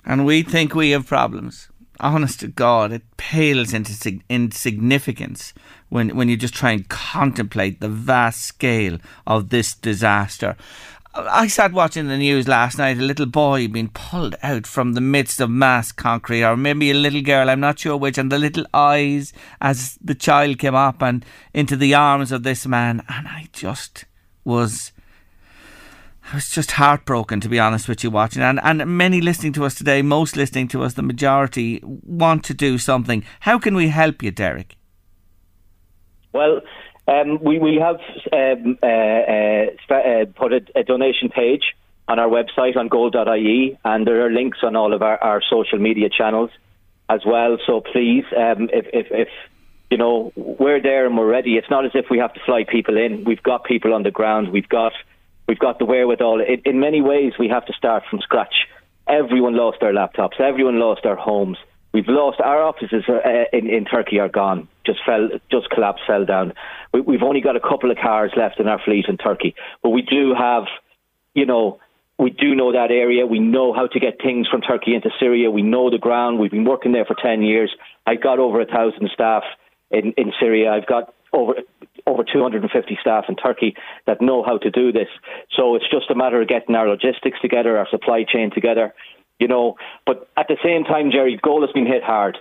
And 0.06 0.26
we 0.26 0.44
think 0.44 0.76
we 0.76 0.92
have 0.92 1.08
problems. 1.08 1.70
Honest 2.02 2.40
to 2.40 2.48
God, 2.48 2.94
it 2.94 3.04
pales 3.18 3.74
into 3.74 3.92
sig- 3.92 4.24
insignificance 4.30 5.54
when, 5.90 6.16
when 6.16 6.30
you 6.30 6.38
just 6.38 6.54
try 6.54 6.72
and 6.72 6.88
contemplate 6.88 7.82
the 7.82 7.90
vast 7.90 8.42
scale 8.42 8.98
of 9.28 9.50
this 9.50 9.76
disaster. 9.76 10.56
I 11.28 11.48
sat 11.48 11.74
watching 11.74 12.08
the 12.08 12.18
news 12.18 12.48
last 12.48 12.78
night, 12.78 12.98
a 12.98 13.02
little 13.02 13.26
boy 13.26 13.68
being 13.68 13.90
pulled 13.90 14.36
out 14.44 14.68
from 14.68 14.94
the 14.94 15.02
midst 15.02 15.40
of 15.40 15.50
mass 15.50 15.92
concrete, 15.92 16.44
or 16.44 16.56
maybe 16.56 16.92
a 16.92 16.94
little 16.94 17.22
girl, 17.22 17.50
I'm 17.50 17.60
not 17.60 17.80
sure 17.80 17.98
which, 17.98 18.18
and 18.18 18.32
the 18.32 18.38
little 18.38 18.66
eyes 18.74 19.34
as 19.60 19.98
the 20.02 20.16
child 20.16 20.60
came 20.60 20.76
up 20.76 21.02
and 21.02 21.26
into 21.54 21.76
the 21.76 21.94
arms 21.94 22.32
of 22.32 22.44
this 22.44 22.66
man. 22.68 23.04
And 23.10 23.28
I 23.28 23.48
just 23.54 24.06
was. 24.44 24.92
I 26.32 26.36
was 26.36 26.50
just 26.52 26.72
heartbroken, 26.72 27.40
to 27.42 27.50
be 27.50 27.58
honest 27.58 27.90
with 27.90 28.04
you, 28.04 28.12
watching. 28.12 28.44
And, 28.44 28.60
and 28.62 28.86
many 28.86 29.20
listening 29.20 29.52
to 29.54 29.66
us 29.66 29.74
today, 29.74 30.04
most 30.04 30.38
listening 30.38 30.68
to 30.68 30.84
us, 30.84 30.94
the 30.94 31.02
majority, 31.02 31.82
want 31.84 32.44
to 32.46 32.54
do 32.54 32.78
something. 32.78 33.24
How 33.40 33.58
can 33.58 33.76
we 33.76 33.88
help 33.88 34.22
you, 34.22 34.30
Derek? 34.30 34.78
Well, 36.32 36.62
um, 37.10 37.40
we 37.42 37.58
we 37.60 37.76
have 37.82 38.00
um, 38.32 38.78
uh, 38.84 38.86
uh, 38.86 39.94
uh, 39.94 40.26
put 40.36 40.54
a, 40.54 40.62
a 40.76 40.84
donation 40.84 41.30
page 41.30 41.64
on 42.08 42.20
our 42.20 42.28
website 42.28 42.78
on 42.78 42.88
goal.ie, 42.88 43.78
and 43.84 44.08
there 44.08 44.26
are 44.26 44.32
links 44.32 44.60
on 44.64 44.76
all 44.76 44.94
of 44.94 45.02
our, 45.02 45.18
our 45.18 45.42
social 45.50 45.80
media 45.80 46.10
channels 46.10 46.52
as 47.10 47.22
well. 47.26 47.58
So 47.66 47.82
please, 47.82 48.26
um, 48.36 48.70
if, 48.72 48.86
if, 48.94 49.08
if 49.12 49.28
you 49.90 49.98
know 49.98 50.32
we're 50.36 50.82
there 50.82 51.06
and 51.06 51.18
we're 51.18 51.30
ready, 51.30 51.56
it's 51.56 51.70
not 51.70 51.86
as 51.86 51.92
if 51.96 52.06
we 52.12 52.20
have 52.20 52.34
to 52.34 52.40
fly 52.46 52.64
people 52.64 52.98
in. 52.98 53.24
We've 53.26 53.42
got 53.42 53.64
people 53.64 53.94
on 53.94 54.04
the 54.04 54.12
ground. 54.12 54.52
We've 54.52 54.70
got 54.70 54.94
we've 55.48 55.60
got 55.60 55.80
the 55.80 55.86
wherewithal. 55.86 56.42
In, 56.42 56.62
in 56.66 56.80
many 56.80 57.02
ways, 57.02 57.34
we 57.40 57.50
have 57.50 57.66
to 57.66 57.74
start 57.74 58.04
from 58.10 58.20
scratch. 58.22 58.68
Everyone 59.08 59.56
lost 59.56 59.80
their 59.82 59.94
laptops. 59.94 60.40
Everyone 60.40 60.80
lost 60.80 61.02
their 61.04 61.16
homes. 61.16 61.58
We've 61.92 62.08
lost 62.08 62.40
our 62.40 62.62
offices 62.62 63.04
uh, 63.10 63.20
in, 63.52 63.68
in 63.68 63.86
Turkey 63.86 64.20
are 64.20 64.30
gone. 64.30 64.68
Just 64.86 65.00
fell, 65.06 65.30
just 65.52 65.70
collapsed, 65.72 66.04
fell 66.06 66.26
down. 66.26 66.54
We, 66.94 67.02
we've 67.02 67.24
only 67.24 67.42
got 67.42 67.56
a 67.56 67.60
couple 67.60 67.90
of 67.90 67.98
cars 67.98 68.32
left 68.38 68.60
in 68.60 68.68
our 68.68 68.80
fleet 68.84 69.06
in 69.08 69.18
Turkey, 69.18 69.56
but 69.82 69.90
we 69.90 70.04
do 70.04 70.34
have, 70.38 70.64
you 71.34 71.46
know, 71.46 71.80
we 72.20 72.30
do 72.32 72.54
know 72.54 72.74
that 72.74 72.92
area. 72.92 73.26
We 73.26 73.40
know 73.40 73.74
how 73.74 73.88
to 73.88 74.00
get 74.00 74.22
things 74.22 74.48
from 74.48 74.62
Turkey 74.62 74.94
into 74.94 75.10
Syria. 75.20 75.50
We 75.50 75.62
know 75.62 75.90
the 75.90 75.98
ground. 75.98 76.38
We've 76.38 76.52
been 76.52 76.66
working 76.66 76.92
there 76.92 77.06
for 77.06 77.16
ten 77.16 77.42
years. 77.42 77.74
I've 78.06 78.22
got 78.22 78.40
over 78.40 78.60
a 78.60 78.66
thousand 78.66 79.10
staff 79.14 79.44
in, 79.90 80.14
in 80.18 80.34
Syria. 80.40 80.72
I've 80.72 80.86
got 80.86 81.14
over 81.32 81.54
over 82.06 82.24
250 82.24 82.98
staff 83.00 83.26
in 83.30 83.36
Turkey 83.36 83.76
that 84.08 84.22
know 84.22 84.44
how 84.44 84.58
to 84.58 84.72
do 84.72 84.92
this. 84.92 85.08
So 85.56 85.76
it's 85.76 85.90
just 85.90 86.10
a 86.10 86.16
matter 86.16 86.42
of 86.42 86.48
getting 86.48 86.76
our 86.76 86.88
logistics 86.88 87.40
together, 87.42 87.78
our 87.78 87.88
supply 87.90 88.24
chain 88.28 88.52
together, 88.52 88.94
you 89.40 89.48
know. 89.48 89.78
But 90.06 90.30
at 90.38 90.48
the 90.48 90.58
same 90.64 90.84
time, 90.84 91.12
Gerry, 91.12 91.40
goal 91.42 91.62
has 91.62 91.72
been 91.72 91.88
hit 91.88 92.04
hard. 92.04 92.38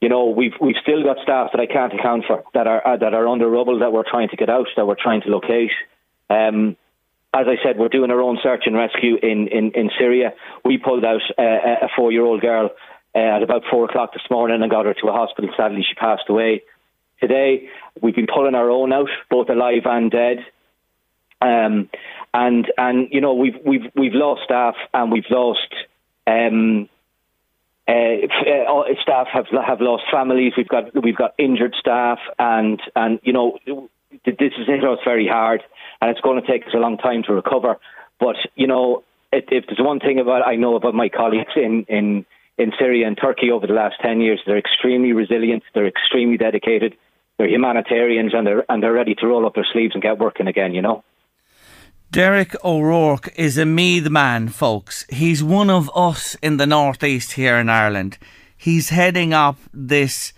You 0.00 0.08
know, 0.08 0.26
we've 0.26 0.54
we've 0.60 0.76
still 0.82 1.02
got 1.02 1.18
staff 1.22 1.50
that 1.52 1.60
I 1.60 1.66
can't 1.66 1.92
account 1.92 2.24
for 2.26 2.44
that 2.54 2.66
are 2.66 2.86
uh, 2.86 2.96
that 2.96 3.14
are 3.14 3.28
under 3.28 3.48
rubble 3.48 3.80
that 3.80 3.92
we're 3.92 4.08
trying 4.08 4.28
to 4.30 4.36
get 4.36 4.48
out, 4.48 4.66
that 4.76 4.86
we're 4.86 4.96
trying 4.96 5.22
to 5.22 5.28
locate. 5.28 5.70
Um, 6.30 6.76
as 7.34 7.46
I 7.48 7.56
said, 7.62 7.78
we're 7.78 7.88
doing 7.88 8.10
our 8.10 8.20
own 8.20 8.38
search 8.42 8.64
and 8.66 8.76
rescue 8.76 9.16
in, 9.16 9.48
in, 9.48 9.70
in 9.72 9.90
Syria. 9.98 10.34
We 10.64 10.76
pulled 10.76 11.04
out 11.04 11.22
uh, 11.38 11.86
a 11.86 11.88
four 11.96 12.12
year 12.12 12.24
old 12.24 12.42
girl 12.42 12.70
uh, 13.14 13.18
at 13.18 13.42
about 13.42 13.62
four 13.70 13.86
o'clock 13.86 14.12
this 14.12 14.22
morning 14.30 14.60
and 14.60 14.70
got 14.70 14.84
her 14.84 14.94
to 14.94 15.08
a 15.08 15.12
hospital. 15.12 15.50
Sadly, 15.56 15.84
she 15.86 15.94
passed 15.94 16.28
away. 16.28 16.62
Today, 17.20 17.68
we've 18.02 18.14
been 18.14 18.26
pulling 18.26 18.54
our 18.54 18.68
own 18.68 18.92
out, 18.92 19.08
both 19.30 19.48
alive 19.48 19.82
and 19.86 20.10
dead. 20.10 20.44
Um, 21.40 21.88
and 22.34 22.70
and 22.76 23.08
you 23.10 23.20
know 23.20 23.34
we've 23.34 23.56
we've 23.64 23.90
we've 23.94 24.14
lost 24.14 24.42
staff 24.44 24.74
and 24.94 25.10
we've 25.10 25.28
lost 25.30 25.74
um, 26.26 26.88
uh, 27.88 27.92
uh, 27.92 28.82
staff 29.02 29.26
have 29.32 29.46
have 29.48 29.80
lost 29.80 30.04
families. 30.10 30.52
We've 30.56 30.68
got 30.68 30.94
we've 31.02 31.16
got 31.16 31.34
injured 31.38 31.74
staff, 31.78 32.18
and 32.38 32.80
and 32.94 33.20
you 33.22 33.32
know 33.32 33.58
this 34.24 34.52
has 34.56 34.66
hit 34.66 34.84
us 34.84 34.98
very 35.04 35.26
hard, 35.26 35.62
and 36.00 36.10
it's 36.10 36.20
going 36.20 36.40
to 36.40 36.46
take 36.46 36.66
us 36.66 36.74
a 36.74 36.78
long 36.78 36.96
time 36.98 37.22
to 37.24 37.32
recover. 37.32 37.78
But 38.20 38.36
you 38.54 38.66
know, 38.66 39.02
if, 39.32 39.44
if 39.50 39.66
there's 39.66 39.80
one 39.80 39.98
thing 39.98 40.20
about 40.20 40.46
I 40.46 40.56
know 40.56 40.76
about 40.76 40.94
my 40.94 41.08
colleagues 41.08 41.52
in 41.56 41.84
in 41.88 42.24
in 42.56 42.72
Syria 42.78 43.08
and 43.08 43.18
Turkey 43.18 43.50
over 43.50 43.66
the 43.66 43.72
last 43.72 43.96
ten 44.00 44.20
years, 44.20 44.40
they're 44.46 44.58
extremely 44.58 45.12
resilient. 45.12 45.64
They're 45.74 45.88
extremely 45.88 46.36
dedicated. 46.36 46.96
They're 47.36 47.48
humanitarians, 47.48 48.32
and 48.32 48.46
they're 48.46 48.64
and 48.70 48.82
they're 48.82 48.92
ready 48.92 49.16
to 49.16 49.26
roll 49.26 49.44
up 49.46 49.54
their 49.54 49.66
sleeves 49.72 49.94
and 49.94 50.02
get 50.02 50.18
working 50.18 50.46
again. 50.46 50.72
You 50.72 50.82
know. 50.82 51.04
Derek 52.12 52.54
O'Rourke 52.62 53.32
is 53.36 53.56
a 53.56 53.64
Meath 53.64 54.10
man, 54.10 54.50
folks. 54.50 55.06
He's 55.08 55.42
one 55.42 55.70
of 55.70 55.90
us 55.96 56.36
in 56.42 56.58
the 56.58 56.66
northeast 56.66 57.32
here 57.32 57.56
in 57.56 57.70
Ireland. 57.70 58.18
He's 58.54 58.90
heading 58.90 59.32
up 59.32 59.56
this 59.72 60.34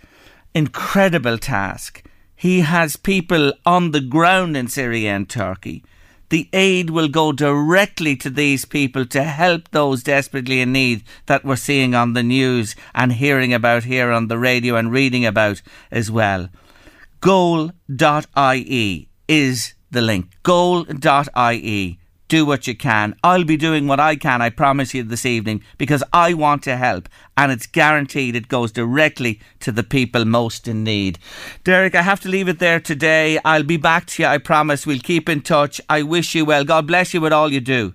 incredible 0.53 1.37
task. 1.37 2.01
He 2.33 2.61
has 2.61 2.95
people 2.95 3.51
on 3.65 3.91
the 3.91 3.99
ground 3.99 4.55
in 4.55 4.69
Syria 4.69 5.17
and 5.17 5.29
Turkey. 5.29 5.83
The 6.29 6.47
aid 6.53 6.91
will 6.91 7.09
go 7.09 7.33
directly 7.33 8.15
to 8.17 8.29
these 8.29 8.63
people 8.63 9.05
to 9.07 9.23
help 9.23 9.71
those 9.71 10.01
desperately 10.01 10.61
in 10.61 10.71
need 10.71 11.03
that 11.25 11.43
we're 11.43 11.57
seeing 11.57 11.93
on 11.93 12.13
the 12.13 12.23
news 12.23 12.77
and 12.93 13.11
hearing 13.11 13.53
about 13.53 13.83
here 13.83 14.11
on 14.11 14.29
the 14.29 14.39
radio 14.39 14.77
and 14.77 14.93
reading 14.93 15.25
about 15.25 15.61
as 15.91 16.09
well. 16.09 16.47
Goal.ie 17.19 19.09
is 19.27 19.73
the 19.95 20.01
link. 20.01 20.29
Goal.ie. 20.43 21.99
Do 22.27 22.43
what 22.43 22.65
you 22.65 22.75
can. 22.75 23.15
I'll 23.23 23.43
be 23.43 23.55
doing 23.55 23.87
what 23.87 23.99
I 23.99 24.15
can, 24.15 24.41
I 24.41 24.49
promise 24.49 24.95
you, 24.95 25.03
this 25.03 25.27
evening, 25.27 25.61
because 25.77 26.03
I 26.11 26.33
want 26.33 26.63
to 26.63 26.75
help, 26.75 27.07
and 27.37 27.51
it's 27.51 27.67
guaranteed 27.67 28.35
it 28.35 28.47
goes 28.47 28.71
directly 28.71 29.39
to 29.59 29.71
the 29.71 29.83
people 29.83 30.25
most 30.25 30.67
in 30.67 30.83
need. 30.83 31.19
Derek, 31.63 31.93
I 31.93 32.01
have 32.01 32.19
to 32.21 32.29
leave 32.29 32.47
it 32.47 32.57
there 32.57 32.79
today. 32.79 33.39
I'll 33.45 33.63
be 33.63 33.77
back 33.77 34.07
to 34.07 34.23
you, 34.23 34.27
I 34.27 34.39
promise. 34.39 34.87
We'll 34.87 34.99
keep 34.99 35.29
in 35.29 35.41
touch. 35.41 35.79
I 35.87 36.01
wish 36.01 36.33
you 36.33 36.45
well. 36.45 36.65
God 36.65 36.87
bless 36.87 37.13
you 37.13 37.21
with 37.21 37.31
all 37.31 37.51
you 37.51 37.61
do. 37.61 37.93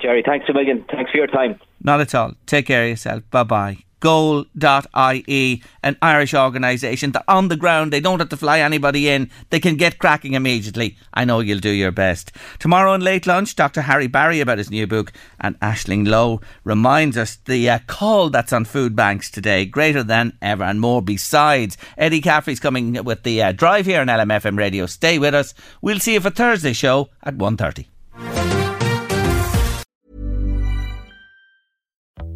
Gerry, 0.00 0.22
thanks 0.26 0.46
a 0.48 0.52
million. 0.52 0.84
Thanks 0.90 1.12
for 1.12 1.18
your 1.18 1.26
time. 1.28 1.58
Not 1.82 2.00
at 2.00 2.14
all. 2.14 2.34
Take 2.46 2.66
care 2.66 2.82
of 2.82 2.90
yourself. 2.90 3.22
Bye 3.30 3.44
bye. 3.44 3.87
Goal.ie, 4.00 5.62
an 5.82 5.96
Irish 6.00 6.34
organisation. 6.34 7.12
They're 7.12 7.22
on 7.28 7.48
the 7.48 7.56
ground. 7.56 7.92
They 7.92 8.00
don't 8.00 8.20
have 8.20 8.28
to 8.30 8.36
fly 8.36 8.60
anybody 8.60 9.08
in. 9.08 9.30
They 9.50 9.60
can 9.60 9.76
get 9.76 9.98
cracking 9.98 10.34
immediately. 10.34 10.96
I 11.12 11.24
know 11.24 11.40
you'll 11.40 11.58
do 11.58 11.70
your 11.70 11.92
best. 11.92 12.32
Tomorrow 12.58 12.92
on 12.92 13.00
Late 13.00 13.26
Lunch, 13.26 13.56
Dr. 13.56 13.82
Harry 13.82 14.06
Barry 14.06 14.40
about 14.40 14.58
his 14.58 14.70
new 14.70 14.86
book, 14.86 15.12
and 15.40 15.58
Ashling 15.60 16.06
Lowe 16.06 16.40
reminds 16.64 17.16
us 17.16 17.36
the 17.44 17.68
uh, 17.68 17.78
call 17.86 18.30
that's 18.30 18.52
on 18.52 18.64
food 18.64 18.94
banks 18.94 19.30
today, 19.30 19.64
greater 19.64 20.02
than 20.02 20.36
ever 20.40 20.64
and 20.64 20.80
more 20.80 21.02
besides. 21.02 21.76
Eddie 21.96 22.20
Caffrey's 22.20 22.60
coming 22.60 23.04
with 23.04 23.22
the 23.22 23.42
uh, 23.42 23.52
drive 23.52 23.86
here 23.86 24.00
on 24.00 24.06
LMFM 24.06 24.58
Radio. 24.58 24.86
Stay 24.86 25.18
with 25.18 25.34
us. 25.34 25.54
We'll 25.82 26.00
see 26.00 26.14
you 26.14 26.20
for 26.20 26.30
Thursday 26.30 26.72
show 26.72 27.10
at 27.22 27.36
1.30. 27.36 27.86